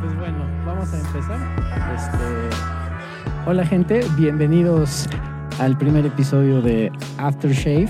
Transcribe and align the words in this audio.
Pues 0.00 0.16
bueno, 0.18 0.46
vamos 0.66 0.92
a 0.92 1.00
empezar. 1.00 1.38
Este, 1.94 2.18
Hola 3.46 3.64
gente, 3.64 4.04
bienvenidos 4.16 5.06
al 5.58 5.78
primer 5.78 6.04
episodio 6.04 6.60
de 6.60 6.92
Aftershave, 7.16 7.88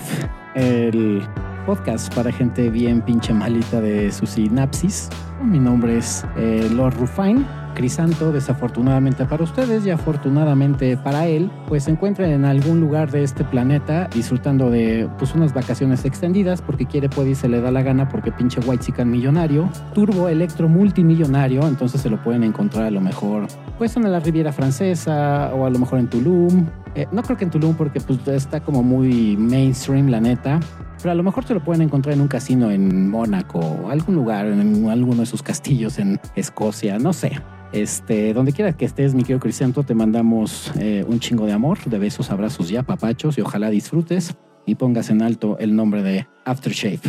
el 0.54 1.26
podcast 1.66 2.14
para 2.14 2.30
gente 2.30 2.70
bien 2.70 3.02
pinche 3.02 3.32
malita 3.32 3.80
de 3.80 4.12
su 4.12 4.26
sinapsis. 4.26 5.08
Mi 5.42 5.58
nombre 5.58 5.98
es 5.98 6.24
eh, 6.36 6.68
Lord 6.72 6.94
Rufine. 6.98 7.44
Crisanto, 7.74 8.32
desafortunadamente 8.32 9.24
para 9.24 9.44
ustedes 9.44 9.84
y 9.86 9.90
afortunadamente 9.90 10.96
para 10.96 11.26
él, 11.26 11.50
pues 11.66 11.84
se 11.84 11.90
encuentra 11.90 12.28
en 12.28 12.44
algún 12.44 12.80
lugar 12.80 13.10
de 13.10 13.22
este 13.22 13.44
planeta 13.44 14.08
disfrutando 14.14 14.70
de 14.70 15.08
pues 15.18 15.34
unas 15.34 15.52
vacaciones 15.52 16.04
extendidas 16.04 16.62
porque 16.62 16.86
quiere, 16.86 17.08
puede 17.08 17.30
y 17.30 17.34
se 17.34 17.48
le 17.48 17.60
da 17.60 17.70
la 17.70 17.82
gana 17.82 18.08
porque 18.08 18.32
pinche 18.32 18.60
white 18.60 18.84
chican 18.84 19.10
millonario, 19.10 19.68
turbo 19.94 20.28
electro 20.28 20.68
multimillonario, 20.68 21.66
entonces 21.66 22.00
se 22.00 22.10
lo 22.10 22.22
pueden 22.22 22.44
encontrar 22.44 22.86
a 22.86 22.90
lo 22.90 23.00
mejor 23.00 23.46
pues 23.78 23.96
en 23.96 24.10
la 24.10 24.20
Riviera 24.20 24.52
Francesa 24.52 25.50
o 25.54 25.66
a 25.66 25.70
lo 25.70 25.78
mejor 25.78 25.98
en 25.98 26.08
Tulum. 26.08 26.66
Eh, 26.94 27.06
no 27.10 27.22
creo 27.22 27.36
que 27.36 27.44
en 27.44 27.50
Tulum 27.50 27.74
porque 27.74 28.00
pues 28.00 28.26
está 28.28 28.60
como 28.60 28.82
muy 28.82 29.36
mainstream 29.36 30.08
la 30.08 30.20
neta, 30.20 30.60
pero 30.98 31.10
a 31.10 31.14
lo 31.14 31.22
mejor 31.22 31.44
se 31.44 31.54
lo 31.54 31.62
pueden 31.62 31.82
encontrar 31.82 32.14
en 32.14 32.20
un 32.20 32.28
casino 32.28 32.70
en 32.70 33.10
Mónaco 33.10 33.58
o 33.58 33.90
algún 33.90 34.14
lugar, 34.14 34.46
en 34.46 34.88
alguno 34.88 35.20
de 35.20 35.26
sus 35.26 35.42
castillos 35.42 35.98
en 35.98 36.20
Escocia, 36.36 36.98
no 36.98 37.12
sé. 37.12 37.32
Este, 37.72 38.32
donde 38.32 38.52
quiera 38.52 38.72
que 38.72 38.84
estés, 38.84 39.14
mi 39.14 39.22
querido 39.22 39.40
Cristianto, 39.40 39.82
te 39.82 39.94
mandamos 39.96 40.72
eh, 40.78 41.04
un 41.08 41.18
chingo 41.18 41.44
de 41.44 41.52
amor, 41.52 41.78
de 41.84 41.98
besos, 41.98 42.30
abrazos 42.30 42.68
ya, 42.68 42.84
papachos, 42.84 43.36
y 43.36 43.40
ojalá 43.40 43.68
disfrutes 43.70 44.36
y 44.64 44.76
pongas 44.76 45.10
en 45.10 45.22
alto 45.22 45.58
el 45.58 45.74
nombre 45.74 46.02
de 46.02 46.28
Aftershave. 46.44 47.00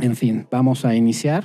En 0.00 0.14
fin, 0.14 0.46
vamos 0.50 0.84
a 0.84 0.94
iniciar. 0.94 1.44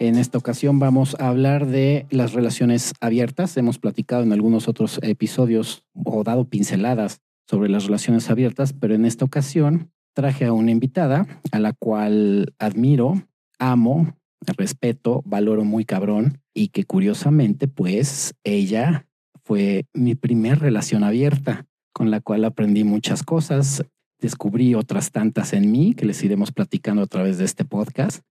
En 0.00 0.16
esta 0.16 0.38
ocasión 0.38 0.78
vamos 0.78 1.14
a 1.20 1.28
hablar 1.28 1.66
de 1.66 2.06
las 2.08 2.32
relaciones 2.32 2.94
abiertas. 3.02 3.54
Hemos 3.58 3.78
platicado 3.78 4.22
en 4.22 4.32
algunos 4.32 4.66
otros 4.66 4.98
episodios 5.02 5.84
o 5.92 6.24
dado 6.24 6.48
pinceladas 6.48 7.20
sobre 7.46 7.68
las 7.68 7.84
relaciones 7.84 8.30
abiertas, 8.30 8.72
pero 8.72 8.94
en 8.94 9.04
esta 9.04 9.26
ocasión 9.26 9.90
traje 10.14 10.46
a 10.46 10.54
una 10.54 10.70
invitada 10.70 11.26
a 11.52 11.58
la 11.58 11.74
cual 11.74 12.54
admiro, 12.58 13.26
amo, 13.58 14.16
respeto, 14.56 15.20
valoro 15.26 15.64
muy 15.64 15.84
cabrón 15.84 16.40
y 16.54 16.68
que 16.68 16.84
curiosamente 16.84 17.68
pues 17.68 18.34
ella 18.42 19.06
fue 19.44 19.84
mi 19.92 20.14
primer 20.14 20.60
relación 20.60 21.04
abierta 21.04 21.66
con 21.92 22.10
la 22.10 22.22
cual 22.22 22.46
aprendí 22.46 22.84
muchas 22.84 23.22
cosas, 23.22 23.84
descubrí 24.18 24.74
otras 24.74 25.10
tantas 25.10 25.52
en 25.52 25.70
mí 25.70 25.92
que 25.92 26.06
les 26.06 26.24
iremos 26.24 26.52
platicando 26.52 27.02
a 27.02 27.06
través 27.06 27.36
de 27.36 27.44
este 27.44 27.66
podcast 27.66 28.22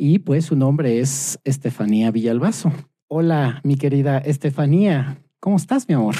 y 0.00 0.20
pues 0.20 0.46
su 0.46 0.56
nombre 0.56 0.98
es 0.98 1.38
Estefanía 1.44 2.10
Villalbazo. 2.10 2.72
Hola, 3.06 3.60
mi 3.64 3.76
querida 3.76 4.16
Estefanía, 4.16 5.22
¿cómo 5.40 5.56
estás, 5.56 5.86
mi 5.88 5.94
amor? 5.94 6.14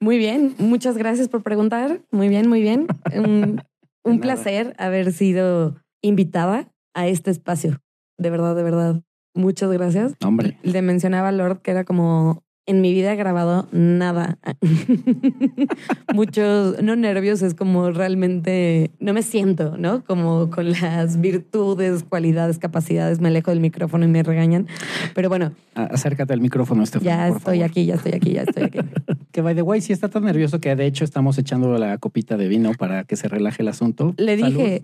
Muy 0.00 0.18
bien, 0.18 0.54
muchas 0.58 0.98
gracias 0.98 1.28
por 1.28 1.42
preguntar. 1.42 2.02
Muy 2.10 2.28
bien, 2.28 2.46
muy 2.46 2.60
bien. 2.60 2.88
Un, 3.16 3.62
un 4.04 4.20
placer 4.20 4.74
haber 4.76 5.12
sido 5.12 5.76
invitada 6.02 6.70
a 6.92 7.06
este 7.08 7.30
espacio. 7.30 7.80
De 8.18 8.28
verdad, 8.28 8.54
de 8.54 8.64
verdad. 8.64 9.02
Muchas 9.34 9.72
gracias. 9.72 10.14
Hombre. 10.22 10.58
Le 10.62 10.82
mencionaba 10.82 11.28
a 11.28 11.32
Lord 11.32 11.62
que 11.62 11.70
era 11.70 11.84
como 11.84 12.44
en 12.66 12.80
mi 12.80 12.92
vida 12.92 13.12
he 13.12 13.16
grabado 13.16 13.68
nada. 13.72 14.38
Muchos, 16.14 16.80
no 16.82 16.94
nervios, 16.96 17.42
es 17.42 17.54
como 17.54 17.90
realmente 17.90 18.90
no 19.00 19.12
me 19.12 19.22
siento, 19.22 19.76
¿no? 19.76 20.04
Como 20.04 20.50
con 20.50 20.70
las 20.70 21.20
virtudes, 21.20 22.04
cualidades, 22.04 22.58
capacidades, 22.58 23.20
me 23.20 23.28
alejo 23.28 23.50
del 23.50 23.60
micrófono 23.60 24.04
y 24.04 24.08
me 24.08 24.22
regañan. 24.22 24.68
Pero 25.14 25.28
bueno. 25.28 25.52
Acércate 25.74 26.32
al 26.32 26.40
micrófono, 26.40 26.82
Estefan. 26.82 27.04
Ya 27.04 27.28
estoy 27.28 27.62
aquí, 27.62 27.84
ya 27.84 27.96
estoy 27.96 28.12
aquí, 28.12 28.32
ya 28.32 28.42
estoy 28.42 28.64
aquí. 28.64 28.78
que 29.32 29.42
by 29.42 29.54
the 29.54 29.62
way, 29.62 29.80
sí 29.80 29.92
está 29.92 30.08
tan 30.08 30.24
nervioso 30.24 30.60
que 30.60 30.76
de 30.76 30.86
hecho 30.86 31.04
estamos 31.04 31.38
echando 31.38 31.76
la 31.78 31.98
copita 31.98 32.36
de 32.36 32.48
vino 32.48 32.72
para 32.74 33.04
que 33.04 33.16
se 33.16 33.28
relaje 33.28 33.62
el 33.62 33.68
asunto. 33.68 34.14
Le 34.18 34.36
dije. 34.36 34.82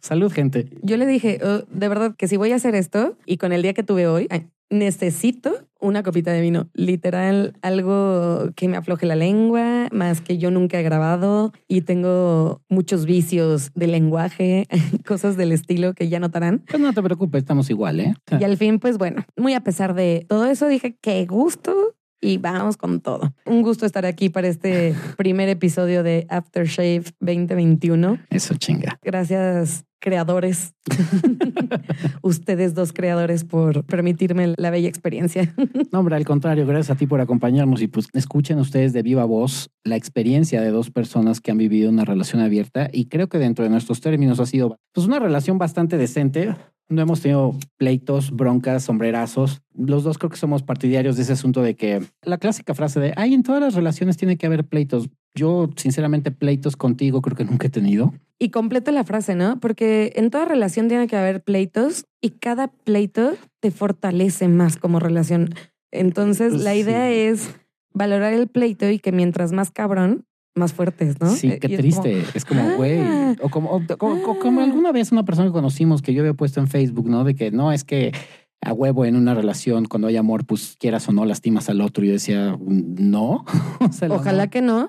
Salud, 0.00 0.32
gente. 0.32 0.68
Yo 0.82 0.96
le 0.96 1.06
dije, 1.06 1.40
oh, 1.42 1.64
de 1.70 1.88
verdad, 1.88 2.14
que 2.16 2.28
si 2.28 2.36
voy 2.36 2.52
a 2.52 2.56
hacer 2.56 2.74
esto 2.76 3.18
y 3.26 3.36
con 3.36 3.52
el 3.52 3.62
día 3.62 3.74
que 3.74 3.82
tuve 3.82 4.06
hoy, 4.06 4.28
necesito 4.70 5.67
una 5.80 6.02
copita 6.02 6.32
de 6.32 6.40
vino. 6.40 6.68
Literal, 6.74 7.54
algo 7.62 8.50
que 8.54 8.68
me 8.68 8.76
afloje 8.76 9.06
la 9.06 9.16
lengua, 9.16 9.88
más 9.92 10.20
que 10.20 10.38
yo 10.38 10.50
nunca 10.50 10.78
he 10.78 10.82
grabado 10.82 11.52
y 11.66 11.82
tengo 11.82 12.62
muchos 12.68 13.04
vicios 13.04 13.70
de 13.74 13.86
lenguaje, 13.86 14.66
cosas 15.06 15.36
del 15.36 15.52
estilo 15.52 15.94
que 15.94 16.08
ya 16.08 16.20
notarán. 16.20 16.64
Pues 16.68 16.80
no 16.80 16.92
te 16.92 17.02
preocupes, 17.02 17.42
estamos 17.42 17.70
igual, 17.70 18.00
¿eh? 18.00 18.14
Y 18.38 18.44
al 18.44 18.56
fin, 18.56 18.78
pues 18.78 18.98
bueno, 18.98 19.24
muy 19.36 19.54
a 19.54 19.60
pesar 19.60 19.94
de 19.94 20.26
todo 20.28 20.46
eso, 20.46 20.68
dije, 20.68 20.96
qué 21.00 21.26
gusto 21.26 21.94
y 22.20 22.38
vamos 22.38 22.76
con 22.76 23.00
todo. 23.00 23.32
Un 23.46 23.62
gusto 23.62 23.86
estar 23.86 24.06
aquí 24.06 24.28
para 24.28 24.48
este 24.48 24.94
primer 25.16 25.48
episodio 25.48 26.02
de 26.02 26.26
Aftershave 26.28 27.04
2021. 27.20 28.18
Eso 28.30 28.54
chinga. 28.56 28.98
Gracias, 29.02 29.84
creadores. 29.98 30.74
Ustedes 32.22 32.74
dos 32.74 32.92
creadores 32.92 33.44
por 33.44 33.84
permitirme 33.84 34.54
la 34.56 34.70
bella 34.70 34.88
experiencia. 34.88 35.54
no, 35.92 36.00
hombre, 36.00 36.16
al 36.16 36.24
contrario, 36.24 36.66
gracias 36.66 36.96
a 36.96 36.98
ti 36.98 37.06
por 37.06 37.20
acompañarnos 37.20 37.82
y 37.82 37.88
pues 37.88 38.08
escuchen 38.12 38.58
ustedes 38.58 38.92
de 38.92 39.02
viva 39.02 39.24
voz 39.24 39.70
la 39.84 39.96
experiencia 39.96 40.60
de 40.60 40.70
dos 40.70 40.90
personas 40.90 41.40
que 41.40 41.50
han 41.50 41.58
vivido 41.58 41.90
una 41.90 42.04
relación 42.04 42.42
abierta 42.42 42.88
y 42.92 43.06
creo 43.06 43.28
que 43.28 43.38
dentro 43.38 43.64
de 43.64 43.70
nuestros 43.70 44.00
términos 44.00 44.40
ha 44.40 44.46
sido 44.46 44.76
pues 44.92 45.06
una 45.06 45.18
relación 45.18 45.58
bastante 45.58 45.96
decente 45.96 46.54
no 46.88 47.02
hemos 47.02 47.20
tenido 47.20 47.54
pleitos, 47.76 48.30
broncas, 48.30 48.84
sombrerazos. 48.84 49.62
Los 49.74 50.04
dos 50.04 50.18
creo 50.18 50.30
que 50.30 50.36
somos 50.36 50.62
partidarios 50.62 51.16
de 51.16 51.22
ese 51.22 51.34
asunto 51.34 51.62
de 51.62 51.76
que 51.76 52.02
la 52.22 52.38
clásica 52.38 52.74
frase 52.74 53.00
de, 53.00 53.12
ay, 53.16 53.34
en 53.34 53.42
todas 53.42 53.60
las 53.60 53.74
relaciones 53.74 54.16
tiene 54.16 54.36
que 54.36 54.46
haber 54.46 54.64
pleitos. 54.64 55.08
Yo, 55.34 55.70
sinceramente, 55.76 56.30
pleitos 56.30 56.76
contigo 56.76 57.20
creo 57.22 57.36
que 57.36 57.44
nunca 57.44 57.66
he 57.66 57.70
tenido. 57.70 58.14
Y 58.38 58.50
completo 58.50 58.90
la 58.92 59.04
frase, 59.04 59.34
¿no? 59.34 59.60
Porque 59.60 60.12
en 60.16 60.30
toda 60.30 60.44
relación 60.44 60.88
tiene 60.88 61.06
que 61.06 61.16
haber 61.16 61.42
pleitos 61.42 62.06
y 62.20 62.30
cada 62.30 62.68
pleito 62.68 63.34
te 63.60 63.70
fortalece 63.70 64.48
más 64.48 64.76
como 64.76 65.00
relación. 65.00 65.50
Entonces, 65.90 66.54
la 66.54 66.74
idea 66.74 67.10
es 67.10 67.54
valorar 67.92 68.32
el 68.32 68.48
pleito 68.48 68.88
y 68.88 68.98
que 68.98 69.12
mientras 69.12 69.52
más 69.52 69.70
cabrón, 69.70 70.24
más 70.58 70.72
fuertes, 70.72 71.20
¿no? 71.20 71.30
Sí, 71.30 71.58
qué 71.60 71.76
triste. 71.76 72.24
Es 72.34 72.44
como, 72.44 72.76
güey. 72.76 72.98
Ah". 73.00 73.34
o, 73.40 73.48
como, 73.48 73.86
como, 73.96 74.60
alguna 74.60 74.92
vez 74.92 75.12
una 75.12 75.24
persona 75.24 75.48
que 75.48 75.52
conocimos 75.52 76.02
que 76.02 76.12
yo 76.12 76.22
había 76.22 76.34
puesto 76.34 76.60
en 76.60 76.68
Facebook, 76.68 77.08
¿no? 77.08 77.24
De 77.24 77.34
que 77.34 77.50
no, 77.50 77.72
es 77.72 77.84
que 77.84 78.12
a 78.60 78.72
huevo 78.72 79.04
en 79.04 79.16
una 79.16 79.34
relación, 79.34 79.86
cuando 79.86 80.08
hay 80.08 80.16
amor, 80.16 80.44
pues 80.44 80.76
quieras 80.78 81.08
o 81.08 81.12
no, 81.12 81.24
lastimas 81.24 81.68
al 81.68 81.80
otro. 81.80 82.04
Y 82.04 82.08
yo 82.08 82.12
decía, 82.14 82.58
no. 82.60 83.44
Ojalá 84.10 84.48
que 84.48 84.62
no. 84.62 84.88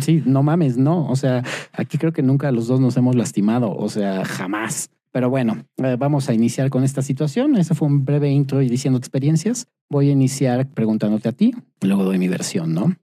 Sí, 0.00 0.22
no 0.24 0.42
mames, 0.42 0.76
no. 0.76 1.08
O 1.08 1.16
sea, 1.16 1.42
aquí 1.72 1.98
creo 1.98 2.12
que 2.12 2.22
nunca 2.22 2.52
los 2.52 2.68
dos 2.68 2.80
nos 2.80 2.96
hemos 2.96 3.16
lastimado. 3.16 3.74
O 3.74 3.88
sea, 3.88 4.24
jamás. 4.24 4.90
Pero 5.10 5.30
bueno, 5.30 5.64
eh, 5.78 5.96
vamos 5.98 6.28
a 6.28 6.34
iniciar 6.34 6.70
con 6.70 6.84
esta 6.84 7.02
situación. 7.02 7.56
Ese 7.56 7.74
fue 7.74 7.88
un 7.88 8.04
breve 8.04 8.30
intro 8.30 8.62
y 8.62 8.68
diciendo 8.68 8.98
experiencias. 8.98 9.66
Voy 9.90 10.10
a 10.10 10.12
iniciar 10.12 10.68
preguntándote 10.68 11.28
a 11.28 11.32
ti, 11.32 11.54
luego 11.80 12.04
doy 12.04 12.18
mi 12.18 12.28
versión, 12.28 12.74
¿no? 12.74 12.94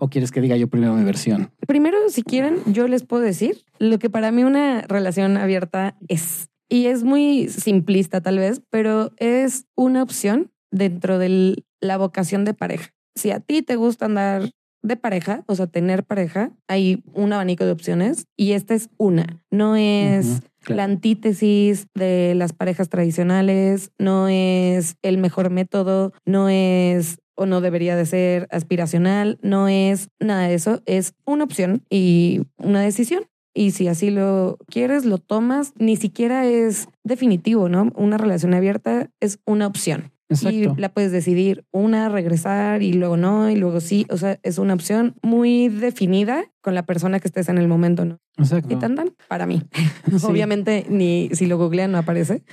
¿O 0.00 0.08
quieres 0.08 0.32
que 0.32 0.40
diga 0.40 0.56
yo 0.56 0.68
primero 0.68 0.94
mi 0.94 1.04
versión? 1.04 1.52
Primero, 1.66 1.98
si 2.08 2.22
quieren, 2.22 2.56
yo 2.66 2.88
les 2.88 3.04
puedo 3.04 3.22
decir 3.22 3.62
lo 3.78 3.98
que 3.98 4.08
para 4.08 4.32
mí 4.32 4.42
una 4.44 4.80
relación 4.82 5.36
abierta 5.36 5.96
es. 6.08 6.48
Y 6.70 6.86
es 6.86 7.04
muy 7.04 7.48
simplista 7.48 8.22
tal 8.22 8.38
vez, 8.38 8.62
pero 8.70 9.12
es 9.18 9.66
una 9.76 10.02
opción 10.02 10.50
dentro 10.70 11.18
de 11.18 11.64
la 11.80 11.98
vocación 11.98 12.46
de 12.46 12.54
pareja. 12.54 12.94
Si 13.14 13.30
a 13.30 13.40
ti 13.40 13.60
te 13.60 13.76
gusta 13.76 14.06
andar 14.06 14.50
de 14.82 14.96
pareja, 14.96 15.44
o 15.46 15.54
sea, 15.54 15.66
tener 15.66 16.04
pareja, 16.04 16.52
hay 16.66 17.02
un 17.12 17.34
abanico 17.34 17.66
de 17.66 17.72
opciones 17.72 18.26
y 18.38 18.52
esta 18.52 18.74
es 18.74 18.88
una. 18.96 19.42
No 19.50 19.76
es 19.76 20.40
la 20.66 20.84
antítesis 20.84 21.88
de 21.94 22.34
las 22.34 22.54
parejas 22.54 22.88
tradicionales, 22.88 23.90
no 23.98 24.28
es 24.28 24.96
el 25.02 25.18
mejor 25.18 25.50
método, 25.50 26.14
no 26.24 26.48
es 26.48 27.18
o 27.40 27.46
no 27.46 27.62
debería 27.62 27.96
de 27.96 28.04
ser 28.04 28.46
aspiracional, 28.50 29.38
no 29.40 29.66
es 29.66 30.10
nada 30.20 30.46
de 30.46 30.52
eso, 30.52 30.82
es 30.84 31.14
una 31.24 31.44
opción 31.44 31.82
y 31.88 32.42
una 32.58 32.82
decisión. 32.82 33.24
Y 33.54 33.70
si 33.70 33.88
así 33.88 34.10
lo 34.10 34.58
quieres, 34.66 35.06
lo 35.06 35.16
tomas, 35.16 35.72
ni 35.78 35.96
siquiera 35.96 36.44
es 36.44 36.88
definitivo, 37.02 37.70
¿no? 37.70 37.90
Una 37.94 38.18
relación 38.18 38.52
abierta 38.52 39.08
es 39.20 39.38
una 39.46 39.66
opción. 39.66 40.12
Y 40.42 40.66
la 40.78 40.90
puedes 40.90 41.12
decidir 41.12 41.64
una, 41.72 42.10
regresar 42.10 42.82
y 42.82 42.92
luego 42.92 43.16
no, 43.16 43.48
y 43.48 43.56
luego 43.56 43.80
sí. 43.80 44.06
O 44.10 44.18
sea, 44.18 44.38
es 44.42 44.58
una 44.58 44.74
opción 44.74 45.16
muy 45.22 45.68
definida 45.68 46.44
con 46.60 46.74
la 46.74 46.84
persona 46.84 47.20
que 47.20 47.28
estés 47.28 47.48
en 47.48 47.56
el 47.56 47.68
momento, 47.68 48.04
¿no? 48.04 48.18
Exacto. 48.36 48.74
Y 48.74 48.76
tantan 48.76 49.14
para 49.28 49.46
mí. 49.46 49.62
Obviamente, 50.24 50.84
ni 50.90 51.30
si 51.32 51.46
lo 51.46 51.56
googlean 51.56 51.90
no 51.90 51.98
aparece. 51.98 52.44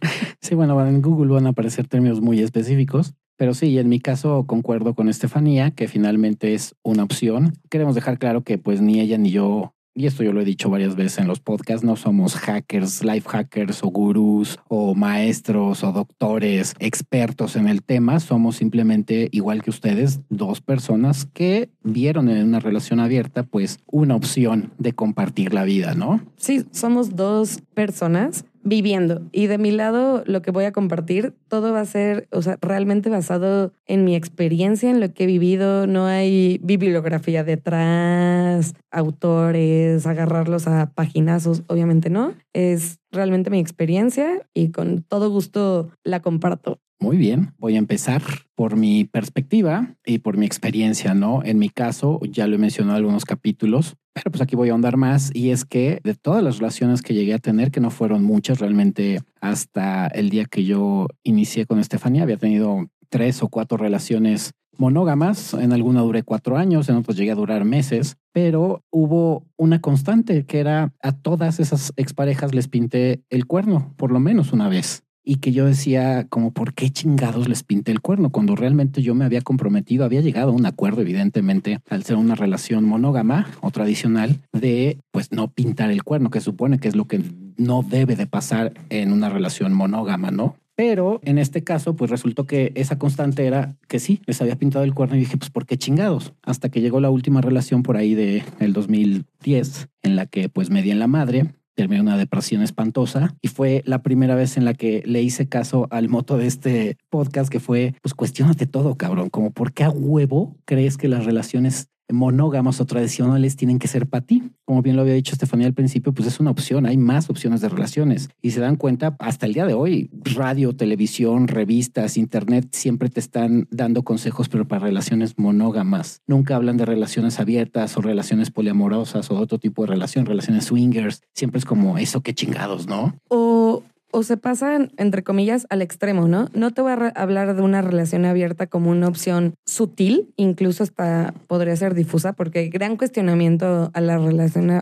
Sí, 0.40 0.54
bueno, 0.54 0.86
en 0.86 1.02
Google 1.02 1.32
van 1.34 1.46
a 1.46 1.50
aparecer 1.50 1.88
términos 1.88 2.22
muy 2.22 2.40
específicos. 2.40 3.14
Pero 3.36 3.54
sí, 3.54 3.78
en 3.78 3.88
mi 3.88 4.00
caso 4.00 4.46
concuerdo 4.46 4.94
con 4.94 5.08
Estefanía, 5.08 5.70
que 5.72 5.88
finalmente 5.88 6.54
es 6.54 6.74
una 6.82 7.04
opción. 7.04 7.52
Queremos 7.70 7.94
dejar 7.94 8.18
claro 8.18 8.42
que 8.42 8.56
pues 8.56 8.80
ni 8.80 9.00
ella 9.00 9.18
ni 9.18 9.30
yo 9.30 9.74
y 9.98 10.06
esto 10.06 10.22
yo 10.22 10.32
lo 10.32 10.40
he 10.40 10.44
dicho 10.44 10.70
varias 10.70 10.94
veces 10.94 11.18
en 11.18 11.26
los 11.26 11.40
podcasts, 11.40 11.84
no 11.84 11.96
somos 11.96 12.36
hackers, 12.36 13.02
life 13.02 13.28
hackers 13.28 13.82
o 13.82 13.88
gurús 13.88 14.60
o 14.68 14.94
maestros 14.94 15.82
o 15.82 15.90
doctores 15.90 16.74
expertos 16.78 17.56
en 17.56 17.66
el 17.66 17.82
tema, 17.82 18.20
somos 18.20 18.54
simplemente 18.54 19.28
igual 19.32 19.60
que 19.60 19.70
ustedes, 19.70 20.20
dos 20.28 20.60
personas 20.60 21.26
que 21.32 21.70
vieron 21.82 22.28
en 22.28 22.46
una 22.46 22.60
relación 22.60 23.00
abierta 23.00 23.42
pues 23.42 23.80
una 23.86 24.14
opción 24.14 24.72
de 24.78 24.92
compartir 24.92 25.52
la 25.52 25.64
vida, 25.64 25.96
¿no? 25.96 26.20
Sí, 26.36 26.64
somos 26.70 27.16
dos 27.16 27.60
personas 27.74 28.44
viviendo. 28.68 29.22
Y 29.32 29.46
de 29.46 29.58
mi 29.58 29.70
lado, 29.70 30.22
lo 30.26 30.42
que 30.42 30.50
voy 30.50 30.64
a 30.64 30.72
compartir, 30.72 31.34
todo 31.48 31.72
va 31.72 31.80
a 31.80 31.86
ser, 31.86 32.28
o 32.30 32.42
sea, 32.42 32.58
realmente 32.60 33.10
basado 33.10 33.72
en 33.86 34.04
mi 34.04 34.14
experiencia, 34.14 34.90
en 34.90 35.00
lo 35.00 35.12
que 35.12 35.24
he 35.24 35.26
vivido. 35.26 35.86
No 35.86 36.06
hay 36.06 36.60
bibliografía 36.62 37.44
detrás, 37.44 38.74
autores, 38.90 40.06
agarrarlos 40.06 40.66
a 40.66 40.90
paginazos, 40.94 41.62
obviamente 41.66 42.10
no. 42.10 42.34
Es 42.52 42.98
realmente 43.10 43.50
mi 43.50 43.58
experiencia 43.58 44.46
y 44.54 44.70
con 44.70 45.02
todo 45.02 45.30
gusto 45.30 45.90
la 46.04 46.20
comparto. 46.20 46.80
Muy 47.00 47.16
bien, 47.16 47.54
voy 47.58 47.76
a 47.76 47.78
empezar 47.78 48.22
por 48.56 48.76
mi 48.76 49.04
perspectiva 49.04 49.94
y 50.04 50.18
por 50.18 50.36
mi 50.36 50.46
experiencia, 50.46 51.14
¿no? 51.14 51.44
En 51.44 51.58
mi 51.58 51.68
caso, 51.68 52.18
ya 52.28 52.48
lo 52.48 52.56
he 52.56 52.58
mencionado 52.58 52.98
en 52.98 53.04
algunos 53.04 53.24
capítulos, 53.24 53.94
pero 54.24 54.32
pues 54.32 54.42
aquí 54.42 54.56
voy 54.56 54.68
a 54.68 54.72
ahondar 54.72 54.96
más 54.96 55.30
y 55.34 55.50
es 55.50 55.64
que 55.64 56.00
de 56.04 56.14
todas 56.14 56.42
las 56.42 56.58
relaciones 56.58 57.02
que 57.02 57.14
llegué 57.14 57.34
a 57.34 57.38
tener, 57.38 57.70
que 57.70 57.80
no 57.80 57.90
fueron 57.90 58.24
muchas 58.24 58.58
realmente 58.58 59.20
hasta 59.40 60.06
el 60.08 60.30
día 60.30 60.44
que 60.44 60.64
yo 60.64 61.08
inicié 61.22 61.66
con 61.66 61.78
Estefanía, 61.78 62.22
había 62.22 62.36
tenido 62.36 62.86
tres 63.08 63.42
o 63.42 63.48
cuatro 63.48 63.76
relaciones 63.76 64.52
monógamas, 64.76 65.54
en 65.54 65.72
alguna 65.72 66.02
duré 66.02 66.22
cuatro 66.22 66.56
años, 66.56 66.88
en 66.88 66.96
otras 66.96 67.16
llegué 67.16 67.32
a 67.32 67.36
durar 67.36 67.64
meses, 67.64 68.16
pero 68.32 68.84
hubo 68.90 69.44
una 69.56 69.80
constante 69.80 70.46
que 70.46 70.60
era 70.60 70.92
a 71.02 71.12
todas 71.12 71.58
esas 71.58 71.92
exparejas 71.96 72.54
les 72.54 72.68
pinté 72.68 73.22
el 73.28 73.46
cuerno, 73.46 73.92
por 73.96 74.12
lo 74.12 74.20
menos 74.20 74.52
una 74.52 74.68
vez 74.68 75.02
y 75.28 75.36
que 75.36 75.52
yo 75.52 75.66
decía 75.66 76.26
como, 76.30 76.52
¿por 76.52 76.72
qué 76.72 76.88
chingados 76.88 77.50
les 77.50 77.62
pinté 77.62 77.92
el 77.92 78.00
cuerno? 78.00 78.30
Cuando 78.30 78.56
realmente 78.56 79.02
yo 79.02 79.14
me 79.14 79.26
había 79.26 79.42
comprometido, 79.42 80.06
había 80.06 80.22
llegado 80.22 80.52
a 80.52 80.54
un 80.54 80.64
acuerdo, 80.64 81.02
evidentemente, 81.02 81.80
al 81.90 82.02
ser 82.02 82.16
una 82.16 82.34
relación 82.34 82.86
monógama 82.86 83.46
o 83.60 83.70
tradicional, 83.70 84.40
de 84.54 84.96
pues 85.10 85.30
no 85.30 85.48
pintar 85.48 85.90
el 85.90 86.02
cuerno, 86.02 86.30
que 86.30 86.40
supone 86.40 86.78
que 86.78 86.88
es 86.88 86.96
lo 86.96 87.04
que 87.04 87.20
no 87.58 87.82
debe 87.82 88.16
de 88.16 88.26
pasar 88.26 88.72
en 88.88 89.12
una 89.12 89.28
relación 89.28 89.74
monógama, 89.74 90.30
¿no? 90.30 90.56
Pero 90.76 91.20
en 91.24 91.36
este 91.36 91.62
caso, 91.62 91.94
pues 91.94 92.10
resultó 92.10 92.46
que 92.46 92.72
esa 92.74 92.98
constante 92.98 93.44
era 93.44 93.76
que 93.86 93.98
sí, 93.98 94.22
les 94.24 94.40
había 94.40 94.56
pintado 94.56 94.86
el 94.86 94.94
cuerno 94.94 95.16
y 95.16 95.18
dije, 95.18 95.36
pues 95.36 95.50
¿por 95.50 95.66
qué 95.66 95.76
chingados? 95.76 96.32
Hasta 96.42 96.70
que 96.70 96.80
llegó 96.80 97.00
la 97.00 97.10
última 97.10 97.42
relación 97.42 97.82
por 97.82 97.98
ahí 97.98 98.14
de 98.14 98.44
el 98.60 98.72
2010, 98.72 99.88
en 100.04 100.16
la 100.16 100.24
que 100.24 100.48
pues 100.48 100.70
me 100.70 100.80
en 100.80 101.00
la 101.00 101.06
madre 101.06 101.48
terminé 101.78 102.00
una 102.00 102.16
depresión 102.16 102.60
espantosa 102.60 103.36
y 103.40 103.46
fue 103.46 103.84
la 103.86 104.02
primera 104.02 104.34
vez 104.34 104.56
en 104.56 104.64
la 104.64 104.74
que 104.74 105.00
le 105.06 105.22
hice 105.22 105.48
caso 105.48 105.86
al 105.92 106.08
moto 106.08 106.36
de 106.36 106.48
este 106.48 106.96
podcast 107.08 107.52
que 107.52 107.60
fue, 107.60 107.94
pues 108.02 108.14
cuestionate 108.14 108.66
todo, 108.66 108.96
cabrón, 108.96 109.30
como 109.30 109.52
por 109.52 109.72
qué 109.72 109.84
a 109.84 109.90
huevo 109.90 110.56
crees 110.64 110.96
que 110.96 111.06
las 111.06 111.24
relaciones 111.24 111.88
monógamos 112.10 112.80
o 112.80 112.86
tradicionales 112.86 113.56
tienen 113.56 113.78
que 113.78 113.88
ser 113.88 114.06
para 114.06 114.24
ti. 114.24 114.42
Como 114.64 114.82
bien 114.82 114.96
lo 114.96 115.02
había 115.02 115.14
dicho 115.14 115.32
Estefanía 115.32 115.66
al 115.66 115.74
principio, 115.74 116.12
pues 116.12 116.28
es 116.28 116.40
una 116.40 116.50
opción, 116.50 116.86
hay 116.86 116.96
más 116.96 117.30
opciones 117.30 117.60
de 117.60 117.68
relaciones 117.68 118.28
y 118.42 118.50
se 118.52 118.60
dan 118.60 118.76
cuenta 118.76 119.16
hasta 119.18 119.46
el 119.46 119.54
día 119.54 119.66
de 119.66 119.74
hoy, 119.74 120.10
radio, 120.34 120.74
televisión, 120.74 121.48
revistas, 121.48 122.16
internet, 122.16 122.68
siempre 122.72 123.08
te 123.08 123.20
están 123.20 123.66
dando 123.70 124.02
consejos, 124.02 124.48
pero 124.48 124.66
para 124.66 124.86
relaciones 124.86 125.38
monógamas. 125.38 126.22
Nunca 126.26 126.56
hablan 126.56 126.76
de 126.76 126.84
relaciones 126.84 127.40
abiertas 127.40 127.96
o 127.96 128.00
relaciones 128.00 128.50
poliamorosas 128.50 129.30
o 129.30 129.38
otro 129.38 129.58
tipo 129.58 129.82
de 129.82 129.88
relación, 129.88 130.26
relaciones 130.26 130.66
swingers. 130.66 131.22
Siempre 131.34 131.58
es 131.58 131.64
como 131.64 131.98
eso, 131.98 132.22
qué 132.22 132.34
chingados, 132.34 132.86
¿no? 132.86 133.14
O 133.28 133.82
o 134.12 134.22
se 134.22 134.36
pasan, 134.36 134.92
entre 134.96 135.22
comillas, 135.22 135.66
al 135.70 135.82
extremo, 135.82 136.28
¿no? 136.28 136.48
No 136.54 136.72
te 136.72 136.82
voy 136.82 136.92
a 136.92 137.08
hablar 137.14 137.54
de 137.54 137.62
una 137.62 137.82
relación 137.82 138.24
abierta 138.24 138.66
como 138.66 138.90
una 138.90 139.08
opción 139.08 139.54
sutil, 139.66 140.32
incluso 140.36 140.82
hasta 140.82 141.34
podría 141.46 141.76
ser 141.76 141.94
difusa, 141.94 142.32
porque 142.32 142.68
gran 142.68 142.96
cuestionamiento 142.96 143.90
a 143.92 144.00
la 144.00 144.18
relación 144.18 144.80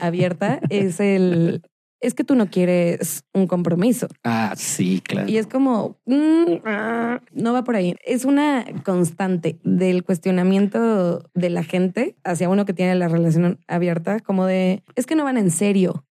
abierta 0.00 0.60
es 0.68 1.00
el 1.00 1.62
es 2.04 2.14
que 2.14 2.24
tú 2.24 2.34
no 2.34 2.48
quieres 2.48 3.24
un 3.32 3.46
compromiso. 3.46 4.08
Ah, 4.22 4.54
sí, 4.56 5.00
claro. 5.02 5.28
Y 5.28 5.38
es 5.38 5.46
como, 5.46 5.96
mm, 6.06 6.60
ah, 6.64 7.20
no 7.32 7.52
va 7.52 7.64
por 7.64 7.76
ahí. 7.76 7.96
Es 8.04 8.24
una 8.24 8.64
constante 8.84 9.58
del 9.64 10.04
cuestionamiento 10.04 11.30
de 11.34 11.50
la 11.50 11.64
gente 11.64 12.16
hacia 12.24 12.48
uno 12.48 12.64
que 12.64 12.74
tiene 12.74 12.94
la 12.94 13.08
relación 13.08 13.58
abierta, 13.68 14.20
como 14.20 14.46
de, 14.46 14.82
es 14.94 15.06
que 15.06 15.16
no 15.16 15.24
van 15.24 15.38
en 15.38 15.50
serio. 15.50 16.04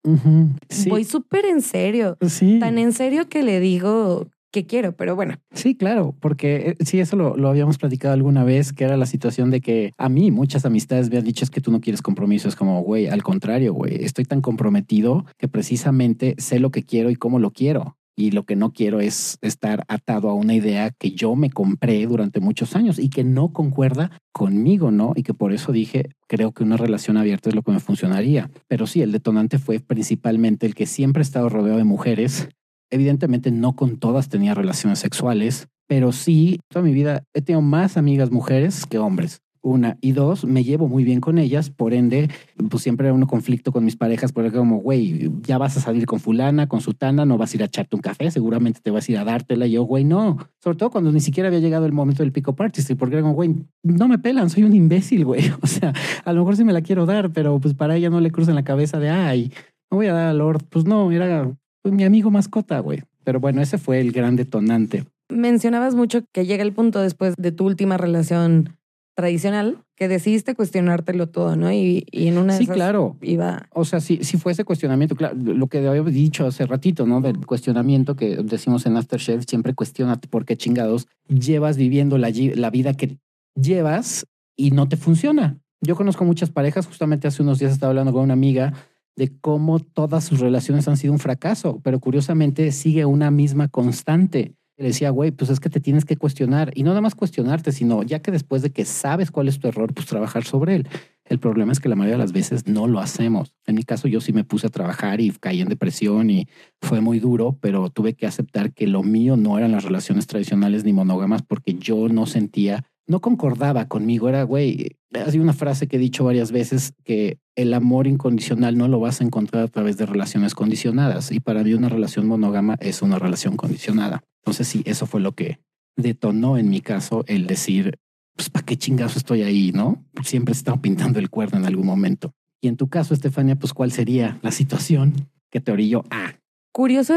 Voy 0.87 1.03
súper 1.03 1.45
en 1.45 1.61
serio. 1.61 2.17
Sí. 2.27 2.59
Tan 2.59 2.77
en 2.77 2.93
serio 2.93 3.29
que 3.29 3.43
le 3.43 3.59
digo 3.59 4.27
que 4.53 4.65
quiero, 4.65 4.95
pero 4.95 5.15
bueno. 5.15 5.35
Sí, 5.51 5.75
claro, 5.75 6.15
porque 6.21 6.77
eh, 6.79 6.85
sí, 6.85 6.99
eso 6.99 7.17
lo, 7.17 7.49
habíamos 7.49 7.77
platicado 7.77 8.13
alguna 8.13 8.45
vez, 8.45 8.71
que 8.71 8.85
era 8.85 8.95
la 8.95 9.07
situación 9.07 9.49
de 9.49 9.59
que 9.59 9.91
a 9.97 10.07
mí 10.07 10.31
muchas 10.31 10.65
amistades 10.65 11.09
me 11.09 11.17
han 11.17 11.25
dicho 11.25 11.43
es 11.43 11.49
que 11.49 11.59
tú 11.59 11.71
no 11.71 11.81
quieres 11.81 12.01
compromiso, 12.01 12.47
es 12.47 12.55
como, 12.55 12.81
güey, 12.83 13.07
al 13.07 13.23
contrario, 13.23 13.73
güey, 13.73 14.05
estoy 14.05 14.25
tan 14.25 14.41
comprometido 14.41 15.25
que 15.37 15.47
precisamente 15.47 16.35
sé 16.37 16.59
lo 16.59 16.69
que 16.69 16.83
quiero 16.83 17.09
y 17.09 17.15
cómo 17.15 17.39
lo 17.39 17.51
quiero. 17.51 17.97
Y 18.15 18.29
lo 18.29 18.43
que 18.43 18.55
no 18.55 18.73
quiero 18.73 18.99
es 18.99 19.39
estar 19.41 19.85
atado 19.87 20.29
a 20.29 20.35
una 20.35 20.53
idea 20.53 20.91
que 20.91 21.13
yo 21.13 21.35
me 21.35 21.49
compré 21.49 22.05
durante 22.05 22.39
muchos 22.39 22.75
años 22.75 22.99
y 22.99 23.09
que 23.09 23.23
no 23.23 23.51
concuerda 23.53 24.11
conmigo, 24.31 24.91
¿no? 24.91 25.13
Y 25.15 25.23
que 25.23 25.33
por 25.33 25.51
eso 25.51 25.71
dije, 25.71 26.09
creo 26.27 26.51
que 26.51 26.63
una 26.63 26.77
relación 26.77 27.17
abierta 27.17 27.49
es 27.49 27.55
lo 27.55 27.63
que 27.63 27.71
me 27.71 27.79
funcionaría. 27.79 28.51
Pero 28.67 28.85
sí, 28.85 29.01
el 29.01 29.11
detonante 29.11 29.57
fue 29.57 29.79
principalmente 29.79 30.67
el 30.67 30.75
que 30.75 30.85
siempre 30.85 31.21
he 31.21 31.23
estado 31.23 31.49
rodeado 31.49 31.79
de 31.79 31.85
mujeres 31.85 32.49
Evidentemente 32.93 33.49
no 33.49 33.75
con 33.75 33.97
todas 33.97 34.29
tenía 34.29 34.53
relaciones 34.53 34.99
sexuales, 34.99 35.67
pero 35.87 36.11
sí, 36.11 36.59
toda 36.67 36.85
mi 36.85 36.93
vida 36.93 37.23
he 37.33 37.41
tenido 37.41 37.61
más 37.61 37.97
amigas 37.97 38.29
mujeres 38.29 38.85
que 38.85 38.99
hombres. 38.99 39.41
Una 39.63 39.97
y 39.99 40.11
dos, 40.11 40.45
me 40.45 40.63
llevo 40.63 40.87
muy 40.87 41.03
bien 41.03 41.19
con 41.19 41.39
ellas, 41.39 41.71
por 41.71 41.95
ende, 41.95 42.29
pues 42.69 42.83
siempre 42.83 43.07
era 43.07 43.15
un 43.15 43.25
conflicto 43.25 43.71
con 43.71 43.83
mis 43.83 43.95
parejas, 43.95 44.31
porque 44.31 44.51
como, 44.51 44.77
güey, 44.77 45.31
ya 45.41 45.57
vas 45.57 45.75
a 45.75 45.79
salir 45.79 46.05
con 46.05 46.19
fulana, 46.19 46.67
con 46.67 46.81
sutana, 46.81 47.25
no 47.25 47.39
vas 47.39 47.51
a 47.51 47.57
ir 47.57 47.63
a 47.63 47.65
echarte 47.65 47.95
un 47.95 48.03
café, 48.03 48.29
seguramente 48.29 48.79
te 48.83 48.91
vas 48.91 49.09
a 49.09 49.11
ir 49.11 49.17
a 49.17 49.23
dártela. 49.23 49.65
Y 49.65 49.71
yo, 49.71 49.83
güey, 49.83 50.03
no. 50.03 50.37
Sobre 50.61 50.77
todo 50.77 50.91
cuando 50.91 51.11
ni 51.11 51.19
siquiera 51.19 51.47
había 51.47 51.61
llegado 51.61 51.87
el 51.87 51.93
momento 51.93 52.21
del 52.21 52.31
pico 52.31 52.55
party, 52.55 52.93
porque 52.93 53.15
era 53.15 53.23
como, 53.23 53.33
güey, 53.33 53.55
no 53.81 54.07
me 54.07 54.19
pelan, 54.19 54.51
soy 54.51 54.65
un 54.65 54.75
imbécil, 54.75 55.25
güey. 55.25 55.41
O 55.63 55.67
sea, 55.67 55.93
a 56.25 56.33
lo 56.33 56.41
mejor 56.41 56.57
sí 56.57 56.63
me 56.63 56.73
la 56.73 56.81
quiero 56.81 57.07
dar, 57.07 57.31
pero 57.31 57.59
pues 57.59 57.73
para 57.73 57.95
ella 57.95 58.11
no 58.11 58.19
le 58.19 58.29
cruza 58.29 58.51
en 58.51 58.55
la 58.55 58.63
cabeza 58.63 58.99
de, 58.99 59.09
ay, 59.09 59.51
no 59.89 59.97
voy 59.97 60.05
a 60.05 60.13
dar 60.13 60.27
a 60.27 60.33
Lord. 60.33 60.65
Pues 60.69 60.85
no, 60.85 61.09
era 61.11 61.55
pues, 61.83 61.93
mi 61.93 62.03
amigo 62.03 62.31
mascota, 62.31 62.79
güey. 62.79 63.03
Pero 63.23 63.39
bueno, 63.39 63.61
ese 63.61 63.77
fue 63.77 63.99
el 63.99 64.11
gran 64.11 64.35
detonante. 64.35 65.05
Mencionabas 65.29 65.95
mucho 65.95 66.23
que 66.31 66.45
llega 66.45 66.63
el 66.63 66.73
punto 66.73 66.99
después 66.99 67.35
de 67.37 67.51
tu 67.51 67.65
última 67.65 67.97
relación 67.97 68.77
tradicional 69.15 69.83
que 69.95 70.07
decidiste 70.07 70.55
cuestionártelo 70.55 71.29
todo, 71.29 71.55
¿no? 71.55 71.71
Y, 71.71 72.05
en 72.11 72.37
una 72.37 72.57
sí, 72.57 72.65
claro. 72.65 73.17
iba. 73.21 73.67
O 73.71 73.85
sea, 73.85 73.99
si, 73.99 74.23
si 74.23 74.37
fue 74.37 74.53
ese 74.53 74.65
cuestionamiento, 74.65 75.15
claro, 75.15 75.35
lo 75.35 75.67
que 75.67 75.85
había 75.87 76.01
dicho 76.03 76.47
hace 76.47 76.65
ratito, 76.65 77.05
¿no? 77.05 77.21
Del 77.21 77.45
cuestionamiento 77.45 78.15
que 78.15 78.37
decimos 78.37 78.85
en 78.85 78.97
Aftershave, 78.97 79.43
siempre 79.43 79.75
cuestionate 79.75 80.27
por 80.27 80.45
qué 80.45 80.57
chingados 80.57 81.07
llevas 81.27 81.77
viviendo 81.77 82.17
la, 82.17 82.31
la 82.55 82.69
vida 82.69 82.95
que 82.95 83.17
llevas 83.55 84.25
y 84.55 84.71
no 84.71 84.89
te 84.89 84.97
funciona. 84.97 85.59
Yo 85.81 85.95
conozco 85.95 86.23
muchas 86.25 86.49
parejas, 86.49 86.87
justamente 86.87 87.27
hace 87.27 87.43
unos 87.43 87.59
días 87.59 87.73
estaba 87.73 87.89
hablando 87.89 88.13
con 88.13 88.23
una 88.23 88.33
amiga 88.33 88.73
de 89.15 89.31
cómo 89.39 89.79
todas 89.79 90.23
sus 90.23 90.39
relaciones 90.39 90.87
han 90.87 90.97
sido 90.97 91.13
un 91.13 91.19
fracaso, 91.19 91.79
pero 91.83 91.99
curiosamente 91.99 92.71
sigue 92.71 93.05
una 93.05 93.31
misma 93.31 93.67
constante. 93.67 94.55
Le 94.77 94.87
decía, 94.87 95.11
güey, 95.11 95.29
pues 95.31 95.51
es 95.51 95.59
que 95.59 95.69
te 95.69 95.79
tienes 95.79 96.03
que 96.03 96.17
cuestionar 96.17 96.71
y 96.73 96.81
no 96.81 96.89
nada 96.89 97.01
más 97.01 97.13
cuestionarte, 97.13 97.71
sino 97.71 98.01
ya 98.01 98.19
que 98.19 98.31
después 98.31 98.63
de 98.63 98.71
que 98.71 98.85
sabes 98.85 99.29
cuál 99.29 99.47
es 99.47 99.59
tu 99.59 99.67
error, 99.67 99.93
pues 99.93 100.07
trabajar 100.07 100.45
sobre 100.45 100.75
él. 100.75 100.87
El 101.25 101.39
problema 101.39 101.71
es 101.71 101.79
que 101.79 101.89
la 101.89 101.95
mayoría 101.95 102.15
de 102.15 102.23
las 102.23 102.33
veces 102.33 102.67
no 102.67 102.87
lo 102.87 102.99
hacemos. 102.99 103.53
En 103.65 103.75
mi 103.75 103.83
caso, 103.83 104.07
yo 104.07 104.19
sí 104.19 104.33
me 104.33 104.43
puse 104.43 104.67
a 104.67 104.71
trabajar 104.71 105.21
y 105.21 105.31
caí 105.31 105.61
en 105.61 105.69
depresión 105.69 106.29
y 106.29 106.47
fue 106.81 107.01
muy 107.01 107.19
duro, 107.19 107.57
pero 107.61 107.89
tuve 107.89 108.15
que 108.15 108.25
aceptar 108.25 108.73
que 108.73 108.87
lo 108.87 109.03
mío 109.03 109.37
no 109.37 109.57
eran 109.57 109.71
las 109.71 109.83
relaciones 109.83 110.27
tradicionales 110.27 110.83
ni 110.83 110.91
monógamas 110.91 111.43
porque 111.43 111.75
yo 111.75 112.09
no 112.09 112.25
sentía 112.25 112.83
no 113.07 113.21
concordaba 113.21 113.87
conmigo. 113.87 114.29
Era, 114.29 114.43
güey, 114.43 114.97
hay 115.13 115.39
una 115.39 115.53
frase 115.53 115.87
que 115.87 115.97
he 115.97 115.99
dicho 115.99 116.23
varias 116.23 116.51
veces 116.51 116.93
que 117.03 117.37
el 117.55 117.73
amor 117.73 118.07
incondicional 118.07 118.77
no 118.77 118.87
lo 118.87 118.99
vas 118.99 119.21
a 119.21 119.23
encontrar 119.23 119.63
a 119.63 119.67
través 119.67 119.97
de 119.97 120.05
relaciones 120.05 120.55
condicionadas. 120.55 121.31
Y 121.31 121.39
para 121.39 121.63
mí 121.63 121.73
una 121.73 121.89
relación 121.89 122.27
monógama 122.27 122.75
es 122.79 123.01
una 123.01 123.19
relación 123.19 123.57
condicionada. 123.57 124.23
Entonces 124.41 124.67
sí, 124.67 124.81
eso 124.85 125.05
fue 125.05 125.21
lo 125.21 125.33
que 125.33 125.59
detonó 125.95 126.57
en 126.57 126.69
mi 126.69 126.81
caso 126.81 127.23
el 127.27 127.47
decir, 127.47 127.99
pues, 128.35 128.49
¿para 128.49 128.65
qué 128.65 128.77
chingazo 128.77 129.19
estoy 129.19 129.43
ahí? 129.43 129.71
¿No? 129.71 130.03
Siempre 130.23 130.53
he 130.53 130.57
estado 130.57 130.81
pintando 130.81 131.19
el 131.19 131.29
cuerno 131.29 131.59
en 131.59 131.65
algún 131.65 131.85
momento. 131.85 132.33
Y 132.61 132.67
en 132.67 132.77
tu 132.77 132.87
caso, 132.87 133.13
Estefania, 133.13 133.55
pues, 133.55 133.73
¿cuál 133.73 133.91
sería 133.91 134.39
la 134.41 134.51
situación 134.51 135.29
que 135.51 135.59
te 135.59 135.71
orilló 135.71 136.03
a? 136.09 136.39
Curioso, 136.71 137.13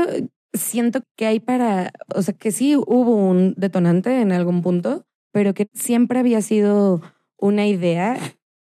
siento 0.53 1.01
que 1.17 1.27
hay 1.27 1.41
para, 1.41 1.93
o 2.15 2.23
sea, 2.23 2.35
que 2.35 2.51
sí 2.51 2.77
hubo 2.77 3.15
un 3.17 3.55
detonante 3.57 4.21
en 4.21 4.33
algún 4.33 4.63
punto, 4.63 5.07
pero 5.37 5.53
que 5.53 5.69
siempre 5.75 6.19
había 6.19 6.41
sido 6.41 7.03
una 7.37 7.67
idea 7.67 8.17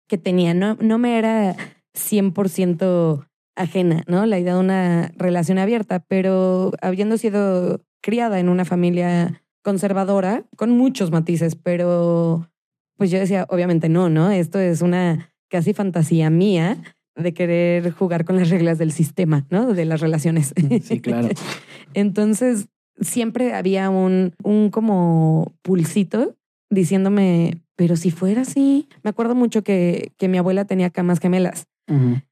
que 0.08 0.18
tenía, 0.18 0.52
no, 0.52 0.76
no 0.78 0.98
me 0.98 1.16
era 1.16 1.56
100% 1.94 3.26
ajena, 3.56 4.04
¿no? 4.06 4.26
La 4.26 4.38
idea 4.38 4.52
de 4.52 4.60
una 4.60 5.10
relación 5.16 5.56
abierta, 5.56 6.00
pero 6.00 6.72
habiendo 6.82 7.16
sido 7.16 7.80
criada 8.02 8.40
en 8.40 8.50
una 8.50 8.66
familia 8.66 9.42
conservadora, 9.62 10.44
con 10.54 10.68
muchos 10.68 11.10
matices, 11.10 11.56
pero 11.56 12.50
pues 12.98 13.10
yo 13.10 13.18
decía, 13.20 13.46
obviamente 13.48 13.88
no, 13.88 14.10
¿no? 14.10 14.30
Esto 14.30 14.58
es 14.58 14.82
una 14.82 15.32
casi 15.48 15.72
fantasía 15.72 16.28
mía 16.28 16.76
de 17.14 17.32
querer 17.32 17.90
jugar 17.90 18.26
con 18.26 18.36
las 18.36 18.50
reglas 18.50 18.76
del 18.76 18.92
sistema, 18.92 19.46
¿no? 19.48 19.72
De 19.72 19.86
las 19.86 20.02
relaciones. 20.02 20.52
Sí, 20.82 21.00
claro. 21.00 21.30
Entonces, 21.94 22.68
siempre 23.00 23.54
había 23.54 23.88
un, 23.88 24.34
un 24.42 24.68
como 24.68 25.54
pulsito 25.62 26.36
diciéndome, 26.70 27.62
pero 27.76 27.96
si 27.96 28.10
fuera 28.10 28.42
así, 28.42 28.88
me 29.02 29.10
acuerdo 29.10 29.34
mucho 29.34 29.62
que, 29.62 30.12
que 30.18 30.28
mi 30.28 30.38
abuela 30.38 30.64
tenía 30.64 30.90
camas 30.90 31.20
gemelas, 31.20 31.66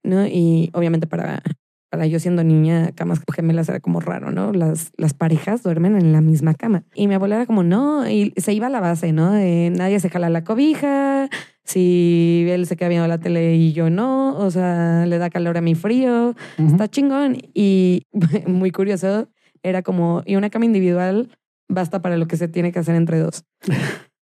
¿no? 0.03 0.27
Y 0.27 0.71
obviamente 0.73 1.07
para, 1.07 1.43
para 1.91 2.07
yo 2.07 2.19
siendo 2.19 2.43
niña, 2.43 2.91
camas 2.93 3.21
gemelas 3.33 3.69
era 3.69 3.79
como 3.79 4.01
raro, 4.01 4.33
¿no? 4.33 4.53
Las, 4.53 4.91
las 4.97 5.15
parejas 5.15 5.63
duermen 5.63 5.97
en 5.97 6.13
la 6.13 6.21
misma 6.21 6.55
cama. 6.55 6.83
Y 6.95 7.07
mi 7.07 7.15
abuela 7.15 7.37
era 7.37 7.47
como, 7.47 7.63
no, 7.63 8.09
y 8.09 8.33
se 8.37 8.53
iba 8.53 8.67
a 8.67 8.71
la 8.71 8.81
base, 8.81 9.13
¿no? 9.13 9.33
De 9.33 9.71
nadie 9.71 10.01
se 10.01 10.11
jala 10.11 10.29
la 10.29 10.43
cobija, 10.43 11.29
si 11.63 12.47
él 12.49 12.67
se 12.67 12.77
queda 12.77 12.89
viendo 12.89 13.07
la 13.07 13.19
tele 13.19 13.55
y 13.55 13.73
yo 13.73 13.91
no, 13.91 14.37
o 14.37 14.51
sea, 14.51 15.07
le 15.07 15.19
da 15.19 15.31
calor 15.31 15.57
a 15.57 15.61
mi 15.61 15.75
frío, 15.75 16.35
está 16.59 16.89
chingón. 16.89 17.39
Y 17.55 18.07
muy 18.47 18.71
curioso, 18.71 19.29
era 19.63 19.83
como, 19.83 20.23
y 20.27 20.37
una 20.37 20.51
cama 20.51 20.65
individual 20.65 21.31
basta 21.69 22.03
para 22.03 22.17
lo 22.17 22.27
que 22.27 22.37
se 22.37 22.49
tiene 22.49 22.73
que 22.73 22.79
hacer 22.81 22.95
entre 22.95 23.19
dos. 23.19 23.45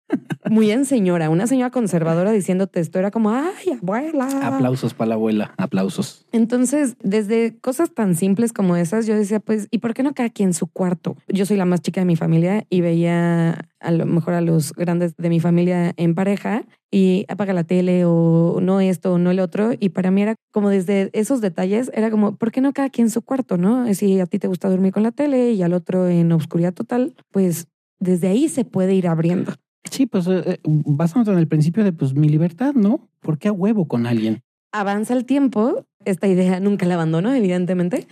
Muy 0.51 0.71
en 0.71 0.85
señora, 0.85 1.31
una 1.31 1.47
señora 1.47 1.71
conservadora 1.71 2.33
diciéndote 2.33 2.81
esto 2.81 2.99
era 2.99 3.11
como, 3.11 3.31
ay, 3.31 3.73
abuela. 3.81 4.29
Aplausos 4.43 4.93
para 4.93 5.11
la 5.11 5.15
abuela, 5.15 5.55
aplausos. 5.57 6.27
Entonces, 6.33 6.97
desde 7.03 7.59
cosas 7.61 7.93
tan 7.95 8.15
simples 8.17 8.53
como 8.53 8.77
esas, 8.77 9.07
yo 9.07 9.17
decía, 9.17 9.41
pues, 9.41 9.69
¿y 9.71 9.79
por 9.79 9.95
qué 9.95 10.03
no 10.03 10.15
cada 10.15 10.31
quien 10.31 10.51
en 10.51 10.55
su 10.55 10.67
cuarto? 10.67 11.17
Yo 11.29 11.47
soy 11.47 11.57
la 11.57 11.65
más 11.65 11.81
chica 11.81 12.01
de 12.01 12.05
mi 12.05 12.17
familia 12.17 12.67
y 12.69 12.81
veía 12.81 13.69
a 13.81 13.91
lo 13.91 14.07
mejor 14.07 14.35
a 14.35 14.41
los 14.41 14.73
grandes 14.73 15.17
de 15.17 15.29
mi 15.29 15.41
familia 15.41 15.93
en 15.97 16.15
pareja 16.15 16.65
y 16.91 17.25
apaga 17.29 17.53
la 17.53 17.65
tele 17.65 18.05
o 18.05 18.59
no 18.61 18.81
esto 18.81 19.15
o 19.15 19.19
no 19.19 19.31
el 19.31 19.41
otro. 19.41 19.71
Y 19.79 19.91
para 19.91 20.11
mí 20.11 20.23
era 20.23 20.35
como 20.53 20.69
desde 20.69 21.11
esos 21.15 21.41
detalles, 21.41 21.91
era 21.95 22.11
como, 22.11 22.37
¿por 22.37 22.53
qué 22.53 22.61
no 22.61 22.73
cada 22.73 22.91
quien 22.91 23.07
en 23.07 23.11
su 23.11 23.23
cuarto? 23.23 23.57
No, 23.57 23.93
si 23.95 24.21
a 24.21 24.27
ti 24.27 24.39
te 24.39 24.49
gusta 24.49 24.69
dormir 24.69 24.93
con 24.93 25.03
la 25.03 25.13
tele 25.13 25.53
y 25.53 25.63
al 25.63 25.73
otro 25.73 26.09
en 26.09 26.31
oscuridad 26.33 26.75
total, 26.75 27.15
pues 27.31 27.69
desde 27.99 28.29
ahí 28.29 28.49
se 28.49 28.65
puede 28.65 28.95
ir 28.95 29.09
abriendo. 29.09 29.55
Sí, 29.91 30.07
pues 30.07 30.27
eh, 30.29 30.61
basándonos 30.65 31.35
en 31.35 31.39
el 31.39 31.49
principio 31.49 31.85
de 31.85 31.93
pues 31.93 32.15
mi 32.15 32.29
libertad, 32.29 32.75
¿no? 32.75 33.09
¿Por 33.21 33.39
qué 33.39 33.49
a 33.49 33.53
huevo 33.53 33.87
con 33.89 34.07
alguien? 34.07 34.43
Avanza 34.73 35.15
el 35.15 35.25
tiempo, 35.25 35.85
esta 36.05 36.29
idea 36.29 36.61
nunca 36.61 36.87
la 36.87 36.95
abandono, 36.95 37.35
evidentemente. 37.35 38.07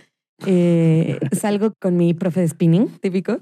Eh, 0.45 1.19
salgo 1.31 1.73
con 1.79 1.97
mi 1.97 2.13
profe 2.13 2.41
de 2.41 2.47
spinning, 2.47 2.87
típico, 2.99 3.39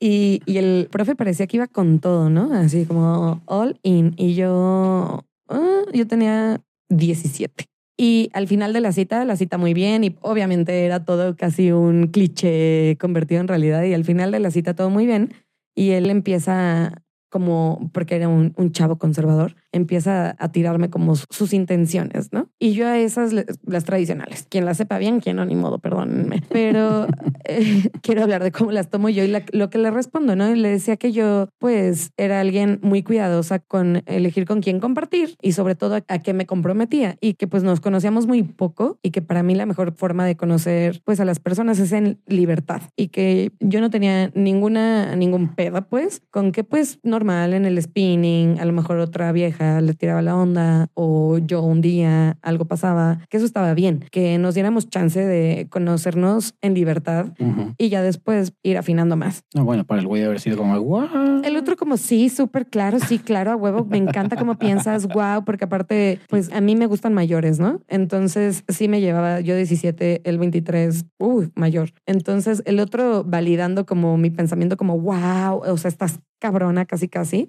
y, 0.00 0.42
y, 0.46 0.56
el 0.58 0.88
profe 0.90 1.14
parecía 1.14 1.46
que 1.46 1.58
iba 1.58 1.66
con 1.66 2.00
todo, 2.00 2.28
¿no? 2.30 2.52
Así 2.54 2.84
como 2.86 3.42
all 3.46 3.78
in. 3.82 4.14
Y 4.16 4.34
yo, 4.34 5.24
uh, 5.48 5.92
yo 5.92 6.06
tenía 6.06 6.60
17. 6.88 7.66
Y 7.96 8.30
al 8.32 8.48
final 8.48 8.72
de 8.72 8.80
la 8.80 8.92
cita, 8.92 9.24
la 9.24 9.36
cita 9.36 9.56
muy 9.56 9.72
bien 9.72 10.02
y 10.02 10.16
obviamente 10.20 10.84
era 10.84 11.04
todo 11.04 11.36
casi 11.36 11.70
un 11.70 12.08
cliché 12.08 12.96
convertido 12.98 13.40
en 13.40 13.48
realidad 13.48 13.84
y 13.84 13.94
al 13.94 14.04
final 14.04 14.32
de 14.32 14.40
la 14.40 14.50
cita 14.50 14.74
todo 14.74 14.90
muy 14.90 15.06
bien 15.06 15.32
y 15.76 15.90
él 15.90 16.10
empieza 16.10 17.03
como, 17.34 17.90
porque 17.92 18.14
era 18.14 18.28
un, 18.28 18.54
un, 18.56 18.70
chavo 18.70 18.96
conservador, 18.96 19.56
empieza 19.74 20.36
a 20.38 20.52
tirarme 20.52 20.88
como 20.88 21.16
sus 21.16 21.52
intenciones, 21.52 22.32
¿no? 22.32 22.48
Y 22.58 22.72
yo 22.72 22.86
a 22.86 22.98
esas, 22.98 23.32
las 23.32 23.84
tradicionales, 23.84 24.46
quien 24.48 24.64
las 24.64 24.76
sepa 24.76 24.98
bien, 24.98 25.20
quien 25.20 25.36
no, 25.36 25.44
ni 25.44 25.56
modo, 25.56 25.78
perdónenme. 25.78 26.42
Pero 26.48 27.06
eh, 27.44 27.90
quiero 28.00 28.22
hablar 28.22 28.42
de 28.42 28.52
cómo 28.52 28.70
las 28.70 28.88
tomo 28.88 29.08
yo 29.08 29.24
y 29.24 29.34
lo 29.52 29.70
que 29.70 29.78
le 29.78 29.90
respondo, 29.90 30.36
¿no? 30.36 30.50
Y 30.50 30.56
le 30.56 30.70
decía 30.70 30.96
que 30.96 31.12
yo, 31.12 31.48
pues, 31.58 32.12
era 32.16 32.40
alguien 32.40 32.78
muy 32.82 33.02
cuidadosa 33.02 33.58
con 33.58 34.02
elegir 34.06 34.46
con 34.46 34.60
quién 34.60 34.78
compartir 34.78 35.36
y 35.42 35.52
sobre 35.52 35.74
todo 35.74 35.96
a, 35.96 36.04
a 36.06 36.18
qué 36.20 36.32
me 36.32 36.46
comprometía 36.46 37.16
y 37.20 37.34
que 37.34 37.48
pues 37.48 37.62
nos 37.62 37.80
conocíamos 37.80 38.26
muy 38.26 38.42
poco 38.42 38.98
y 39.02 39.10
que 39.10 39.22
para 39.22 39.42
mí 39.42 39.54
la 39.54 39.66
mejor 39.66 39.94
forma 39.96 40.24
de 40.24 40.36
conocer 40.36 41.02
pues 41.04 41.18
a 41.20 41.24
las 41.24 41.40
personas 41.40 41.78
es 41.78 41.92
en 41.92 42.20
libertad 42.26 42.82
y 42.96 43.08
que 43.08 43.52
yo 43.60 43.80
no 43.80 43.90
tenía 43.90 44.30
ninguna, 44.34 45.16
ningún 45.16 45.54
pedo 45.54 45.86
pues 45.88 46.22
con 46.30 46.52
que 46.52 46.64
pues 46.64 47.00
normal 47.02 47.54
en 47.54 47.64
el 47.64 47.80
spinning, 47.80 48.60
a 48.60 48.64
lo 48.64 48.72
mejor 48.72 48.98
otra 48.98 49.32
vieja 49.32 49.63
le 49.80 49.94
tiraba 49.94 50.22
la 50.22 50.36
onda 50.36 50.88
o 50.94 51.38
yo 51.38 51.62
un 51.62 51.80
día 51.80 52.38
algo 52.42 52.64
pasaba, 52.64 53.20
que 53.28 53.36
eso 53.36 53.46
estaba 53.46 53.74
bien, 53.74 54.04
que 54.10 54.38
nos 54.38 54.54
diéramos 54.54 54.88
chance 54.88 55.24
de 55.24 55.68
conocernos 55.70 56.54
en 56.60 56.74
libertad 56.74 57.32
y 57.78 57.88
ya 57.88 58.02
después 58.02 58.52
ir 58.62 58.78
afinando 58.78 59.16
más. 59.16 59.44
No, 59.54 59.64
bueno, 59.64 59.84
para 59.84 60.00
el 60.00 60.06
güey 60.06 60.22
haber 60.22 60.40
sido 60.40 60.58
como, 60.58 60.80
wow. 60.80 61.42
El 61.44 61.56
otro 61.56 61.76
como, 61.76 61.96
sí, 61.96 62.28
súper 62.28 62.66
claro, 62.66 62.98
sí, 62.98 63.18
claro, 63.18 63.52
a 63.52 63.56
huevo, 63.56 63.84
me 63.84 63.98
encanta 63.98 64.36
cómo 64.36 64.58
piensas, 64.58 65.06
wow, 65.14 65.44
porque 65.44 65.64
aparte, 65.64 66.20
pues 66.28 66.52
a 66.52 66.60
mí 66.60 66.76
me 66.76 66.86
gustan 66.86 67.14
mayores, 67.14 67.58
¿no? 67.58 67.80
Entonces 67.88 68.64
sí 68.68 68.88
me 68.88 69.00
llevaba 69.00 69.40
yo 69.40 69.56
17, 69.56 70.22
el 70.24 70.38
23, 70.38 71.06
uy, 71.18 71.50
mayor. 71.54 71.90
Entonces 72.06 72.62
el 72.66 72.80
otro 72.80 73.24
validando 73.24 73.86
como 73.86 74.16
mi 74.16 74.30
pensamiento 74.30 74.76
como, 74.76 74.98
wow, 74.98 75.62
o 75.66 75.76
sea, 75.76 75.88
estás 75.88 76.20
cabrona 76.38 76.84
casi 76.84 77.08
casi, 77.08 77.48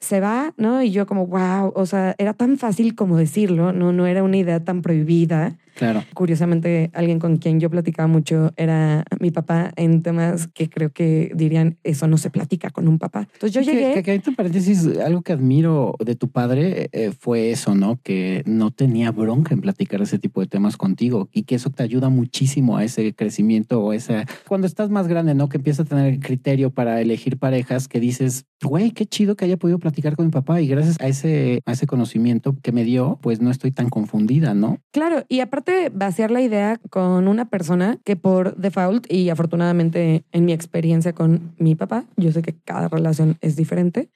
se 0.00 0.20
va, 0.20 0.54
¿no? 0.56 0.82
Y 0.82 0.90
yo 0.90 1.06
como, 1.06 1.26
wow, 1.26 1.72
o 1.74 1.86
sea, 1.86 2.14
era 2.18 2.32
tan 2.34 2.58
fácil 2.58 2.94
como 2.94 3.16
decirlo, 3.16 3.72
¿no? 3.72 3.92
No 3.92 4.06
era 4.06 4.22
una 4.22 4.36
idea 4.36 4.62
tan 4.62 4.82
prohibida. 4.82 5.56
Claro. 5.78 6.02
Curiosamente, 6.12 6.90
alguien 6.92 7.20
con 7.20 7.36
quien 7.36 7.60
yo 7.60 7.70
platicaba 7.70 8.08
mucho 8.08 8.50
era 8.56 9.04
mi 9.20 9.30
papá 9.30 9.70
en 9.76 10.02
temas 10.02 10.48
que 10.48 10.68
creo 10.68 10.90
que 10.90 11.30
dirían, 11.36 11.78
eso 11.84 12.08
no 12.08 12.18
se 12.18 12.30
platica 12.30 12.70
con 12.70 12.88
un 12.88 12.98
papá. 12.98 13.28
Entonces 13.34 13.52
yo 13.52 13.60
llegué... 13.60 13.94
Que, 13.94 14.02
que, 14.02 14.14
entre 14.14 14.32
paréntesis, 14.32 14.88
algo 14.98 15.22
que 15.22 15.32
admiro 15.32 15.94
de 16.04 16.16
tu 16.16 16.30
padre 16.30 16.88
eh, 16.90 17.12
fue 17.16 17.52
eso, 17.52 17.76
¿no? 17.76 18.00
Que 18.02 18.42
no 18.44 18.72
tenía 18.72 19.12
bronca 19.12 19.54
en 19.54 19.60
platicar 19.60 20.02
ese 20.02 20.18
tipo 20.18 20.40
de 20.40 20.48
temas 20.48 20.76
contigo 20.76 21.28
y 21.32 21.44
que 21.44 21.54
eso 21.54 21.70
te 21.70 21.84
ayuda 21.84 22.08
muchísimo 22.08 22.76
a 22.76 22.82
ese 22.82 23.14
crecimiento 23.14 23.80
o 23.80 23.92
esa... 23.92 24.26
Cuando 24.48 24.66
estás 24.66 24.90
más 24.90 25.06
grande, 25.06 25.36
¿no? 25.36 25.48
Que 25.48 25.58
empiezas 25.58 25.86
a 25.86 25.88
tener 25.88 26.18
criterio 26.18 26.70
para 26.70 27.00
elegir 27.00 27.38
parejas 27.38 27.86
que 27.86 28.00
dices, 28.00 28.46
güey, 28.64 28.90
qué 28.90 29.06
chido 29.06 29.36
que 29.36 29.44
haya 29.44 29.58
podido 29.58 29.78
platicar 29.78 30.16
con 30.16 30.26
mi 30.26 30.32
papá 30.32 30.60
y 30.60 30.66
gracias 30.66 30.96
a 31.00 31.06
ese, 31.06 31.62
a 31.66 31.72
ese 31.72 31.86
conocimiento 31.86 32.56
que 32.60 32.72
me 32.72 32.82
dio, 32.82 33.20
pues 33.22 33.40
no 33.40 33.52
estoy 33.52 33.70
tan 33.70 33.88
confundida, 33.90 34.54
¿no? 34.54 34.78
Claro, 34.90 35.24
y 35.28 35.38
aparte 35.38 35.67
vaciar 35.92 36.30
la 36.30 36.40
idea 36.40 36.80
con 36.90 37.28
una 37.28 37.46
persona 37.46 37.98
que 38.04 38.16
por 38.16 38.56
default 38.56 39.10
y 39.12 39.30
afortunadamente 39.30 40.24
en 40.32 40.44
mi 40.44 40.52
experiencia 40.52 41.12
con 41.12 41.54
mi 41.58 41.74
papá, 41.74 42.04
yo 42.16 42.32
sé 42.32 42.42
que 42.42 42.54
cada 42.64 42.88
relación 42.88 43.36
es 43.40 43.56
diferente, 43.56 44.08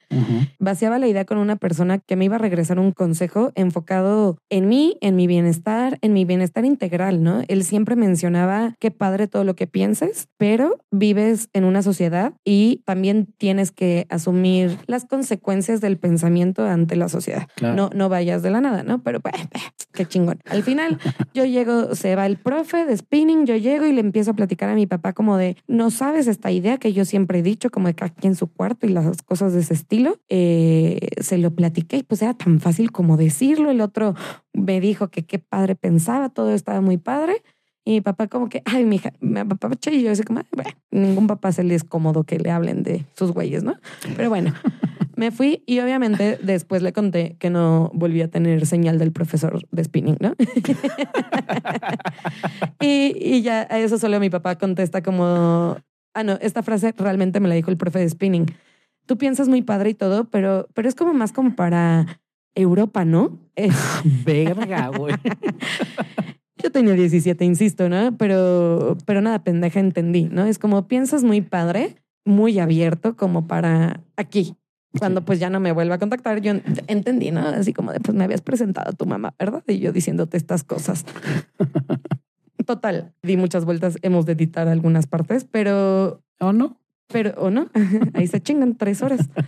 vaciaba 0.59 0.99
la 0.99 1.07
idea 1.07 1.25
con 1.25 1.37
una 1.37 1.55
persona 1.55 1.99
que 1.99 2.15
me 2.15 2.25
iba 2.25 2.35
a 2.35 2.39
regresar 2.39 2.79
un 2.79 2.91
consejo 2.91 3.51
enfocado 3.55 4.37
en 4.49 4.67
mí, 4.67 4.97
en 5.01 5.15
mi 5.15 5.27
bienestar, 5.27 5.97
en 6.01 6.13
mi 6.13 6.25
bienestar 6.25 6.65
integral, 6.65 7.23
¿no? 7.23 7.41
Él 7.47 7.63
siempre 7.63 7.95
mencionaba 7.95 8.75
qué 8.79 8.91
padre 8.91 9.27
todo 9.27 9.43
lo 9.43 9.55
que 9.55 9.67
pienses, 9.67 10.27
pero 10.37 10.77
vives 10.91 11.49
en 11.53 11.63
una 11.65 11.81
sociedad 11.81 12.33
y 12.43 12.81
también 12.85 13.27
tienes 13.37 13.71
que 13.71 14.05
asumir 14.09 14.77
las 14.87 15.05
consecuencias 15.05 15.81
del 15.81 15.97
pensamiento 15.97 16.65
ante 16.65 16.95
la 16.95 17.09
sociedad. 17.09 17.47
Claro. 17.55 17.75
No, 17.75 17.89
no 17.93 18.09
vayas 18.09 18.43
de 18.43 18.51
la 18.51 18.61
nada, 18.61 18.83
¿no? 18.83 19.03
Pero 19.03 19.19
pues, 19.19 19.35
qué 19.93 20.05
chingón. 20.05 20.39
Al 20.45 20.63
final, 20.63 20.99
yo 21.33 21.42
llego, 21.45 21.95
se 21.95 22.15
va 22.15 22.25
el 22.25 22.37
profe 22.37 22.85
de 22.85 22.95
spinning, 22.95 23.45
yo 23.45 23.55
llego 23.55 23.85
y 23.85 23.91
le 23.91 24.01
empiezo 24.01 24.31
a 24.31 24.33
platicar 24.35 24.69
a 24.69 24.75
mi 24.75 24.87
papá 24.87 25.13
como 25.13 25.37
de, 25.37 25.57
no 25.67 25.91
sabes 25.91 26.27
esta 26.27 26.51
idea 26.51 26.77
que 26.77 26.93
yo 26.93 27.05
siempre 27.05 27.39
he 27.39 27.43
dicho, 27.43 27.69
como 27.69 27.87
de 27.87 27.93
que 27.93 28.05
aquí 28.05 28.27
en 28.27 28.35
su 28.35 28.47
cuarto 28.47 28.85
y 28.85 28.89
las 28.89 29.21
cosas 29.21 29.53
de 29.53 29.61
ese 29.61 29.73
estilo. 29.73 30.17
Eh, 30.29 31.07
se 31.21 31.37
lo 31.37 31.51
platiqué 31.51 31.97
y 31.97 32.03
pues 32.03 32.21
era 32.21 32.33
tan 32.33 32.59
fácil 32.59 32.91
como 32.91 33.17
decirlo. 33.17 33.71
El 33.71 33.81
otro 33.81 34.15
me 34.53 34.79
dijo 34.79 35.09
que 35.09 35.25
qué 35.25 35.39
padre 35.39 35.75
pensaba, 35.75 36.29
todo 36.29 36.53
estaba 36.53 36.81
muy 36.81 36.97
padre. 36.97 37.43
Y 37.85 37.91
mi 37.91 38.01
papá 38.01 38.27
como 38.27 38.47
que, 38.47 38.61
ay, 38.65 38.85
mi 38.85 38.95
hija, 38.95 39.11
me 39.19 39.45
papá 39.45 39.69
y 39.91 40.03
yo 40.03 40.11
así 40.11 40.23
como, 40.23 40.41
bueno, 40.51 40.71
ningún 40.91 41.27
papá 41.27 41.51
se 41.51 41.63
le 41.63 41.75
es 41.75 41.83
cómodo 41.83 42.23
que 42.23 42.39
le 42.39 42.49
hablen 42.49 42.83
de 42.83 43.05
sus 43.13 43.31
güeyes, 43.31 43.63
¿no? 43.63 43.75
Pero 44.15 44.29
bueno, 44.29 44.53
me 45.17 45.31
fui 45.31 45.63
y 45.65 45.79
obviamente 45.79 46.39
después 46.41 46.81
le 46.81 46.93
conté 46.93 47.35
que 47.39 47.49
no 47.49 47.91
volví 47.93 48.21
a 48.21 48.29
tener 48.29 48.65
señal 48.65 48.99
del 48.99 49.11
profesor 49.11 49.59
de 49.69 49.83
spinning, 49.83 50.17
¿no? 50.21 50.33
y, 52.79 53.17
y 53.19 53.41
ya 53.41 53.67
a 53.69 53.79
eso 53.79 53.97
solo 53.97 54.19
mi 54.21 54.29
papá 54.29 54.57
contesta 54.57 55.03
como, 55.03 55.77
ah, 56.13 56.23
no, 56.23 56.37
esta 56.41 56.63
frase 56.63 56.93
realmente 56.97 57.41
me 57.41 57.49
la 57.49 57.55
dijo 57.55 57.69
el 57.69 57.77
profe 57.77 57.99
de 57.99 58.09
spinning. 58.09 58.45
Tú 59.05 59.17
piensas 59.17 59.49
muy 59.49 59.61
padre 59.61 59.89
y 59.89 59.93
todo, 59.93 60.29
pero, 60.29 60.69
pero 60.73 60.87
es 60.87 60.95
como 60.95 61.13
más 61.13 61.33
como 61.33 61.55
para 61.55 62.21
Europa, 62.55 63.03
¿no? 63.03 63.39
Verga, 64.25 64.87
güey. 64.87 65.15
Yo 66.63 66.71
tenía 66.71 66.93
17, 66.93 67.43
insisto, 67.43 67.89
¿no? 67.89 68.15
Pero, 68.17 68.97
pero 69.05 69.21
nada, 69.21 69.43
pendeja, 69.43 69.81
entendí, 69.81 70.29
¿no? 70.31 70.45
Es 70.45 70.59
como 70.59 70.87
piensas 70.87 71.25
muy 71.25 71.41
padre, 71.41 71.97
muy 72.23 72.57
abierto, 72.57 73.17
como 73.17 73.47
para 73.47 73.99
aquí. 74.15 74.55
Cuando 74.97 75.25
pues 75.25 75.39
ya 75.39 75.49
no 75.49 75.59
me 75.59 75.73
vuelva 75.73 75.95
a 75.95 75.99
contactar, 75.99 76.39
yo 76.39 76.53
entendí, 76.87 77.31
¿no? 77.31 77.41
Así 77.41 77.73
como 77.73 77.91
de, 77.91 77.99
pues 77.99 78.15
me 78.15 78.23
habías 78.23 78.41
presentado 78.41 78.91
a 78.91 78.93
tu 78.93 79.05
mamá, 79.05 79.35
¿verdad? 79.37 79.63
Y 79.67 79.79
yo 79.79 79.91
diciéndote 79.91 80.37
estas 80.37 80.63
cosas. 80.63 81.05
Total, 82.65 83.13
di 83.23 83.35
muchas 83.35 83.65
vueltas, 83.65 83.97
hemos 84.01 84.25
de 84.25 84.33
editar 84.33 84.69
algunas 84.69 85.07
partes, 85.07 85.43
pero... 85.43 86.23
¿O 86.39 86.53
no? 86.53 86.79
Pero, 87.07 87.33
¿o 87.37 87.49
no? 87.49 87.69
Ahí 88.13 88.27
se 88.27 88.41
chingan 88.41 88.77
tres 88.77 89.01
horas. 89.01 89.29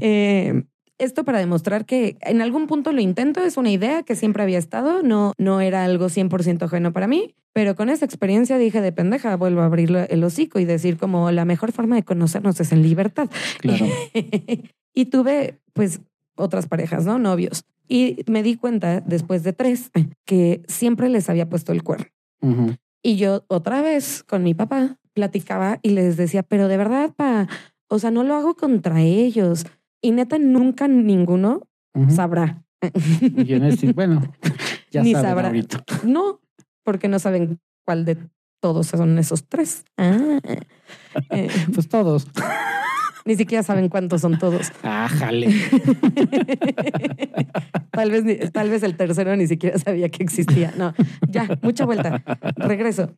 Eh, 0.00 0.62
esto 0.98 1.24
para 1.24 1.38
demostrar 1.38 1.86
que 1.86 2.16
en 2.20 2.42
algún 2.42 2.66
punto 2.66 2.92
lo 2.92 3.00
intento, 3.00 3.40
es 3.40 3.56
una 3.56 3.70
idea 3.70 4.02
que 4.02 4.16
siempre 4.16 4.42
había 4.42 4.58
estado, 4.58 5.02
no, 5.02 5.32
no 5.38 5.60
era 5.60 5.84
algo 5.84 6.06
100% 6.06 6.62
ajeno 6.62 6.92
para 6.92 7.06
mí, 7.06 7.34
pero 7.52 7.74
con 7.74 7.88
esa 7.88 8.04
experiencia 8.04 8.58
dije 8.58 8.80
de 8.80 8.92
pendeja, 8.92 9.36
vuelvo 9.36 9.62
a 9.62 9.66
abrir 9.66 9.94
el 10.08 10.24
hocico 10.24 10.58
y 10.58 10.64
decir 10.64 10.96
como 10.96 11.30
la 11.30 11.44
mejor 11.44 11.72
forma 11.72 11.96
de 11.96 12.04
conocernos 12.04 12.60
es 12.60 12.72
en 12.72 12.82
libertad. 12.82 13.30
Claro. 13.58 13.86
y 14.94 15.06
tuve 15.06 15.58
pues 15.72 16.00
otras 16.36 16.66
parejas, 16.66 17.04
¿no? 17.04 17.18
Novios. 17.18 17.64
Y 17.88 18.24
me 18.26 18.42
di 18.42 18.56
cuenta 18.56 19.00
después 19.00 19.42
de 19.42 19.52
tres 19.52 19.90
que 20.24 20.62
siempre 20.68 21.08
les 21.08 21.28
había 21.30 21.48
puesto 21.48 21.72
el 21.72 21.82
cuerno. 21.82 22.06
Y 23.02 23.16
yo 23.16 23.44
otra 23.48 23.82
vez 23.82 24.22
con 24.22 24.42
mi 24.42 24.54
papá 24.54 24.98
platicaba 25.14 25.80
y 25.82 25.90
les 25.90 26.16
decía, 26.16 26.42
pero 26.42 26.68
de 26.68 26.76
verdad, 26.76 27.12
pa, 27.16 27.48
o 27.88 27.98
sea, 27.98 28.10
no 28.10 28.22
lo 28.22 28.34
hago 28.34 28.54
contra 28.54 29.00
ellos. 29.02 29.64
Y 30.00 30.12
neta, 30.12 30.38
nunca 30.38 30.86
ninguno 30.88 31.62
sabrá. 32.08 32.62
Y 33.20 33.54
en 33.54 33.64
este, 33.64 33.92
bueno, 33.92 34.22
ya 34.90 35.02
Ni 35.02 35.12
saben 35.12 35.28
sabrá. 35.30 35.46
ahorita. 35.48 35.84
No, 36.04 36.40
porque 36.84 37.08
no 37.08 37.18
saben 37.18 37.58
cuál 37.84 38.04
de 38.04 38.16
todos 38.60 38.86
son 38.88 39.18
esos 39.18 39.46
tres. 39.48 39.84
Ah. 39.96 40.40
Eh, 41.30 41.48
Pues 41.74 41.88
todos. 41.88 42.26
ni 43.24 43.34
siquiera 43.36 43.62
saben 43.62 43.88
cuántos 43.88 44.20
son 44.20 44.38
todos. 44.38 44.70
Ájale. 44.82 45.48
tal, 47.90 48.10
vez, 48.10 48.52
tal 48.52 48.70
vez 48.70 48.82
el 48.82 48.96
tercero 48.96 49.34
ni 49.36 49.46
siquiera 49.46 49.78
sabía 49.78 50.08
que 50.08 50.22
existía. 50.22 50.72
No, 50.76 50.94
ya, 51.28 51.48
mucha 51.62 51.84
vuelta. 51.84 52.22
Regreso. 52.56 53.12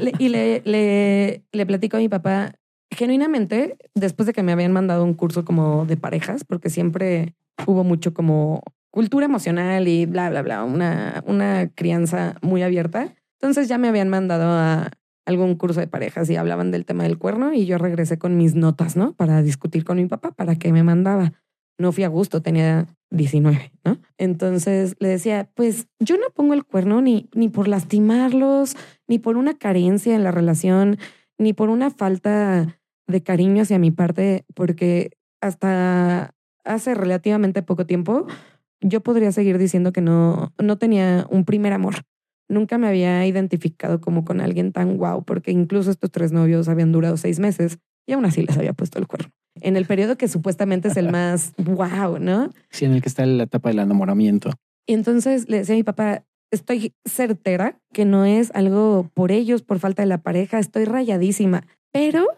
Le- 0.00 0.12
y 0.18 0.28
le, 0.28 0.62
le, 0.64 1.44
le 1.52 1.66
platico 1.66 1.96
a 1.96 2.00
mi 2.00 2.08
papá, 2.08 2.52
genuinamente, 2.90 3.76
después 3.94 4.26
de 4.26 4.32
que 4.32 4.42
me 4.42 4.52
habían 4.52 4.72
mandado 4.72 5.04
un 5.04 5.14
curso 5.14 5.44
como 5.44 5.86
de 5.86 5.96
parejas, 5.96 6.44
porque 6.44 6.70
siempre 6.70 7.34
hubo 7.66 7.84
mucho 7.84 8.14
como 8.14 8.62
cultura 8.90 9.26
emocional 9.26 9.88
y 9.88 10.06
bla, 10.06 10.30
bla, 10.30 10.42
bla, 10.42 10.64
una, 10.64 11.22
una 11.26 11.68
crianza 11.74 12.36
muy 12.42 12.62
abierta. 12.62 13.14
Entonces 13.40 13.68
ya 13.68 13.78
me 13.78 13.88
habían 13.88 14.08
mandado 14.08 14.46
a 14.48 14.90
algún 15.26 15.56
curso 15.56 15.80
de 15.80 15.86
parejas 15.86 16.30
y 16.30 16.36
hablaban 16.36 16.70
del 16.70 16.86
tema 16.86 17.02
del 17.02 17.18
cuerno 17.18 17.52
y 17.52 17.66
yo 17.66 17.78
regresé 17.78 18.18
con 18.18 18.36
mis 18.36 18.54
notas, 18.54 18.96
¿no? 18.96 19.12
Para 19.12 19.42
discutir 19.42 19.84
con 19.84 19.98
mi 19.98 20.06
papá, 20.06 20.30
para 20.30 20.56
que 20.56 20.72
me 20.72 20.82
mandaba. 20.82 21.32
No 21.78 21.92
fui 21.92 22.04
a 22.04 22.08
gusto, 22.08 22.40
tenía 22.40 22.86
19, 23.10 23.72
¿no? 23.84 23.98
Entonces 24.16 24.96
le 24.98 25.08
decía, 25.08 25.50
pues 25.54 25.88
yo 26.00 26.16
no 26.16 26.26
pongo 26.34 26.54
el 26.54 26.64
cuerno 26.64 27.02
ni, 27.02 27.28
ni 27.34 27.48
por 27.48 27.68
lastimarlos, 27.68 28.76
ni 29.08 29.18
por 29.18 29.36
una 29.36 29.54
carencia 29.58 30.14
en 30.14 30.24
la 30.24 30.30
relación, 30.30 30.96
ni 31.38 31.52
por 31.52 31.68
una 31.68 31.90
falta 31.90 32.80
de 33.06 33.22
cariño 33.22 33.62
hacia 33.62 33.78
mi 33.78 33.90
parte, 33.90 34.44
porque 34.54 35.10
hasta 35.40 36.34
hace 36.64 36.94
relativamente 36.94 37.62
poco 37.62 37.86
tiempo 37.86 38.26
yo 38.80 39.00
podría 39.00 39.32
seguir 39.32 39.58
diciendo 39.58 39.92
que 39.92 40.00
no, 40.00 40.52
no 40.58 40.78
tenía 40.78 41.26
un 41.30 41.44
primer 41.44 41.72
amor. 41.72 41.94
Nunca 42.48 42.78
me 42.78 42.88
había 42.88 43.26
identificado 43.26 44.00
como 44.00 44.24
con 44.24 44.40
alguien 44.40 44.72
tan 44.72 44.96
guau, 44.96 45.24
porque 45.24 45.50
incluso 45.50 45.90
estos 45.90 46.10
tres 46.10 46.32
novios 46.32 46.68
habían 46.68 46.92
durado 46.92 47.16
seis 47.16 47.38
meses 47.40 47.78
y 48.06 48.12
aún 48.12 48.24
así 48.24 48.42
les 48.42 48.56
había 48.56 48.72
puesto 48.72 48.98
el 48.98 49.06
cuerno. 49.06 49.30
En 49.60 49.76
el 49.76 49.86
periodo 49.86 50.16
que 50.16 50.28
supuestamente 50.28 50.88
es 50.88 50.96
el 50.96 51.10
más 51.10 51.54
guau, 51.58 52.18
¿no? 52.18 52.50
Sí, 52.70 52.84
en 52.84 52.92
el 52.92 53.02
que 53.02 53.08
está 53.08 53.26
la 53.26 53.44
etapa 53.44 53.70
del 53.70 53.80
enamoramiento. 53.80 54.50
Y 54.86 54.92
entonces 54.92 55.48
le 55.48 55.58
decía 55.58 55.74
a 55.74 55.78
mi 55.78 55.82
papá, 55.82 56.24
estoy 56.50 56.92
certera 57.04 57.78
que 57.92 58.04
no 58.04 58.24
es 58.24 58.50
algo 58.54 59.10
por 59.14 59.32
ellos, 59.32 59.62
por 59.62 59.78
falta 59.78 60.02
de 60.02 60.08
la 60.08 60.22
pareja, 60.22 60.58
estoy 60.58 60.84
rayadísima, 60.84 61.66
pero 61.92 62.28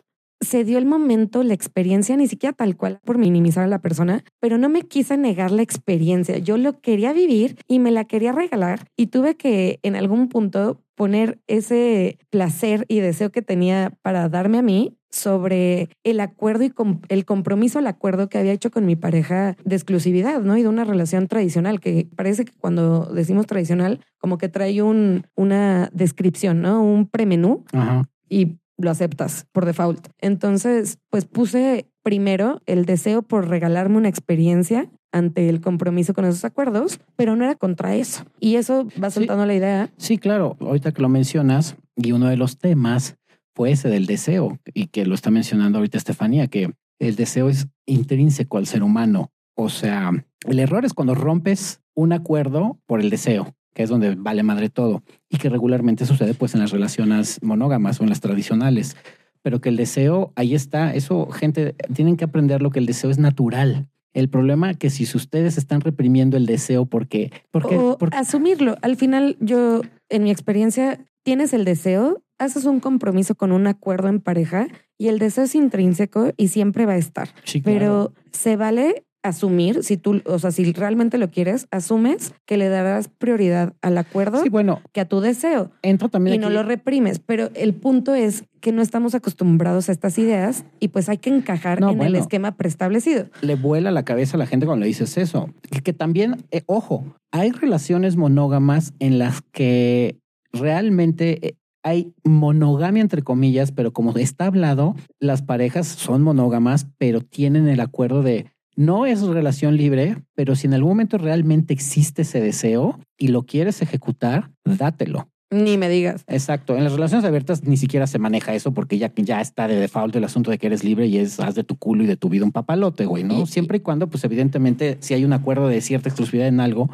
se 0.40 0.64
dio 0.64 0.78
el 0.78 0.86
momento, 0.86 1.42
la 1.42 1.54
experiencia, 1.54 2.16
ni 2.16 2.28
siquiera 2.28 2.52
tal 2.52 2.76
cual 2.76 3.00
por 3.04 3.18
minimizar 3.18 3.64
a 3.64 3.68
la 3.68 3.80
persona, 3.80 4.24
pero 4.40 4.56
no 4.56 4.68
me 4.68 4.82
quise 4.82 5.16
negar 5.16 5.50
la 5.50 5.62
experiencia. 5.62 6.38
Yo 6.38 6.56
lo 6.56 6.80
quería 6.80 7.12
vivir 7.12 7.56
y 7.66 7.78
me 7.80 7.90
la 7.90 8.04
quería 8.04 8.32
regalar 8.32 8.86
y 8.96 9.08
tuve 9.08 9.36
que 9.36 9.80
en 9.82 9.96
algún 9.96 10.28
punto 10.28 10.80
poner 10.98 11.38
ese 11.46 12.18
placer 12.28 12.84
y 12.88 12.98
deseo 13.00 13.30
que 13.30 13.40
tenía 13.40 13.92
para 14.02 14.28
darme 14.28 14.58
a 14.58 14.62
mí 14.62 14.98
sobre 15.10 15.88
el 16.04 16.20
acuerdo 16.20 16.64
y 16.64 16.70
com- 16.70 17.00
el 17.08 17.24
compromiso, 17.24 17.78
el 17.78 17.86
acuerdo 17.86 18.28
que 18.28 18.36
había 18.36 18.52
hecho 18.52 18.70
con 18.70 18.84
mi 18.84 18.96
pareja 18.96 19.56
de 19.64 19.74
exclusividad, 19.76 20.42
¿no? 20.42 20.58
Y 20.58 20.62
de 20.62 20.68
una 20.68 20.84
relación 20.84 21.28
tradicional, 21.28 21.80
que 21.80 22.08
parece 22.14 22.44
que 22.44 22.52
cuando 22.58 23.06
decimos 23.06 23.46
tradicional, 23.46 24.00
como 24.18 24.36
que 24.36 24.50
trae 24.50 24.82
un, 24.82 25.24
una 25.34 25.88
descripción, 25.94 26.60
¿no? 26.60 26.82
Un 26.82 27.08
premenú 27.08 27.64
Ajá. 27.72 28.10
y 28.28 28.57
lo 28.78 28.90
aceptas 28.90 29.46
por 29.52 29.66
default. 29.66 30.08
Entonces, 30.20 30.98
pues 31.10 31.26
puse 31.26 31.90
primero 32.02 32.62
el 32.66 32.86
deseo 32.86 33.22
por 33.22 33.48
regalarme 33.48 33.98
una 33.98 34.08
experiencia 34.08 34.90
ante 35.12 35.48
el 35.48 35.60
compromiso 35.60 36.14
con 36.14 36.24
esos 36.24 36.44
acuerdos, 36.44 37.00
pero 37.16 37.36
no 37.36 37.44
era 37.44 37.54
contra 37.54 37.96
eso. 37.96 38.24
Y 38.40 38.56
eso 38.56 38.88
va 39.02 39.10
soltando 39.10 39.44
la 39.46 39.54
idea. 39.54 39.90
Sí, 39.96 40.18
claro. 40.18 40.56
Ahorita 40.60 40.92
que 40.92 41.02
lo 41.02 41.08
mencionas, 41.08 41.76
y 41.96 42.12
uno 42.12 42.28
de 42.28 42.36
los 42.36 42.58
temas 42.58 43.16
fue 43.54 43.72
ese 43.72 43.88
del 43.88 44.06
deseo, 44.06 44.58
y 44.72 44.86
que 44.86 45.04
lo 45.04 45.14
está 45.14 45.30
mencionando 45.30 45.78
ahorita 45.78 45.98
Estefanía, 45.98 46.46
que 46.46 46.72
el 46.98 47.16
deseo 47.16 47.48
es 47.48 47.68
intrínseco 47.86 48.58
al 48.58 48.66
ser 48.66 48.82
humano. 48.82 49.32
O 49.56 49.68
sea, 49.68 50.12
el 50.46 50.58
error 50.60 50.84
es 50.84 50.94
cuando 50.94 51.14
rompes 51.14 51.80
un 51.94 52.12
acuerdo 52.12 52.78
por 52.86 53.00
el 53.00 53.10
deseo, 53.10 53.54
que 53.78 53.84
es 53.84 53.90
donde 53.90 54.16
vale 54.16 54.42
madre 54.42 54.70
todo, 54.70 55.04
y 55.30 55.38
que 55.38 55.48
regularmente 55.48 56.04
sucede 56.04 56.34
pues 56.34 56.52
en 56.52 56.58
las 56.58 56.72
relaciones 56.72 57.40
monógamas 57.44 58.00
o 58.00 58.02
en 58.02 58.08
las 58.08 58.20
tradicionales. 58.20 58.96
Pero 59.40 59.60
que 59.60 59.68
el 59.68 59.76
deseo, 59.76 60.32
ahí 60.34 60.56
está, 60.56 60.92
eso, 60.96 61.30
gente, 61.30 61.76
tienen 61.94 62.16
que 62.16 62.24
aprender 62.24 62.60
lo 62.60 62.70
que 62.70 62.80
el 62.80 62.86
deseo 62.86 63.08
es 63.08 63.18
natural. 63.18 63.88
El 64.14 64.28
problema 64.28 64.74
que 64.74 64.90
si 64.90 65.04
ustedes 65.04 65.58
están 65.58 65.80
reprimiendo 65.80 66.36
el 66.36 66.44
deseo 66.44 66.86
porque, 66.86 67.30
porque, 67.52 67.78
o 67.78 67.96
porque 67.98 68.16
asumirlo. 68.16 68.74
Al 68.82 68.96
final, 68.96 69.36
yo, 69.38 69.82
en 70.08 70.24
mi 70.24 70.32
experiencia, 70.32 70.98
tienes 71.22 71.52
el 71.52 71.64
deseo, 71.64 72.24
haces 72.36 72.64
un 72.64 72.80
compromiso 72.80 73.36
con 73.36 73.52
un 73.52 73.68
acuerdo 73.68 74.08
en 74.08 74.18
pareja 74.18 74.66
y 74.98 75.06
el 75.06 75.20
deseo 75.20 75.44
es 75.44 75.54
intrínseco 75.54 76.32
y 76.36 76.48
siempre 76.48 76.84
va 76.84 76.94
a 76.94 76.98
estar. 76.98 77.28
Sí, 77.44 77.62
claro. 77.62 77.78
Pero 77.78 78.12
se 78.32 78.56
vale 78.56 79.04
asumir, 79.22 79.82
si 79.84 79.96
tú, 79.96 80.22
o 80.26 80.38
sea, 80.38 80.50
si 80.52 80.72
realmente 80.72 81.18
lo 81.18 81.30
quieres, 81.30 81.66
asumes 81.70 82.32
que 82.46 82.56
le 82.56 82.68
darás 82.68 83.08
prioridad 83.08 83.74
al 83.82 83.98
acuerdo 83.98 84.42
Sí, 84.42 84.48
bueno, 84.48 84.80
que 84.92 85.00
a 85.00 85.08
tu 85.08 85.20
deseo 85.20 85.70
entro 85.82 86.08
también 86.08 86.36
y 86.36 86.38
no 86.38 86.50
lo 86.50 86.62
reprimes. 86.62 87.18
Pero 87.18 87.50
el 87.54 87.74
punto 87.74 88.14
es 88.14 88.44
que 88.60 88.72
no 88.72 88.80
estamos 88.82 89.14
acostumbrados 89.14 89.88
a 89.88 89.92
estas 89.92 90.18
ideas 90.18 90.64
y 90.80 90.88
pues 90.88 91.08
hay 91.08 91.18
que 91.18 91.30
encajar 91.30 91.80
No, 91.80 91.90
en 91.90 92.02
el 92.02 92.14
esquema 92.14 92.56
preestablecido. 92.56 93.26
le 93.42 93.54
vuela 93.56 93.90
la 93.90 94.04
cabeza 94.04 94.36
a 94.36 94.38
la 94.38 94.46
gente 94.46 94.66
cuando 94.66 94.82
le 94.82 94.88
dices 94.88 95.16
eso. 95.18 95.50
Que, 95.70 95.80
que 95.82 95.92
también, 95.92 96.36
eh, 96.50 96.62
ojo, 96.66 97.04
hay 97.32 97.50
relaciones 97.50 98.16
monógamas 98.16 98.94
en 98.98 99.18
las 99.18 99.42
que 99.52 100.16
realmente 100.52 101.46
eh, 101.46 101.54
hay 101.82 102.12
monogamia 102.24 103.00
entre 103.00 103.22
comillas, 103.22 103.72
pero 103.72 103.92
como 103.92 104.16
está 104.16 104.46
hablado, 104.46 104.94
las 105.20 105.42
parejas 105.42 105.86
son 105.86 106.22
monógamas, 106.22 106.86
pero 106.98 107.20
tienen 107.20 107.68
el 107.68 107.80
acuerdo 107.80 108.22
de 108.22 108.46
no 108.78 109.06
es 109.06 109.22
relación 109.22 109.76
libre, 109.76 110.22
pero 110.36 110.54
si 110.54 110.68
en 110.68 110.74
algún 110.74 110.90
momento 110.90 111.18
realmente 111.18 111.74
existe 111.74 112.22
ese 112.22 112.40
deseo 112.40 113.00
y 113.18 113.28
lo 113.28 113.42
quieres 113.42 113.82
ejecutar, 113.82 114.52
dátelo. 114.64 115.28
Ni 115.50 115.76
me 115.76 115.88
digas. 115.88 116.22
Exacto. 116.28 116.76
En 116.76 116.84
las 116.84 116.92
relaciones 116.92 117.24
abiertas 117.24 117.64
ni 117.64 117.76
siquiera 117.76 118.06
se 118.06 118.20
maneja 118.20 118.54
eso 118.54 118.72
porque 118.72 118.96
ya, 118.96 119.12
ya 119.16 119.40
está 119.40 119.66
de 119.66 119.74
default 119.74 120.14
el 120.14 120.22
asunto 120.22 120.52
de 120.52 120.58
que 120.58 120.68
eres 120.68 120.84
libre 120.84 121.06
y 121.06 121.18
es 121.18 121.40
haz 121.40 121.56
de 121.56 121.64
tu 121.64 121.76
culo 121.76 122.04
y 122.04 122.06
de 122.06 122.16
tu 122.16 122.28
vida 122.28 122.44
un 122.44 122.52
papalote, 122.52 123.04
güey, 123.04 123.24
¿no? 123.24 123.46
Siempre 123.46 123.78
y 123.78 123.80
cuando, 123.80 124.06
pues 124.06 124.22
evidentemente, 124.22 124.96
si 125.00 125.12
hay 125.12 125.24
un 125.24 125.32
acuerdo 125.32 125.66
de 125.66 125.80
cierta 125.80 126.08
exclusividad 126.08 126.46
en 126.46 126.60
algo, 126.60 126.88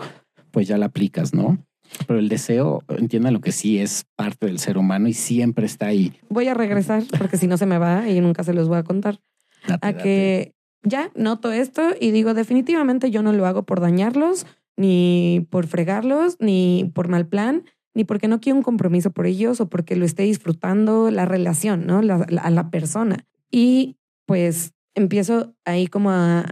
pues 0.52 0.66
ya 0.66 0.78
la 0.78 0.86
aplicas, 0.86 1.34
¿no? 1.34 1.58
Pero 2.06 2.18
el 2.18 2.30
deseo, 2.30 2.82
entiendan 2.88 3.34
lo 3.34 3.42
que 3.42 3.52
sí 3.52 3.78
es 3.78 4.06
parte 4.16 4.46
del 4.46 4.58
ser 4.58 4.78
humano 4.78 5.06
y 5.06 5.12
siempre 5.12 5.66
está 5.66 5.88
ahí. 5.88 6.14
Voy 6.30 6.48
a 6.48 6.54
regresar 6.54 7.02
porque 7.18 7.36
si 7.36 7.46
no 7.46 7.58
se 7.58 7.66
me 7.66 7.76
va 7.76 8.08
y 8.08 8.22
nunca 8.22 8.42
se 8.42 8.54
los 8.54 8.68
voy 8.68 8.78
a 8.78 8.84
contar. 8.84 9.20
Date, 9.66 9.86
a 9.86 9.92
date. 9.92 10.02
que 10.02 10.53
ya 10.84 11.10
noto 11.14 11.52
esto 11.52 11.82
y 12.00 12.10
digo, 12.10 12.34
definitivamente 12.34 13.10
yo 13.10 13.22
no 13.22 13.32
lo 13.32 13.46
hago 13.46 13.64
por 13.64 13.80
dañarlos, 13.80 14.46
ni 14.76 15.46
por 15.50 15.66
fregarlos, 15.66 16.36
ni 16.40 16.90
por 16.94 17.08
mal 17.08 17.26
plan, 17.26 17.64
ni 17.94 18.04
porque 18.04 18.28
no 18.28 18.40
quiero 18.40 18.56
un 18.58 18.62
compromiso 18.62 19.10
por 19.12 19.26
ellos 19.26 19.60
o 19.60 19.68
porque 19.68 19.96
lo 19.96 20.04
esté 20.04 20.24
disfrutando 20.24 21.10
la 21.10 21.24
relación, 21.26 21.86
¿no? 21.86 22.02
La- 22.02 22.26
a 22.42 22.50
la 22.50 22.70
persona. 22.70 23.24
Y 23.50 23.96
pues 24.26 24.72
empiezo 24.94 25.54
ahí 25.64 25.86
como 25.86 26.10
a, 26.10 26.44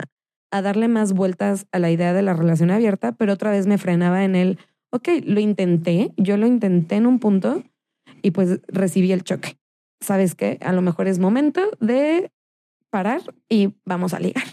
a 0.53 0.62
darle 0.62 0.88
más 0.88 1.12
vueltas 1.14 1.66
a 1.73 1.79
la 1.79 1.90
idea 1.90 2.12
de 2.12 2.23
la 2.23 2.35
relación 2.35 2.71
abierta, 2.71 3.12
pero 3.12 3.33
otra 3.33 3.51
vez 3.51 3.66
me 3.66 3.79
frenaba 3.79 4.25
en 4.25 4.37
el, 4.37 4.59
ok, 4.90 5.09
lo 5.25 5.40
intenté, 5.40 6.12
yo 6.16 6.37
lo 6.37 6.47
intenté 6.47 6.97
en 6.97 7.07
un 7.07 7.18
punto 7.18 7.64
y 8.23 8.31
pues 8.31 8.61
recibí 8.68 9.11
el 9.12 9.25
choque. 9.25 9.59
¿Sabes 10.01 10.35
qué? 10.35 10.59
A 10.62 10.73
lo 10.73 10.83
mejor 10.83 11.09
es 11.09 11.18
momento 11.18 11.61
de 11.81 12.31
parar 12.92 13.22
y 13.48 13.74
vamos 13.87 14.12
a 14.12 14.20
ligar. 14.20 14.44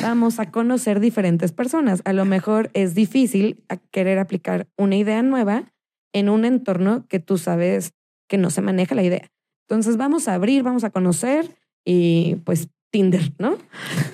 Vamos 0.00 0.38
a 0.38 0.50
conocer 0.50 1.00
diferentes 1.00 1.52
personas. 1.52 2.02
A 2.04 2.12
lo 2.12 2.24
mejor 2.24 2.70
es 2.72 2.94
difícil 2.94 3.62
querer 3.90 4.18
aplicar 4.18 4.68
una 4.78 4.96
idea 4.96 5.22
nueva 5.22 5.72
en 6.14 6.28
un 6.28 6.44
entorno 6.44 7.06
que 7.08 7.18
tú 7.18 7.36
sabes 7.36 7.92
que 8.28 8.38
no 8.38 8.50
se 8.50 8.62
maneja 8.62 8.94
la 8.94 9.02
idea. 9.02 9.28
Entonces 9.68 9.96
vamos 9.96 10.28
a 10.28 10.34
abrir, 10.34 10.62
vamos 10.62 10.84
a 10.84 10.90
conocer 10.90 11.56
y 11.84 12.36
pues 12.44 12.68
Tinder, 12.90 13.32
¿no? 13.38 13.58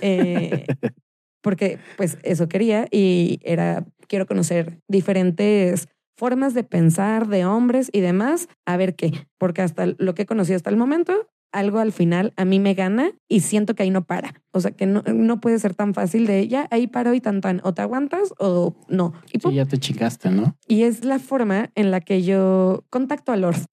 Eh, 0.00 0.66
porque 1.42 1.78
pues 1.98 2.18
eso 2.22 2.48
quería 2.48 2.88
y 2.90 3.40
era, 3.42 3.86
quiero 4.08 4.26
conocer 4.26 4.80
diferentes 4.88 5.88
formas 6.16 6.54
de 6.54 6.64
pensar 6.64 7.28
de 7.28 7.44
hombres 7.44 7.90
y 7.92 8.00
demás, 8.00 8.48
a 8.66 8.78
ver 8.78 8.96
qué, 8.96 9.12
porque 9.38 9.60
hasta 9.60 9.86
lo 9.98 10.14
que 10.14 10.22
he 10.22 10.26
conocido 10.26 10.56
hasta 10.56 10.70
el 10.70 10.76
momento, 10.76 11.28
algo 11.57 11.79
al 11.79 11.92
final 11.92 12.33
a 12.37 12.45
mí 12.45 12.61
me 12.61 12.75
gana 12.75 13.12
y 13.29 13.40
siento 13.40 13.75
que 13.75 13.83
ahí 13.83 13.90
no 13.90 14.05
para. 14.05 14.42
O 14.53 14.61
sea, 14.61 14.71
que 14.71 14.87
no, 14.87 15.03
no 15.03 15.40
puede 15.40 15.59
ser 15.59 15.75
tan 15.75 15.95
fácil 15.95 16.27
de 16.27 16.47
ya, 16.49 16.69
ahí 16.71 16.87
paro 16.87 17.14
y 17.14 17.21
tan 17.21 17.40
tan, 17.40 17.61
o 17.64 17.75
te 17.75 17.83
aguantas 17.83 18.35
o 18.38 18.75
no. 18.88 19.14
Y 19.33 19.55
ya 19.55 19.64
te 19.64 19.79
chicaste, 19.79 20.31
¿no? 20.31 20.57
Y 20.69 20.83
es 20.83 21.05
la 21.05 21.19
forma 21.19 21.71
en 21.75 21.90
la 21.90 22.01
que 22.01 22.23
yo 22.23 22.85
contacto 22.90 23.33
a 23.33 23.37
Lord, 23.37 23.66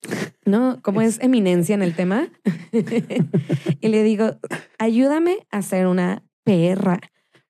¿no? 0.45 0.79
Como 0.81 1.01
es, 1.01 1.19
eminencia 1.21 1.75
en 1.75 1.81
el 1.81 1.95
tema. 1.95 2.29
y 3.81 3.87
le 3.87 4.03
digo, 4.03 4.37
ayúdame 4.79 5.39
a 5.51 5.57
hacer 5.57 5.87
una 5.87 6.23
perra. 6.43 6.99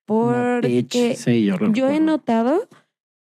Porque 0.05 0.85
yo 1.73 1.89
he 1.89 1.99
notado 2.01 2.67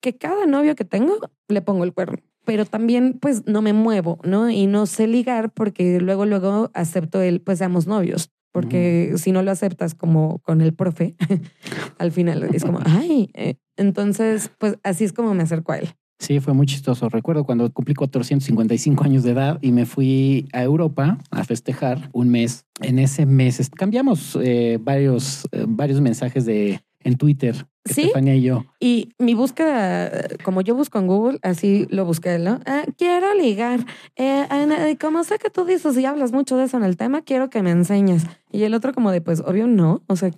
que 0.00 0.16
cada 0.16 0.46
novio 0.46 0.76
que 0.76 0.84
tengo 0.84 1.18
le 1.48 1.60
pongo 1.60 1.82
el 1.82 1.92
cuerno 1.92 2.27
pero 2.48 2.64
también 2.64 3.18
pues 3.20 3.46
no 3.46 3.60
me 3.60 3.74
muevo, 3.74 4.20
¿no? 4.24 4.48
Y 4.48 4.66
no 4.66 4.86
sé 4.86 5.06
ligar 5.06 5.50
porque 5.52 6.00
luego, 6.00 6.24
luego 6.24 6.70
acepto 6.72 7.20
el, 7.20 7.42
pues 7.42 7.58
seamos 7.58 7.86
novios, 7.86 8.30
porque 8.52 9.12
si 9.18 9.32
no 9.32 9.42
lo 9.42 9.50
aceptas 9.50 9.94
como 9.94 10.38
con 10.38 10.62
el 10.62 10.72
profe, 10.72 11.14
al 11.98 12.10
final 12.10 12.48
es 12.54 12.64
como, 12.64 12.78
ay, 12.86 13.28
eh". 13.34 13.56
entonces 13.76 14.50
pues 14.56 14.78
así 14.82 15.04
es 15.04 15.12
como 15.12 15.34
me 15.34 15.42
acerco 15.42 15.72
a 15.72 15.78
él. 15.80 15.90
Sí, 16.20 16.40
fue 16.40 16.54
muy 16.54 16.64
chistoso. 16.64 17.10
Recuerdo 17.10 17.44
cuando 17.44 17.70
cumplí 17.70 17.94
455 17.94 19.04
años 19.04 19.24
de 19.24 19.32
edad 19.32 19.58
y 19.60 19.70
me 19.70 19.84
fui 19.84 20.48
a 20.54 20.62
Europa 20.62 21.18
a 21.30 21.44
festejar 21.44 22.08
un 22.14 22.30
mes. 22.30 22.64
En 22.80 22.98
ese 22.98 23.26
mes 23.26 23.70
cambiamos 23.76 24.38
eh, 24.42 24.78
varios, 24.80 25.46
eh, 25.52 25.66
varios 25.68 26.00
mensajes 26.00 26.46
de 26.46 26.80
en 27.04 27.16
Twitter 27.16 27.66
Sí. 27.84 28.12
y 28.14 28.42
yo. 28.42 28.64
Y 28.80 29.12
mi 29.18 29.34
búsqueda, 29.34 30.10
como 30.44 30.60
yo 30.60 30.74
busco 30.74 30.98
en 30.98 31.06
Google, 31.06 31.38
así 31.42 31.86
lo 31.90 32.04
busqué, 32.04 32.38
¿no? 32.38 32.60
Ah, 32.66 32.84
quiero 32.98 33.34
ligar. 33.34 33.80
Eh, 34.16 34.46
eh, 34.50 34.96
como 35.00 35.24
sé 35.24 35.38
que 35.38 35.48
tú 35.48 35.64
dices 35.64 35.96
y 35.96 36.04
hablas 36.04 36.32
mucho 36.32 36.56
de 36.56 36.64
eso 36.64 36.76
en 36.76 36.84
el 36.84 36.96
tema, 36.96 37.22
quiero 37.22 37.48
que 37.48 37.62
me 37.62 37.70
enseñes. 37.70 38.24
Y 38.52 38.64
el 38.64 38.74
otro 38.74 38.92
como 38.92 39.10
de, 39.10 39.20
pues, 39.20 39.40
obvio 39.40 39.66
no. 39.66 40.02
O 40.06 40.16
sea, 40.16 40.30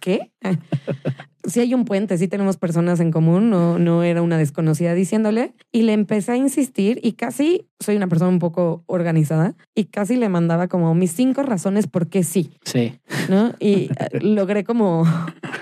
¿qué? 0.00 0.32
Sí 1.44 1.60
hay 1.60 1.74
un 1.74 1.84
puente, 1.84 2.16
sí 2.18 2.28
tenemos 2.28 2.56
personas 2.56 3.00
en 3.00 3.10
común, 3.10 3.50
no, 3.50 3.78
no 3.78 4.02
era 4.02 4.22
una 4.22 4.38
desconocida 4.38 4.94
diciéndole. 4.94 5.54
Y 5.72 5.82
le 5.82 5.92
empecé 5.92 6.32
a 6.32 6.36
insistir 6.36 7.00
y 7.02 7.12
casi, 7.12 7.66
soy 7.78 7.96
una 7.96 8.08
persona 8.08 8.30
un 8.30 8.38
poco 8.38 8.84
organizada, 8.86 9.54
y 9.74 9.84
casi 9.84 10.16
le 10.16 10.28
mandaba 10.28 10.68
como 10.68 10.94
mis 10.94 11.12
cinco 11.12 11.42
razones 11.42 11.86
por 11.86 12.08
qué 12.08 12.22
sí. 12.22 12.50
Sí. 12.64 12.98
¿No? 13.28 13.52
Y 13.58 13.90
eh, 13.98 14.20
logré 14.20 14.64
como, 14.64 15.04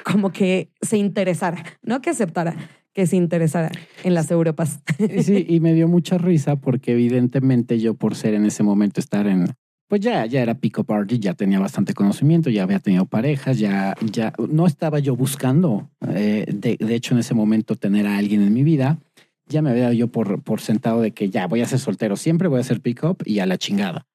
como 0.04 0.30
que 0.30 0.70
se 0.80 0.98
interesara, 0.98 1.64
no 1.82 2.00
que 2.00 2.10
aceptara, 2.10 2.56
que 2.92 3.06
se 3.06 3.16
interesara 3.16 3.70
en 4.02 4.14
las 4.14 4.30
Europas. 4.30 4.80
Sí, 5.22 5.46
y 5.48 5.60
me 5.60 5.74
dio 5.74 5.86
mucha 5.86 6.18
risa 6.18 6.56
porque 6.56 6.92
evidentemente 6.92 7.78
yo 7.78 7.94
por 7.94 8.16
ser 8.16 8.34
en 8.34 8.44
ese 8.44 8.62
momento 8.62 9.00
estar 9.00 9.26
en 9.26 9.46
pues 9.88 10.02
ya, 10.02 10.26
ya 10.26 10.42
era 10.42 10.54
pico 10.54 10.84
party, 10.84 11.18
ya 11.18 11.34
tenía 11.34 11.58
bastante 11.58 11.94
conocimiento, 11.94 12.50
ya 12.50 12.62
había 12.62 12.78
tenido 12.78 13.06
parejas, 13.06 13.58
ya, 13.58 13.94
ya 14.02 14.34
no 14.48 14.66
estaba 14.66 14.98
yo 14.98 15.16
buscando, 15.16 15.90
eh, 16.08 16.46
de, 16.52 16.76
de, 16.78 16.94
hecho 16.94 17.14
en 17.14 17.20
ese 17.20 17.34
momento 17.34 17.74
tener 17.74 18.06
a 18.06 18.18
alguien 18.18 18.42
en 18.42 18.52
mi 18.52 18.62
vida, 18.62 18.98
ya 19.46 19.62
me 19.62 19.70
había 19.70 19.84
dado 19.84 19.94
yo 19.94 20.08
por, 20.08 20.42
por 20.42 20.60
sentado 20.60 21.00
de 21.00 21.12
que 21.12 21.30
ya 21.30 21.46
voy 21.46 21.62
a 21.62 21.66
ser 21.66 21.78
soltero, 21.78 22.16
siempre 22.16 22.48
voy 22.48 22.60
a 22.60 22.64
ser 22.64 22.80
pick 22.80 23.02
up 23.02 23.18
y 23.24 23.38
a 23.38 23.46
la 23.46 23.56
chingada. 23.56 24.06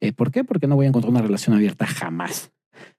Eh, 0.00 0.12
¿Por 0.12 0.32
qué? 0.32 0.42
Porque 0.42 0.66
no 0.66 0.76
voy 0.76 0.86
a 0.86 0.88
encontrar 0.88 1.10
una 1.10 1.22
relación 1.22 1.54
abierta 1.54 1.86
jamás. 1.86 2.50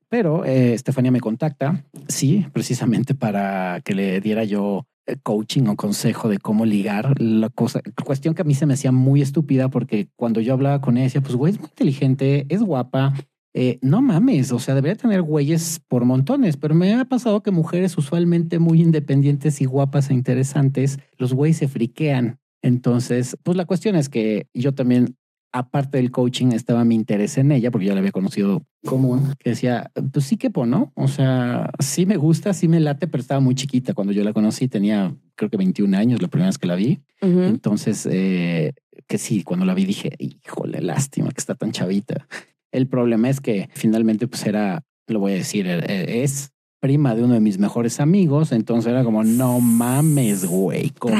Pero 0.07 0.45
eh, 0.45 0.73
Estefanía 0.73 1.11
me 1.11 1.19
contacta, 1.19 1.83
sí, 2.07 2.45
precisamente 2.53 3.13
para 3.13 3.81
que 3.83 3.93
le 3.93 4.21
diera 4.21 4.43
yo 4.43 4.85
coaching 5.23 5.67
o 5.67 5.75
consejo 5.75 6.29
de 6.29 6.37
cómo 6.37 6.65
ligar 6.65 7.19
la 7.21 7.49
cosa, 7.49 7.81
cuestión 8.03 8.33
que 8.33 8.43
a 8.43 8.45
mí 8.45 8.53
se 8.53 8.65
me 8.65 8.75
hacía 8.75 8.91
muy 8.91 9.21
estúpida 9.21 9.69
porque 9.69 10.09
cuando 10.15 10.41
yo 10.41 10.53
hablaba 10.53 10.81
con 10.81 10.97
ella, 10.97 11.05
decía, 11.05 11.21
pues 11.21 11.35
güey, 11.35 11.53
es 11.53 11.59
muy 11.59 11.69
inteligente, 11.69 12.45
es 12.49 12.61
guapa, 12.61 13.13
eh, 13.53 13.79
no 13.81 14.01
mames, 14.01 14.51
o 14.53 14.59
sea, 14.59 14.75
debería 14.75 14.95
tener 14.95 15.21
güeyes 15.21 15.81
por 15.87 16.05
montones, 16.05 16.55
pero 16.55 16.73
me 16.73 16.93
ha 16.93 17.05
pasado 17.05 17.43
que 17.43 17.51
mujeres 17.51 17.97
usualmente 17.97 18.59
muy 18.59 18.81
independientes 18.81 19.59
y 19.59 19.65
guapas 19.65 20.09
e 20.09 20.13
interesantes, 20.13 20.99
los 21.17 21.33
güeyes 21.33 21.57
se 21.57 21.67
friquean. 21.67 22.39
Entonces, 22.61 23.35
pues 23.43 23.57
la 23.57 23.65
cuestión 23.65 23.95
es 23.95 24.07
que 24.07 24.47
yo 24.53 24.73
también 24.73 25.17
aparte 25.51 25.97
del 25.97 26.11
coaching, 26.11 26.47
estaba 26.53 26.85
mi 26.85 26.95
interés 26.95 27.37
en 27.37 27.51
ella, 27.51 27.71
porque 27.71 27.87
yo 27.87 27.93
la 27.93 27.99
había 27.99 28.11
conocido 28.11 28.65
común, 28.85 29.33
que 29.39 29.51
decía, 29.51 29.91
pues 30.11 30.25
sí 30.25 30.37
que 30.37 30.49
¿no? 30.65 30.91
O 30.95 31.07
sea, 31.07 31.71
sí 31.79 32.05
me 32.05 32.17
gusta, 32.17 32.53
sí 32.53 32.67
me 32.67 32.79
late, 32.79 33.07
pero 33.07 33.21
estaba 33.21 33.39
muy 33.39 33.55
chiquita 33.55 33.93
cuando 33.93 34.13
yo 34.13 34.23
la 34.23 34.33
conocí, 34.33 34.67
tenía 34.67 35.15
creo 35.35 35.49
que 35.49 35.57
21 35.57 35.97
años 35.97 36.21
la 36.21 36.27
primera 36.27 36.49
vez 36.49 36.57
que 36.57 36.67
la 36.67 36.75
vi. 36.75 37.01
Entonces, 37.21 38.07
eh, 38.09 38.73
que 39.07 39.17
sí, 39.17 39.43
cuando 39.43 39.65
la 39.65 39.73
vi 39.73 39.85
dije, 39.85 40.11
híjole, 40.17 40.81
lástima 40.81 41.29
que 41.29 41.39
está 41.39 41.55
tan 41.55 41.71
chavita. 41.71 42.27
El 42.71 42.87
problema 42.87 43.29
es 43.29 43.41
que 43.41 43.69
finalmente 43.73 44.27
pues 44.27 44.45
era, 44.45 44.83
lo 45.07 45.19
voy 45.19 45.33
a 45.33 45.35
decir, 45.35 45.67
e, 45.67 45.79
e, 45.79 46.23
es 46.23 46.50
prima 46.81 47.15
de 47.15 47.23
uno 47.23 47.35
de 47.35 47.39
mis 47.39 47.59
mejores 47.59 47.99
amigos, 47.99 48.51
entonces 48.51 48.91
era 48.91 49.03
como, 49.03 49.23
no 49.23 49.59
mames, 49.59 50.45
güey, 50.45 50.89
¿cómo? 50.89 51.15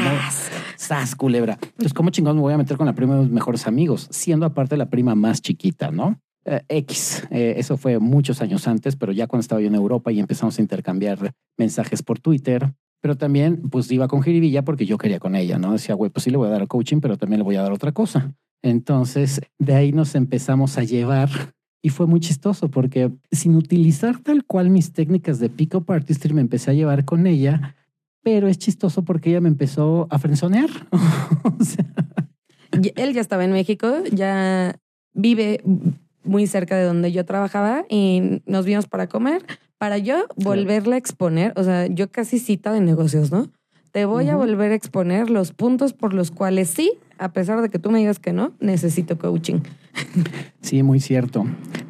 Sas, 0.76 1.14
culebra. 1.14 1.56
Entonces, 1.62 1.94
¿cómo 1.94 2.10
chingón 2.10 2.36
me 2.36 2.42
voy 2.42 2.52
a 2.52 2.58
meter 2.58 2.76
con 2.76 2.86
la 2.86 2.94
prima 2.94 3.14
de 3.14 3.22
mis 3.22 3.30
mejores 3.30 3.66
amigos? 3.66 4.08
Siendo 4.10 4.44
aparte 4.44 4.76
la 4.76 4.90
prima 4.90 5.14
más 5.14 5.40
chiquita, 5.40 5.92
¿no? 5.92 6.20
Eh, 6.44 6.62
X, 6.68 7.22
eh, 7.30 7.54
eso 7.56 7.76
fue 7.76 8.00
muchos 8.00 8.42
años 8.42 8.66
antes, 8.66 8.96
pero 8.96 9.12
ya 9.12 9.28
cuando 9.28 9.42
estaba 9.42 9.60
yo 9.60 9.68
en 9.68 9.76
Europa 9.76 10.10
y 10.10 10.18
empezamos 10.18 10.58
a 10.58 10.62
intercambiar 10.62 11.32
mensajes 11.56 12.02
por 12.02 12.18
Twitter, 12.18 12.72
pero 13.00 13.16
también 13.16 13.62
pues 13.70 13.90
iba 13.92 14.08
con 14.08 14.22
jiribilla 14.22 14.64
porque 14.64 14.84
yo 14.84 14.98
quería 14.98 15.20
con 15.20 15.36
ella, 15.36 15.58
¿no? 15.58 15.72
Decía, 15.72 15.94
güey, 15.94 16.10
pues 16.10 16.24
sí 16.24 16.30
le 16.30 16.38
voy 16.38 16.48
a 16.48 16.52
dar 16.52 16.66
coaching, 16.66 16.98
pero 17.00 17.16
también 17.16 17.38
le 17.38 17.44
voy 17.44 17.54
a 17.54 17.62
dar 17.62 17.72
otra 17.72 17.92
cosa. 17.92 18.34
Entonces, 18.62 19.40
de 19.60 19.74
ahí 19.74 19.92
nos 19.92 20.16
empezamos 20.16 20.76
a 20.78 20.82
llevar 20.82 21.30
y 21.82 21.90
fue 21.90 22.06
muy 22.06 22.20
chistoso 22.20 22.70
porque 22.70 23.10
sin 23.32 23.56
utilizar 23.56 24.20
tal 24.20 24.44
cual 24.44 24.70
mis 24.70 24.92
técnicas 24.92 25.40
de 25.40 25.50
pick-up 25.50 25.90
artistry 25.90 26.32
me 26.32 26.40
empecé 26.40 26.70
a 26.70 26.74
llevar 26.74 27.04
con 27.04 27.26
ella, 27.26 27.74
pero 28.22 28.46
es 28.46 28.56
chistoso 28.56 29.04
porque 29.04 29.30
ella 29.30 29.40
me 29.40 29.48
empezó 29.48 30.06
a 30.08 30.20
frenzonear. 30.20 30.70
Él 32.96 33.12
ya 33.12 33.20
estaba 33.20 33.44
en 33.44 33.52
México, 33.52 33.92
ya 34.12 34.78
vive 35.12 35.60
muy 36.22 36.46
cerca 36.46 36.76
de 36.76 36.84
donde 36.84 37.10
yo 37.10 37.24
trabajaba 37.24 37.84
y 37.88 38.42
nos 38.46 38.64
vimos 38.64 38.86
para 38.86 39.08
comer, 39.08 39.44
para 39.76 39.98
yo 39.98 40.26
volverle 40.36 40.94
a 40.94 40.98
exponer, 40.98 41.52
o 41.56 41.64
sea, 41.64 41.88
yo 41.88 42.10
casi 42.10 42.38
cita 42.38 42.72
de 42.72 42.80
negocios, 42.80 43.32
¿no? 43.32 43.50
Te 43.92 44.04
voy 44.06 44.28
a 44.28 44.36
volver 44.36 44.72
a 44.72 44.74
exponer 44.74 45.30
los 45.30 45.52
puntos 45.52 45.92
por 45.92 46.14
los 46.14 46.30
cuales 46.30 46.68
sí 46.68 46.98
a 47.22 47.32
pesar 47.32 47.62
de 47.62 47.68
que 47.68 47.78
tú 47.78 47.90
me 47.92 48.00
digas 48.00 48.18
que 48.18 48.32
no, 48.32 48.52
necesito 48.58 49.16
coaching. 49.16 49.60
Sí, 50.60 50.82
muy 50.82 51.00
cierto. 51.00 51.44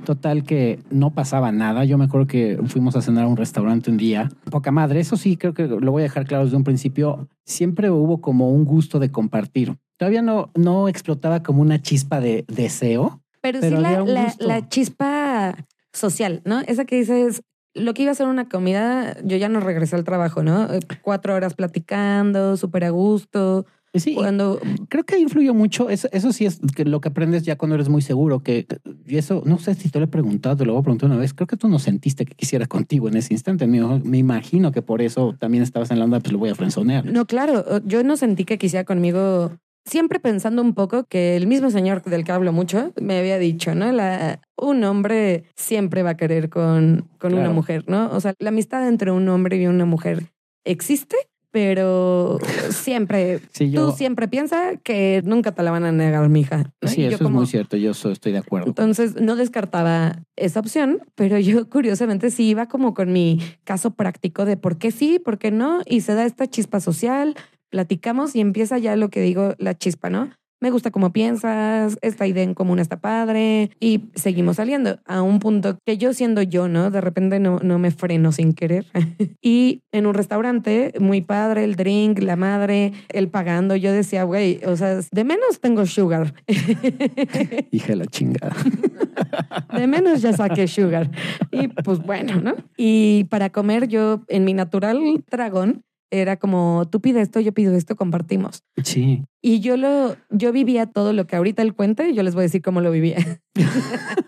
Total 0.04 0.44
que 0.44 0.78
no 0.90 1.10
pasaba 1.10 1.52
nada. 1.52 1.84
Yo 1.84 1.96
me 1.96 2.04
acuerdo 2.04 2.26
que 2.26 2.58
fuimos 2.66 2.96
a 2.96 3.02
cenar 3.02 3.24
a 3.24 3.28
un 3.28 3.36
restaurante 3.36 3.90
un 3.90 3.96
día. 3.96 4.30
Poca 4.50 4.70
madre. 4.70 5.00
Eso 5.00 5.16
sí, 5.16 5.36
creo 5.36 5.54
que 5.54 5.66
lo 5.68 5.92
voy 5.92 6.02
a 6.02 6.04
dejar 6.04 6.26
claro 6.26 6.44
desde 6.44 6.56
un 6.56 6.64
principio. 6.64 7.28
Siempre 7.44 7.90
hubo 7.90 8.20
como 8.20 8.50
un 8.50 8.64
gusto 8.64 8.98
de 8.98 9.10
compartir. 9.10 9.76
Todavía 9.96 10.20
no, 10.20 10.50
no 10.54 10.88
explotaba 10.88 11.42
como 11.42 11.62
una 11.62 11.80
chispa 11.80 12.20
de 12.20 12.44
deseo. 12.48 13.22
Pero, 13.40 13.60
sí 13.60 13.70
la, 13.70 14.34
la, 14.38 14.68
chispa 14.68 15.54
social, 15.92 16.42
¿no? 16.44 16.60
Esa 16.60 16.84
que 16.84 16.96
dices, 16.96 17.42
lo 17.74 17.94
que 17.94 18.02
iba 18.02 18.12
a 18.12 18.14
ser 18.14 18.26
una 18.26 18.48
comida, 18.48 19.16
yo 19.22 19.36
ya 19.36 19.48
no 19.48 19.60
regresé 19.60 19.96
al 19.96 20.04
trabajo, 20.04 20.42
¿no? 20.42 20.68
Cuatro 21.02 21.34
horas 21.34 21.54
platicando, 21.54 22.56
súper 22.56 22.84
a 22.84 22.90
gusto 22.90 23.66
Sí, 23.94 24.14
cuando 24.14 24.58
creo 24.88 25.04
que 25.04 25.18
influyó 25.18 25.52
mucho. 25.52 25.90
Eso, 25.90 26.08
eso 26.12 26.32
sí 26.32 26.46
es 26.46 26.60
que 26.74 26.86
lo 26.86 27.02
que 27.02 27.10
aprendes 27.10 27.42
ya 27.42 27.56
cuando 27.56 27.74
eres 27.74 27.90
muy 27.90 28.00
seguro. 28.00 28.40
Que 28.40 28.66
y 29.06 29.18
eso 29.18 29.42
no 29.44 29.58
sé 29.58 29.74
si 29.74 29.90
te 29.90 29.98
lo 29.98 30.06
he 30.06 30.08
preguntado, 30.08 30.56
te 30.56 30.64
lo 30.64 30.72
voy 30.72 30.80
a 30.80 30.82
preguntar 30.82 31.10
una 31.10 31.18
vez. 31.18 31.34
Creo 31.34 31.46
que 31.46 31.58
tú 31.58 31.68
no 31.68 31.78
sentiste 31.78 32.24
que 32.24 32.34
quisiera 32.34 32.66
contigo 32.66 33.08
en 33.08 33.16
ese 33.16 33.34
instante. 33.34 33.66
Me, 33.66 33.82
me 34.02 34.16
imagino 34.16 34.72
que 34.72 34.80
por 34.80 35.02
eso 35.02 35.34
también 35.38 35.62
estabas 35.62 35.90
en 35.90 35.98
la 35.98 36.06
onda, 36.06 36.20
pues 36.20 36.32
lo 36.32 36.38
voy 36.38 36.48
a 36.48 36.54
frenzonear. 36.54 37.04
No, 37.04 37.26
claro, 37.26 37.84
yo 37.84 38.02
no 38.02 38.16
sentí 38.16 38.44
que 38.44 38.56
quisiera 38.56 38.84
conmigo. 38.84 39.52
Siempre 39.84 40.20
pensando 40.20 40.62
un 40.62 40.74
poco 40.74 41.04
que 41.04 41.36
el 41.36 41.46
mismo 41.46 41.70
señor 41.70 42.02
del 42.04 42.24
que 42.24 42.32
hablo 42.32 42.52
mucho 42.52 42.92
me 43.00 43.18
había 43.18 43.38
dicho, 43.38 43.74
¿no? 43.74 43.90
La, 43.92 44.40
un 44.56 44.84
hombre 44.84 45.44
siempre 45.56 46.02
va 46.02 46.10
a 46.10 46.16
querer 46.16 46.48
con, 46.50 47.08
con 47.18 47.34
una 47.34 47.50
mujer, 47.50 47.84
¿no? 47.88 48.10
O 48.12 48.20
sea, 48.20 48.34
la 48.38 48.50
amistad 48.50 48.86
entre 48.88 49.10
un 49.10 49.28
hombre 49.28 49.56
y 49.56 49.66
una 49.66 49.84
mujer 49.84 50.24
existe 50.64 51.16
pero 51.52 52.38
siempre, 52.70 53.40
Sí, 53.52 53.70
yo- 53.70 53.90
tú 53.90 53.92
siempre 53.96 54.26
piensas 54.26 54.78
que 54.82 55.20
nunca 55.24 55.52
te 55.52 55.62
la 55.62 55.70
van 55.70 55.84
a 55.84 55.92
negar, 55.92 56.28
mija. 56.30 56.72
¿no? 56.80 56.88
Sí, 56.88 57.04
eso 57.04 57.24
es 57.24 57.30
muy 57.30 57.46
cierto. 57.46 57.76
Yo 57.76 57.90
estoy 57.92 58.32
de 58.32 58.38
acuerdo. 58.38 58.68
Entonces 58.68 59.20
no 59.20 59.36
descartaba 59.36 60.22
esa 60.34 60.60
opción, 60.60 61.00
pero 61.14 61.38
yo 61.38 61.68
curiosamente 61.70 62.30
sí 62.30 62.48
iba 62.48 62.66
como 62.68 62.94
con 62.94 63.12
mi 63.12 63.38
caso 63.64 63.90
práctico 63.92 64.44
de 64.46 64.56
por 64.56 64.78
qué 64.78 64.90
sí, 64.90 65.18
por 65.18 65.38
qué 65.38 65.50
no, 65.50 65.80
y 65.84 66.00
se 66.00 66.14
da 66.14 66.24
esta 66.24 66.46
chispa 66.48 66.80
social, 66.80 67.36
platicamos 67.72 68.36
y 68.36 68.40
empieza 68.40 68.78
ya 68.78 68.94
lo 68.96 69.08
que 69.08 69.22
digo, 69.22 69.54
la 69.58 69.76
chispa, 69.76 70.10
¿no? 70.10 70.30
Me 70.60 70.70
gusta 70.70 70.92
cómo 70.92 71.12
piensas, 71.12 71.98
esta 72.02 72.24
idea 72.28 72.44
en 72.44 72.54
común 72.54 72.78
está 72.78 73.00
padre 73.00 73.70
y 73.80 74.04
seguimos 74.14 74.56
saliendo 74.56 75.00
a 75.06 75.20
un 75.20 75.40
punto 75.40 75.76
que 75.84 75.98
yo 75.98 76.12
siendo 76.12 76.40
yo, 76.40 76.68
¿no? 76.68 76.92
De 76.92 77.00
repente 77.00 77.40
no, 77.40 77.58
no 77.58 77.80
me 77.80 77.90
freno 77.90 78.30
sin 78.30 78.52
querer. 78.52 78.86
y 79.42 79.82
en 79.90 80.06
un 80.06 80.14
restaurante, 80.14 80.92
muy 81.00 81.20
padre, 81.20 81.64
el 81.64 81.74
drink, 81.74 82.20
la 82.20 82.36
madre, 82.36 82.92
el 83.08 83.28
pagando, 83.28 83.74
yo 83.74 83.90
decía, 83.90 84.22
güey, 84.22 84.60
o 84.64 84.76
sea, 84.76 85.00
de 85.10 85.24
menos 85.24 85.58
tengo 85.60 85.84
sugar. 85.84 86.32
Hija 87.72 87.96
la 87.96 88.06
chingada. 88.06 88.54
De 89.76 89.86
menos 89.86 90.22
ya 90.22 90.32
saqué 90.32 90.68
sugar. 90.68 91.10
Y 91.50 91.68
pues 91.68 91.98
bueno, 91.98 92.40
¿no? 92.40 92.54
Y 92.76 93.24
para 93.24 93.50
comer 93.50 93.88
yo 93.88 94.22
en 94.28 94.44
mi 94.44 94.54
natural 94.54 95.24
dragón 95.28 95.82
era 96.12 96.36
como 96.36 96.86
tú 96.90 97.00
pides 97.00 97.22
esto, 97.22 97.40
yo 97.40 97.52
pido 97.52 97.74
esto, 97.74 97.96
compartimos. 97.96 98.62
Sí. 98.84 99.24
Y 99.40 99.60
yo 99.60 99.78
lo, 99.78 100.14
yo 100.30 100.52
vivía 100.52 100.86
todo 100.86 101.12
lo 101.14 101.26
que 101.26 101.36
ahorita 101.36 101.62
él 101.62 101.74
cuenta 101.74 102.06
y 102.06 102.14
yo 102.14 102.22
les 102.22 102.34
voy 102.34 102.42
a 102.42 102.44
decir 102.44 102.62
cómo 102.62 102.80
lo 102.80 102.92
vivía. 102.92 103.16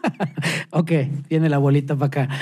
Ok, 0.77 0.90
viene 1.31 1.49
la 1.49 1.59
bolita 1.59 1.94
para 1.97 2.07
acá. 2.07 2.29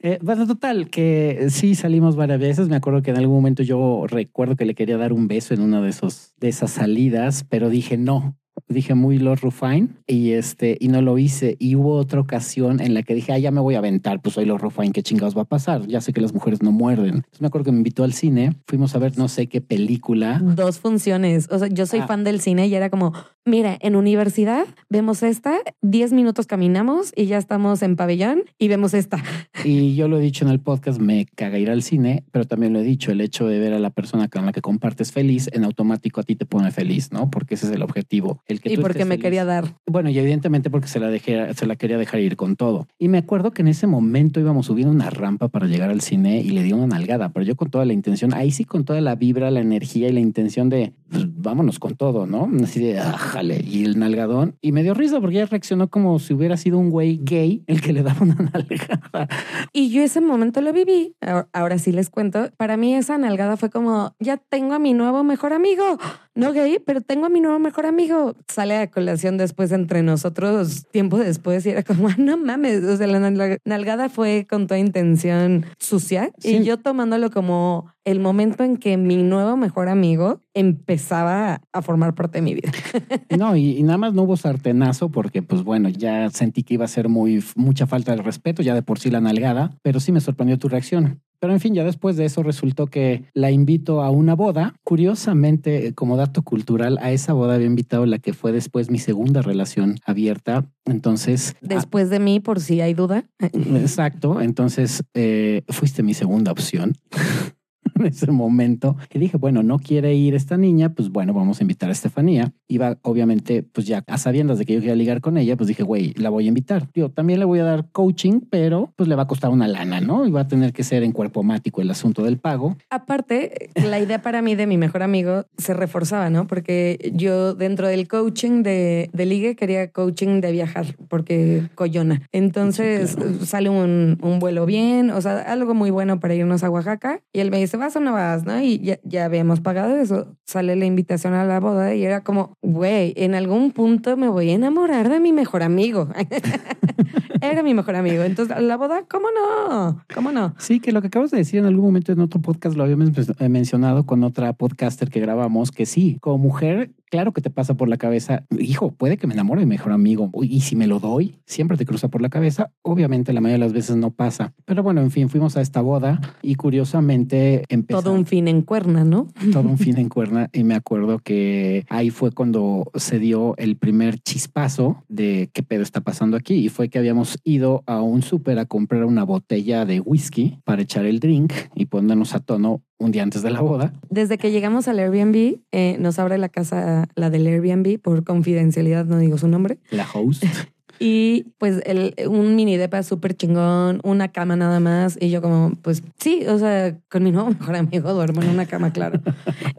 Eh, 0.00 0.18
bueno, 0.22 0.46
total, 0.46 0.88
que 0.88 1.48
sí 1.50 1.74
salimos 1.74 2.14
varias 2.14 2.38
veces. 2.38 2.68
Me 2.68 2.76
acuerdo 2.76 3.02
que 3.02 3.10
en 3.10 3.16
algún 3.16 3.36
momento 3.36 3.62
yo 3.64 4.04
recuerdo 4.06 4.54
que 4.54 4.64
le 4.64 4.74
quería 4.74 4.96
dar 4.96 5.12
un 5.12 5.26
beso 5.26 5.52
en 5.52 5.60
una 5.60 5.80
de 5.80 5.90
esos 5.90 6.32
de 6.36 6.48
esas 6.48 6.70
salidas, 6.70 7.44
pero 7.48 7.68
dije 7.68 7.96
no. 7.96 8.36
Dije 8.68 8.94
muy 8.94 9.18
Lord 9.18 9.40
Rufine 9.42 9.88
y 10.06 10.32
este 10.32 10.76
y 10.80 10.88
no 10.88 11.00
lo 11.02 11.18
hice. 11.18 11.56
Y 11.58 11.76
hubo 11.76 11.94
otra 11.96 12.20
ocasión 12.20 12.80
en 12.80 12.94
la 12.94 13.02
que 13.02 13.14
dije, 13.14 13.32
ah, 13.32 13.38
ya 13.38 13.50
me 13.50 13.60
voy 13.60 13.74
a 13.74 13.78
aventar, 13.78 14.20
pues 14.20 14.34
soy 14.34 14.44
Lord 14.44 14.62
Rufine, 14.62 14.92
¿qué 14.92 15.02
chingados 15.02 15.36
va 15.36 15.42
a 15.42 15.46
pasar? 15.46 15.86
Ya 15.86 16.00
sé 16.00 16.12
que 16.12 16.20
las 16.20 16.32
mujeres 16.34 16.62
no 16.62 16.72
muerden. 16.72 17.16
Entonces 17.16 17.40
me 17.40 17.46
acuerdo 17.48 17.66
que 17.66 17.72
me 17.72 17.78
invitó 17.78 18.02
al 18.04 18.12
cine, 18.12 18.54
fuimos 18.66 18.94
a 18.94 18.98
ver 18.98 19.16
no 19.18 19.28
sé 19.28 19.46
qué 19.48 19.60
película. 19.60 20.40
Dos 20.42 20.78
funciones. 20.80 21.48
O 21.50 21.58
sea, 21.58 21.68
yo 21.68 21.86
soy 21.86 22.00
Ah. 22.00 22.06
fan 22.06 22.24
del 22.24 22.40
cine 22.40 22.66
y 22.66 22.74
era 22.74 22.90
como, 22.90 23.12
mira, 23.46 23.78
en 23.80 23.96
universidad 23.96 24.66
vemos 24.90 25.22
esta, 25.22 25.58
10 25.82 26.12
minutos 26.12 26.46
caminamos 26.46 27.12
y 27.16 27.26
ya 27.26 27.38
estamos 27.38 27.80
en 27.82 27.96
pabellón 27.96 28.42
y 28.58 28.68
vemos 28.68 28.92
esta. 28.92 29.22
Y 29.64 29.94
yo 29.94 30.08
lo 30.08 30.18
he 30.18 30.20
dicho 30.20 30.44
en 30.44 30.50
el 30.50 30.60
podcast, 30.60 31.00
me 31.00 31.26
caga 31.34 31.58
ir 31.58 31.70
al 31.70 31.82
cine, 31.82 32.24
pero 32.30 32.44
también 32.44 32.72
lo 32.72 32.80
he 32.80 32.82
dicho, 32.82 33.10
el 33.10 33.20
hecho 33.20 33.46
de 33.46 33.58
ver 33.58 33.72
a 33.72 33.78
la 33.78 33.90
persona 33.90 34.28
con 34.28 34.44
la 34.44 34.52
que 34.52 34.60
compartes 34.60 35.12
feliz, 35.12 35.48
en 35.52 35.64
automático 35.64 36.20
a 36.20 36.24
ti 36.24 36.36
te 36.36 36.44
pone 36.44 36.70
feliz, 36.70 37.12
¿no? 37.12 37.30
Porque 37.30 37.54
ese 37.54 37.66
es 37.66 37.72
el 37.72 37.82
objetivo. 37.82 38.42
El 38.46 38.60
que 38.60 38.72
Y 38.72 38.76
tú 38.76 38.82
porque 38.82 39.04
me 39.04 39.12
feliz. 39.12 39.22
quería 39.22 39.44
dar. 39.44 39.76
Bueno, 39.86 40.10
y 40.10 40.18
evidentemente 40.18 40.68
porque 40.68 40.88
se 40.88 41.00
la 41.00 41.08
dejé, 41.08 41.54
se 41.54 41.66
la 41.66 41.76
quería 41.76 41.98
dejar 41.98 42.20
ir 42.20 42.36
con 42.36 42.56
todo. 42.56 42.88
Y 42.98 43.08
me 43.08 43.18
acuerdo 43.18 43.52
que 43.52 43.62
en 43.62 43.68
ese 43.68 43.86
momento 43.86 44.40
íbamos 44.40 44.66
subiendo 44.66 44.92
una 44.92 45.10
rampa 45.10 45.48
para 45.48 45.66
llegar 45.66 45.90
al 45.90 46.00
cine 46.00 46.40
y 46.40 46.50
le 46.50 46.62
di 46.62 46.72
una 46.72 46.86
nalgada, 46.86 47.28
pero 47.30 47.44
yo 47.46 47.56
con 47.56 47.70
toda 47.70 47.84
la 47.84 47.92
intención, 47.92 48.34
ahí 48.34 48.50
sí 48.50 48.64
con 48.64 48.84
toda 48.84 49.00
la 49.00 49.14
vibra, 49.14 49.50
la 49.50 49.60
energía 49.60 50.08
y 50.08 50.12
la 50.12 50.20
intención 50.20 50.68
de 50.68 50.92
pues, 51.10 51.24
vámonos 51.36 51.78
con 51.78 51.94
todo, 51.94 52.26
¿no? 52.26 52.50
Así 52.62 52.80
de 52.80 53.00
y 53.42 53.84
el 53.84 53.98
nalgadón. 53.98 54.56
Y 54.60 54.72
me 54.72 54.82
dio 54.82 54.94
risa 54.94 55.20
porque 55.20 55.36
ella 55.36 55.46
reaccionó 55.46 55.88
como 55.88 56.18
si 56.18 56.34
hubiera 56.34 56.56
sido 56.56 56.78
un 56.78 56.90
güey 56.90 57.20
gay 57.22 57.64
el 57.66 57.80
que 57.80 57.92
le 57.92 58.02
daba 58.02 58.22
una 58.22 58.34
nalgada. 58.52 59.28
Y 59.72 59.90
yo 59.90 60.02
ese 60.02 60.20
momento 60.20 60.60
lo 60.60 60.72
viví. 60.72 61.14
Ahora 61.52 61.78
sí 61.78 61.92
les 61.92 62.10
cuento. 62.10 62.50
Para 62.56 62.76
mí 62.76 62.94
esa 62.94 63.18
nalgada 63.18 63.56
fue 63.56 63.70
como, 63.70 64.14
ya 64.20 64.36
tengo 64.36 64.74
a 64.74 64.78
mi 64.78 64.94
nuevo 64.94 65.24
mejor 65.24 65.52
amigo. 65.52 65.98
No 66.36 66.52
gay, 66.52 66.78
pero 66.84 67.00
tengo 67.00 67.26
a 67.26 67.28
mi 67.30 67.40
nuevo 67.40 67.58
mejor 67.58 67.86
amigo. 67.86 68.34
Sale 68.46 68.76
a 68.76 68.90
colación 68.90 69.38
después 69.38 69.72
entre 69.72 70.02
nosotros, 70.02 70.84
tiempo 70.92 71.18
después, 71.18 71.64
y 71.66 71.70
era 71.70 71.82
como, 71.82 72.08
"Ah, 72.08 72.14
no 72.18 72.36
mames. 72.36 72.84
O 72.84 72.96
sea, 72.96 73.06
la 73.06 73.18
nalga- 73.18 73.58
nalgada 73.64 74.08
fue 74.08 74.46
con 74.48 74.66
toda 74.66 74.78
intención 74.78 75.64
sucia. 75.78 76.30
Sí. 76.38 76.56
Y 76.58 76.64
yo 76.64 76.76
tomándolo 76.78 77.30
como 77.30 77.90
el 78.04 78.20
momento 78.20 78.62
en 78.62 78.76
que 78.76 78.96
mi 78.96 79.16
nuevo 79.22 79.56
mejor 79.56 79.88
amigo 79.88 80.42
empezaba 80.54 81.60
a 81.72 81.82
formar 81.82 82.14
parte 82.14 82.38
de 82.38 82.42
mi 82.42 82.54
vida. 82.54 82.70
No, 83.38 83.56
y, 83.56 83.76
y 83.76 83.82
nada 83.82 83.98
más 83.98 84.14
no 84.14 84.22
hubo 84.22 84.36
sartenazo 84.36 85.10
porque, 85.10 85.42
pues 85.42 85.62
bueno, 85.64 85.88
ya 85.88 86.30
sentí 86.30 86.62
que 86.62 86.74
iba 86.74 86.84
a 86.84 86.88
ser 86.88 87.08
muy 87.08 87.42
mucha 87.56 87.86
falta 87.86 88.14
de 88.14 88.22
respeto, 88.22 88.62
ya 88.62 88.74
de 88.74 88.82
por 88.82 88.98
sí 88.98 89.10
la 89.10 89.20
nalgada, 89.20 89.72
pero 89.82 90.00
sí 90.00 90.12
me 90.12 90.20
sorprendió 90.20 90.58
tu 90.58 90.68
reacción. 90.68 91.20
Pero 91.40 91.52
en 91.52 91.60
fin, 91.60 91.74
ya 91.74 91.84
después 91.84 92.16
de 92.16 92.24
eso 92.24 92.42
resultó 92.42 92.86
que 92.86 93.24
la 93.34 93.50
invito 93.50 94.02
a 94.02 94.10
una 94.10 94.34
boda. 94.34 94.74
Curiosamente, 94.84 95.94
como 95.94 96.16
dato 96.16 96.42
cultural, 96.42 96.98
a 97.00 97.12
esa 97.12 97.32
boda 97.32 97.54
había 97.54 97.66
invitado 97.66 98.06
la 98.06 98.18
que 98.18 98.32
fue 98.32 98.52
después 98.52 98.90
mi 98.90 98.98
segunda 98.98 99.42
relación 99.42 99.96
abierta. 100.04 100.66
Entonces, 100.84 101.56
Después 101.60 102.10
de 102.10 102.20
mí, 102.20 102.40
por 102.40 102.60
si 102.60 102.80
hay 102.80 102.94
duda. 102.94 103.24
exacto. 103.40 104.40
Entonces, 104.40 105.04
eh, 105.14 105.62
fuiste 105.68 106.02
mi 106.02 106.14
segunda 106.14 106.52
opción. 106.52 106.94
En 107.98 108.06
ese 108.06 108.30
momento 108.30 108.96
y 109.12 109.18
dije, 109.18 109.36
bueno, 109.38 109.62
no 109.62 109.78
quiere 109.78 110.14
ir 110.14 110.34
esta 110.34 110.56
niña, 110.56 110.94
pues 110.94 111.10
bueno, 111.10 111.32
vamos 111.32 111.60
a 111.60 111.64
invitar 111.64 111.88
a 111.88 111.92
Estefanía. 111.92 112.52
Iba, 112.68 112.98
obviamente, 113.02 113.62
pues 113.62 113.86
ya 113.86 114.04
a 114.06 114.18
sabiendas 114.18 114.58
de 114.58 114.66
que 114.66 114.74
yo 114.74 114.80
quería 114.80 114.94
ligar 114.94 115.20
con 115.20 115.38
ella, 115.38 115.56
pues 115.56 115.68
dije, 115.68 115.82
güey, 115.82 116.12
la 116.14 116.30
voy 116.30 116.44
a 116.44 116.48
invitar. 116.48 116.88
Yo 116.94 117.10
también 117.10 117.38
le 117.38 117.44
voy 117.46 117.58
a 117.60 117.64
dar 117.64 117.88
coaching, 117.92 118.40
pero 118.50 118.92
pues 118.96 119.08
le 119.08 119.14
va 119.14 119.22
a 119.22 119.26
costar 119.26 119.50
una 119.50 119.66
lana, 119.66 120.00
¿no? 120.00 120.26
Y 120.26 120.30
va 120.30 120.42
a 120.42 120.48
tener 120.48 120.72
que 120.72 120.84
ser 120.84 121.02
en 121.02 121.12
cuerpo 121.12 121.42
mático 121.42 121.80
el 121.80 121.90
asunto 121.90 122.22
del 122.22 122.38
pago. 122.38 122.76
Aparte, 122.90 123.70
la 123.74 123.98
idea 123.98 124.20
para 124.22 124.42
mí 124.42 124.54
de 124.54 124.66
mi 124.66 124.76
mejor 124.76 125.02
amigo 125.02 125.44
se 125.56 125.74
reforzaba, 125.74 126.28
¿no? 126.30 126.46
Porque 126.46 127.12
yo 127.14 127.54
dentro 127.54 127.88
del 127.88 128.08
coaching 128.08 128.62
de, 128.62 129.10
de 129.12 129.26
ligue 129.26 129.56
quería 129.56 129.90
coaching 129.90 130.40
de 130.40 130.52
viajar, 130.52 130.96
porque 131.08 131.62
coyona. 131.74 132.22
Entonces 132.32 133.10
Sí, 133.10 133.16
claro. 133.16 133.44
sale 133.44 133.68
un, 133.68 134.18
un 134.22 134.38
vuelo 134.38 134.66
bien, 134.66 135.10
o 135.10 135.20
sea, 135.20 135.38
algo 135.40 135.74
muy 135.74 135.90
bueno 135.90 136.20
para 136.20 136.34
irnos 136.34 136.62
a 136.62 136.70
Oaxaca. 136.70 137.20
Y 137.32 137.40
él 137.40 137.50
me 137.50 137.58
dice, 137.58 137.76
¿vas 137.86 137.96
o 137.96 138.00
no 138.00 138.12
vas? 138.12 138.44
¿no? 138.44 138.60
Y 138.60 138.78
ya, 138.80 138.98
ya 139.04 139.24
habíamos 139.24 139.60
pagado 139.60 139.96
eso. 139.96 140.36
Sale 140.44 140.74
la 140.76 140.86
invitación 140.86 141.34
a 141.34 141.44
la 141.44 141.60
boda 141.60 141.94
y 141.94 142.04
era 142.04 142.22
como, 142.22 142.56
güey, 142.62 143.14
en 143.16 143.34
algún 143.34 143.70
punto 143.70 144.16
me 144.16 144.28
voy 144.28 144.50
a 144.50 144.54
enamorar 144.54 145.08
de 145.08 145.20
mi 145.20 145.32
mejor 145.32 145.62
amigo. 145.62 146.08
era 147.40 147.62
mi 147.62 147.74
mejor 147.74 147.94
amigo. 147.94 148.24
Entonces, 148.24 148.60
la 148.60 148.76
boda, 148.76 149.04
¿cómo 149.08 149.28
no? 149.30 150.04
¿Cómo 150.12 150.32
no? 150.32 150.54
Sí, 150.58 150.80
que 150.80 150.90
lo 150.90 151.00
que 151.00 151.08
acabas 151.08 151.30
de 151.30 151.38
decir 151.38 151.60
en 151.60 151.66
algún 151.66 151.84
momento 151.84 152.12
en 152.12 152.20
otro 152.20 152.40
podcast 152.40 152.76
lo 152.76 152.82
habíamos 152.82 153.10
eh, 153.16 153.48
mencionado 153.48 154.04
con 154.04 154.24
otra 154.24 154.52
podcaster 154.52 155.08
que 155.08 155.20
grabamos, 155.20 155.70
que 155.70 155.86
sí, 155.86 156.18
como 156.20 156.38
mujer, 156.38 156.90
claro 157.10 157.32
que 157.32 157.40
te 157.40 157.50
pasa 157.50 157.74
por 157.74 157.88
la 157.88 157.96
cabeza, 157.96 158.44
hijo, 158.58 158.92
puede 158.92 159.16
que 159.16 159.26
me 159.26 159.34
enamore 159.34 159.60
de 159.60 159.66
mi 159.66 159.70
mejor 159.70 159.92
amigo. 159.92 160.30
Y 160.42 160.60
si 160.60 160.76
me 160.76 160.86
lo 160.86 161.00
doy, 161.00 161.38
siempre 161.46 161.76
te 161.76 161.86
cruza 161.86 162.08
por 162.08 162.22
la 162.22 162.28
cabeza. 162.28 162.70
Obviamente 162.82 163.32
la 163.32 163.40
mayoría 163.40 163.64
de 163.64 163.66
las 163.66 163.72
veces 163.72 163.96
no 163.96 164.10
pasa. 164.10 164.54
Pero 164.64 164.82
bueno, 164.82 165.00
en 165.00 165.10
fin, 165.10 165.28
fuimos 165.28 165.56
a 165.56 165.60
esta 165.60 165.80
boda 165.80 166.20
y 166.42 166.54
curiosamente 166.54 167.64
empezó 167.68 168.02
Todo 168.02 168.12
un 168.12 168.26
fin 168.26 168.48
en 168.48 168.62
cuerna, 168.62 169.04
¿no? 169.04 169.28
todo 169.52 169.68
un 169.68 169.78
fin 169.78 169.98
en 169.98 170.08
cuerna 170.08 170.48
y 170.52 170.64
me 170.64 170.74
acuerdo 170.74 171.18
que 171.18 171.84
ahí 171.88 172.10
fue 172.10 172.32
cuando 172.32 172.90
se 172.94 173.18
dio 173.18 173.56
el 173.56 173.76
primer 173.76 174.18
chispazo 174.18 175.04
de 175.08 175.50
qué 175.52 175.62
pedo 175.62 175.82
está 175.82 176.00
pasando 176.00 176.36
aquí 176.36 176.54
y 176.54 176.68
fue 176.68 176.88
que 176.88 176.98
habíamos 176.98 177.38
ido 177.44 177.82
a 177.86 178.00
un 178.00 178.22
súper 178.22 178.58
a 178.58 178.66
comprar 178.66 179.04
una 179.04 179.24
botella 179.24 179.84
de 179.84 180.00
whisky 180.00 180.58
para 180.64 180.82
echar 180.82 181.06
el 181.06 181.20
drink 181.20 181.52
y 181.74 181.86
ponernos 181.86 182.34
a 182.34 182.40
tono 182.40 182.82
un 182.98 183.12
día 183.12 183.22
antes 183.22 183.42
de 183.42 183.50
la 183.50 183.60
boda. 183.60 183.92
Desde 184.08 184.38
que 184.38 184.50
llegamos 184.50 184.88
al 184.88 184.98
Airbnb, 184.98 185.60
eh, 185.72 185.96
nos 185.98 186.18
abre 186.18 186.38
la 186.38 186.48
casa, 186.48 187.08
la 187.14 187.30
del 187.30 187.46
Airbnb, 187.46 188.00
por 188.00 188.24
confidencialidad, 188.24 189.04
no 189.04 189.18
digo 189.18 189.38
su 189.38 189.48
nombre. 189.48 189.78
La 189.90 190.06
host. 190.12 190.44
Y 190.98 191.52
pues 191.58 191.82
el, 191.84 192.14
un 192.28 192.56
mini 192.56 192.76
depa 192.76 193.02
súper 193.02 193.34
chingón, 193.34 194.00
una 194.02 194.28
cama 194.28 194.56
nada 194.56 194.80
más. 194.80 195.18
Y 195.20 195.30
yo 195.30 195.42
como, 195.42 195.72
pues 195.82 196.02
sí, 196.18 196.46
o 196.46 196.58
sea, 196.58 196.96
con 197.10 197.22
mi 197.22 197.32
nuevo 197.32 197.50
mejor 197.58 197.76
amigo 197.76 198.12
duermo 198.12 198.42
en 198.42 198.50
una 198.50 198.66
cama, 198.66 198.92
claro. 198.92 199.20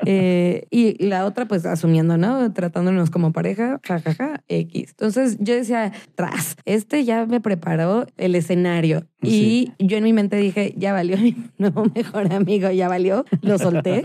Eh, 0.09 0.67
y 0.71 1.05
la 1.05 1.25
otra 1.25 1.49
pues 1.49 1.65
asumiendo, 1.65 2.15
¿no? 2.17 2.53
Tratándonos 2.53 3.09
como 3.09 3.33
pareja, 3.33 3.81
jajaja, 3.83 4.41
X. 4.47 4.91
Entonces 4.91 5.35
yo 5.41 5.53
decía, 5.53 5.91
tras, 6.15 6.55
este 6.63 7.03
ya 7.03 7.25
me 7.25 7.41
preparó 7.41 8.07
el 8.15 8.35
escenario. 8.35 9.05
Sí. 9.21 9.73
Y 9.77 9.85
yo 9.85 9.97
en 9.97 10.05
mi 10.05 10.13
mente 10.13 10.37
dije, 10.37 10.73
ya 10.77 10.93
valió 10.93 11.17
mi 11.17 11.35
nuevo 11.57 11.85
mejor 11.93 12.31
amigo, 12.31 12.71
ya 12.71 12.87
valió, 12.87 13.25
lo 13.41 13.57
solté. 13.57 14.01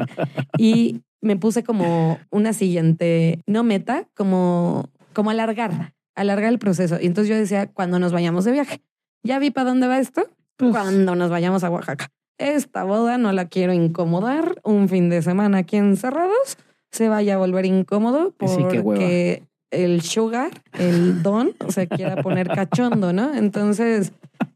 Y 0.59 1.03
me 1.20 1.37
puse 1.37 1.62
como 1.62 2.18
una 2.31 2.53
siguiente, 2.53 3.40
no 3.46 3.62
meta, 3.62 4.09
como, 4.14 4.90
como 5.12 5.31
alargar, 5.31 5.94
alargar 6.14 6.53
el 6.53 6.59
proceso. 6.59 6.98
Y 7.01 7.07
entonces 7.07 7.29
yo 7.29 7.37
decía, 7.37 7.66
cuando 7.66 7.98
nos 7.98 8.12
vayamos 8.12 8.44
de 8.44 8.53
viaje, 8.53 8.83
ya 9.22 9.38
vi 9.38 9.51
para 9.51 9.68
dónde 9.68 9.87
va 9.87 9.98
esto, 9.98 10.22
Pues, 10.57 10.72
cuando 10.72 11.14
nos 11.14 11.31
vayamos 11.31 11.64
a 11.64 11.70
Oaxaca. 11.70 12.11
Esta 12.38 12.85
boda 12.85 13.18
no 13.18 13.33
la 13.33 13.46
quiero 13.46 13.72
incomodar, 13.72 14.61
un 14.64 14.88
fin 14.88 15.09
de 15.09 15.22
semana 15.22 15.59
aquí 15.59 15.77
encerrados, 15.77 16.59
se 16.90 17.09
vaya 17.09 17.35
a 17.35 17.38
volver 17.38 17.66
incómodo 17.66 18.35
porque 18.37 19.44
el 19.70 20.03
sugar, 20.03 20.51
el 20.79 21.22
don, 21.22 21.53
se 21.68 21.88
quiera 21.88 22.22
poner 22.22 22.48
cachondo, 22.48 23.12
¿no? 23.12 23.35
Entonces 23.35 24.12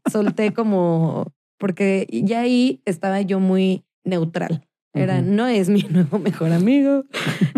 solté 0.09 0.53
como, 0.53 1.33
porque 1.57 2.07
ya 2.11 2.41
ahí 2.41 2.81
estaba 2.85 3.21
yo 3.21 3.39
muy 3.39 3.83
neutral. 4.03 4.67
Era, 4.93 5.21
no 5.21 5.47
es 5.47 5.69
mi 5.69 5.81
nuevo 5.89 6.19
mejor 6.19 6.51
amigo, 6.51 7.03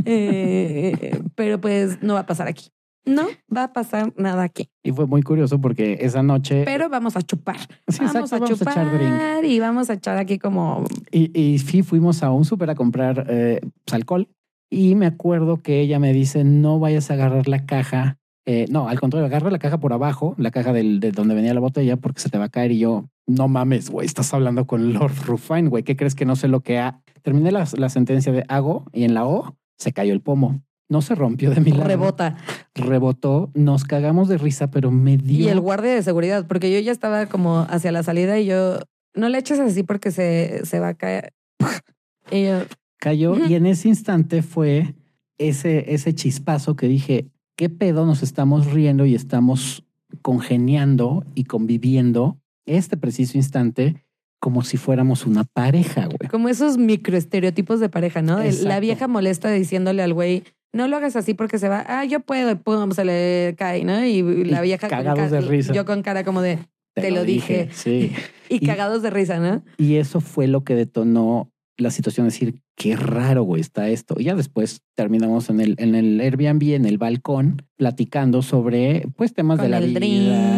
eh, 0.06 1.22
pero 1.36 1.62
pues 1.62 2.02
no 2.02 2.16
va 2.16 2.22
a 2.22 2.26
pasar 2.26 2.48
aquí. 2.48 2.70
No 3.10 3.28
va 3.56 3.66
a 3.66 3.74
pasar 3.74 4.14
nada 4.18 4.44
aquí. 4.44 4.70
Y 4.84 4.92
fue 4.92 5.08
muy 5.08 5.22
curioso 5.22 5.60
porque 5.60 5.98
esa 6.02 6.24
noche. 6.24 6.64
Pero 6.66 6.90
vamos 6.90 7.16
a 7.16 7.22
chupar. 7.22 7.60
Sí, 7.88 8.00
vamos 8.00 8.16
exacto, 8.16 8.36
a 8.36 8.40
vamos 8.40 8.52
a 8.52 8.56
chupar 8.56 8.74
echar 8.74 8.98
drink. 8.98 9.52
y 9.52 9.60
vamos 9.60 9.90
a 9.90 9.94
echar 9.94 10.18
aquí 10.18 10.38
como 10.38 10.84
Y, 11.12 11.38
y 11.40 11.60
sí, 11.60 11.84
fuimos 11.84 12.24
a 12.24 12.32
un 12.32 12.46
súper 12.46 12.70
a 12.70 12.76
comprar 12.76 13.26
eh, 13.30 13.60
pues, 13.86 13.94
alcohol. 13.94 14.28
Y 14.72 14.96
me 14.96 15.08
acuerdo 15.08 15.62
que 15.62 15.82
ella 15.82 16.00
me 16.00 16.14
dice: 16.14 16.44
No 16.44 16.80
vayas 16.80 17.10
a 17.10 17.16
agarrar 17.16 17.48
la 17.48 17.66
caja. 17.66 18.18
Eh, 18.46 18.66
no, 18.70 18.88
al 18.88 19.00
contrario, 19.00 19.28
agarra 19.28 19.52
la 19.52 19.60
caja 19.60 19.80
por 19.80 19.94
abajo, 19.94 20.34
la 20.38 20.50
caja 20.50 20.74
del, 20.74 21.00
de 21.00 21.12
donde 21.12 21.36
venía 21.36 21.54
la 21.54 21.60
botella, 21.60 21.98
porque 21.98 22.22
se 22.22 22.30
te 22.30 22.38
va 22.38 22.46
a 22.46 22.50
caer. 22.50 22.72
Y 22.72 22.80
yo, 22.80 23.06
no 23.28 23.48
mames, 23.48 23.90
güey, 23.90 24.08
estás 24.08 24.34
hablando 24.34 24.66
con 24.66 24.94
Lord 24.94 25.14
Rufine, 25.26 25.70
güey. 25.70 25.84
¿Qué 25.84 25.96
crees 25.96 26.16
que 26.16 26.26
no 26.26 26.36
sé 26.36 26.48
lo 26.48 26.62
que 26.62 26.80
ha? 26.80 27.02
Terminé 27.22 27.52
la, 27.52 27.68
la 27.78 27.90
sentencia 27.90 28.32
de 28.32 28.46
hago 28.48 28.86
y 28.92 29.04
en 29.04 29.14
la 29.14 29.26
O 29.26 29.56
se 29.78 29.94
cayó 29.94 30.14
el 30.14 30.22
pomo. 30.22 30.62
No 30.90 31.02
se 31.02 31.14
rompió 31.16 31.52
de 31.52 31.62
mi 31.62 31.72
lado. 31.72 31.84
rebota. 31.84 32.38
Rebotó, 32.74 33.52
nos 33.54 33.84
cagamos 33.84 34.28
de 34.28 34.38
risa, 34.40 34.72
pero 34.72 34.90
me 34.90 35.18
dio. 35.18 35.46
Y 35.46 35.50
el 35.50 35.60
guardia 35.60 35.94
de 35.94 36.02
seguridad, 36.02 36.48
porque 36.48 36.74
yo 36.74 36.80
ya 36.80 36.92
estaba 36.92 37.28
como 37.28 37.60
hacia 37.70 37.92
la 37.92 38.02
salida 38.02 38.40
y 38.40 38.48
yo, 38.48 38.80
no 39.14 39.30
le 39.30 39.38
eches 39.38 39.60
así 39.60 39.84
porque 39.84 40.12
se, 40.12 40.66
se 40.66 40.80
va 40.80 40.90
a 40.90 40.94
caer. 40.96 41.34
Y 42.32 42.46
yo, 42.46 42.60
cayó 43.00 43.36
y 43.48 43.56
en 43.56 43.66
ese 43.66 43.88
instante 43.88 44.44
fue 44.44 44.94
ese, 45.40 45.94
ese 45.94 46.14
chispazo 46.14 46.76
que 46.76 46.88
dije, 46.88 47.28
¿qué 47.56 47.70
pedo 47.70 48.06
nos 48.06 48.22
estamos 48.22 48.72
riendo 48.72 49.06
y 49.06 49.16
estamos 49.16 49.84
congeniando 50.22 51.26
y 51.34 51.46
conviviendo 51.46 52.38
este 52.66 52.98
preciso 52.98 53.38
instante 53.38 54.06
como 54.40 54.64
si 54.64 54.78
fuéramos 54.78 55.26
una 55.26 55.44
pareja, 55.44 56.06
güey? 56.06 56.30
como 56.30 56.50
esos 56.50 56.78
microestereotipos 56.78 57.80
de 57.80 57.90
pareja, 57.90 58.22
¿no? 58.22 58.40
La 58.64 58.80
vieja 58.80 59.08
molesta 59.08 59.50
diciéndole 59.52 60.04
al 60.04 60.14
güey, 60.14 60.44
no 60.74 60.88
lo 60.88 60.98
hagas 60.98 61.16
así 61.16 61.34
porque 61.34 61.58
se 61.58 61.70
va, 61.70 61.84
ah, 61.88 62.06
yo 62.06 62.20
puedo, 62.20 62.52
y 62.52 62.56
pum, 62.56 62.92
se 62.92 63.06
le 63.06 63.56
cae, 63.58 63.84
¿no? 63.84 64.06
Y 64.06 64.22
la 64.46 64.60
Y 64.64 64.68
vieja 64.68 64.88
cagados 64.88 65.32
de 65.32 65.42
risa. 65.42 65.74
yo 65.74 65.86
con 65.86 66.02
cara 66.04 66.24
como 66.24 66.42
de, 66.42 66.60
Te 66.96 67.12
lo 67.12 67.24
dije. 67.24 67.70
Sí. 67.72 68.12
y, 68.50 68.56
Y- 68.56 68.66
cagados 68.66 69.02
de 69.02 69.10
risa, 69.10 69.40
¿no? 69.40 69.64
Y 69.78 69.96
eso 69.96 70.22
fue 70.22 70.48
lo 70.48 70.64
que 70.64 70.76
detonó 70.76 71.52
la 71.78 71.92
situación 71.92 72.26
de 72.28 72.32
decir, 72.34 72.62
qué 72.76 72.98
raro, 72.98 73.44
güey, 73.44 73.62
está 73.62 73.88
esto. 73.90 74.16
Y 74.20 74.26
ya 74.26 74.36
después 74.36 74.82
terminamos 74.96 75.50
en 75.50 75.62
el, 75.62 75.76
en 75.78 75.96
el 75.96 76.20
Airbnb, 76.20 76.74
en 76.76 76.86
el 76.86 76.98
balcón, 76.98 77.62
platicando 77.78 78.42
sobre, 78.42 79.08
pues, 79.16 79.34
temas 79.34 79.60
Con 79.60 79.66
de 79.66 79.70
la 79.70 79.80
vida 79.80 80.00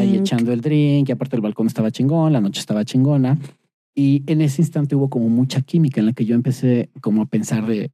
y 0.04 0.08
drink. 0.08 0.22
echando 0.22 0.52
el 0.52 0.62
drink. 0.62 1.10
Y 1.10 1.12
aparte 1.12 1.36
el 1.36 1.44
balcón 1.44 1.68
estaba 1.68 1.92
chingón, 1.92 2.34
la 2.34 2.42
noche 2.42 2.60
estaba 2.60 2.84
chingona. 2.86 3.38
Y 3.94 4.24
en 4.26 4.42
ese 4.42 4.64
instante 4.64 4.96
hubo 4.96 5.10
como 5.12 5.30
mucha 5.30 5.62
química 5.62 6.00
en 6.00 6.08
la 6.08 6.14
que 6.14 6.26
yo 6.26 6.34
empecé 6.34 6.90
como 7.02 7.22
a 7.22 7.26
pensar 7.28 7.68
de, 7.68 7.92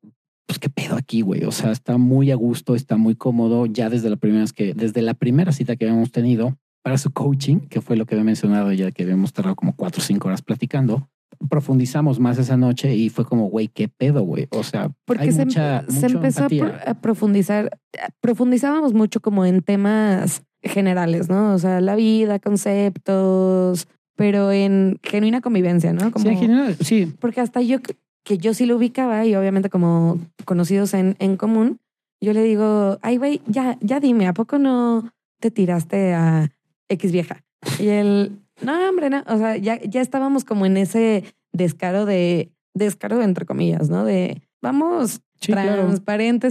pues, 0.47 0.59
qué 0.59 0.69
pedo 0.69 0.95
aquí, 0.95 1.21
güey. 1.21 1.43
O 1.43 1.51
sea, 1.51 1.71
está 1.71 1.97
muy 1.97 2.31
a 2.31 2.35
gusto, 2.35 2.73
está 2.73 2.97
muy 2.97 3.15
cómodo. 3.15 3.65
Ya 3.67 3.89
desde 3.89 4.09
la 4.09 4.15
primera 4.15 4.41
vez 4.41 4.53
que, 4.53 4.73
desde 4.73 5.01
la 5.01 5.13
primera 5.13 5.51
cita 5.51 5.75
que 5.75 5.85
habíamos 5.85 6.11
tenido 6.11 6.57
para 6.81 6.97
su 6.97 7.11
coaching, 7.11 7.57
que 7.69 7.81
fue 7.81 7.97
lo 7.97 8.05
que 8.05 8.15
había 8.15 8.23
mencionado 8.23 8.71
ya 8.71 8.91
que 8.91 9.03
habíamos 9.03 9.33
tardado 9.33 9.55
como 9.55 9.75
cuatro 9.75 10.01
o 10.01 10.05
cinco 10.05 10.29
horas 10.29 10.41
platicando, 10.41 11.09
profundizamos 11.49 12.19
más 12.19 12.37
esa 12.37 12.55
noche 12.55 12.95
y 12.95 13.09
fue 13.09 13.25
como, 13.25 13.49
güey, 13.49 13.67
qué 13.67 13.89
pedo, 13.89 14.21
güey. 14.23 14.47
O 14.51 14.63
sea, 14.63 14.89
Porque 15.05 15.23
hay 15.23 15.31
se, 15.33 15.45
mucha, 15.45 15.83
se 15.87 15.93
mucha 15.93 16.07
empezó 16.07 16.39
empatía. 16.43 16.81
a 16.87 16.93
profundizar, 16.95 17.77
profundizábamos 18.21 18.93
mucho 18.93 19.19
como 19.19 19.45
en 19.45 19.61
temas 19.61 20.43
generales, 20.63 21.29
¿no? 21.29 21.53
O 21.53 21.57
sea, 21.59 21.81
la 21.81 21.95
vida, 21.95 22.39
conceptos, 22.39 23.87
pero 24.15 24.51
en 24.51 24.99
genuina 25.03 25.41
convivencia, 25.41 25.93
¿no? 25.93 26.11
Como, 26.11 26.23
Sí, 26.23 26.29
en 26.29 26.37
general, 26.37 26.75
sí, 26.79 27.13
porque 27.19 27.41
hasta 27.41 27.61
yo, 27.61 27.79
que- 28.27 28.37
yo 28.37 28.53
sí 28.53 28.65
lo 28.65 28.75
ubicaba 28.75 29.25
y 29.25 29.35
obviamente 29.35 29.69
como 29.69 30.19
conocidos 30.43 30.93
en, 30.93 31.15
en 31.19 31.37
común, 31.37 31.79
yo 32.21 32.33
le 32.33 32.43
digo, 32.43 32.99
ay, 33.01 33.17
güey, 33.17 33.41
ya, 33.47 33.77
ya 33.79 33.99
dime, 34.01 34.27
¿a 34.27 34.33
poco 34.33 34.59
no 34.59 35.09
te 35.39 35.49
tiraste 35.49 36.13
a 36.13 36.49
X 36.89 37.11
vieja? 37.11 37.43
Y 37.79 37.87
él, 37.87 38.39
no, 38.61 38.89
hombre, 38.89 39.09
no. 39.09 39.23
O 39.27 39.37
sea, 39.37 39.55
ya, 39.55 39.79
ya 39.81 40.01
estábamos 40.01 40.43
como 40.43 40.65
en 40.65 40.75
ese 40.77 41.23
descaro 41.53 42.05
de, 42.05 42.51
descaro 42.73 43.21
entre 43.21 43.45
comillas, 43.45 43.89
¿no? 43.89 44.03
De 44.03 44.41
vamos 44.61 45.21
sí, 45.39 45.53
claro. 45.53 45.89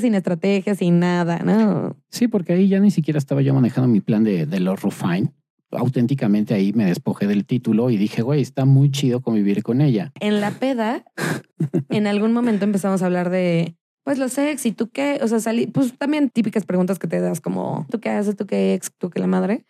sin 0.01 0.15
estrategia, 0.15 0.75
sin 0.75 0.99
nada, 0.99 1.41
¿no? 1.41 1.97
Sí, 2.11 2.29
porque 2.29 2.55
ahí 2.55 2.69
ya 2.69 2.81
ni 2.81 2.91
siquiera 2.91 3.19
estaba 3.19 3.43
yo 3.43 3.53
manejando 3.53 3.89
mi 3.89 4.01
plan 4.01 4.25
de, 4.25 4.47
de 4.47 4.61
los 4.61 4.81
Rufine. 4.81 5.33
Auténticamente 5.77 6.55
ahí 6.55 6.73
me 6.73 6.87
despojé 6.87 7.27
del 7.27 7.45
título 7.45 7.91
y 7.91 7.97
dije, 7.97 8.23
güey, 8.23 8.43
está 8.43 8.65
muy 8.65 8.91
chido 8.91 9.21
convivir 9.21 9.63
con 9.63 9.81
ella. 9.81 10.13
En 10.21 10.41
la 10.41 10.51
peda, 10.53 11.05
en 11.91 12.07
algún 12.07 12.33
momento 12.33 12.65
empezamos 12.65 13.03
a 13.03 13.07
hablar 13.07 13.31
de, 13.31 13.77
pues 14.07 14.19
los 14.19 14.39
ex 14.39 14.65
y 14.67 14.73
tú 14.73 14.89
qué, 14.89 15.19
o 15.21 15.27
sea, 15.27 15.41
salí, 15.41 15.67
pues 15.67 15.99
también 15.99 16.31
típicas 16.31 16.65
preguntas 16.65 17.01
que 17.01 17.09
te 17.09 17.21
das 17.21 17.41
como, 17.41 17.87
¿tú 17.91 17.99
qué 17.99 18.11
haces? 18.11 18.37
¿Tú 18.37 18.47
qué 18.47 18.75
ex? 18.75 18.93
¿Tú 18.97 19.11
qué 19.11 19.19
la 19.19 19.27
madre? 19.27 19.65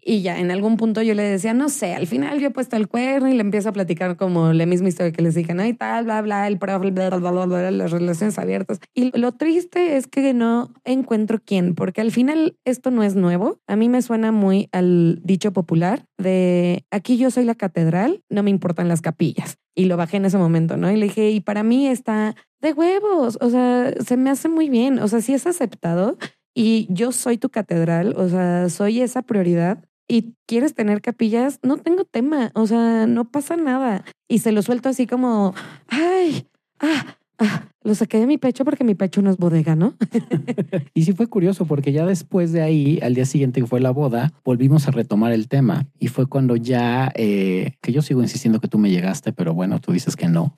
Y 0.00 0.22
ya 0.22 0.38
en 0.38 0.50
algún 0.50 0.76
punto 0.76 1.02
yo 1.02 1.14
le 1.14 1.22
decía, 1.22 1.54
no 1.54 1.68
sé, 1.68 1.94
al 1.94 2.06
final 2.06 2.40
yo 2.40 2.48
he 2.48 2.50
puesto 2.50 2.76
el 2.76 2.88
cuerno 2.88 3.28
y 3.28 3.34
le 3.34 3.40
empiezo 3.40 3.68
a 3.68 3.72
platicar 3.72 4.16
como 4.16 4.52
la 4.52 4.66
misma 4.66 4.88
historia 4.88 5.12
que 5.12 5.22
les 5.22 5.34
dije, 5.34 5.54
¿no? 5.54 5.64
Y 5.64 5.74
tal, 5.74 6.04
bla, 6.04 6.22
bla, 6.22 6.46
el 6.46 6.58
profe, 6.58 6.90
bla, 6.90 7.10
bla, 7.10 7.30
bla, 7.30 7.46
bla, 7.46 7.70
las 7.70 7.90
relaciones 7.90 8.38
abiertas. 8.38 8.80
Y 8.94 9.16
lo 9.18 9.32
triste 9.32 9.96
es 9.96 10.06
que 10.06 10.34
no 10.34 10.72
encuentro 10.84 11.40
quién, 11.44 11.74
porque 11.74 12.00
al 12.00 12.12
final 12.12 12.56
esto 12.64 12.90
no 12.90 13.02
es 13.02 13.14
nuevo. 13.14 13.60
A 13.66 13.76
mí 13.76 13.88
me 13.88 14.02
suena 14.02 14.32
muy 14.32 14.68
al 14.72 15.20
dicho 15.22 15.52
popular 15.52 16.04
de 16.18 16.84
aquí 16.90 17.16
yo 17.16 17.30
soy 17.30 17.44
la 17.44 17.54
catedral, 17.54 18.22
no 18.28 18.42
me 18.42 18.50
importan 18.50 18.88
las 18.88 19.00
capillas. 19.00 19.58
Y 19.74 19.84
lo 19.84 19.96
bajé 19.96 20.16
en 20.16 20.24
ese 20.24 20.38
momento, 20.38 20.76
¿no? 20.76 20.90
Y 20.90 20.96
le 20.96 21.06
dije, 21.06 21.30
y 21.30 21.40
para 21.40 21.62
mí 21.62 21.86
está 21.86 22.34
de 22.60 22.72
huevos, 22.72 23.38
o 23.40 23.48
sea, 23.48 23.92
se 24.04 24.16
me 24.16 24.30
hace 24.30 24.48
muy 24.48 24.68
bien, 24.68 24.98
o 24.98 25.06
sea, 25.06 25.20
si 25.20 25.34
es 25.34 25.46
aceptado 25.46 26.18
y 26.58 26.88
yo 26.90 27.12
soy 27.12 27.38
tu 27.38 27.50
catedral, 27.50 28.14
o 28.16 28.28
sea, 28.28 28.68
soy 28.68 29.00
esa 29.00 29.22
prioridad 29.22 29.84
y 30.08 30.34
quieres 30.44 30.74
tener 30.74 31.00
capillas, 31.00 31.60
no 31.62 31.76
tengo 31.76 32.04
tema, 32.04 32.50
o 32.54 32.66
sea, 32.66 33.06
no 33.06 33.30
pasa 33.30 33.56
nada. 33.56 34.04
Y 34.26 34.40
se 34.40 34.50
lo 34.50 34.60
suelto 34.62 34.88
así 34.88 35.06
como, 35.06 35.54
ay, 35.86 36.48
ah, 36.80 37.16
ah, 37.38 37.68
lo 37.84 37.94
saqué 37.94 38.18
de 38.18 38.26
mi 38.26 38.38
pecho 38.38 38.64
porque 38.64 38.82
mi 38.82 38.96
pecho 38.96 39.22
no 39.22 39.30
es 39.30 39.36
bodega, 39.36 39.76
¿no? 39.76 39.94
Y 40.94 41.04
sí 41.04 41.12
fue 41.12 41.28
curioso 41.28 41.64
porque 41.64 41.92
ya 41.92 42.04
después 42.04 42.50
de 42.50 42.62
ahí, 42.62 42.98
al 43.02 43.14
día 43.14 43.24
siguiente 43.24 43.60
que 43.60 43.68
fue 43.68 43.78
la 43.78 43.92
boda, 43.92 44.32
volvimos 44.44 44.88
a 44.88 44.90
retomar 44.90 45.30
el 45.30 45.46
tema 45.46 45.86
y 46.00 46.08
fue 46.08 46.26
cuando 46.26 46.56
ya, 46.56 47.12
eh, 47.14 47.76
que 47.80 47.92
yo 47.92 48.02
sigo 48.02 48.20
insistiendo 48.20 48.58
que 48.58 48.66
tú 48.66 48.78
me 48.78 48.90
llegaste, 48.90 49.32
pero 49.32 49.54
bueno, 49.54 49.80
tú 49.80 49.92
dices 49.92 50.16
que 50.16 50.26
no. 50.26 50.56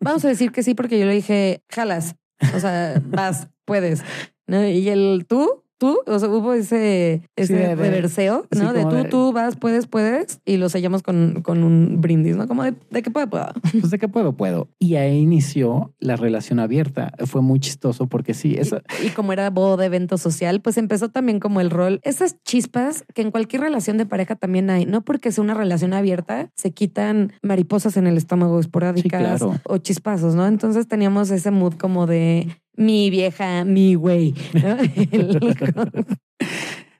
Vamos 0.00 0.22
a 0.26 0.28
decir 0.28 0.52
que 0.52 0.62
sí 0.62 0.74
porque 0.74 1.00
yo 1.00 1.06
le 1.06 1.14
dije, 1.14 1.62
jalas, 1.70 2.16
o 2.54 2.60
sea, 2.60 3.02
vas, 3.06 3.48
puedes. 3.64 4.04
¿No? 4.50 4.66
Y 4.68 4.88
el 4.88 5.24
tú, 5.28 5.62
tú, 5.78 5.98
o 6.06 6.18
sea, 6.18 6.28
hubo 6.28 6.52
ese, 6.52 7.22
ese 7.36 7.54
de- 7.54 7.74
reverseo, 7.74 8.46
sí, 8.52 8.58
¿no? 8.58 8.74
de 8.74 8.82
tú, 8.82 8.90
de- 8.96 9.04
tú, 9.04 9.32
vas, 9.32 9.56
puedes, 9.56 9.86
puedes, 9.86 10.40
y 10.44 10.58
lo 10.58 10.68
sellamos 10.68 11.02
con, 11.02 11.40
con 11.42 11.64
un 11.64 12.02
brindis, 12.02 12.36
¿no? 12.36 12.46
Como 12.46 12.64
de, 12.64 12.74
de 12.90 13.00
que 13.02 13.10
puede, 13.10 13.26
pueda. 13.28 13.54
Pues 13.80 13.90
de 13.90 13.98
que 13.98 14.06
puedo, 14.08 14.34
puedo. 14.36 14.68
Y 14.78 14.96
ahí 14.96 15.20
inició 15.20 15.94
la 15.98 16.16
relación 16.16 16.58
abierta. 16.58 17.14
Fue 17.24 17.40
muy 17.40 17.60
chistoso 17.60 18.08
porque 18.08 18.34
sí, 18.34 18.56
esa, 18.58 18.82
Y, 19.02 19.06
y 19.06 19.10
como 19.10 19.32
era 19.32 19.48
boda, 19.48 19.86
evento 19.86 20.18
social, 20.18 20.60
pues 20.60 20.76
empezó 20.76 21.08
también 21.08 21.40
como 21.40 21.62
el 21.62 21.70
rol, 21.70 22.00
esas 22.02 22.36
chispas 22.42 23.04
que 23.14 23.22
en 23.22 23.30
cualquier 23.30 23.62
relación 23.62 23.96
de 23.96 24.04
pareja 24.04 24.36
también 24.36 24.68
hay, 24.68 24.84
no 24.84 25.00
porque 25.02 25.32
sea 25.32 25.42
una 25.44 25.54
relación 25.54 25.94
abierta, 25.94 26.50
se 26.56 26.72
quitan 26.72 27.32
mariposas 27.42 27.96
en 27.96 28.06
el 28.06 28.18
estómago 28.18 28.60
esporádicas 28.60 29.38
claro. 29.38 29.54
o 29.64 29.78
chispazos, 29.78 30.34
¿no? 30.34 30.46
Entonces 30.46 30.86
teníamos 30.88 31.30
ese 31.30 31.50
mood 31.50 31.74
como 31.74 32.06
de 32.06 32.48
mi 32.80 33.10
vieja, 33.10 33.64
mi 33.64 33.94
güey. 33.94 34.34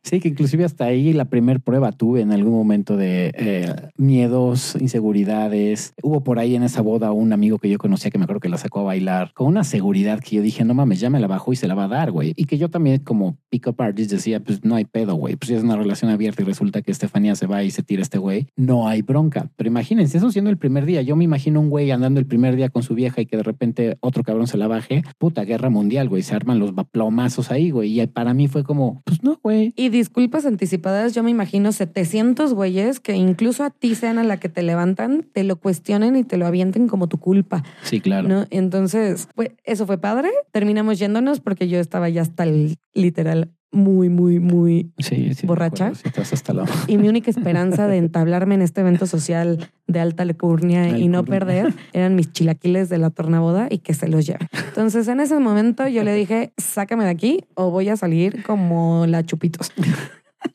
Sí, 0.03 0.19
que 0.19 0.29
inclusive 0.29 0.65
hasta 0.65 0.87
ahí 0.87 1.13
la 1.13 1.27
primer 1.27 1.61
prueba 1.61 1.93
tuve 1.93 2.23
en 2.23 2.33
algún 2.33 2.55
momento 2.55 2.97
de 2.97 3.33
eh, 3.37 3.75
miedos, 3.97 4.77
inseguridades. 4.81 5.93
Hubo 6.03 6.25
por 6.25 6.39
ahí 6.39 6.57
en 6.57 6.63
esa 6.63 6.81
boda 6.81 7.13
un 7.13 7.33
amigo 7.33 7.59
que 7.59 7.69
yo 7.69 7.79
conocía 7.79 8.11
que 8.11 8.19
me 8.19 8.25
acuerdo 8.25 8.41
que 8.41 8.49
la 8.49 8.57
sacó 8.59 8.81
a 8.81 8.85
bailar 8.85 9.33
con 9.35 9.47
una 9.47 9.63
seguridad 9.63 10.21
que 10.21 10.37
yo 10.37 10.43
dije, 10.43 10.65
no 10.65 10.75
mames, 10.75 11.01
ya 11.01 11.11
me 11.11 11.21
la 11.21 11.27
bajó 11.27 11.53
y 11.53 11.57
se 11.57 11.69
la 11.69 11.75
va 11.75 11.85
a 11.85 11.89
dar, 11.89 12.13
güey. 12.13 12.33
Y 12.37 12.45
que 12.45 12.57
yo 12.57 12.71
también 12.71 13.01
como 13.01 13.37
pick-up 13.51 13.81
artist 13.81 14.11
decía, 14.11 14.41
pues 14.41 14.65
no 14.65 14.75
hay 14.75 14.85
pedo, 14.85 15.15
güey. 15.15 15.37
Pues 15.37 15.49
si 15.49 15.55
es 15.55 15.63
una 15.63 15.77
relación 15.77 16.11
abierta 16.11 16.43
y 16.43 16.45
resulta 16.47 16.83
que 16.83 16.91
Estefanía 16.91 17.35
se 17.35 17.47
va 17.47 17.63
y 17.63 17.71
se 17.71 17.83
tira 17.83 18.03
este 18.03 18.19
güey, 18.19 18.49
no 18.57 18.89
hay 18.89 19.03
bronca. 19.03 19.51
Pero 19.57 19.69
imagínense, 19.69 20.17
eso 20.17 20.31
siendo 20.31 20.51
el 20.51 20.57
primer 20.57 20.87
día. 20.87 21.03
Yo 21.03 21.15
me 21.15 21.25
imagino 21.25 21.61
un 21.61 21.69
güey 21.69 21.91
andando 21.91 22.21
el 22.21 22.27
primer 22.27 22.57
día 22.57 22.71
con 22.71 22.83
su 22.83 22.95
vieja 22.95 23.21
y 23.21 23.27
que 23.27 23.37
de 23.37 23.43
repente 23.43 23.99
otro 24.01 24.25
cabrón 24.25 24.47
se 24.47 24.57
la 24.57 24.67
baje. 24.67 25.03
Puta, 25.19 25.45
guerra 25.45 25.69
mundial, 25.69 26.09
güey. 26.09 26.23
Se 26.23 26.35
arman 26.35 26.59
los 26.59 26.73
plomazos 26.91 27.51
ahí, 27.51 27.71
güey. 27.71 28.01
Y 28.01 28.07
para 28.07 28.33
mí 28.35 28.49
fue 28.49 28.65
como, 28.65 29.03
pues 29.05 29.23
no, 29.23 29.39
güey. 29.43 29.75
Disculpas 29.91 30.47
anticipadas, 30.47 31.15
yo 31.15 31.23
me 31.23 31.31
imagino 31.31 31.73
700 31.73 32.55
güeyes 32.55 33.01
que 33.01 33.15
incluso 33.15 33.65
a 33.65 33.71
ti 33.71 33.95
sean 33.95 34.19
a 34.19 34.25
la 34.25 34.39
que 34.39 34.49
te 34.49 34.63
levantan, 34.63 35.27
te 35.33 35.45
lo 35.45 35.57
cuestionen 35.57 36.17
y 36.17 36.25
te 36.25 36.37
lo 36.37 36.47
avienten 36.47 36.89
como 36.89 37.09
tu 37.09 37.19
culpa. 37.19 37.63
Sí, 37.83 38.01
claro. 38.01 38.29
¿no? 38.29 38.47
Entonces, 38.51 39.29
pues 39.35 39.51
eso 39.65 39.87
fue 39.87 39.99
padre. 39.99 40.31
Terminamos 40.53 40.99
yéndonos 40.99 41.41
porque 41.41 41.69
yo 41.69 41.79
estaba 41.79 42.09
ya 42.09 42.23
hasta 42.23 42.45
el 42.45 42.77
literal 42.95 43.51
muy, 43.73 44.09
muy, 44.09 44.41
muy 44.41 44.93
Sí, 44.99 45.35
sí. 45.35 45.47
me 45.47 45.49
¿Borracha? 45.49 45.87
acuerdo, 45.87 46.01
sí, 46.03 46.09
estás 46.09 46.33
hasta 46.33 46.53
la... 46.53 46.65
y 46.89 46.99
mi 46.99 47.09
única 47.09 47.31
esperanza 47.31 47.87
de 47.87 47.99
entablarme 47.99 48.55
en 48.57 48.63
este 48.63 48.81
evento 48.81 49.07
social 49.07 49.71
de 49.87 50.01
alta 50.01 50.25
lecurnia 50.25 50.99
y 50.99 51.09
no 51.09 51.25
perder 51.25 51.73
eran 51.93 52.15
mis 52.17 52.33
chilaquiles 52.33 52.89
de 52.89 52.99
la 52.99 53.11
tornaboda 53.11 53.69
y 53.71 53.79
que 53.79 53.95
se 53.95 54.09
los 54.09 54.27
lleven. 54.27 54.49
Entonces, 54.69 55.07
en 55.09 55.21
ese 55.21 55.39
momento 55.39 55.87
yo 55.89 56.03
le 56.05 56.15
dije, 56.15 56.53
sácame 56.57 57.05
de 57.05 57.11
aquí 57.11 57.45
o 57.55 57.71
voy 57.71 57.89
a 57.89 57.97
salir 57.97 58.43
como 58.43 59.07
la 59.07 59.25
chupitos. 59.25 59.73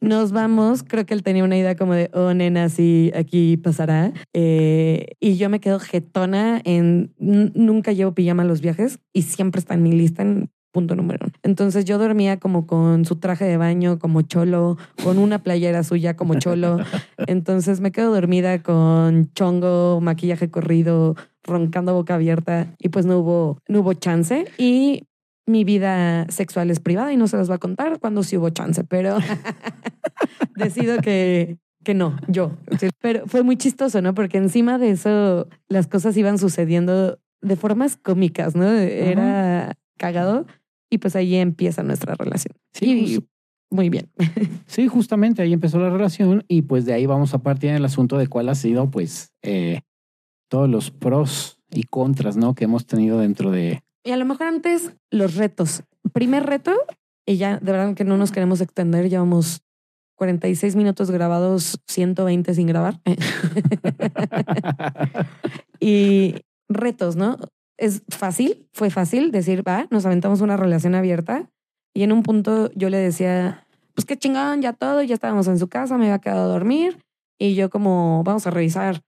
Nos 0.02 0.32
vamos, 0.32 0.82
creo 0.82 1.06
que 1.06 1.14
él 1.14 1.22
tenía 1.22 1.44
una 1.44 1.58
idea 1.58 1.76
como 1.76 1.94
de, 1.94 2.10
oh, 2.14 2.34
nena, 2.34 2.70
sí, 2.70 3.12
aquí 3.16 3.56
pasará. 3.58 4.14
Eh, 4.34 5.14
y 5.20 5.38
yo 5.38 5.48
me 5.50 5.60
quedo 5.60 5.80
jetona 5.80 6.60
en, 6.66 7.14
nunca 7.20 7.92
llevo 7.92 8.14
pijama 8.14 8.42
a 8.44 8.46
los 8.48 8.62
viajes 8.62 8.98
y 9.14 9.22
siempre 9.22 9.60
está 9.60 9.76
en 9.76 9.84
mi 9.84 9.92
lista 9.92 10.24
en 10.24 10.50
punto 10.76 10.94
número 10.98 11.26
uno. 11.26 11.34
Entonces 11.42 11.86
yo 11.86 11.98
dormía 11.98 12.38
como 12.38 12.68
con 12.68 13.06
su 13.06 13.16
traje 13.16 13.46
de 13.46 13.56
baño, 13.56 13.98
como 13.98 14.24
cholo, 14.24 14.78
con 15.06 15.20
una 15.20 15.40
playera 15.40 15.84
suya 15.84 16.18
como 16.18 16.38
cholo. 16.38 16.80
Entonces 17.28 17.80
me 17.80 17.94
quedo 17.94 18.14
dormida 18.14 18.62
con 18.62 19.32
chongo, 19.34 20.02
maquillaje 20.02 20.52
corrido, 20.52 21.16
roncando 21.44 21.94
boca 21.94 22.16
abierta 22.16 22.76
y 22.78 22.90
pues 22.90 23.06
no 23.06 23.20
hubo, 23.20 23.60
no 23.70 23.80
hubo 23.80 23.94
chance. 23.94 24.46
Y 24.58 25.04
mi 25.48 25.64
vida 25.64 26.30
sexual 26.30 26.70
es 26.70 26.82
privada 26.82 27.14
y 27.14 27.18
no 27.18 27.30
se 27.30 27.38
las 27.38 27.50
va 27.50 27.56
a 27.56 27.60
contar 27.60 28.00
cuando 28.00 28.22
sí 28.24 28.36
hubo 28.36 28.50
chance, 28.50 28.84
pero 28.84 29.18
decido 30.58 30.98
que, 30.98 31.58
que 31.86 31.94
no, 31.94 32.18
yo. 32.28 32.52
Pero 33.00 33.28
fue 33.28 33.44
muy 33.44 33.56
chistoso, 33.56 34.02
¿no? 34.02 34.14
Porque 34.14 34.40
encima 34.40 34.78
de 34.78 34.90
eso 34.90 35.48
las 35.70 35.88
cosas 35.88 36.18
iban 36.18 36.38
sucediendo 36.38 37.18
de 37.42 37.56
formas 37.56 37.96
cómicas, 37.96 38.56
¿no? 38.56 38.68
Era 38.68 39.78
cagado 39.98 40.46
y 40.90 40.98
pues 40.98 41.16
ahí 41.16 41.36
empieza 41.36 41.84
nuestra 41.84 42.16
relación. 42.16 42.56
Sí, 42.74 43.16
y 43.16 43.20
muy 43.70 43.90
bien. 43.90 44.10
sí, 44.68 44.88
justamente 44.88 45.42
ahí 45.42 45.54
empezó 45.54 45.80
la 45.80 45.90
relación 45.90 46.44
y 46.48 46.64
pues 46.64 46.86
de 46.86 46.94
ahí 46.94 47.06
vamos 47.06 47.34
a 47.34 47.40
partir 47.40 47.72
en 47.72 47.78
el 47.78 47.86
asunto 47.86 48.18
de 48.18 48.28
cuál 48.28 48.50
ha 48.50 48.56
sido 48.56 48.90
pues 48.90 49.34
eh, 49.42 49.82
todos 50.50 50.70
los 50.70 50.92
pros 50.92 51.60
y 51.72 51.84
contras, 51.84 52.38
¿no? 52.38 52.56
Que 52.56 52.66
hemos 52.66 52.86
tenido 52.86 53.20
dentro 53.20 53.52
de... 53.52 53.82
Y 54.04 54.12
a 54.12 54.18
lo 54.18 54.26
mejor 54.26 54.48
antes 54.48 54.94
los 55.12 55.36
retos. 55.36 55.84
Primer 56.14 56.46
reto, 56.46 56.74
y 57.26 57.38
ya 57.38 57.58
de 57.58 57.72
verdad 57.72 57.96
que 57.96 58.04
no 58.04 58.18
nos 58.18 58.32
queremos 58.32 58.62
extender, 58.62 59.10
llevamos 59.10 59.64
46 60.16 60.76
minutos 60.76 61.12
grabados, 61.12 61.80
120 61.88 62.54
sin 62.54 62.68
grabar. 62.68 63.02
y 65.80 66.36
retos, 66.70 67.16
¿no? 67.16 67.38
Es 67.78 68.04
fácil, 68.10 68.68
fue 68.74 68.90
fácil 68.90 69.32
decir, 69.32 69.68
va, 69.68 69.88
nos 69.92 70.06
aventamos 70.06 70.42
una 70.42 70.58
relación 70.58 70.96
abierta. 70.96 71.50
Y 71.94 72.04
en 72.04 72.12
un 72.12 72.24
punto 72.24 72.72
yo 72.76 72.90
le 72.90 72.98
decía, 72.98 73.66
pues 73.94 74.06
qué 74.06 74.18
chingón, 74.18 74.62
ya 74.62 74.74
todo, 74.74 75.02
ya 75.04 75.14
estábamos 75.14 75.48
en 75.48 75.60
su 75.60 75.68
casa, 75.68 75.98
me 75.98 76.06
había 76.06 76.20
quedado 76.20 76.44
a 76.44 76.54
dormir. 76.54 77.00
Y 77.40 77.56
yo 77.56 77.70
como, 77.70 78.24
vamos 78.26 78.48
a 78.48 78.52
revisar 78.52 79.02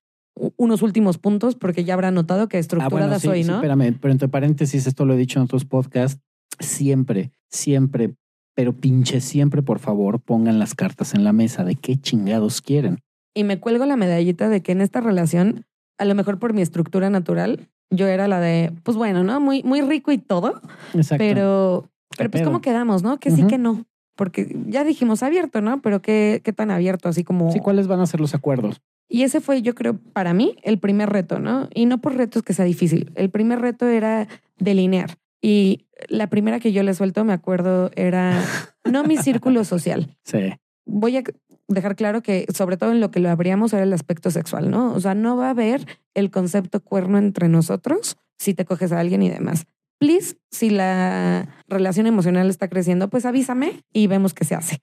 unos 0.58 0.82
últimos 0.82 1.18
puntos 1.18 1.56
porque 1.56 1.84
ya 1.84 1.94
habrá 1.96 2.12
notado 2.12 2.48
que 2.48 2.58
Ah, 2.58 2.60
estructurada 2.60 3.08
bueno, 3.08 3.20
sí, 3.20 3.28
soy, 3.28 3.44
sí, 3.44 3.50
¿no? 3.50 3.56
espérame, 3.56 3.98
pero 4.00 4.12
entre 4.12 4.28
paréntesis, 4.28 4.86
esto 4.86 5.06
lo 5.06 5.14
he 5.14 5.18
dicho 5.18 5.40
en 5.40 5.46
otros 5.46 5.66
podcasts, 5.66 6.22
siempre, 6.60 7.32
siempre, 7.50 8.14
pero 8.54 8.74
pinche 8.74 9.22
siempre, 9.22 9.62
por 9.64 9.80
favor, 9.80 10.20
pongan 10.20 10.60
las 10.60 10.76
cartas 10.76 11.14
en 11.14 11.24
la 11.24 11.34
mesa 11.34 11.64
de 11.64 11.76
qué 11.76 11.98
chingados 12.00 12.62
quieren. 12.62 13.00
y 13.34 13.44
me 13.44 13.60
cuelgo 13.60 13.86
la 13.86 13.96
medallita 13.98 14.50
de 14.50 14.62
que 14.62 14.72
en 14.72 14.82
esta 14.82 15.00
relación, 15.02 15.66
a 15.98 16.06
lo 16.06 16.16
mejor 16.16 16.38
por 16.40 16.54
mi 16.54 16.62
estructura 16.62 17.10
natural, 17.10 17.70
yo 17.90 18.08
era 18.08 18.28
la 18.28 18.40
de, 18.40 18.74
pues 18.84 18.98
bueno, 18.98 19.24
¿no? 19.24 19.40
Muy, 19.40 19.64
muy 19.64 19.82
rico 19.82 20.12
y 20.12 20.18
todo, 20.18 20.62
Exacto. 20.94 21.18
pero, 21.18 21.90
pero 22.18 22.32
pues? 22.32 22.44
¿cómo 22.44 22.62
quedamos, 22.62 23.04
no? 23.04 23.20
Que 23.20 23.32
sí, 23.32 23.46
que 23.48 23.58
no. 23.58 23.86
Porque 24.16 24.56
ya 24.68 24.84
dijimos 24.84 25.22
abierto, 25.24 25.62
¿no? 25.62 25.82
Pero 25.82 26.02
qué, 26.02 26.42
qué 26.44 26.52
tan 26.52 26.72
abierto, 26.72 27.08
así 27.08 27.24
como... 27.24 27.52
Sí, 27.52 27.60
¿cuáles 27.60 27.88
van 27.88 28.00
a 28.00 28.06
ser 28.08 28.20
los 28.20 28.34
acuerdos? 28.34 28.82
Y 29.10 29.24
ese 29.24 29.40
fue, 29.40 29.62
yo 29.62 29.74
creo, 29.76 29.98
para 30.14 30.34
mí, 30.34 30.56
el 30.64 30.80
primer 30.80 31.10
reto, 31.10 31.40
¿no? 31.40 31.70
Y 31.74 31.86
no 31.86 32.00
por 32.00 32.16
retos 32.16 32.44
que 32.44 32.54
sea 32.54 32.66
difícil. 32.66 33.12
El 33.16 33.30
primer 33.30 33.62
reto 33.62 33.88
era 33.88 34.28
delinear. 34.58 35.18
Y 35.42 35.86
la 36.10 36.28
primera 36.28 36.60
que 36.60 36.72
yo 36.72 36.84
le 36.84 36.94
suelto, 36.94 37.24
me 37.24 37.34
acuerdo, 37.34 37.92
era 37.96 38.44
no 38.84 39.04
mi 39.04 39.18
círculo 39.18 39.64
social. 39.64 40.16
Sí. 40.24 40.54
voy 40.86 41.18
a 41.18 41.24
dejar 41.68 41.96
claro 41.96 42.22
que 42.22 42.46
sobre 42.54 42.78
todo 42.78 42.92
en 42.92 43.00
lo 43.00 43.12
que 43.12 43.20
lo 43.20 43.30
abríamos 43.30 43.74
era 43.74 43.84
el 43.84 43.94
aspecto 43.94 44.32
sexual, 44.32 44.72
¿no? 44.72 44.94
O 44.94 45.00
sea, 45.00 45.16
no 45.16 45.36
va 45.36 45.48
a 45.48 45.52
haber 45.52 45.86
el 46.14 46.32
concepto 46.32 46.80
cuerno 46.80 47.18
entre 47.18 47.50
nosotros 47.50 48.18
si 48.38 48.54
te 48.54 48.66
coges 48.66 48.92
a 48.92 49.00
alguien 49.00 49.22
y 49.22 49.30
demás. 49.30 49.66
Please, 50.00 50.38
si 50.52 50.70
la 50.70 51.48
relación 51.68 52.06
emocional 52.08 52.50
está 52.50 52.68
creciendo, 52.68 53.10
pues 53.10 53.26
avísame 53.26 53.82
y 53.92 54.08
vemos 54.08 54.34
qué 54.34 54.46
se 54.46 54.56
hace. 54.56 54.80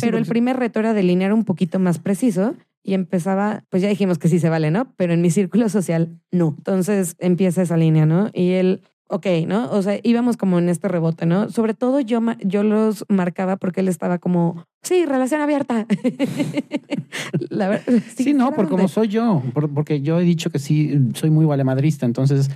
Pero 0.00 0.18
el 0.18 0.26
primer 0.26 0.56
reto 0.56 0.78
era 0.78 0.94
delinear 0.94 1.32
un 1.32 1.44
poquito 1.44 1.78
más 1.78 1.98
preciso 1.98 2.54
y 2.82 2.94
empezaba, 2.94 3.64
pues 3.68 3.82
ya 3.82 3.88
dijimos 3.88 4.18
que 4.18 4.28
sí 4.28 4.38
se 4.38 4.48
vale, 4.48 4.70
¿no? 4.70 4.92
Pero 4.96 5.12
en 5.12 5.20
mi 5.20 5.30
círculo 5.30 5.68
social, 5.68 6.20
no. 6.30 6.54
Entonces 6.58 7.16
empieza 7.18 7.62
esa 7.62 7.76
línea, 7.76 8.06
¿no? 8.06 8.30
Y 8.32 8.52
él, 8.52 8.82
ok, 9.10 9.26
¿no? 9.46 9.70
O 9.72 9.82
sea, 9.82 9.98
íbamos 10.02 10.36
como 10.36 10.58
en 10.58 10.68
este 10.68 10.88
rebote, 10.88 11.26
¿no? 11.26 11.50
Sobre 11.50 11.74
todo 11.74 12.00
yo, 12.00 12.20
yo 12.44 12.62
los 12.62 13.04
marcaba 13.08 13.56
porque 13.56 13.80
él 13.80 13.88
estaba 13.88 14.18
como, 14.18 14.64
sí, 14.82 15.04
relación 15.04 15.40
abierta. 15.40 15.86
La 17.50 17.68
ver- 17.68 17.82
Sí, 18.16 18.32
no, 18.34 18.52
por 18.52 18.68
como 18.68 18.88
soy 18.88 19.08
yo, 19.08 19.42
por- 19.52 19.68
porque 19.72 20.00
yo 20.00 20.20
he 20.20 20.24
dicho 20.24 20.50
que 20.50 20.58
sí, 20.58 20.98
soy 21.14 21.30
muy 21.30 21.44
valemadrista, 21.46 22.06
entonces, 22.06 22.50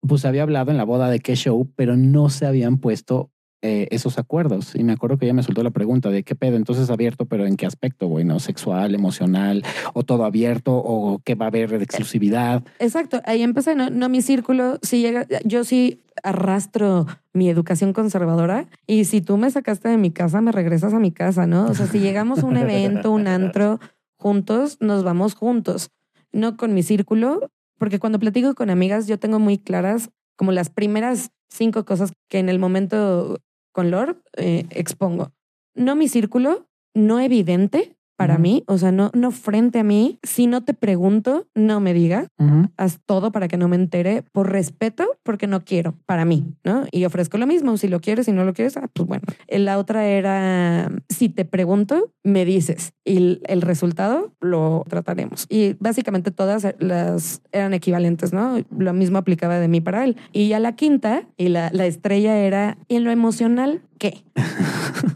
pues 0.00 0.24
había 0.24 0.42
hablado 0.42 0.70
en 0.70 0.76
la 0.76 0.84
boda 0.84 1.10
de 1.10 1.20
qué 1.20 1.34
show, 1.36 1.68
pero 1.76 1.96
no 1.96 2.30
se 2.30 2.46
habían 2.46 2.78
puesto 2.78 3.30
eh, 3.60 3.88
esos 3.90 4.18
acuerdos. 4.18 4.74
Y 4.76 4.84
me 4.84 4.92
acuerdo 4.92 5.18
que 5.18 5.24
ella 5.26 5.34
me 5.34 5.42
soltó 5.42 5.62
la 5.62 5.70
pregunta 5.70 6.10
de 6.10 6.22
qué 6.22 6.34
pedo, 6.34 6.56
entonces 6.56 6.90
abierto, 6.90 7.26
pero 7.26 7.44
en 7.44 7.56
qué 7.56 7.66
aspecto, 7.66 8.06
güey, 8.06 8.24
¿no? 8.24 8.38
Sexual, 8.38 8.94
emocional, 8.94 9.64
o 9.94 10.04
todo 10.04 10.24
abierto, 10.24 10.76
o 10.76 11.20
qué 11.24 11.34
va 11.34 11.46
a 11.46 11.48
haber 11.48 11.70
de 11.70 11.82
exclusividad. 11.82 12.62
Exacto, 12.78 13.20
ahí 13.24 13.42
empecé, 13.42 13.74
no, 13.74 13.90
no 13.90 14.08
mi 14.08 14.22
círculo, 14.22 14.78
si 14.82 15.00
llega, 15.00 15.26
yo 15.44 15.64
sí 15.64 16.02
arrastro 16.22 17.06
mi 17.32 17.48
educación 17.48 17.92
conservadora 17.92 18.66
y 18.86 19.04
si 19.04 19.20
tú 19.20 19.36
me 19.36 19.50
sacaste 19.50 19.88
de 19.88 19.98
mi 19.98 20.10
casa, 20.10 20.40
me 20.40 20.52
regresas 20.52 20.94
a 20.94 20.98
mi 20.98 21.10
casa, 21.10 21.46
¿no? 21.46 21.66
O 21.66 21.74
sea, 21.74 21.86
si 21.86 21.98
llegamos 21.98 22.40
a 22.40 22.46
un 22.46 22.56
evento, 22.56 23.10
un 23.10 23.26
antro 23.26 23.80
juntos, 24.16 24.78
nos 24.80 25.04
vamos 25.04 25.34
juntos, 25.34 25.90
no 26.32 26.56
con 26.56 26.74
mi 26.74 26.82
círculo, 26.82 27.50
porque 27.78 27.98
cuando 27.98 28.18
platico 28.18 28.54
con 28.54 28.70
amigas 28.70 29.06
yo 29.06 29.18
tengo 29.18 29.38
muy 29.38 29.58
claras 29.58 30.10
como 30.36 30.52
las 30.52 30.70
primeras 30.70 31.30
cinco 31.48 31.84
cosas 31.84 32.12
que 32.28 32.38
en 32.38 32.48
el 32.48 32.58
momento 32.58 33.40
con 33.72 33.90
Lord 33.90 34.22
eh, 34.36 34.66
expongo. 34.70 35.32
No 35.74 35.94
mi 35.96 36.08
círculo, 36.08 36.68
no 36.94 37.20
evidente 37.20 37.97
para 38.18 38.36
mí, 38.36 38.64
o 38.66 38.78
sea, 38.78 38.90
no, 38.90 39.12
no 39.14 39.30
frente 39.30 39.78
a 39.78 39.84
mí. 39.84 40.18
Si 40.24 40.48
no 40.48 40.64
te 40.64 40.74
pregunto, 40.74 41.46
no 41.54 41.78
me 41.78 41.94
digas 41.94 42.26
Ujú. 42.38 42.68
haz 42.76 42.98
todo 43.06 43.30
para 43.30 43.46
que 43.46 43.56
no 43.56 43.68
me 43.68 43.76
entere 43.76 44.24
por 44.32 44.50
respeto, 44.50 45.06
porque 45.22 45.46
no 45.46 45.64
quiero, 45.64 45.94
para 46.04 46.24
mí, 46.24 46.44
¿no? 46.64 46.84
Y 46.90 47.04
ofrezco 47.04 47.38
lo 47.38 47.46
mismo, 47.46 47.76
si 47.76 47.86
lo 47.86 48.00
quieres, 48.00 48.26
si 48.26 48.32
no 48.32 48.44
lo 48.44 48.54
quieres, 48.54 48.76
ah, 48.76 48.88
pues 48.92 49.06
bueno. 49.06 49.22
La 49.48 49.78
otra 49.78 50.04
era, 50.04 50.90
si 51.08 51.28
te 51.28 51.44
pregunto, 51.44 52.12
me 52.24 52.44
dices 52.44 52.92
y 53.04 53.40
el, 53.44 53.62
resultado 53.62 54.32
lo 54.40 54.84
trataremos. 54.88 55.46
Y 55.48 55.74
básicamente 55.78 56.32
todas 56.32 56.66
las 56.80 57.40
eran 57.52 57.72
equivalentes, 57.72 58.32
¿no? 58.32 58.56
Lo 58.76 58.92
mismo 58.94 59.18
aplicaba 59.18 59.60
de 59.60 59.68
mí 59.68 59.80
para 59.80 60.04
él. 60.04 60.16
Y 60.32 60.48
ya 60.48 60.58
la 60.58 60.74
quinta 60.74 61.22
y 61.36 61.48
la, 61.50 61.70
la 61.72 61.86
estrella 61.86 62.36
era, 62.36 62.78
¿y 62.88 62.96
en 62.96 63.04
lo 63.04 63.12
emocional 63.12 63.82
qué? 63.98 64.24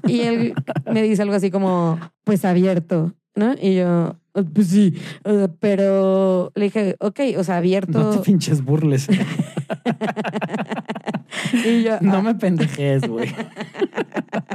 Y 0.06 0.20
él 0.20 0.54
me 0.90 1.02
dice 1.02 1.22
algo 1.22 1.34
así 1.34 1.50
como, 1.50 1.98
pues 2.24 2.44
abierto, 2.44 3.14
¿no? 3.34 3.54
Y 3.60 3.76
yo, 3.76 4.16
pues 4.54 4.68
sí, 4.68 4.94
pero 5.60 6.52
le 6.54 6.64
dije, 6.64 6.96
ok, 7.00 7.20
o 7.38 7.44
sea, 7.44 7.58
abierto. 7.58 7.98
No 7.98 8.10
te 8.10 8.18
pinches 8.18 8.64
burles. 8.64 9.08
y 11.66 11.82
yo, 11.82 11.98
No 12.00 12.16
ah, 12.16 12.22
me 12.22 12.34
pendejes, 12.34 13.02
güey. 13.08 13.34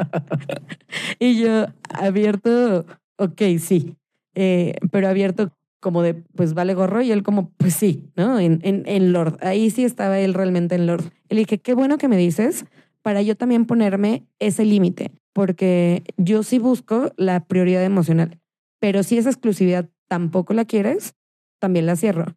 y 1.19 1.39
yo, 1.39 1.67
abierto, 1.93 2.85
ok, 3.17 3.41
sí. 3.59 3.95
Eh, 4.35 4.75
pero 4.91 5.07
abierto 5.07 5.51
como 5.79 6.01
de, 6.01 6.15
pues 6.15 6.53
vale 6.53 6.73
gorro, 6.73 7.01
y 7.01 7.11
él 7.11 7.23
como, 7.23 7.51
pues 7.57 7.75
sí, 7.75 8.09
¿no? 8.15 8.39
En, 8.39 8.59
en, 8.63 8.83
en 8.87 9.13
Lord. 9.13 9.37
Ahí 9.41 9.69
sí 9.69 9.83
estaba 9.83 10.19
él 10.19 10.33
realmente 10.33 10.75
en 10.75 10.87
Lord. 10.87 11.11
Y 11.29 11.35
le 11.35 11.41
dije, 11.41 11.59
qué 11.59 11.73
bueno 11.73 11.97
que 11.97 12.07
me 12.07 12.17
dices, 12.17 12.65
para 13.01 13.21
yo 13.21 13.35
también 13.35 13.65
ponerme 13.65 14.25
ese 14.39 14.65
límite, 14.65 15.11
porque 15.33 16.03
yo 16.17 16.43
sí 16.43 16.59
busco 16.59 17.11
la 17.17 17.45
prioridad 17.45 17.83
emocional. 17.83 18.39
Pero 18.79 19.03
si 19.03 19.17
esa 19.17 19.29
exclusividad 19.29 19.89
tampoco 20.07 20.53
la 20.53 20.65
quieres, 20.65 21.15
también 21.59 21.85
la 21.85 21.95
cierro. 21.95 22.35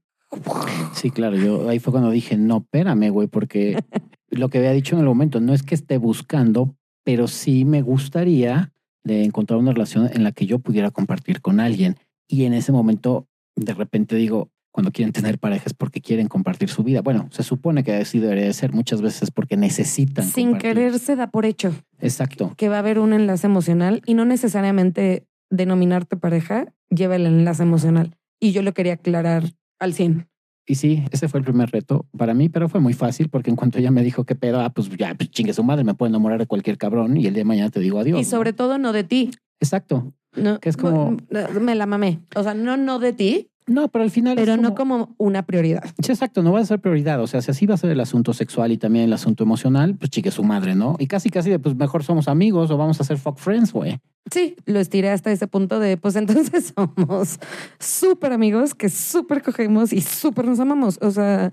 Sí, 0.95 1.11
claro, 1.11 1.37
yo 1.37 1.69
ahí 1.69 1.79
fue 1.79 1.93
cuando 1.93 2.11
dije, 2.11 2.37
no, 2.37 2.59
espérame, 2.59 3.11
güey, 3.11 3.29
porque 3.29 3.77
lo 4.31 4.49
que 4.49 4.59
había 4.59 4.73
dicho 4.73 4.95
en 4.95 5.01
el 5.01 5.07
momento 5.07 5.41
no 5.41 5.53
es 5.53 5.63
que 5.63 5.75
esté 5.75 5.99
buscando, 5.99 6.77
pero 7.05 7.27
sí 7.27 7.65
me 7.65 7.83
gustaría 7.83 8.73
de 9.03 9.25
encontrar 9.25 9.59
una 9.59 9.73
relación 9.73 10.09
en 10.13 10.25
la 10.25 10.33
que 10.33 10.47
yo 10.47 10.59
pudiera 10.59 10.91
compartir 10.91 11.41
con 11.41 11.59
alguien. 11.59 11.97
Y 12.29 12.45
en 12.45 12.55
ese 12.55 12.71
momento, 12.71 13.27
de 13.57 13.75
repente 13.75 14.15
digo, 14.17 14.51
cuando 14.73 14.93
quieren 14.93 15.13
tener 15.13 15.39
parejas 15.39 15.75
porque 15.75 16.01
quieren 16.01 16.29
compartir 16.29 16.69
su 16.69 16.83
vida. 16.85 17.03
Bueno, 17.03 17.29
se 17.33 17.43
supone 17.43 17.83
que 17.85 17.95
así 17.95 18.19
debería 18.21 18.45
de 18.45 18.53
ser 18.53 18.73
muchas 18.73 19.03
veces 19.03 19.31
porque 19.31 19.57
necesitan. 19.57 20.25
Sin 20.25 20.51
compartir. 20.51 20.75
querer 20.75 20.99
se 20.99 21.17
da 21.17 21.29
por 21.31 21.45
hecho 21.45 21.73
Exacto. 21.99 22.55
que 22.57 22.69
va 22.69 22.77
a 22.77 22.79
haber 22.81 22.99
un 22.99 23.13
enlace 23.13 23.47
emocional 23.47 24.03
y 24.07 24.15
no 24.15 24.25
necesariamente 24.25 25.27
denominarte 25.51 26.17
pareja 26.17 26.73
lleva 26.91 27.17
el 27.17 27.27
enlace 27.27 27.63
emocional. 27.63 28.17
Y 28.41 28.53
yo 28.53 28.63
lo 28.63 28.73
quería 28.73 28.95
aclarar 28.95 29.45
al 29.79 29.93
100. 29.95 30.27
Y 30.67 30.77
sí, 30.77 31.03
ese 31.11 31.27
fue 31.29 31.41
el 31.41 31.45
primer 31.45 31.71
reto 31.71 32.07
para 32.17 32.33
mí, 32.33 32.49
pero 32.49 32.69
fue 32.69 32.81
muy 32.81 32.93
fácil 32.93 33.29
porque 33.29 33.51
en 33.51 33.57
cuanto 33.57 33.79
ella 33.79 33.91
me 33.91 34.05
dijo 34.05 34.25
qué 34.25 34.37
pedo, 34.37 34.61
ah, 34.61 34.71
pues 34.71 34.89
ya, 34.91 35.15
pues 35.15 35.31
chingue 35.31 35.53
su 35.53 35.65
madre, 35.65 35.83
me 35.83 35.95
puedo 35.95 36.09
enamorar 36.11 36.39
de 36.39 36.47
cualquier 36.47 36.79
cabrón 36.79 37.17
y 37.17 37.27
el 37.27 37.35
día 37.35 37.41
de 37.41 37.45
mañana 37.47 37.71
te 37.71 37.81
digo 37.81 37.99
adiós. 37.99 38.21
Y 38.21 38.25
sobre 38.25 38.53
todo 38.53 38.79
no 38.79 38.93
de 38.93 39.03
ti. 39.03 39.31
Exacto. 39.59 40.13
No, 40.37 40.61
Que 40.61 40.69
es 40.69 40.77
como- 40.77 41.17
Me 41.61 41.75
la 41.75 41.87
mamé. 41.87 42.21
O 42.37 42.43
sea, 42.45 42.55
no, 42.55 42.77
no 42.77 43.01
de 43.01 43.13
ti, 43.13 43.50
No, 43.71 43.87
pero 43.87 44.03
al 44.03 44.11
final. 44.11 44.37
es 44.37 44.45
pero 44.45 44.57
no 44.57 44.75
como 44.75 45.15
una 45.17 45.45
prioridad. 45.47 45.85
Sí, 46.03 46.11
exacto, 46.11 46.43
no 46.43 46.51
va 46.51 46.59
a 46.59 46.65
ser 46.65 46.81
prioridad. 46.81 47.21
O 47.23 47.29
sea, 47.29 47.41
si 47.41 47.53
así 47.53 47.67
va 47.67 47.75
a 47.75 47.79
ser 47.79 47.91
el 47.91 48.01
asunto 48.01 48.33
sexual 48.33 48.73
y 48.73 48.79
también 48.79 49.05
el 49.05 49.13
asunto 49.13 49.45
emocional, 49.45 49.95
pues 49.95 50.11
chique 50.11 50.33
su 50.33 50.43
madre, 50.43 50.75
¿no? 50.75 50.97
Y 50.99 51.07
casi, 51.07 51.31
casi 51.31 51.51
de 51.51 51.61
pues 51.61 51.77
mejor 51.77 52.03
somos 52.03 52.27
amigos 52.27 52.69
o 52.73 52.77
vamos 52.77 53.01
a 53.01 53.05
ser 53.05 53.17
fuck 53.19 53.39
friends, 53.39 53.73
güey. 53.73 54.01
Sí, 54.33 54.57
lo 54.67 54.81
estiré 54.81 55.11
hasta 55.11 55.31
ese 55.31 55.47
punto 55.47 55.79
de, 55.79 55.97
pues 55.97 56.17
entonces 56.17 56.75
somos 56.97 57.39
súper 57.79 58.33
amigos 58.33 58.75
que 58.75 58.89
súper 58.89 59.41
cogemos 59.41 59.93
y 59.93 60.01
súper 60.01 60.47
nos 60.47 60.59
amamos. 60.59 60.99
O 61.01 61.13
sea, 61.13 61.53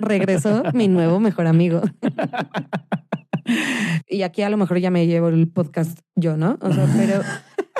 regresó 0.00 0.64
mi 0.74 0.88
nuevo 0.88 1.20
mejor 1.20 1.46
amigo. 1.46 1.80
y 4.08 4.22
aquí 4.22 4.42
a 4.42 4.50
lo 4.50 4.56
mejor 4.56 4.78
ya 4.78 4.90
me 4.90 5.06
llevo 5.06 5.28
el 5.28 5.46
podcast 5.46 6.00
yo, 6.16 6.36
¿no? 6.36 6.58
O 6.60 6.72
sea, 6.72 6.88
pero 6.96 7.22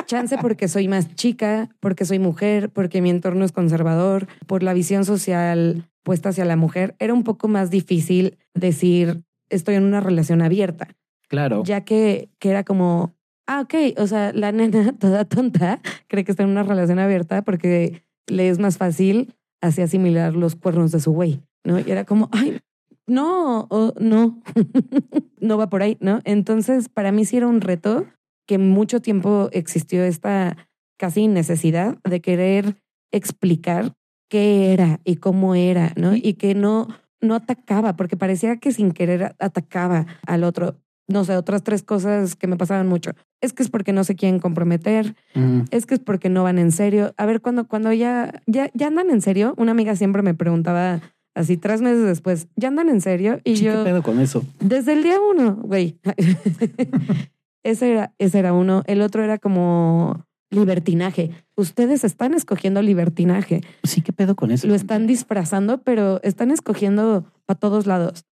chance 0.06 0.36
porque 0.38 0.68
soy 0.68 0.88
más 0.88 1.14
chica, 1.14 1.68
porque 1.80 2.04
soy 2.04 2.18
mujer, 2.18 2.70
porque 2.70 3.00
mi 3.00 3.10
entorno 3.10 3.44
es 3.44 3.52
conservador, 3.52 4.26
por 4.46 4.62
la 4.62 4.74
visión 4.74 5.04
social 5.04 5.88
puesta 6.02 6.30
hacia 6.30 6.44
la 6.44 6.56
mujer, 6.56 6.96
era 6.98 7.14
un 7.14 7.24
poco 7.24 7.48
más 7.48 7.70
difícil 7.70 8.38
decir 8.54 9.22
estoy 9.50 9.76
en 9.76 9.84
una 9.84 10.00
relación 10.00 10.42
abierta 10.42 10.88
Claro. 11.28 11.62
ya 11.64 11.82
que, 11.82 12.28
que 12.38 12.50
era 12.50 12.64
como, 12.64 13.14
ah, 13.46 13.62
ok, 13.62 13.98
o 13.98 14.06
sea, 14.06 14.32
la 14.32 14.52
nena 14.52 14.92
toda 14.98 15.24
tonta 15.24 15.80
cree 16.08 16.24
que 16.24 16.32
está 16.32 16.42
en 16.42 16.50
una 16.50 16.62
relación 16.62 16.98
abierta 16.98 17.42
porque 17.42 18.02
le 18.26 18.48
es 18.48 18.58
más 18.58 18.78
fácil 18.78 19.34
así 19.60 19.80
asimilar 19.80 20.34
los 20.34 20.56
cuernos 20.56 20.90
de 20.92 21.00
su 21.00 21.12
güey, 21.12 21.40
¿no? 21.64 21.78
Y 21.78 21.90
era 21.90 22.04
como, 22.04 22.28
ay, 22.32 22.60
no, 23.06 23.66
o 23.70 23.94
no, 23.98 24.42
no 25.40 25.56
va 25.56 25.70
por 25.70 25.82
ahí, 25.82 25.96
¿no? 26.00 26.20
Entonces, 26.24 26.88
para 26.88 27.12
mí 27.12 27.24
sí 27.24 27.36
era 27.36 27.46
un 27.46 27.60
reto 27.60 28.06
que 28.46 28.58
mucho 28.58 29.00
tiempo 29.00 29.48
existió 29.52 30.02
esta 30.04 30.56
casi 30.98 31.28
necesidad 31.28 31.98
de 32.08 32.20
querer 32.20 32.76
explicar 33.12 33.92
qué 34.28 34.72
era 34.72 35.00
y 35.04 35.16
cómo 35.16 35.54
era, 35.54 35.92
¿no? 35.96 36.14
Y 36.14 36.34
que 36.34 36.54
no, 36.54 36.88
no 37.20 37.34
atacaba, 37.34 37.96
porque 37.96 38.16
parecía 38.16 38.56
que 38.56 38.72
sin 38.72 38.92
querer 38.92 39.34
atacaba 39.38 40.06
al 40.26 40.44
otro 40.44 40.76
no 41.08 41.24
sé, 41.24 41.36
otras 41.36 41.62
tres 41.62 41.82
cosas 41.82 42.36
que 42.36 42.46
me 42.46 42.56
pasaban 42.56 42.88
mucho. 42.88 43.10
Es 43.40 43.52
que 43.52 43.62
es 43.62 43.68
porque 43.68 43.92
no 43.92 44.04
se 44.04 44.14
quieren 44.14 44.38
comprometer, 44.40 45.14
Mm, 45.34 45.62
es 45.70 45.84
que 45.84 45.94
es 45.94 46.00
porque 46.00 46.28
no 46.28 46.44
van 46.44 46.58
en 46.58 46.72
serio. 46.72 47.12
A 47.16 47.26
ver, 47.26 47.40
cuando, 47.40 47.66
cuando 47.66 47.92
ya, 47.92 48.40
ya, 48.46 48.70
ya 48.72 48.86
andan 48.86 49.10
en 49.10 49.20
serio, 49.20 49.52
una 49.58 49.72
amiga 49.72 49.96
siempre 49.96 50.22
me 50.22 50.32
preguntaba 50.32 51.00
así 51.34 51.56
tres 51.56 51.82
meses 51.82 52.04
después, 52.04 52.48
¿ya 52.56 52.68
andan 52.68 52.88
en 52.88 53.00
serio? 53.00 53.40
Y 53.44 53.56
sí, 53.56 53.64
¿Qué 53.64 53.72
yo, 53.72 53.84
pedo 53.84 54.02
con 54.02 54.20
eso? 54.20 54.44
desde 54.60 54.92
el 54.92 55.02
día 55.02 55.16
uno, 55.20 55.56
güey. 55.56 55.98
ese, 57.64 57.92
era, 57.92 58.14
ese 58.18 58.38
era 58.38 58.52
uno. 58.52 58.82
El 58.86 59.02
otro 59.02 59.22
era 59.24 59.38
como 59.38 60.24
libertinaje. 60.50 61.30
Ustedes 61.56 62.04
están 62.04 62.34
escogiendo 62.34 62.82
libertinaje. 62.82 63.62
Sí, 63.84 64.02
¿qué 64.02 64.12
pedo 64.12 64.36
con 64.36 64.50
eso? 64.50 64.66
Lo 64.68 64.74
están 64.74 65.06
disfrazando, 65.06 65.82
pero 65.82 66.20
están 66.22 66.50
escogiendo 66.50 67.24
para 67.46 67.58
todos 67.58 67.86
lados. 67.86 68.24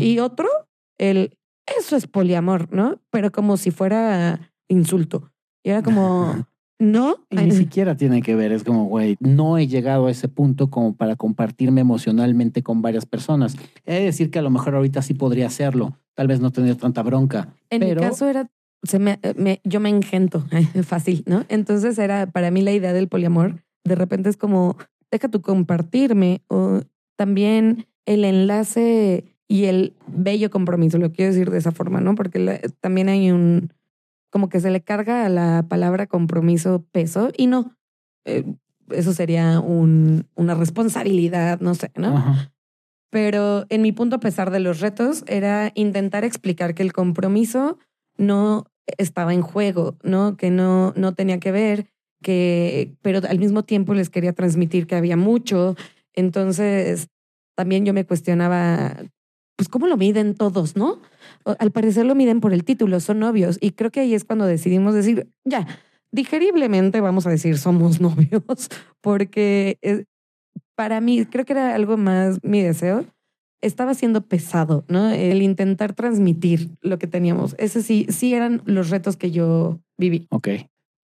Y 0.00 0.18
otro, 0.18 0.48
el 0.98 1.38
eso 1.78 1.94
es 1.96 2.06
poliamor, 2.06 2.72
¿no? 2.72 3.00
Pero 3.10 3.30
como 3.30 3.56
si 3.56 3.70
fuera 3.70 4.52
insulto. 4.68 5.30
Y 5.62 5.70
era 5.70 5.82
como, 5.82 6.46
no. 6.80 7.16
Y 7.30 7.36
ni 7.36 7.50
siquiera 7.52 7.96
tiene 7.96 8.22
que 8.22 8.34
ver, 8.34 8.50
es 8.52 8.64
como, 8.64 8.86
güey, 8.86 9.16
no 9.20 9.58
he 9.58 9.66
llegado 9.68 10.06
a 10.06 10.10
ese 10.10 10.28
punto 10.28 10.70
como 10.70 10.94
para 10.96 11.14
compartirme 11.16 11.80
emocionalmente 11.80 12.62
con 12.62 12.82
varias 12.82 13.06
personas. 13.06 13.56
He 13.84 13.94
de 13.94 14.04
decir 14.06 14.30
que 14.30 14.38
a 14.38 14.42
lo 14.42 14.50
mejor 14.50 14.74
ahorita 14.74 15.02
sí 15.02 15.14
podría 15.14 15.46
hacerlo, 15.46 15.96
tal 16.14 16.26
vez 16.26 16.40
no 16.40 16.50
tener 16.50 16.76
tanta 16.76 17.02
bronca. 17.02 17.54
En 17.70 17.80
pero- 17.80 18.00
mi 18.00 18.08
caso 18.08 18.26
era, 18.28 18.50
se 18.82 18.98
me, 18.98 19.18
me- 19.36 19.60
yo 19.64 19.80
me 19.80 19.88
engento 19.88 20.46
fácil, 20.84 21.22
¿no? 21.26 21.44
Entonces 21.48 21.98
era 21.98 22.26
para 22.26 22.50
mí 22.50 22.62
la 22.62 22.72
idea 22.72 22.92
del 22.92 23.08
poliamor. 23.08 23.62
De 23.84 23.94
repente 23.94 24.28
es 24.28 24.36
como, 24.36 24.76
deja 25.10 25.28
tu 25.28 25.40
compartirme 25.40 26.42
o 26.48 26.80
también 27.16 27.86
el 28.06 28.24
enlace 28.24 29.24
y 29.48 29.64
el 29.64 29.94
bello 30.06 30.50
compromiso, 30.50 30.98
lo 30.98 31.10
quiero 31.12 31.32
decir 31.32 31.50
de 31.50 31.58
esa 31.58 31.72
forma, 31.72 32.00
¿no? 32.00 32.14
Porque 32.14 32.38
la- 32.38 32.60
también 32.80 33.08
hay 33.08 33.30
un, 33.30 33.72
como 34.30 34.48
que 34.48 34.60
se 34.60 34.70
le 34.70 34.82
carga 34.82 35.24
a 35.24 35.28
la 35.28 35.64
palabra 35.68 36.06
compromiso 36.06 36.84
peso 36.92 37.30
y 37.36 37.46
no, 37.46 37.76
eh, 38.26 38.44
eso 38.90 39.12
sería 39.12 39.60
un, 39.60 40.26
una 40.34 40.54
responsabilidad, 40.54 41.60
no 41.60 41.74
sé, 41.74 41.90
¿no? 41.96 42.16
Ajá. 42.16 42.52
Pero 43.10 43.64
en 43.70 43.80
mi 43.82 43.92
punto, 43.92 44.16
a 44.16 44.20
pesar 44.20 44.50
de 44.50 44.60
los 44.60 44.80
retos, 44.80 45.24
era 45.26 45.72
intentar 45.74 46.24
explicar 46.24 46.74
que 46.74 46.82
el 46.82 46.92
compromiso 46.92 47.78
no 48.18 48.66
estaba 48.98 49.32
en 49.32 49.42
juego, 49.42 49.96
¿no? 50.02 50.36
Que 50.36 50.50
no, 50.50 50.92
no 50.96 51.14
tenía 51.14 51.38
que 51.40 51.52
ver, 51.52 51.86
que, 52.22 52.94
pero 53.02 53.20
al 53.28 53.38
mismo 53.38 53.62
tiempo 53.62 53.94
les 53.94 54.10
quería 54.10 54.32
transmitir 54.32 54.86
que 54.86 54.96
había 54.96 55.16
mucho. 55.16 55.76
Entonces, 56.14 57.08
también 57.56 57.84
yo 57.84 57.92
me 57.94 58.04
cuestionaba, 58.04 58.96
pues, 59.56 59.68
¿cómo 59.68 59.86
lo 59.86 59.96
miden 59.96 60.34
todos, 60.34 60.76
no? 60.76 61.00
Al 61.44 61.70
parecer 61.70 62.06
lo 62.06 62.14
miden 62.14 62.40
por 62.40 62.52
el 62.52 62.64
título, 62.64 63.00
son 63.00 63.20
novios. 63.20 63.58
Y 63.60 63.72
creo 63.72 63.90
que 63.90 64.00
ahí 64.00 64.14
es 64.14 64.24
cuando 64.24 64.46
decidimos 64.46 64.94
decir, 64.94 65.28
ya, 65.44 65.66
digeriblemente 66.12 67.00
vamos 67.00 67.26
a 67.26 67.30
decir 67.30 67.58
somos 67.58 68.00
novios, 68.00 68.68
porque 69.00 69.78
eh, 69.82 70.04
para 70.74 71.00
mí, 71.00 71.26
creo 71.26 71.44
que 71.44 71.52
era 71.52 71.74
algo 71.74 71.96
más 71.96 72.38
mi 72.42 72.62
deseo. 72.62 73.04
Estaba 73.60 73.94
siendo 73.94 74.22
pesado, 74.22 74.84
¿no? 74.88 75.10
El 75.10 75.42
intentar 75.42 75.92
transmitir 75.92 76.70
lo 76.80 76.98
que 76.98 77.06
teníamos. 77.06 77.54
Ese 77.58 77.82
sí, 77.82 78.06
sí 78.08 78.34
eran 78.34 78.62
los 78.66 78.90
retos 78.90 79.16
que 79.16 79.30
yo 79.30 79.80
viví. 79.96 80.26
Ok. 80.30 80.48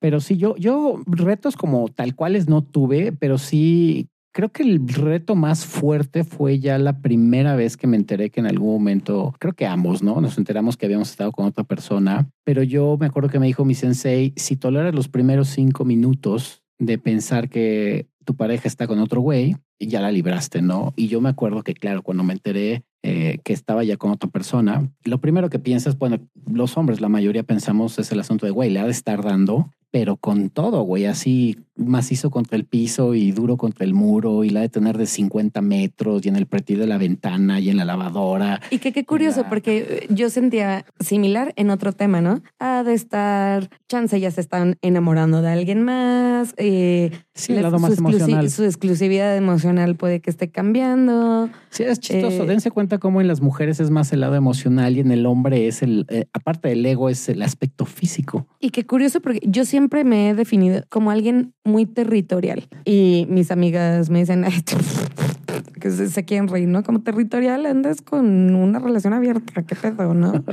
Pero 0.00 0.20
sí, 0.20 0.36
yo, 0.36 0.54
yo 0.56 1.00
retos 1.06 1.56
como 1.56 1.88
tal 1.88 2.14
cuales 2.14 2.48
no 2.48 2.62
tuve, 2.62 3.12
pero 3.12 3.38
sí 3.38 4.08
creo 4.34 4.50
que 4.50 4.64
el 4.64 4.86
reto 4.88 5.36
más 5.36 5.64
fuerte 5.64 6.24
fue 6.24 6.58
ya 6.58 6.76
la 6.76 7.00
primera 7.00 7.54
vez 7.54 7.76
que 7.76 7.86
me 7.86 7.96
enteré 7.96 8.30
que 8.30 8.40
en 8.40 8.46
algún 8.46 8.72
momento, 8.72 9.32
creo 9.38 9.54
que 9.54 9.64
ambos, 9.64 10.02
¿no? 10.02 10.20
Nos 10.20 10.36
enteramos 10.36 10.76
que 10.76 10.86
habíamos 10.86 11.10
estado 11.10 11.30
con 11.30 11.46
otra 11.46 11.64
persona, 11.64 12.28
pero 12.42 12.62
yo 12.62 12.96
me 12.98 13.06
acuerdo 13.06 13.30
que 13.30 13.38
me 13.38 13.46
dijo 13.46 13.64
mi 13.64 13.74
sensei, 13.74 14.34
si 14.36 14.56
toleras 14.56 14.94
los 14.94 15.08
primeros 15.08 15.48
cinco 15.48 15.84
minutos 15.84 16.64
de 16.78 16.98
pensar 16.98 17.48
que 17.48 18.08
tu 18.24 18.34
pareja 18.34 18.66
está 18.66 18.88
con 18.88 18.98
otro 18.98 19.20
güey, 19.20 19.56
ya 19.78 20.00
la 20.00 20.10
libraste, 20.10 20.62
¿no? 20.62 20.92
Y 20.96 21.08
yo 21.08 21.20
me 21.20 21.28
acuerdo 21.28 21.62
que, 21.62 21.74
claro, 21.74 22.02
cuando 22.02 22.24
me 22.24 22.32
enteré 22.32 22.84
eh, 23.06 23.38
que 23.44 23.52
estaba 23.52 23.84
ya 23.84 23.98
con 23.98 24.10
otra 24.10 24.30
persona, 24.30 24.88
lo 25.04 25.18
primero 25.20 25.50
que 25.50 25.58
piensas, 25.58 25.98
bueno, 25.98 26.18
los 26.50 26.76
hombres, 26.78 27.00
la 27.02 27.10
mayoría 27.10 27.42
pensamos 27.42 27.98
es 27.98 28.10
el 28.12 28.20
asunto 28.20 28.46
de, 28.46 28.52
güey, 28.52 28.70
le 28.70 28.80
ha 28.80 28.84
de 28.86 28.90
estar 28.92 29.22
dando, 29.22 29.68
pero 29.90 30.16
con 30.16 30.48
todo, 30.50 30.82
güey, 30.82 31.04
así 31.04 31.56
macizo 31.76 32.30
contra 32.30 32.56
el 32.56 32.64
piso 32.64 33.14
y 33.14 33.30
duro 33.32 33.56
contra 33.56 33.84
el 33.84 33.94
muro 33.94 34.42
y 34.44 34.50
la 34.50 34.60
de 34.60 34.68
tener 34.68 34.96
de 34.96 35.06
50 35.06 35.60
metros 35.60 36.24
y 36.24 36.28
en 36.28 36.36
el 36.36 36.46
pretil 36.46 36.78
de 36.78 36.86
la 36.86 36.98
ventana 36.98 37.58
y 37.60 37.68
en 37.68 37.76
la 37.76 37.84
lavadora. 37.84 38.60
Y 38.70 38.78
que 38.78 38.92
qué 38.92 39.04
curioso, 39.04 39.42
Ya. 39.42 39.48
porque 39.48 40.06
yo 40.10 40.30
sentía 40.30 40.84
similar 41.00 41.52
en 41.56 41.70
otro 41.70 41.92
tema, 41.92 42.20
¿no? 42.20 42.42
Ha 42.60 42.82
de 42.84 42.94
estar, 42.94 43.68
chance 43.88 44.18
ya 44.18 44.30
se 44.30 44.40
están 44.40 44.76
enamorando 44.82 45.42
de 45.42 45.50
alguien 45.50 45.82
más. 45.82 46.54
eh, 46.56 47.10
Sí, 47.34 47.52
el 47.52 47.56
la- 47.56 47.62
lado 47.62 47.78
más 47.80 47.98
emocional. 47.98 48.50
su 48.50 48.64
exclusividad 48.64 49.36
emocional 49.36 49.94
puede 49.96 50.20
que 50.20 50.30
esté 50.30 50.50
cambiando. 50.50 51.48
Sí, 51.70 51.82
es 51.84 51.98
chistoso. 52.00 52.44
Eh, 52.44 52.46
Dense 52.46 52.70
cuenta 52.70 52.93
cómo 52.98 53.20
en 53.20 53.28
las 53.28 53.40
mujeres 53.40 53.80
es 53.80 53.90
más 53.90 54.12
el 54.12 54.20
lado 54.20 54.34
emocional 54.34 54.96
y 54.96 55.00
en 55.00 55.10
el 55.12 55.26
hombre 55.26 55.66
es 55.66 55.82
el, 55.82 56.06
eh, 56.08 56.26
aparte 56.32 56.68
del 56.68 56.84
ego, 56.86 57.08
es 57.08 57.28
el 57.28 57.42
aspecto 57.42 57.84
físico. 57.86 58.46
Y 58.60 58.70
qué 58.70 58.84
curioso, 58.86 59.20
porque 59.20 59.40
yo 59.44 59.64
siempre 59.64 60.04
me 60.04 60.30
he 60.30 60.34
definido 60.34 60.82
como 60.88 61.10
alguien 61.10 61.54
muy 61.64 61.86
territorial. 61.86 62.68
Y 62.84 63.26
mis 63.28 63.50
amigas 63.50 64.10
me 64.10 64.20
dicen, 64.20 64.44
"Ay, 64.44 64.62
que 65.80 65.90
se, 65.90 66.24
quieren 66.24 66.48
reír, 66.48 66.68
¿no? 66.68 66.82
Como 66.82 67.02
territorial, 67.02 67.66
andas 67.66 68.00
con 68.02 68.54
una 68.54 68.78
relación 68.78 69.12
abierta, 69.12 69.62
qué 69.62 69.74
pedo, 69.74 70.14
¿no? 70.14 70.44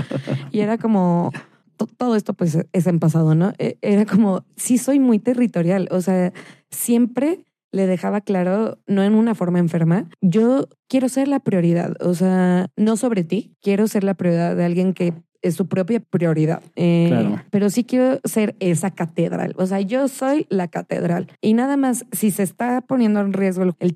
Y 0.52 0.60
era 0.60 0.78
como, 0.78 1.32
to- 1.78 1.88
todo 1.88 2.16
esto 2.16 2.34
pues 2.34 2.58
es 2.74 2.88
en 2.88 3.00
pasado, 3.00 3.34
¿no? 3.34 3.54
E- 3.58 3.78
Era 3.82 4.06
como, 4.06 4.44
sí 4.58 4.78
soy 4.78 5.00
muy 5.00 5.20
territorial, 5.20 5.88
o 5.92 6.02
sea, 6.02 6.34
siempre 6.70 7.46
le 7.72 7.88
dejaba 7.88 8.22
claro, 8.22 8.78
no 8.88 9.04
en 9.04 9.16
una 9.16 9.36
forma 9.36 9.60
enferma, 9.60 10.10
yo 10.22 10.68
quiero 10.88 11.10
ser 11.10 11.28
la 11.28 11.40
prioridad, 11.40 11.94
o 12.02 12.14
sea, 12.14 12.68
no 12.76 12.98
sobre 12.98 13.24
ti, 13.24 13.56
quiero 13.62 13.88
ser 13.88 14.04
la 14.04 14.14
prioridad 14.14 14.56
de 14.56 14.66
alguien 14.66 14.94
que 14.94 15.14
es 15.42 15.56
su 15.56 15.68
propia 15.68 16.00
prioridad. 16.00 16.62
Eh, 16.76 17.08
Claro. 17.10 17.42
Pero 17.50 17.70
sí 17.70 17.84
quiero 17.84 18.20
ser 18.24 18.56
esa 18.60 18.92
catedral. 18.92 19.54
O 19.58 19.66
sea, 19.66 19.82
yo 19.82 20.08
soy 20.08 20.46
la 20.50 20.68
catedral. 20.68 21.28
Y 21.42 21.54
nada 21.54 21.78
más, 21.78 22.06
si 22.12 22.30
se 22.32 22.44
está 22.44 22.82
poniendo 22.82 23.22
en 23.22 23.34
riesgo 23.34 23.64
el, 23.64 23.74
el 23.80 23.94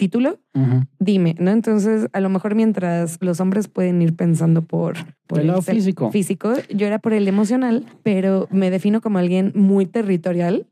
dime, 0.99 1.35
¿no? 1.39 1.51
Entonces, 1.51 2.07
a 2.13 2.19
lo 2.19 2.29
mejor 2.29 2.55
mientras 2.55 3.17
los 3.21 3.39
hombres 3.39 3.67
pueden 3.67 4.01
ir 4.01 4.15
pensando 4.15 4.61
por, 4.61 4.95
por 5.27 5.39
el 5.39 5.47
lado 5.47 5.61
cel- 5.61 5.75
físico. 5.75 6.11
físico, 6.11 6.53
yo 6.73 6.87
era 6.87 6.99
por 6.99 7.13
el 7.13 7.27
emocional, 7.27 7.85
pero 8.03 8.47
me 8.51 8.69
defino 8.71 9.01
como 9.01 9.17
alguien 9.17 9.51
muy 9.55 9.85
territorial 9.85 10.67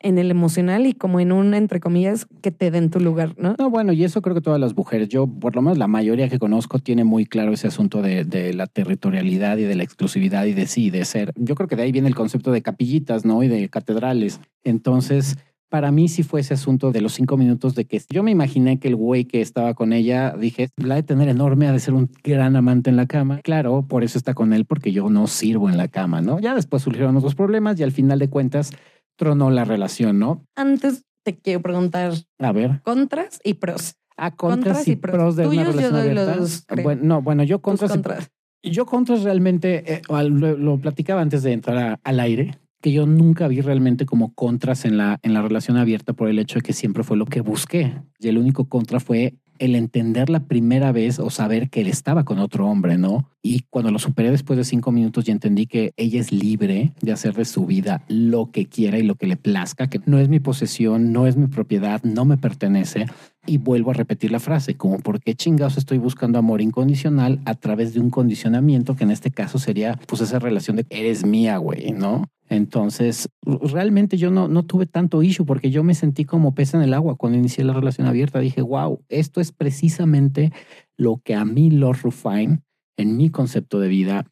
en 0.00 0.18
el 0.18 0.30
emocional 0.30 0.84
y 0.84 0.92
como 0.92 1.18
en 1.18 1.32
un, 1.32 1.54
entre 1.54 1.80
comillas, 1.80 2.26
que 2.42 2.50
te 2.50 2.70
den 2.70 2.90
tu 2.90 3.00
lugar, 3.00 3.34
¿no? 3.38 3.56
No, 3.58 3.70
bueno, 3.70 3.92
y 3.94 4.04
eso 4.04 4.20
creo 4.20 4.34
que 4.34 4.42
todas 4.42 4.60
las 4.60 4.76
mujeres, 4.76 5.08
yo 5.08 5.26
por 5.26 5.56
lo 5.56 5.62
menos 5.62 5.78
la 5.78 5.88
mayoría 5.88 6.28
que 6.28 6.38
conozco 6.38 6.78
tiene 6.78 7.04
muy 7.04 7.24
claro 7.24 7.54
ese 7.54 7.66
asunto 7.66 8.02
de, 8.02 8.24
de 8.24 8.52
la 8.52 8.66
territorialidad 8.66 9.56
y 9.56 9.62
de 9.62 9.74
la 9.74 9.82
exclusividad 9.82 10.44
y 10.44 10.52
de 10.52 10.66
sí, 10.66 10.90
de 10.90 11.06
ser. 11.06 11.32
Yo 11.36 11.54
creo 11.54 11.68
que 11.68 11.76
de 11.76 11.84
ahí 11.84 11.90
viene 11.92 12.08
el 12.08 12.14
concepto 12.14 12.52
de 12.52 12.60
capillitas, 12.60 13.24
¿no? 13.24 13.42
Y 13.42 13.48
de 13.48 13.70
catedrales. 13.70 14.40
Entonces, 14.62 15.38
para 15.68 15.90
mí 15.90 16.08
sí 16.08 16.22
fue 16.22 16.40
ese 16.40 16.54
asunto 16.54 16.92
de 16.92 17.00
los 17.00 17.12
cinco 17.14 17.36
minutos 17.36 17.74
de 17.74 17.84
que 17.86 18.00
yo 18.10 18.22
me 18.22 18.30
imaginé 18.30 18.78
que 18.78 18.88
el 18.88 18.96
güey 18.96 19.24
que 19.24 19.40
estaba 19.40 19.74
con 19.74 19.92
ella, 19.92 20.34
dije, 20.38 20.68
la 20.76 20.94
de 20.94 21.02
tener 21.02 21.28
enorme, 21.28 21.66
ha 21.66 21.72
de 21.72 21.80
ser 21.80 21.94
un 21.94 22.10
gran 22.22 22.54
amante 22.56 22.88
en 22.90 22.96
la 22.96 23.06
cama. 23.06 23.40
Claro, 23.42 23.84
por 23.86 24.04
eso 24.04 24.16
está 24.18 24.34
con 24.34 24.52
él, 24.52 24.64
porque 24.64 24.92
yo 24.92 25.10
no 25.10 25.26
sirvo 25.26 25.68
en 25.68 25.76
la 25.76 25.88
cama, 25.88 26.20
¿no? 26.20 26.38
Ya 26.40 26.54
después 26.54 26.82
surgieron 26.82 27.16
otros 27.16 27.34
problemas 27.34 27.78
y 27.80 27.82
al 27.82 27.92
final 27.92 28.18
de 28.18 28.28
cuentas 28.30 28.70
tronó 29.18 29.50
la 29.50 29.64
relación, 29.64 30.18
¿no? 30.18 30.44
Antes 30.56 31.02
te 31.24 31.36
quiero 31.36 31.62
preguntar 31.62 32.12
A 32.38 32.52
ver. 32.52 32.80
contras 32.82 33.40
y 33.42 33.54
pros. 33.54 33.96
A 34.16 34.34
contras, 34.34 34.64
Contras 34.78 34.88
y 34.88 34.96
pros. 34.96 35.14
pros 35.14 35.36
de 35.36 35.44
Tuyos, 35.44 35.54
una 35.54 35.64
yo 35.82 35.90
relación 35.90 36.14
doy 36.26 36.36
los. 36.38 36.64
Bueno, 36.82 37.00
no, 37.04 37.22
bueno, 37.22 37.42
yo 37.42 37.56
Tus 37.56 37.62
contras, 37.62 37.90
y- 37.90 37.94
contras. 37.94 38.30
yo 38.62 38.86
contras 38.86 39.22
realmente 39.24 39.94
eh, 39.94 40.02
lo, 40.08 40.56
lo 40.56 40.78
platicaba 40.78 41.20
antes 41.20 41.42
de 41.42 41.52
entrar 41.52 41.76
a- 41.78 42.00
al 42.04 42.20
aire 42.20 42.56
que 42.86 42.92
yo 42.92 43.04
nunca 43.04 43.48
vi 43.48 43.62
realmente 43.62 44.06
como 44.06 44.32
contras 44.32 44.84
en 44.84 44.96
la 44.96 45.18
en 45.24 45.34
la 45.34 45.42
relación 45.42 45.76
abierta 45.76 46.12
por 46.12 46.28
el 46.28 46.38
hecho 46.38 46.60
de 46.60 46.62
que 46.62 46.72
siempre 46.72 47.02
fue 47.02 47.16
lo 47.16 47.26
que 47.26 47.40
busqué 47.40 48.00
y 48.20 48.28
el 48.28 48.38
único 48.38 48.66
contra 48.66 49.00
fue 49.00 49.34
el 49.58 49.74
entender 49.74 50.30
la 50.30 50.44
primera 50.46 50.92
vez 50.92 51.18
o 51.18 51.30
saber 51.30 51.68
que 51.68 51.80
él 51.80 51.88
estaba 51.88 52.24
con 52.24 52.38
otro 52.38 52.68
hombre, 52.68 52.96
¿no? 52.96 53.28
Y 53.42 53.62
cuando 53.70 53.90
lo 53.90 53.98
superé 53.98 54.30
después 54.30 54.56
de 54.56 54.64
cinco 54.64 54.92
minutos 54.92 55.26
y 55.26 55.32
entendí 55.32 55.66
que 55.66 55.94
ella 55.96 56.20
es 56.20 56.30
libre 56.30 56.92
de 57.00 57.12
hacer 57.12 57.34
de 57.34 57.44
su 57.44 57.66
vida 57.66 58.04
lo 58.06 58.50
que 58.52 58.66
quiera 58.66 58.98
y 58.98 59.02
lo 59.02 59.16
que 59.16 59.26
le 59.26 59.36
plazca, 59.36 59.88
que 59.88 60.00
no 60.06 60.20
es 60.20 60.28
mi 60.28 60.38
posesión, 60.38 61.12
no 61.12 61.26
es 61.26 61.36
mi 61.36 61.46
propiedad, 61.46 62.02
no 62.04 62.24
me 62.24 62.36
pertenece. 62.36 63.06
Y 63.46 63.58
vuelvo 63.58 63.92
a 63.92 63.94
repetir 63.94 64.32
la 64.32 64.40
frase, 64.40 64.76
como 64.76 64.98
por 64.98 65.20
qué 65.20 65.34
chingados 65.34 65.76
estoy 65.76 65.98
buscando 65.98 66.38
amor 66.38 66.60
incondicional 66.60 67.40
a 67.44 67.54
través 67.54 67.94
de 67.94 68.00
un 68.00 68.10
condicionamiento 68.10 68.96
que 68.96 69.04
en 69.04 69.12
este 69.12 69.30
caso 69.30 69.58
sería 69.58 69.98
pues 70.06 70.20
esa 70.20 70.38
relación 70.38 70.76
de 70.76 70.86
eres 70.90 71.24
mía, 71.24 71.56
güey, 71.58 71.92
¿no? 71.92 72.24
Entonces, 72.48 73.28
realmente 73.44 74.16
yo 74.16 74.30
no, 74.30 74.48
no 74.48 74.64
tuve 74.64 74.86
tanto 74.86 75.22
issue 75.22 75.44
porque 75.44 75.70
yo 75.70 75.82
me 75.82 75.94
sentí 75.94 76.24
como 76.24 76.54
pez 76.54 76.74
en 76.74 76.82
el 76.82 76.94
agua 76.94 77.16
cuando 77.16 77.38
inicié 77.38 77.64
la 77.64 77.72
relación 77.72 78.06
abierta. 78.06 78.38
Dije, 78.38 78.62
wow, 78.62 79.00
esto 79.08 79.40
es 79.40 79.52
precisamente 79.52 80.52
lo 80.96 81.20
que 81.24 81.34
a 81.34 81.44
mí 81.44 81.70
Lord 81.70 81.98
Rufine, 82.02 82.60
en 82.96 83.16
mi 83.16 83.30
concepto 83.30 83.80
de 83.80 83.88
vida, 83.88 84.26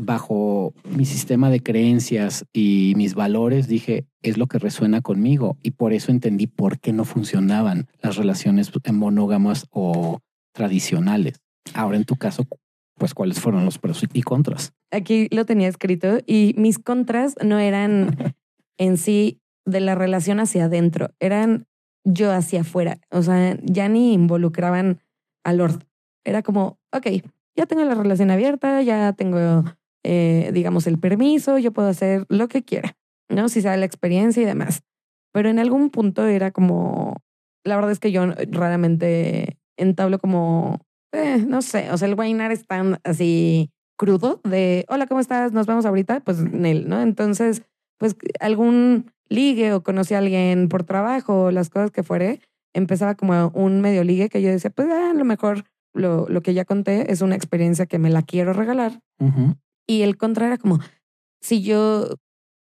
bajo 0.00 0.74
mi 0.88 1.04
sistema 1.04 1.50
de 1.50 1.62
creencias 1.62 2.44
y 2.52 2.94
mis 2.96 3.14
valores, 3.14 3.68
dije, 3.68 4.06
es 4.22 4.38
lo 4.38 4.46
que 4.46 4.58
resuena 4.58 5.00
conmigo. 5.00 5.56
Y 5.62 5.72
por 5.72 5.92
eso 5.92 6.10
entendí 6.10 6.46
por 6.46 6.78
qué 6.78 6.92
no 6.92 7.04
funcionaban 7.04 7.88
las 8.00 8.16
relaciones 8.16 8.70
monógamas 8.92 9.66
o 9.70 10.20
tradicionales. 10.52 11.40
Ahora, 11.74 11.96
en 11.96 12.04
tu 12.04 12.16
caso, 12.16 12.46
pues, 12.94 13.14
¿cuáles 13.14 13.40
fueron 13.40 13.64
los 13.64 13.78
pros 13.78 14.04
y 14.12 14.22
contras? 14.22 14.72
Aquí 14.90 15.28
lo 15.30 15.44
tenía 15.44 15.68
escrito 15.68 16.18
y 16.26 16.54
mis 16.56 16.78
contras 16.78 17.34
no 17.44 17.58
eran 17.58 18.34
en 18.78 18.96
sí 18.96 19.40
de 19.64 19.80
la 19.80 19.94
relación 19.94 20.40
hacia 20.40 20.66
adentro, 20.66 21.10
eran 21.20 21.66
yo 22.04 22.32
hacia 22.32 22.60
afuera. 22.60 22.98
O 23.10 23.22
sea, 23.22 23.58
ya 23.62 23.88
ni 23.88 24.12
involucraban 24.12 25.00
al 25.44 25.58
Lord. 25.58 25.84
Era 26.24 26.42
como, 26.42 26.78
ok, 26.92 27.06
ya 27.56 27.66
tengo 27.66 27.84
la 27.84 27.94
relación 27.94 28.30
abierta, 28.30 28.82
ya 28.82 29.12
tengo, 29.12 29.64
eh, 30.04 30.50
digamos, 30.52 30.86
el 30.86 30.98
permiso, 30.98 31.58
yo 31.58 31.72
puedo 31.72 31.88
hacer 31.88 32.26
lo 32.28 32.48
que 32.48 32.62
quiera, 32.62 32.96
¿no? 33.28 33.48
Si 33.48 33.60
sabe 33.60 33.76
la 33.76 33.86
experiencia 33.86 34.42
y 34.42 34.46
demás. 34.46 34.82
Pero 35.32 35.48
en 35.48 35.58
algún 35.58 35.90
punto 35.90 36.26
era 36.26 36.50
como, 36.50 37.16
la 37.64 37.76
verdad 37.76 37.92
es 37.92 37.98
que 37.98 38.12
yo 38.12 38.26
raramente 38.50 39.58
entablo 39.76 40.18
como, 40.18 40.80
eh, 41.12 41.44
no 41.46 41.62
sé, 41.62 41.90
o 41.90 41.98
sea, 41.98 42.08
el 42.08 42.14
Wainar 42.14 42.52
es 42.52 42.66
tan 42.66 42.98
así 43.04 43.70
crudo 43.98 44.40
de, 44.44 44.84
hola, 44.88 45.06
¿cómo 45.06 45.20
estás? 45.20 45.52
Nos 45.52 45.66
vemos 45.66 45.86
ahorita, 45.86 46.20
pues 46.20 46.38
Nel, 46.40 46.88
¿no? 46.88 47.00
Entonces, 47.00 47.62
pues 47.98 48.16
algún 48.40 49.10
ligue 49.28 49.72
o 49.72 49.82
conocí 49.82 50.14
a 50.14 50.18
alguien 50.18 50.68
por 50.68 50.84
trabajo, 50.84 51.50
las 51.50 51.70
cosas 51.70 51.90
que 51.90 52.02
fuere, 52.02 52.40
empezaba 52.74 53.14
como 53.14 53.48
un 53.54 53.80
medio 53.80 54.04
ligue 54.04 54.28
que 54.28 54.42
yo 54.42 54.50
decía, 54.50 54.70
pues 54.70 54.88
ah, 54.90 55.10
a 55.10 55.14
lo 55.14 55.24
mejor 55.24 55.64
lo, 55.94 56.28
lo 56.28 56.42
que 56.42 56.54
ya 56.54 56.64
conté 56.64 57.10
es 57.10 57.22
una 57.22 57.34
experiencia 57.34 57.86
que 57.86 57.98
me 57.98 58.10
la 58.10 58.22
quiero 58.22 58.52
regalar. 58.52 59.00
Ujú. 59.18 59.56
Y 59.86 60.02
el 60.02 60.16
contra 60.16 60.46
era 60.46 60.58
como, 60.58 60.80
si 61.40 61.62
yo, 61.62 62.16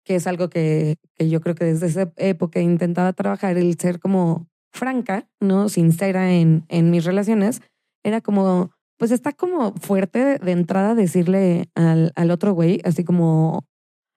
que 0.04 0.14
es 0.14 0.26
algo 0.26 0.48
que, 0.48 0.96
que 1.14 1.28
yo 1.28 1.40
creo 1.40 1.54
que 1.54 1.64
desde 1.64 1.86
esa 1.86 2.12
época 2.16 2.60
intentaba 2.60 3.12
trabajar, 3.12 3.58
el 3.58 3.78
ser 3.78 4.00
como 4.00 4.48
franca, 4.72 5.28
¿no? 5.40 5.68
Sincera 5.68 6.32
en, 6.32 6.64
en 6.68 6.90
mis 6.90 7.04
relaciones, 7.04 7.60
era 8.04 8.20
como, 8.20 8.70
pues 8.98 9.10
está 9.10 9.32
como 9.32 9.72
fuerte 9.74 10.38
de 10.38 10.52
entrada 10.52 10.94
decirle 10.94 11.68
al, 11.74 12.12
al 12.14 12.30
otro 12.30 12.52
güey, 12.52 12.80
así 12.84 13.04
como, 13.04 13.66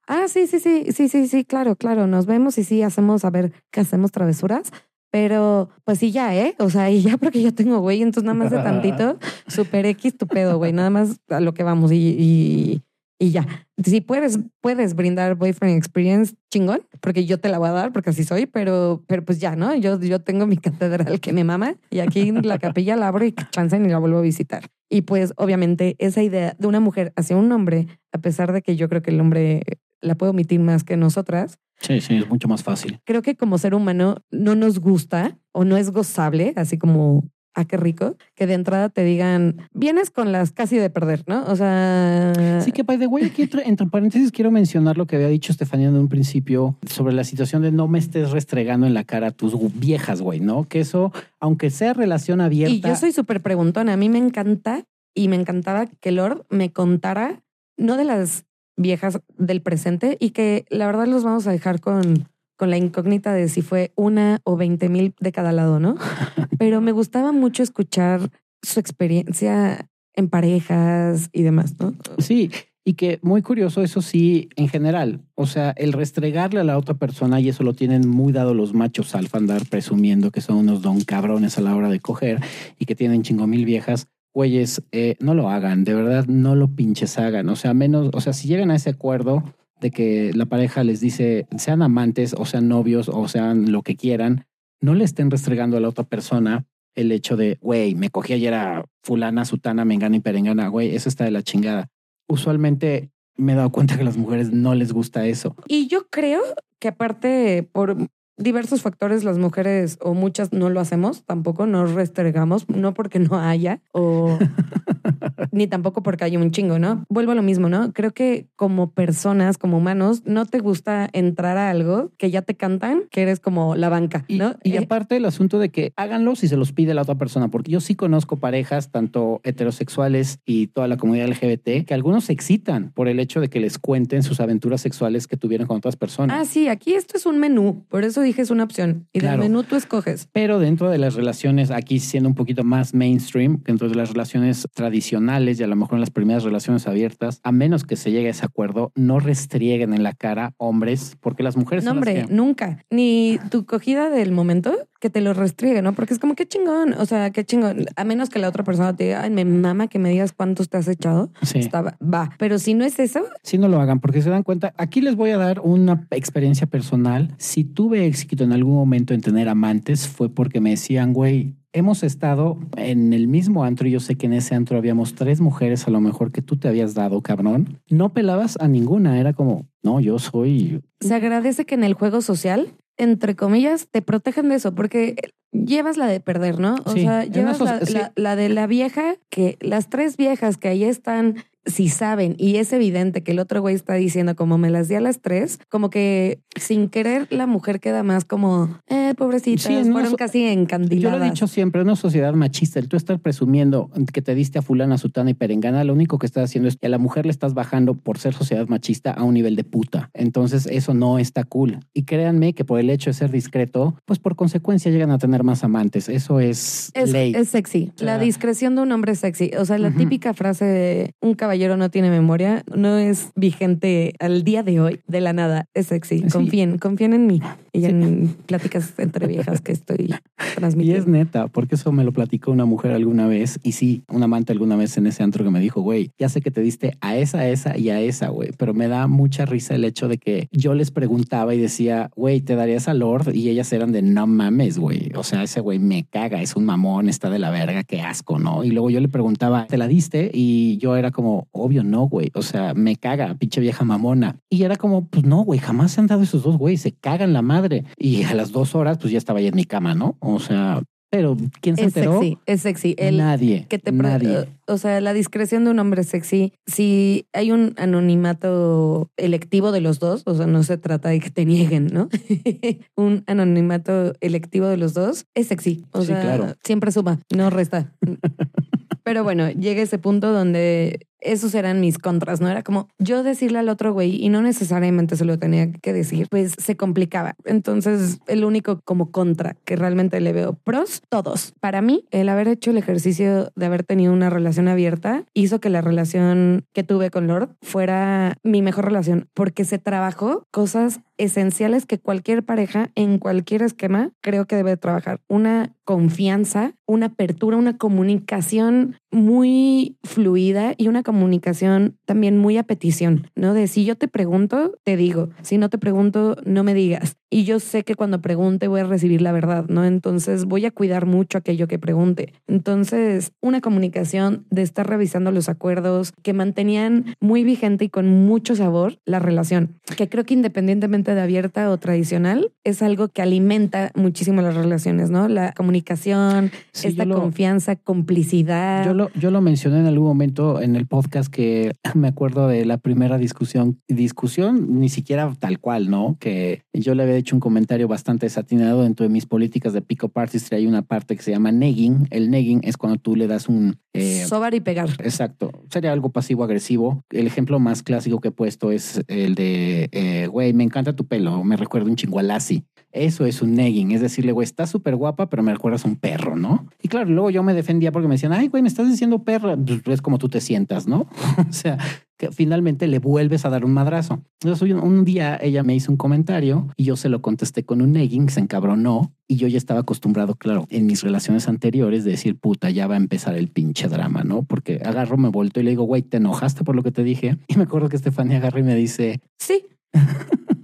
ah, 0.08 0.28
sí, 0.28 0.48
sí, 0.48 0.60
sí, 0.60 0.92
sí, 0.92 1.10
sí, 1.10 1.28
sí, 1.28 1.46
claro, 1.46 1.76
claro, 1.76 2.08
nos 2.08 2.26
vemos 2.26 2.58
y 2.58 2.64
sí, 2.64 2.84
hacemos, 2.84 3.26
a 3.26 3.30
ver, 3.30 3.52
qué 3.72 3.82
hacemos 3.82 4.12
travesuras. 4.12 4.72
Pero, 5.12 5.70
pues 5.86 6.00
sí, 6.00 6.12
ya, 6.12 6.36
¿eh? 6.36 6.56
O 6.58 6.72
sea, 6.72 6.90
y 6.92 7.04
ya 7.04 7.18
porque 7.18 7.42
yo 7.42 7.54
tengo 7.54 7.80
güey, 7.80 8.02
entonces 8.02 8.24
nada 8.24 8.34
más 8.34 8.52
de 8.52 8.58
tantito, 8.58 9.20
super 9.48 9.86
X 9.86 10.18
tu 10.18 10.28
pedo, 10.28 10.58
güey, 10.58 10.74
nada 10.74 10.90
más 10.90 11.20
a 11.30 11.40
lo 11.40 11.54
que 11.54 11.64
vamos 11.64 11.92
y, 11.92 12.16
y, 12.18 12.82
y 13.20 13.32
ya. 13.32 13.48
Si 13.84 14.02
puedes, 14.02 14.40
puedes 14.62 14.96
brindar 14.96 15.36
boyfriend 15.36 15.78
experience 15.78 16.36
chingón, 16.52 16.82
porque 17.02 17.26
yo 17.26 17.40
te 17.40 17.50
la 17.50 17.58
voy 17.58 17.70
a 17.70 17.72
dar, 17.72 17.92
porque 17.94 18.10
así 18.10 18.24
soy, 18.24 18.46
pero, 18.46 19.04
pero 19.08 19.24
pues 19.24 19.40
ya, 19.40 19.56
¿no? 19.56 19.74
Yo, 19.76 20.00
yo 20.00 20.20
tengo 20.22 20.46
mi 20.46 20.58
catedral 20.58 21.20
que 21.20 21.34
me 21.34 21.44
mama 21.44 21.76
y 21.90 22.00
aquí 22.00 22.30
en 22.30 22.48
la 22.48 22.60
capilla 22.60 22.96
la 22.96 23.08
abro 23.08 23.26
y 23.26 23.34
chance 23.52 23.78
ni 23.80 23.90
la 23.90 24.00
vuelvo 24.00 24.20
a 24.20 24.22
visitar. 24.22 24.66
Y 24.90 25.02
pues 25.02 25.34
obviamente 25.38 25.96
esa 26.00 26.22
idea 26.22 26.56
de 26.58 26.68
una 26.68 26.80
mujer 26.80 27.14
hacia 27.16 27.36
un 27.36 27.52
hombre, 27.52 27.88
a 28.12 28.18
pesar 28.20 28.52
de 28.54 28.62
que 28.62 28.76
yo 28.76 28.90
creo 28.90 29.02
que 29.02 29.12
el 29.12 29.20
hombre 29.22 29.64
la 30.02 30.16
puede 30.16 30.32
omitir 30.32 30.60
más 30.60 30.84
que 30.84 30.98
nosotras, 30.98 31.58
Sí, 31.80 32.00
sí, 32.00 32.16
es 32.16 32.30
mucho 32.30 32.48
más 32.48 32.64
fácil. 32.64 33.02
creo 33.04 33.22
que 33.22 33.36
como 33.36 33.58
ser 33.58 33.76
humano 33.76 34.24
no 34.32 34.56
nos 34.56 34.80
gusta 34.80 35.38
o 35.52 35.66
no 35.66 35.76
es 35.76 35.90
gozable, 35.92 36.54
así 36.56 36.78
como, 36.78 37.28
ah, 37.54 37.66
qué 37.66 37.78
rico, 37.78 38.16
que 38.36 38.48
de 38.48 38.54
entrada 38.54 38.90
te 38.90 39.04
digan, 39.04 39.70
vienes 39.74 40.10
con 40.10 40.32
las 40.32 40.52
casi 40.52 40.78
de 40.78 40.90
perder, 40.90 41.24
¿no? 41.28 41.44
O 41.46 41.56
sea... 41.56 42.62
Sí 42.64 42.72
que, 42.72 42.84
by 42.84 42.98
the 42.98 43.08
way, 43.08 43.26
aquí 43.26 43.44
entre, 43.44 43.68
entre 43.68 43.88
paréntesis 43.88 44.32
quiero 44.32 44.52
mencionar 44.52 44.98
lo 44.98 45.06
que 45.06 45.16
había 45.16 45.28
dicho 45.28 45.52
Estefanía 45.52 45.90
en 45.90 45.96
un 45.96 46.10
principio 46.10 46.76
sobre 46.90 47.14
la 47.14 47.24
situación 47.24 47.62
de 47.62 47.72
no 47.72 47.88
me 47.88 48.00
estés 48.00 48.32
restregando 48.32 48.88
en 48.88 48.94
la 48.94 49.04
cara 49.04 49.28
a 49.28 49.32
tus 49.32 49.54
viejas, 49.80 50.22
güey, 50.22 50.40
¿no? 50.40 50.68
Que 50.68 50.80
eso, 50.80 51.12
aunque 51.40 51.70
sea 51.70 51.94
relación 51.94 52.42
abierta... 52.42 52.76
Y 52.76 52.82
yo 52.82 52.96
soy 52.96 53.12
súper 53.12 53.42
preguntona. 53.42 53.94
A 53.94 53.98
mí 53.98 54.10
me 54.10 54.18
encanta 54.18 54.86
y 55.14 55.28
me 55.28 55.36
encantaba 55.36 55.86
que 55.86 56.12
Lord 56.12 56.46
me 56.50 56.72
contara, 56.72 57.44
no 57.78 57.98
de 57.98 58.06
las 58.06 58.46
viejas 58.76 59.20
del 59.38 59.62
presente, 59.62 60.18
y 60.20 60.32
que 60.32 60.66
la 60.70 60.88
verdad 60.88 61.06
los 61.06 61.24
vamos 61.24 61.46
a 61.46 61.52
dejar 61.52 61.80
con, 61.80 62.28
con 62.64 62.70
la 62.70 62.78
incógnita 62.78 63.34
de 63.34 63.50
si 63.50 63.62
fue 63.62 63.92
una 63.98 64.40
o 64.46 64.56
veinte 64.56 64.88
mil 64.88 65.14
de 65.20 65.34
cada 65.34 65.52
lado, 65.52 65.82
¿no? 65.82 65.98
Pero 66.58 66.80
me 66.80 66.94
gustaba 66.94 67.34
mucho 67.34 67.62
escuchar 67.62 68.30
su 68.62 68.80
experiencia 68.80 69.90
en 70.14 70.30
parejas 70.30 71.28
y 71.34 71.44
demás, 71.44 71.76
¿no? 71.78 71.94
Sí, 72.20 72.52
y 72.86 72.94
que 72.94 73.20
muy 73.22 73.42
curioso, 73.42 73.84
eso 73.84 74.02
sí, 74.02 74.48
en 74.56 74.70
general. 74.70 75.20
O 75.36 75.46
sea, 75.46 75.72
el 75.72 75.92
restregarle 75.92 76.62
a 76.62 76.64
la 76.64 76.78
otra 76.78 76.94
persona, 76.94 77.42
y 77.42 77.50
eso 77.50 77.64
lo 77.64 77.74
tienen 77.74 78.08
muy 78.08 78.32
dado 78.32 78.54
los 78.54 78.74
machos 78.74 79.14
alfa, 79.14 79.40
andar 79.40 79.64
presumiendo 79.70 80.32
que 80.32 80.40
son 80.40 80.56
unos 80.56 80.82
don 80.82 81.02
cabrones 81.02 81.58
a 81.58 81.62
la 81.62 81.76
hora 81.76 81.90
de 81.90 82.00
coger 82.00 82.40
y 82.80 82.86
que 82.86 82.96
tienen 82.96 83.24
chingo 83.24 83.46
mil 83.46 83.66
viejas. 83.66 84.08
Güeyes, 84.34 84.84
eh, 84.94 85.18
no 85.20 85.34
lo 85.34 85.50
hagan, 85.50 85.84
de 85.84 85.96
verdad, 85.96 86.28
no 86.28 86.56
lo 86.56 86.70
pinches 86.70 87.20
hagan. 87.20 87.50
O 87.50 87.58
sea, 87.58 87.74
menos, 87.74 88.10
o 88.14 88.22
sea, 88.22 88.32
si 88.32 88.48
llegan 88.48 88.72
a 88.72 88.78
ese 88.78 88.92
acuerdo 88.92 89.44
que 89.92 90.32
la 90.34 90.46
pareja 90.46 90.84
les 90.84 91.00
dice, 91.00 91.48
sean 91.58 91.82
amantes 91.82 92.36
o 92.38 92.46
sean 92.46 92.68
novios 92.68 93.10
o 93.10 93.28
sean 93.28 93.72
lo 93.72 93.82
que 93.82 93.96
quieran, 93.96 94.46
no 94.82 94.94
le 94.94 95.04
estén 95.04 95.32
restregando 95.32 95.78
a 95.78 95.80
la 95.80 95.90
otra 95.90 96.04
persona 96.04 96.66
el 96.96 97.12
hecho 97.12 97.38
de, 97.38 97.58
güey, 97.62 97.96
me 97.96 98.10
cogí 98.10 98.34
ayer 98.34 98.54
a 98.54 98.86
fulana, 99.02 99.46
sutana, 99.46 99.86
mengana 99.86 100.18
y 100.18 100.20
perengana, 100.20 100.68
güey, 100.68 100.96
eso 100.96 101.10
está 101.10 101.24
de 101.24 101.32
la 101.32 101.42
chingada 101.42 101.90
usualmente 102.28 103.12
me 103.36 103.54
he 103.54 103.56
dado 103.56 103.72
cuenta 103.72 103.96
que 103.96 104.02
a 104.02 104.06
las 104.06 104.18
mujeres 104.18 104.52
no 104.52 104.76
les 104.76 104.92
gusta 104.92 105.26
eso. 105.26 105.56
Y 105.68 105.88
yo 105.88 106.08
creo 106.10 106.42
que 106.80 106.90
aparte 106.90 107.68
por 107.72 108.10
diversos 108.38 108.82
factores 108.82 109.24
las 109.24 109.38
mujeres 109.38 109.98
o 110.02 110.14
muchas 110.14 110.54
no 110.54 110.70
lo 110.70 110.80
hacemos, 110.80 111.24
tampoco 111.24 111.66
nos 111.66 111.94
restregamos, 111.94 112.68
no 112.70 112.94
porque 112.94 113.20
no 113.20 113.40
haya 113.40 113.82
o 113.92 114.38
ni 115.52 115.68
tampoco 115.68 116.04
porque 116.04 116.24
hay 116.26 116.38
un 116.38 116.52
chingo, 116.52 116.80
¿no? 116.80 117.06
Vuelvo 117.10 117.34
a 117.34 117.36
lo 117.36 117.44
mismo, 117.44 117.70
¿no? 117.70 117.94
Creo 117.94 118.12
que 118.12 118.48
como 118.56 118.92
personas, 118.92 119.58
como 119.58 119.78
humanos, 119.78 120.24
no 120.26 120.46
te 120.46 120.60
gusta 120.60 121.10
entrar 121.14 121.58
a 121.58 121.70
algo 121.70 122.12
que 122.18 122.32
ya 122.32 122.42
te 122.42 122.56
cantan, 122.56 123.04
que 123.12 123.22
eres 123.22 123.40
como 123.40 123.76
la 123.76 123.90
banca, 123.90 124.26
Y, 124.28 124.38
¿no? 124.40 124.56
y 124.64 124.74
Eh, 124.74 124.80
aparte 124.80 125.16
el 125.18 125.26
asunto 125.26 125.60
de 125.60 125.70
que 125.70 125.94
háganlo 125.96 126.36
si 126.36 126.48
se 126.48 126.58
los 126.58 126.72
pide 126.72 126.94
la 126.94 127.04
otra 127.04 127.16
persona, 127.16 127.50
porque 127.50 127.72
yo 127.72 127.82
sí 127.82 127.96
conozco 127.96 128.38
parejas, 128.40 128.92
tanto 128.92 129.42
heterosexuales 129.44 130.40
y 130.46 130.68
toda 130.68 130.88
la 130.88 130.98
comunidad 130.98 131.28
LGBT, 131.28 131.86
que 131.86 131.94
algunos 131.94 132.26
se 132.26 132.34
excitan 132.34 132.92
por 132.94 133.08
el 133.08 133.20
hecho 133.20 133.40
de 133.40 133.50
que 133.50 133.60
les 133.60 133.78
cuenten 133.78 134.24
sus 134.24 134.40
aventuras 134.40 134.82
sexuales 134.82 135.28
que 135.28 135.38
tuvieron 135.38 135.68
con 135.68 135.78
otras 135.78 135.96
personas. 135.96 136.38
Ah, 136.40 136.46
sí, 136.46 136.68
aquí 136.68 136.94
esto 136.94 137.18
es 137.18 137.26
un 137.26 137.40
menú, 137.40 137.86
por 137.90 138.04
eso 138.04 138.23
dije 138.24 138.42
es 138.42 138.50
una 138.50 138.64
opción. 138.64 139.08
Y 139.14 139.20
Claro. 139.20 139.42
del 139.42 139.50
menú 139.52 139.64
tú 139.64 139.76
escoges. 139.76 140.28
Pero 140.32 140.60
dentro 140.60 140.90
de 140.90 140.98
las 140.98 141.14
relaciones, 141.16 141.70
aquí 141.72 142.00
siendo 142.00 142.28
un 142.30 142.36
poquito 142.36 142.64
más 142.64 142.94
mainstream, 142.94 143.62
dentro 143.64 143.90
de 143.90 143.96
las 143.96 144.10
relaciones 144.10 144.68
tradicionales 144.74 145.60
y 145.60 145.64
a 145.64 145.68
lo 145.68 145.76
mejor 145.76 145.96
en 145.96 146.00
las 146.02 146.10
primeras 146.12 146.44
relaciones 146.44 146.88
abiertas, 146.88 147.40
a 147.44 147.52
menos 147.52 147.84
que 147.84 147.96
se 147.96 148.12
llegue 148.12 148.28
a 148.28 148.32
ese 148.32 148.46
acuerdo, 148.46 148.92
no 148.96 149.20
restrieguen 149.20 149.94
en 149.94 150.04
la 150.04 150.14
cara 150.14 150.54
hombres, 150.58 151.18
porque 151.22 151.44
las 151.44 151.58
mujeres 151.58 151.84
No, 151.84 151.92
son 151.92 152.00
las 152.00 152.08
hombre, 152.08 152.26
que- 152.28 152.34
nunca. 152.34 152.84
Ni 152.90 153.40
tu 153.50 153.66
cogida 153.66 154.10
del 154.10 154.32
momento 154.32 154.74
que 155.00 155.10
te 155.10 155.20
lo 155.20 155.34
restriegue, 155.34 155.82
¿no? 155.82 155.92
Porque 155.94 156.14
es 156.14 156.20
como 156.20 156.34
qué 156.34 156.46
chingón. 156.48 156.94
O 156.94 157.06
sea, 157.06 157.30
qué 157.32 157.44
chingón. 157.44 157.86
A 157.98 158.06
menos 158.06 158.30
que 158.30 158.40
la 158.40 158.48
otra 158.48 158.64
persona 158.64 158.96
te 158.96 159.04
diga, 159.04 159.22
ay, 159.22 159.32
me 159.32 159.44
mama 159.44 159.88
que 159.88 160.00
me 160.00 160.10
digas 160.10 160.32
cuántos 160.32 160.70
te 160.70 160.78
has 160.78 160.88
echado. 160.88 161.30
Sí. 161.42 161.60
Estaba, 161.60 161.98
va. 162.02 162.32
Pero 162.40 162.58
si 162.58 162.74
no 162.74 162.86
es 162.86 162.98
eso, 163.00 163.20
Si 163.44 163.58
no 163.58 163.68
lo 163.68 163.82
hagan, 163.82 164.00
porque 164.00 164.22
se 164.22 164.30
dan 164.30 164.44
cuenta. 164.44 164.74
Aquí 164.78 165.02
les 165.02 165.16
voy 165.18 165.32
a 165.32 165.38
dar 165.38 165.60
una 165.60 166.08
experiencia 166.12 166.68
personal. 166.68 167.36
Si 167.38 167.66
tuve 167.66 168.06
éxito 168.14 168.44
en 168.44 168.52
algún 168.54 168.76
momento 168.76 169.14
en 169.14 169.22
tener 169.22 169.50
amantes, 169.50 170.08
fue 170.08 170.30
porque 170.30 170.62
me 170.62 170.72
decían, 170.72 171.14
güey, 171.14 171.56
hemos 171.74 172.04
estado 172.04 172.58
en 172.78 173.14
el 173.14 173.28
mismo 173.28 173.64
antro 173.64 173.88
y 173.88 173.92
yo 173.92 174.00
sé 174.00 174.16
que 174.16 174.28
en 174.28 174.34
ese 174.34 174.54
antro 174.56 174.78
habíamos 174.78 175.16
tres 175.16 175.42
mujeres 175.42 175.88
a 175.88 175.92
lo 175.92 176.00
mejor 176.00 176.32
que 176.32 176.42
tú 176.42 176.56
te 176.58 176.68
habías 176.68 176.94
dado, 176.94 177.22
cabrón. 177.22 177.80
No 177.90 178.14
pelabas 178.14 178.58
a 178.62 178.68
ninguna. 178.68 179.20
Era 179.20 179.34
como, 179.34 179.66
no, 179.82 180.00
yo 180.00 180.20
soy. 180.20 180.82
se 181.00 181.14
agradece 181.16 181.66
que 181.66 181.76
en 181.76 181.84
el 181.84 181.94
juego 181.96 182.22
social, 182.22 182.68
entre 182.98 183.36
comillas, 183.36 183.88
te 183.90 184.02
protegen 184.04 184.50
de 184.50 184.56
eso, 184.56 184.76
porque 184.76 185.16
llevas 185.52 185.98
la 185.98 186.06
de 186.08 186.20
perder, 186.20 186.60
¿no? 186.60 186.76
O 186.86 186.92
Sí, 186.92 187.02
sea, 187.02 187.26
llevas 187.26 187.60
la, 187.60 187.84
sí. 187.86 187.94
la- 187.94 188.12
la 188.16 188.36
de 188.36 188.50
la 188.50 188.68
vieja, 188.68 189.16
que 189.30 189.58
las 189.60 189.90
tres 189.90 190.16
viejas 190.16 190.58
que 190.58 190.68
ahí 190.68 190.84
están, 190.84 191.38
si 191.66 191.88
saben, 191.90 192.36
y 192.38 192.58
es 192.58 192.74
evidente 192.74 193.24
que 193.24 193.32
el 193.32 193.40
otro 193.40 193.62
güey 193.62 193.76
está 193.76 193.94
diciendo 193.94 194.36
como 194.36 194.58
me 194.58 194.70
las 194.70 194.88
di 194.90 194.96
a 194.96 195.00
las 195.02 195.22
tres, 195.22 195.60
como 195.70 195.90
que 195.90 196.40
sin 196.60 196.90
querer 196.90 197.28
la 197.32 197.48
mujer 197.48 197.80
queda 197.80 198.04
más 198.04 198.26
como, 198.26 198.80
eh, 198.88 199.14
pobrecitas, 199.18 199.64
Sí, 199.66 199.74
en 199.74 199.84
una 199.86 199.94
fueron 199.94 200.12
so- 200.12 200.18
casi 200.18 200.44
Yo 200.44 200.50
encandiladas. 200.50 201.20
lo 201.20 201.26
he 201.26 201.30
dicho 201.30 201.48
siempre, 201.48 201.82
en 201.82 201.88
una 201.88 201.96
sociedad 201.96 202.34
machista, 202.34 202.80
el 202.80 202.88
tú 202.90 202.98
estar 202.98 203.20
presumiendo 203.20 203.90
que 204.12 204.22
te 204.22 204.36
diste 204.36 204.60
a 204.60 204.62
fulana, 204.62 204.98
sutana 204.98 205.30
y 205.30 205.34
perengana, 205.36 205.84
lo 205.84 205.94
único 205.94 206.18
que 206.18 206.26
estás 206.26 206.44
haciendo 206.46 206.68
es 206.68 206.76
que 206.78 206.88
a 206.88 206.90
la 206.90 206.98
mujer 206.98 207.26
le 207.26 207.32
estás 207.32 207.54
bajando 207.54 207.94
por 207.94 208.18
ser 208.18 208.34
sociedad 208.34 208.68
machista 208.68 209.12
a 209.12 209.24
un 209.24 209.34
nivel 209.34 209.56
de 209.56 209.64
puta. 209.64 210.10
Entonces 210.14 210.68
eso 210.70 210.94
no 210.94 211.18
está 211.20 211.44
cool. 211.46 211.80
Y 211.94 212.04
créanme 212.04 212.54
que 212.54 212.66
por 212.66 212.80
el 212.80 212.90
hecho 212.90 213.10
de 213.10 213.14
ser 213.14 213.32
discreto, 213.32 213.96
pues 214.06 214.20
por 214.20 214.36
consecuencia 214.36 214.92
llegan 214.92 215.12
a 215.12 215.18
tener 215.18 215.44
más 215.44 215.64
amantes. 215.64 216.10
Eso 216.10 216.40
es, 216.40 216.92
Es, 216.94 217.12
ley. 217.12 217.34
es 217.36 217.50
sexy. 217.50 217.92
O 217.96 218.00
sea- 218.00 218.06
la 218.06 218.20
discreción 218.20 218.76
de 218.76 218.82
un 218.82 218.92
hombre 218.92 219.14
es 219.14 219.20
sexy. 219.20 219.52
O 219.58 219.64
sea, 219.66 219.78
la 219.78 219.92
típica 219.92 220.34
frase 220.34 220.66
de 220.66 221.16
un 221.22 221.36
caballero 221.36 221.53
no 221.78 221.90
tiene 221.90 222.10
memoria 222.10 222.64
no 222.76 222.98
es 222.98 223.32
vigente 223.36 224.14
al 224.20 224.44
día 224.44 224.64
de 224.64 224.80
hoy, 224.80 225.00
de 225.08 225.22
la 225.22 225.34
nada. 225.34 225.66
Es 225.74 225.88
sexy. 225.88 226.20
Sí. 226.20 226.26
Confíen, 226.32 226.78
confíen 226.78 227.14
en 227.14 227.28
mí 227.28 227.42
y 227.72 227.82
Sí. 227.82 227.86
en 227.86 228.36
pláticas 228.46 228.94
entre 228.98 229.28
viejas 229.28 229.62
que 229.62 229.72
estoy 229.72 230.08
Y 230.10 230.14
es 230.14 230.56
transmitiendo. 230.56 231.08
neta, 231.12 231.48
porque 231.48 231.76
eso 231.76 231.92
me 231.92 232.04
lo 232.04 232.12
platicó 232.12 232.52
una 232.52 232.66
mujer 232.66 232.92
alguna 232.92 233.28
vez. 233.28 233.60
Y 233.64 233.74
sí, 233.74 234.04
un 234.10 234.24
amante 234.24 234.52
alguna 234.54 234.76
vez 234.76 234.98
en 234.98 235.08
ese 235.08 235.24
antro 235.24 235.44
que 235.44 235.50
me 235.50 235.60
dijo, 235.60 235.82
güey, 235.82 236.12
ya 236.18 236.30
sé 236.30 236.42
que 236.42 236.52
te 236.52 236.62
diste 236.62 236.98
a 237.02 237.16
esa, 237.18 237.40
a 237.40 237.48
esa 237.50 237.78
y 237.78 237.90
a 237.90 238.00
esa, 238.02 238.30
güey. 238.30 238.52
Pero 238.58 238.74
me 238.74 238.88
da 238.88 239.08
mucha 239.08 239.46
risa 239.46 239.76
el 239.76 239.86
hecho 239.86 240.08
de 240.08 240.18
que 240.18 240.48
yo 240.52 240.74
les 240.74 240.92
preguntaba 240.92 241.54
y 241.56 241.60
decía, 241.60 242.10
güey, 242.16 242.42
¿te 242.42 242.56
darías 242.56 242.88
a 242.88 242.94
Lord? 242.94 243.34
Y 243.34 243.50
ellas 243.50 243.72
eran 243.74 243.92
de 243.92 244.02
no 244.02 244.28
mames, 244.28 244.78
güey. 244.78 245.12
O 245.16 245.24
sea, 245.24 245.44
ese 245.44 245.60
güey 245.60 245.80
me 245.80 246.04
caga, 246.06 246.42
es 246.42 246.56
un 246.56 246.66
mamón, 246.66 247.10
está 247.10 247.30
de 247.30 247.40
la 247.40 247.50
verga, 247.50 247.84
qué 247.84 248.02
asco, 248.02 248.40
¿no? 248.40 248.64
Y 248.64 248.72
luego 248.72 248.90
yo 248.90 249.00
le 249.00 249.08
preguntaba, 249.08 249.66
¿te 249.68 249.78
la 249.78 249.88
diste? 249.88 250.30
Y 250.34 250.78
yo 250.78 250.96
era 250.96 251.12
como, 251.12 251.43
obvio 251.52 251.84
no, 251.84 252.08
güey. 252.08 252.32
O 252.34 252.42
sea, 252.42 252.74
me 252.74 252.96
caga, 252.96 253.36
pinche 253.36 253.62
vieja 253.62 253.84
mamona. 253.86 254.38
Y 254.50 254.64
era 254.64 254.76
como, 254.76 255.08
pues 255.08 255.26
no, 255.26 255.44
güey, 255.44 255.60
jamás 255.60 255.92
se 255.92 256.02
han 256.02 256.08
dado 256.08 256.22
esos 256.24 256.44
dos, 256.44 256.58
güey, 256.58 256.78
se 256.78 256.92
cagan 256.94 257.34
la 257.34 257.42
madre. 257.42 257.84
Y 257.98 258.24
a 258.24 258.34
las 258.34 258.52
dos 258.52 258.76
horas, 258.76 258.98
pues 258.98 259.12
ya 259.12 259.18
estaba 259.18 259.42
ya 259.42 259.50
en 259.50 259.56
mi 259.56 259.66
cama, 259.66 259.94
¿no? 259.96 260.16
O 260.20 260.40
sea, 260.40 260.82
pero 261.12 261.38
¿quién 261.62 261.76
se 261.76 261.84
Es 261.84 261.88
enteró? 261.96 262.14
sexy, 262.20 262.38
es 262.48 262.62
sexy. 262.62 262.96
El 262.98 263.18
nadie. 263.18 263.68
que 263.70 263.78
te 263.78 263.92
nadie. 263.92 264.48
o 264.68 264.78
sea, 264.80 265.00
la 265.00 265.14
discreción 265.14 265.64
de 265.64 265.70
un 265.70 265.78
hombre 265.78 266.04
sexy, 266.04 266.54
si 266.66 267.28
hay 267.34 267.52
un 267.52 267.76
anonimato 267.78 269.12
electivo 269.18 269.72
de 269.72 269.82
los 269.82 270.00
dos, 270.00 270.24
o 270.26 270.34
sea, 270.34 270.48
no 270.48 270.64
se 270.64 270.78
trata 270.80 271.10
de 271.10 271.20
que 271.20 271.30
te 271.30 271.46
nieguen, 271.46 271.86
¿no? 271.94 272.10
un 272.98 273.24
anonimato 273.28 274.14
electivo 274.22 274.66
de 274.68 274.78
los 274.78 274.96
dos 274.96 275.26
es 275.36 275.48
sexy. 275.50 275.86
O 275.92 276.02
Sí, 276.02 276.08
sea, 276.08 276.22
claro. 276.22 276.54
siempre 276.64 276.92
suma, 276.92 277.20
no 277.36 277.50
resta. 277.52 277.92
Pero 279.04 279.24
bueno, 279.24 279.52
llega 279.52 279.82
ese 279.82 279.98
punto 280.00 280.32
donde 280.32 281.06
esos 281.24 281.56
eran 281.56 281.80
mis 281.80 281.98
contras, 281.98 282.42
¿no? 282.42 282.50
Era 282.50 282.64
como 282.64 282.88
yo 283.00 283.24
decirle 283.24 283.60
al 283.60 283.70
otro 283.70 283.94
güey 283.94 284.24
y 284.24 284.30
no 284.30 284.42
necesariamente 284.42 285.16
se 285.16 285.26
lo 285.26 285.40
tenía 285.40 285.72
que 285.72 285.94
decir, 285.94 286.28
pues 286.30 286.54
se 286.58 286.76
complicaba. 286.76 287.36
Entonces, 287.46 288.20
el 288.28 288.46
único 288.46 288.82
como 288.86 289.12
contra 289.12 289.56
que 289.66 289.76
realmente 289.76 290.20
le 290.20 290.34
veo 290.34 290.54
pros, 290.54 291.02
todos. 291.10 291.54
Para 291.60 291.82
mí, 291.82 292.06
el 292.12 292.30
haber 292.30 292.48
hecho 292.48 292.72
el 292.72 292.78
ejercicio 292.78 293.52
de 293.56 293.66
haber 293.66 293.84
tenido 293.84 294.14
una 294.14 294.30
relación 294.30 294.68
abierta 294.68 295.24
hizo 295.34 295.60
que 295.60 295.70
la 295.70 295.82
relación 295.82 296.66
que 296.74 296.84
tuve 296.84 297.10
con 297.10 297.28
Lord 297.28 297.56
fuera 297.62 298.38
mi 298.44 298.62
mejor 298.62 298.86
relación, 298.86 299.30
porque 299.34 299.66
se 299.66 299.80
trabajó 299.80 300.46
cosas 300.52 301.02
esenciales 301.18 301.86
que 301.86 302.00
cualquier 302.00 302.44
pareja 302.44 302.90
en 302.96 303.20
cualquier 303.20 303.62
esquema 303.62 304.12
creo 304.22 304.46
que 304.46 304.56
debe 304.56 304.78
trabajar. 304.78 305.22
Una 305.28 305.74
confianza, 305.86 306.74
una 306.86 307.08
apertura, 307.08 307.58
una 307.58 307.78
comunicación 307.78 308.98
muy 309.14 309.98
fluida 310.04 310.74
y 310.78 310.88
una 310.88 311.04
comunicación 311.04 311.98
también 312.14 312.38
muy 312.38 312.58
a 312.58 312.64
petición, 312.64 313.26
¿no? 313.36 313.56
De 313.56 313.68
si 313.68 313.86
yo 313.86 313.96
te 313.96 314.08
pregunto, 314.08 314.74
te 314.84 314.96
digo, 314.98 315.30
si 315.42 315.58
no 315.58 315.70
te 315.70 315.80
pregunto, 315.80 316.38
no 316.46 316.64
me 316.64 316.76
digas. 316.76 317.18
Y 317.32 317.46
yo 317.46 317.60
sé 317.60 317.84
que 317.84 317.96
cuando 317.96 318.22
pregunte 318.22 318.68
voy 318.68 318.82
a 318.82 318.84
recibir 318.84 319.20
la 319.24 319.32
verdad, 319.32 319.66
¿no? 319.68 319.84
Entonces 319.84 320.46
voy 320.46 320.66
a 320.68 320.72
cuidar 320.72 321.08
mucho 321.08 321.40
aquello 321.40 321.68
que 321.68 321.80
pregunte. 321.80 322.34
Entonces, 322.48 323.32
una 323.42 323.62
comunicación 323.62 324.46
de 324.52 324.62
estar 324.62 324.88
revisando 324.88 325.32
los 325.32 325.50
acuerdos 325.50 326.12
que 326.22 326.34
mantenían 326.34 327.16
muy 327.20 327.44
vigente 327.44 327.86
y 327.86 327.90
con 327.90 328.08
mucho 328.28 328.56
sabor 328.56 329.00
la 329.06 329.18
relación, 329.18 329.80
que 329.98 330.08
creo 330.08 330.24
que 330.24 330.36
independientemente 330.36 331.16
de 331.16 331.22
abierta 331.22 331.72
o 331.72 331.78
tradicional, 331.80 332.52
es 332.64 332.84
algo 332.84 333.08
que 333.08 333.24
alimenta 333.24 333.92
muchísimo 333.96 334.44
las 334.44 334.54
relaciones, 334.54 335.10
¿no? 335.10 335.28
La 335.28 335.54
comunicación, 335.54 336.52
Sí, 336.74 336.90
esta 336.90 337.06
lo- 337.06 337.16
confianza, 337.20 337.76
complicidad. 337.76 338.86
Yo 338.86 338.94
lo, 338.94 339.10
yo 339.16 339.32
lo 339.32 339.42
mencioné 339.42 339.80
en 339.80 339.88
algún 339.88 340.08
momento 340.08 340.62
en 340.62 340.76
el 340.76 340.86
podcast 340.86 341.34
que 341.34 341.74
me 342.04 342.10
acuerdo 342.10 342.50
de 342.50 342.66
la 342.66 342.78
primera 342.78 343.18
discusión, 343.18 343.82
discusión 343.88 344.78
ni 344.82 344.90
siquiera 344.90 345.34
tal 345.40 345.60
cual, 345.60 345.90
¿no? 345.90 346.18
Que 346.20 346.64
yo 346.74 346.96
le 346.96 347.04
había 347.04 347.16
hecho 347.16 347.34
un 347.34 347.40
comentario 347.40 347.88
bastante 347.88 348.26
desatinado 348.26 348.84
dentro 348.84 349.06
de 349.06 349.10
mis 349.10 349.26
políticas 349.26 349.72
de 349.72 349.82
pick-up 349.82 350.12
artistry. 350.16 350.58
Hay 350.58 350.68
una 350.68 350.82
parte 350.82 351.16
que 351.16 351.24
se 351.24 351.32
llama 351.32 351.54
negging. 351.54 352.08
El 352.12 352.30
negging 352.30 352.60
es 352.66 352.76
cuando 352.76 353.00
tú 353.00 353.16
le 353.16 353.28
das 353.28 353.48
un... 353.48 353.78
eh, 353.94 354.26
Sobar 354.28 354.54
y 354.54 354.60
pegar. 354.60 354.90
Exacto. 355.00 355.50
Sería 355.70 355.94
algo 355.94 356.12
pasivo-agresivo. 356.12 357.06
El 357.10 357.26
ejemplo 357.26 357.58
más 357.58 357.84
clásico 357.84 358.20
que 358.20 358.28
he 358.28 358.32
puesto 358.32 358.74
es 358.74 359.02
el 359.08 359.36
de, 359.36 359.88
eh, 359.94 360.28
güey, 360.28 360.52
me 360.52 360.66
encanta 360.66 360.94
tu 360.94 361.08
pelo, 361.08 361.42
me 361.46 361.56
recuerda 361.56 361.90
un 361.90 361.96
chingualasi. 361.96 362.66
Eso 362.94 363.26
es 363.26 363.42
un 363.42 363.56
negging, 363.56 363.92
es 363.92 364.02
decirle, 364.02 364.32
güey, 364.32 364.46
estás 364.46 364.70
súper 364.70 364.96
guapa, 364.96 365.28
pero 365.28 365.42
me 365.42 365.52
recuerdas 365.52 365.84
a 365.84 365.88
un 365.88 365.96
perro, 365.96 366.36
¿no? 366.36 366.68
Y 366.82 366.88
claro, 366.88 367.10
luego 367.10 367.32
yo 367.32 367.42
me 367.42 367.56
defendía 367.56 367.92
porque 367.92 368.08
me 368.08 368.14
decían, 368.14 368.34
ay, 368.34 368.50
güey, 368.50 368.62
me 368.62 368.70
estás 368.70 368.88
diciendo 368.88 369.24
perra. 369.24 369.58
Pues 369.58 369.96
es 369.96 370.02
como 370.02 370.20
tú 370.20 370.30
te 370.30 370.40
sientas, 370.40 370.88
¿no? 370.88 371.08
o 371.50 371.54
sea, 371.54 371.80
que 372.18 372.32
finalmente 372.32 372.86
le 372.86 373.00
vuelves 373.00 373.46
a 373.46 373.50
dar 373.50 373.66
un 373.66 373.74
madrazo. 373.74 374.22
Entonces, 374.42 374.70
un, 374.70 374.80
un 374.80 375.06
día 375.06 375.40
ella 375.42 375.64
me 375.64 375.74
hizo 375.74 375.92
un 375.92 375.98
comentario 375.98 376.70
y 376.78 376.84
yo 376.84 376.96
se 376.96 377.10
lo 377.10 377.22
contesté 377.24 377.66
con 377.66 377.82
un 377.82 377.94
negging, 377.94 378.30
se 378.30 378.42
encabronó 378.42 379.12
y 379.28 379.38
yo 379.38 379.48
ya 379.48 379.58
estaba 379.58 379.80
acostumbrado, 379.80 380.36
claro, 380.36 380.68
en 380.70 380.86
mis 380.86 381.02
relaciones 381.02 381.48
anteriores 381.48 382.04
de 382.04 382.12
decir, 382.12 382.38
puta, 382.38 382.70
ya 382.70 382.86
va 382.86 382.94
a 382.94 382.98
empezar 382.98 383.36
el 383.36 383.48
pinche 383.48 383.88
drama, 383.88 384.24
¿no? 384.24 384.44
Porque 384.44 384.82
agarro, 384.86 385.18
me 385.18 385.30
volto 385.30 385.60
y 385.60 385.64
le 385.64 385.72
digo, 385.72 385.84
güey, 385.86 386.04
¿te 386.04 386.18
enojaste 386.18 386.64
por 386.64 386.76
lo 386.76 386.84
que 386.84 386.92
te 386.92 387.04
dije? 387.04 387.38
Y 387.48 387.56
me 387.56 387.64
acuerdo 387.64 387.90
que 387.90 387.96
Estefania 387.96 388.38
agarra 388.38 388.60
y 388.60 388.64
me 388.64 388.76
dice, 388.76 389.20
Sí. 389.40 389.66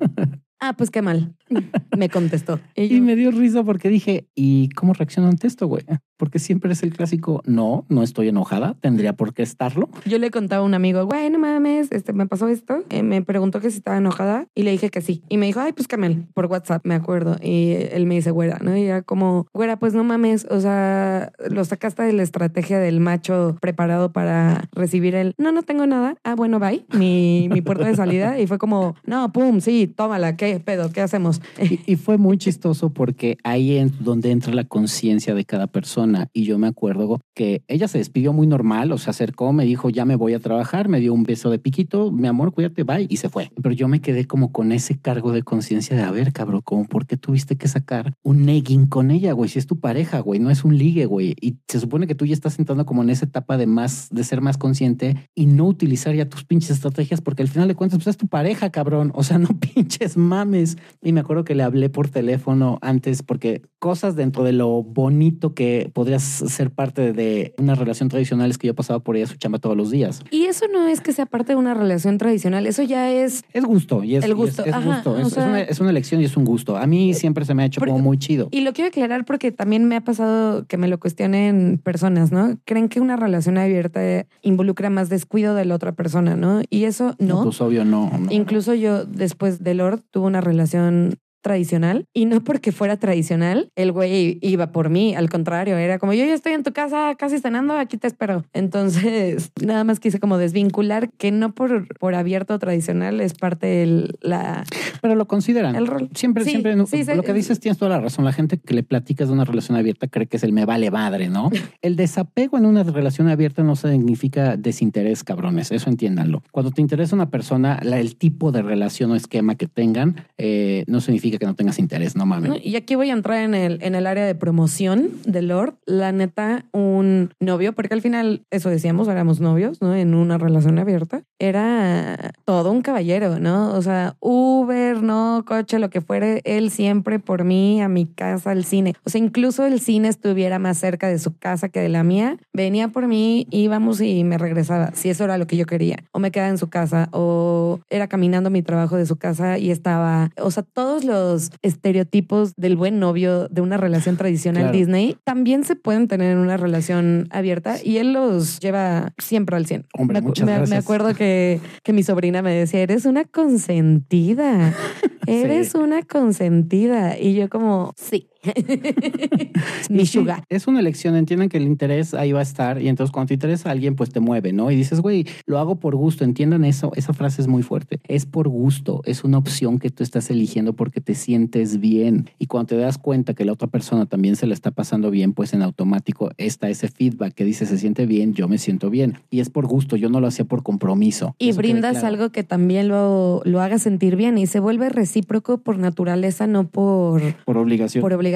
ah, 0.60 0.74
pues 0.78 0.92
qué 0.92 1.02
mal. 1.02 1.36
me 1.98 2.10
contestó. 2.10 2.60
Y, 2.76 3.02
me 3.02 3.16
dio 3.16 3.32
risa 3.32 3.64
porque 3.64 3.90
dije, 3.90 4.28
¿y 4.36 4.70
cómo 4.70 4.94
reacciono 4.94 5.30
ante 5.30 5.48
esto, 5.48 5.68
güey? 5.68 5.84
Porque 6.20 6.38
siempre 6.38 6.74
es 6.74 6.84
el 6.84 6.92
clásico, 6.92 7.42
no, 7.46 7.86
no 7.88 8.04
estoy 8.04 8.28
enojada, 8.28 8.76
tendría 8.82 9.14
por 9.14 9.34
qué 9.34 9.42
estarlo. 9.42 9.90
Yo 10.06 10.20
le 10.20 10.32
contaba 10.32 10.64
a 10.64 10.66
un 10.66 10.74
amigo, 10.74 11.06
güey, 11.06 11.30
no 11.30 11.40
mames, 11.40 11.92
este, 11.92 12.12
me 12.12 12.28
pasó 12.28 12.50
esto. 12.50 12.84
Eh, 12.90 13.04
me 13.04 13.22
preguntó 13.22 13.62
que 13.62 13.72
si 13.72 13.78
estaba 13.78 13.98
enojada 13.98 14.48
y 14.54 14.64
le 14.64 14.72
dije 14.72 14.90
que 14.90 15.00
sí. 15.00 15.24
Y 15.30 15.38
me 15.38 15.46
dijo, 15.46 15.62
ay, 15.62 15.72
pues 15.72 15.88
Camel, 15.88 16.26
por 16.34 16.48
WhatsApp, 16.48 16.86
me 16.86 16.94
acuerdo. 16.94 17.38
Y 17.42 17.72
él 17.92 18.06
me 18.06 18.16
dice, 18.16 18.32
güera, 18.32 18.60
¿no? 18.62 18.76
Y 18.76 18.84
era 18.84 19.02
como, 19.02 19.48
güera, 19.54 19.80
pues 19.80 19.94
no 19.94 20.04
mames, 20.04 20.46
o 20.50 20.60
sea, 20.60 21.32
lo 21.50 21.64
sacaste 21.64 22.04
de 22.04 22.12
la 22.12 22.24
estrategia 22.24 22.80
del 22.80 23.00
macho 23.00 23.56
preparado 23.62 24.12
para 24.12 24.68
recibir 24.74 25.16
el, 25.16 25.36
no, 25.38 25.54
no 25.54 25.64
tengo 25.64 25.88
nada. 25.88 26.18
Ah, 26.26 26.36
bueno, 26.36 26.60
bye, 26.60 26.86
mi, 26.94 27.48
mi 27.50 27.62
puerta 27.62 27.86
de 27.86 27.96
salida. 27.96 28.40
Y 28.40 28.48
fue 28.48 28.58
como, 28.58 28.96
no, 29.06 29.32
pum, 29.32 29.62
sí, 29.62 29.88
tómala, 29.88 30.36
¿qué 30.36 30.60
pedo? 30.60 30.92
¿Qué 30.92 31.02
hacemos? 31.02 31.42
Y, 31.86 31.96
fue 31.96 32.18
muy 32.18 32.38
chistoso 32.38 32.90
porque 32.90 33.38
ahí 33.44 33.76
es 33.76 34.04
donde 34.04 34.32
entra 34.32 34.54
la 34.54 34.64
conciencia 34.64 35.36
de 35.36 35.46
cada 35.46 35.68
persona. 35.68 36.09
Y 36.34 36.44
yo 36.44 36.58
me 36.58 36.68
acuerdo 36.68 37.20
que 37.36 37.64
ella 37.68 37.88
se 37.88 37.98
despidió 37.98 38.34
muy 38.34 38.48
normal, 38.48 38.92
o 38.92 38.98
se 38.98 39.10
acercó, 39.10 39.54
me 39.54 39.66
dijo, 39.66 39.90
ya 39.90 40.06
me 40.06 40.16
voy 40.16 40.34
a 40.34 40.40
trabajar, 40.40 40.90
me 40.90 41.00
dio 41.00 41.14
un 41.14 41.24
beso 41.24 41.50
de 41.50 41.60
piquito, 41.60 42.12
mi 42.12 42.28
amor, 42.28 42.54
cuídate, 42.54 42.84
bye, 42.84 43.08
y 43.10 43.18
se 43.18 43.30
fue. 43.30 43.52
Pero 43.62 43.74
yo 43.74 43.88
me 43.88 44.02
quedé 44.02 44.26
como 44.26 44.52
con 44.52 44.72
ese 44.72 45.00
cargo 45.00 45.32
de 45.32 45.44
conciencia 45.44 45.96
de, 45.96 46.04
a 46.04 46.12
ver, 46.12 46.34
cabrón, 46.34 46.62
como, 46.64 46.86
¿por 46.86 47.06
qué 47.06 47.18
tuviste 47.18 47.58
que 47.58 47.68
sacar 47.68 48.14
un 48.24 48.46
negging 48.46 48.88
con 48.88 49.12
ella, 49.12 49.34
güey? 49.34 49.50
Si 49.50 49.60
es 49.60 49.68
tu 49.68 49.80
pareja, 49.80 50.20
güey, 50.20 50.40
no 50.40 50.50
es 50.50 50.64
un 50.64 50.78
ligue, 50.78 51.06
güey. 51.06 51.36
Y 51.40 51.58
se 51.68 51.80
supone 51.80 52.08
que 52.08 52.16
tú 52.16 52.26
ya 52.26 52.34
estás 52.34 52.60
entrando 52.60 52.86
como 52.86 53.04
en 53.04 53.10
esa 53.10 53.26
etapa 53.26 53.58
de 53.58 53.68
más, 53.68 54.10
de 54.12 54.24
ser 54.24 54.42
más 54.42 54.58
consciente 54.58 55.30
y 55.36 55.46
no 55.46 55.66
utilizar 55.66 56.16
ya 56.16 56.28
tus 56.28 56.44
pinches 56.44 56.72
estrategias, 56.72 57.22
porque 57.22 57.42
al 57.42 57.48
final 57.48 57.68
de 57.68 57.76
cuentas, 57.76 58.00
pues 58.00 58.08
es 58.08 58.18
tu 58.18 58.28
pareja, 58.28 58.70
cabrón. 58.70 59.12
O 59.16 59.24
sea, 59.24 59.38
no 59.40 59.50
pinches 59.60 60.18
mames. 60.18 60.78
Y 61.02 61.14
me 61.14 61.22
acuerdo 61.22 61.44
que 61.44 61.56
le 61.56 61.64
hablé 61.64 61.90
por 61.90 62.10
teléfono 62.10 62.80
antes 62.82 63.24
porque 63.24 63.62
cosas 63.80 64.16
dentro 64.16 64.44
de 64.44 64.54
lo 64.54 64.84
bonito 64.84 65.54
que 65.54 65.92
podrías 66.00 66.24
ser 66.24 66.72
parte 66.72 67.12
de 67.12 67.54
una 67.58 67.76
relación 67.76 68.08
tradicional 68.08 68.50
es 68.50 68.58
que 68.58 68.68
yo 68.68 68.74
pasaba 68.74 69.02
por 69.02 69.18
ella 69.18 69.28
su 69.28 69.36
chamba 69.36 69.60
todos 69.60 69.76
los 69.76 69.92
días. 69.92 70.22
Y 70.32 70.46
eso 70.46 70.66
no 70.72 70.88
es 70.88 71.02
que 71.02 71.12
sea 71.12 71.26
parte 71.26 71.52
de 71.52 71.56
una 71.58 71.74
relación 71.74 72.18
tradicional, 72.18 72.66
eso 72.68 72.84
ya 72.84 73.12
es... 73.12 73.44
Es 73.52 73.66
gusto 73.66 74.02
y 74.06 74.16
es, 74.16 74.24
el 74.24 74.34
gusto. 74.34 74.64
es, 74.64 74.74
gusto. 74.86 75.18
Es, 75.18 75.82
una, 75.82 75.90
elección 75.90 76.22
y 76.22 76.24
es 76.24 76.38
un 76.38 76.46
gusto. 76.46 76.78
A 76.78 76.88
mí 76.88 77.14
siempre 77.14 77.44
se 77.44 77.54
me 77.54 77.64
ha 77.64 77.66
hecho 77.66 77.82
como 77.82 78.00
muy 78.00 78.18
chido. 78.18 78.48
Y 78.52 78.62
lo 78.62 78.72
quiero 78.72 78.88
aclarar 78.88 79.26
porque 79.26 79.52
también 79.52 79.90
me 79.90 79.98
ha 79.98 80.02
pasado 80.02 80.66
que 80.68 80.78
me 80.78 80.88
lo 80.88 81.02
cuestionen 81.02 81.82
personas, 81.84 82.32
¿no? 82.32 82.58
Creen 82.64 82.88
que 82.88 83.02
una 83.02 83.18
relación 83.18 83.58
abierta 83.58 84.00
involucra 84.42 84.90
más 84.90 85.10
descuido 85.10 85.54
de 85.54 85.66
la 85.66 85.76
otra 85.76 85.92
persona, 85.92 86.38
¿no? 86.38 86.62
Y 86.70 86.86
eso 86.86 87.14
no. 87.20 87.40
no 87.40 87.44
pues 87.44 87.60
obvio 87.60 87.84
no. 87.84 88.10
Incluso 88.30 88.74
yo 88.74 89.04
después 89.04 89.66
de 89.66 89.74
Lord 89.74 90.02
tuve 90.12 90.28
una 90.28 90.40
relación 90.40 91.18
tradicional 91.42 92.06
y 92.14 92.26
no 92.26 92.44
porque 92.44 92.72
fuera 92.72 92.98
tradicional, 92.98 93.70
el 93.76 93.92
güey 93.92 94.40
iba 94.42 94.72
por 94.72 94.90
mí, 94.90 95.16
al 95.16 95.30
contrario, 95.30 95.78
era 95.78 96.00
como 96.00 96.14
yo 96.14 96.26
ya 96.26 96.34
estoy 96.34 96.54
en 96.54 96.64
tu 96.64 96.74
casa 96.74 97.16
casi 97.16 97.40
cenando, 97.40 97.74
aquí 97.74 97.98
te 97.98 98.08
espero. 98.08 98.46
Entonces, 98.54 99.52
nada 99.64 99.84
más 99.84 100.00
quise 100.00 100.20
como 100.20 100.38
desvincular 100.38 101.10
que 101.12 101.32
no 101.32 101.54
por, 101.54 101.88
por 101.98 102.16
abierto 102.16 102.58
tradicional 102.60 103.22
es 103.22 103.34
parte 103.34 103.68
de 103.68 104.14
la... 104.22 104.64
Pero 105.02 105.16
lo 105.16 105.28
consideran. 105.28 105.76
El 105.76 105.88
rol. 105.88 106.10
Siempre, 106.14 106.44
siempre, 106.44 106.76
lo 106.76 107.24
que 107.24 107.34
dices 107.34 107.60
tienes 107.60 107.78
toda 107.78 107.90
la 107.90 108.02
razón. 108.02 108.26
La 108.26 108.34
gente 108.34 108.58
que 108.58 108.74
le 108.74 108.84
platicas 108.84 109.28
de 109.28 109.34
una 109.34 109.46
relación 109.46 109.78
abierta 109.78 110.08
cree 110.08 110.28
que 110.28 110.38
es 110.38 110.44
el 110.44 110.54
me 110.54 110.66
vale 110.66 110.92
madre, 110.92 111.30
¿no? 111.30 111.50
el 111.82 111.96
desapego 111.96 112.58
en 112.58 112.66
una 112.66 112.84
relación 112.84 113.30
abierta 113.30 113.64
no 113.64 113.76
significa 113.76 114.58
desinterés, 114.58 115.24
cabrones, 115.24 115.72
eso 115.72 115.90
entiéndanlo. 115.90 116.44
Cuando 116.52 116.72
te 116.72 116.82
interesa 116.82 117.16
una 117.16 117.30
persona, 117.30 117.80
el 117.82 118.16
tipo 118.16 118.52
de 118.52 118.62
relación 118.62 119.12
o 119.12 119.16
esquema 119.16 119.56
que 119.56 119.68
tengan, 119.68 120.28
eh, 120.38 120.84
no 120.88 121.02
significa 121.02 121.29
que 121.38 121.46
no 121.46 121.54
tengas 121.54 121.78
interés, 121.78 122.16
no 122.16 122.26
mames. 122.26 122.66
Y 122.66 122.76
aquí 122.76 122.96
voy 122.96 123.10
a 123.10 123.14
entrar 123.14 123.40
en 123.40 123.54
el, 123.54 123.80
en 123.84 123.96
el 123.96 124.08
área 124.08 124.26
de 124.26 124.36
promoción 124.36 125.12
de 125.26 125.42
Lord. 125.42 125.76
La 125.86 126.12
neta, 126.12 126.66
un 126.72 127.34
novio, 127.40 127.74
porque 127.74 127.94
al 127.94 128.02
final, 128.02 128.44
eso 128.50 128.70
decíamos, 128.70 129.08
éramos 129.08 129.40
novios, 129.40 129.82
¿no? 129.82 129.96
En 129.96 130.14
una 130.14 130.38
relación 130.38 130.80
abierta. 130.80 131.22
Era 131.38 132.32
todo 132.46 132.72
un 132.72 132.82
caballero, 132.82 133.40
¿no? 133.40 133.74
O 133.74 133.82
sea, 133.82 134.16
Uber, 134.20 135.02
¿no? 135.04 135.44
Coche, 135.46 135.80
lo 135.80 135.90
que 135.90 136.02
fuere, 136.02 136.42
él 136.46 136.72
siempre 136.72 137.20
por 137.20 137.44
mí, 137.44 137.82
a 137.82 137.90
mi 137.90 138.06
casa, 138.06 138.52
al 138.52 138.64
cine. 138.64 138.96
O 139.04 139.10
sea, 139.10 139.20
incluso 139.20 139.66
el 139.66 139.80
cine 139.80 140.08
estuviera 140.08 140.60
más 140.60 140.78
cerca 140.78 141.08
de 141.08 141.20
su 141.20 141.38
casa 141.38 141.70
que 141.70 141.80
de 141.80 141.90
la 141.90 142.04
mía, 142.04 142.38
venía 142.54 142.88
por 142.88 143.08
mí, 143.08 143.48
íbamos 143.52 144.02
y 144.02 144.24
me 144.24 144.38
regresaba, 144.38 144.92
si 144.94 145.10
eso 145.10 145.24
era 145.24 145.38
lo 145.38 145.48
que 145.48 145.58
yo 145.58 145.66
quería. 145.66 145.98
O 146.12 146.20
me 146.20 146.32
quedaba 146.32 146.50
en 146.50 146.58
su 146.58 146.70
casa, 146.70 147.10
o 147.12 147.80
era 147.90 148.08
caminando 148.08 148.50
mi 148.50 148.62
trabajo 148.62 148.96
de 148.98 149.06
su 149.06 149.18
casa 149.18 149.58
y 149.58 149.72
estaba, 149.72 150.32
o 150.38 150.52
sea, 150.52 150.64
todos 150.64 151.04
los 151.04 151.19
estereotipos 151.62 152.54
del 152.56 152.76
buen 152.76 153.00
novio 153.00 153.48
de 153.48 153.62
una 153.62 153.78
relación 153.78 154.18
tradicional 154.18 154.72
Disney 154.72 155.18
también 155.24 155.64
se 155.64 155.76
pueden 155.76 156.08
tener 156.08 156.32
en 156.32 156.38
una 156.38 156.58
relación 156.58 157.28
abierta 157.32 157.78
y 157.84 157.98
él 157.98 158.14
los 158.14 158.60
lleva 158.60 159.14
siempre 159.18 159.56
al 159.56 159.66
100. 159.66 159.86
Hombre, 159.98 160.22
me, 160.22 160.68
me, 160.68 160.76
acuerdo 160.76 161.14
que, 161.14 161.60
que 161.84 161.94
mi 161.94 162.04
sobrina 162.04 162.42
me 162.42 162.54
decía, 162.54 162.82
eres 162.82 163.06
una 163.06 163.26
consentida, 163.26 164.74
eres 165.28 165.76
una 165.76 166.04
consentida. 166.04 167.18
Y 167.18 167.36
yo 167.36 167.50
como, 167.50 167.94
sí. 167.98 168.30
Mi 169.90 170.06
sugar. 170.06 170.44
Es 170.50 170.68
una 170.68 170.80
elección, 170.80 171.16
entienden 171.16 171.50
que 171.50 171.58
el 171.58 171.64
interés 171.64 172.14
ahí 172.14 172.32
va 172.32 172.40
a 172.40 172.44
estar 172.44 172.82
y 172.82 172.88
entonces 172.88 173.12
cuando 173.12 173.30
te 173.30 173.34
interesa 173.34 173.70
a 173.70 173.72
alguien, 173.74 173.96
pues 173.96 174.12
te 174.12 174.20
mueve, 174.20 174.54
¿no? 174.54 174.72
Y 174.72 174.76
dices, 174.76 175.02
güey, 175.02 175.28
lo 175.46 175.60
hago 175.60 175.76
por 175.76 175.96
gusto, 175.96 176.24
entiendan 176.24 176.64
eso, 176.64 176.92
esa 176.96 177.14
frase 177.14 177.42
es 177.42 177.48
muy 177.48 177.64
fuerte. 177.64 178.00
Es 178.08 178.26
por 178.26 178.48
gusto, 178.48 179.02
es 179.06 179.24
una 179.24 179.38
opción 179.38 179.80
que 179.80 179.90
tú 179.90 180.04
estás 180.04 180.30
eligiendo 180.30 180.74
porque 180.74 181.02
te 181.02 181.16
sientes 181.16 181.80
bien. 181.80 182.30
Y 182.40 182.46
cuando 182.46 182.68
te 182.68 182.78
das 182.78 182.98
cuenta 182.98 183.34
que 183.34 183.46
la 183.46 183.54
otra 183.54 183.68
persona 183.68 184.06
también 184.06 184.36
se 184.36 184.48
le 184.48 184.54
está 184.54 184.72
pasando 184.72 185.12
bien, 185.12 185.34
pues 185.34 185.54
en 185.54 185.62
automático 185.62 186.32
está 186.38 186.70
ese 186.70 186.88
feedback 186.88 187.34
que 187.34 187.44
dice, 187.44 187.66
se 187.66 187.78
siente 187.78 188.06
bien, 188.06 188.34
yo 188.34 188.48
me 188.48 188.58
siento 188.58 188.90
bien. 188.90 189.20
Y 189.30 189.42
es 189.42 189.50
por 189.50 189.68
gusto, 189.68 189.98
yo 189.98 190.10
no 190.10 190.22
lo 190.22 190.28
hacía 190.28 190.46
por 190.46 190.64
compromiso. 190.64 191.36
Y 191.40 191.52
brindas 191.52 192.04
algo 192.04 192.30
que 192.32 192.44
también 192.44 192.88
lo, 192.88 193.42
lo 193.44 193.62
haga 193.62 193.80
sentir 193.80 194.16
bien 194.16 194.38
y 194.38 194.48
se 194.48 194.60
vuelve 194.60 194.90
recíproco 194.90 195.58
por 195.58 195.78
naturaleza, 195.78 196.48
no 196.48 196.68
por... 196.68 197.22
Por 197.44 197.58
obligación. 197.58 198.02
Por 198.02 198.14
obligación 198.14 198.29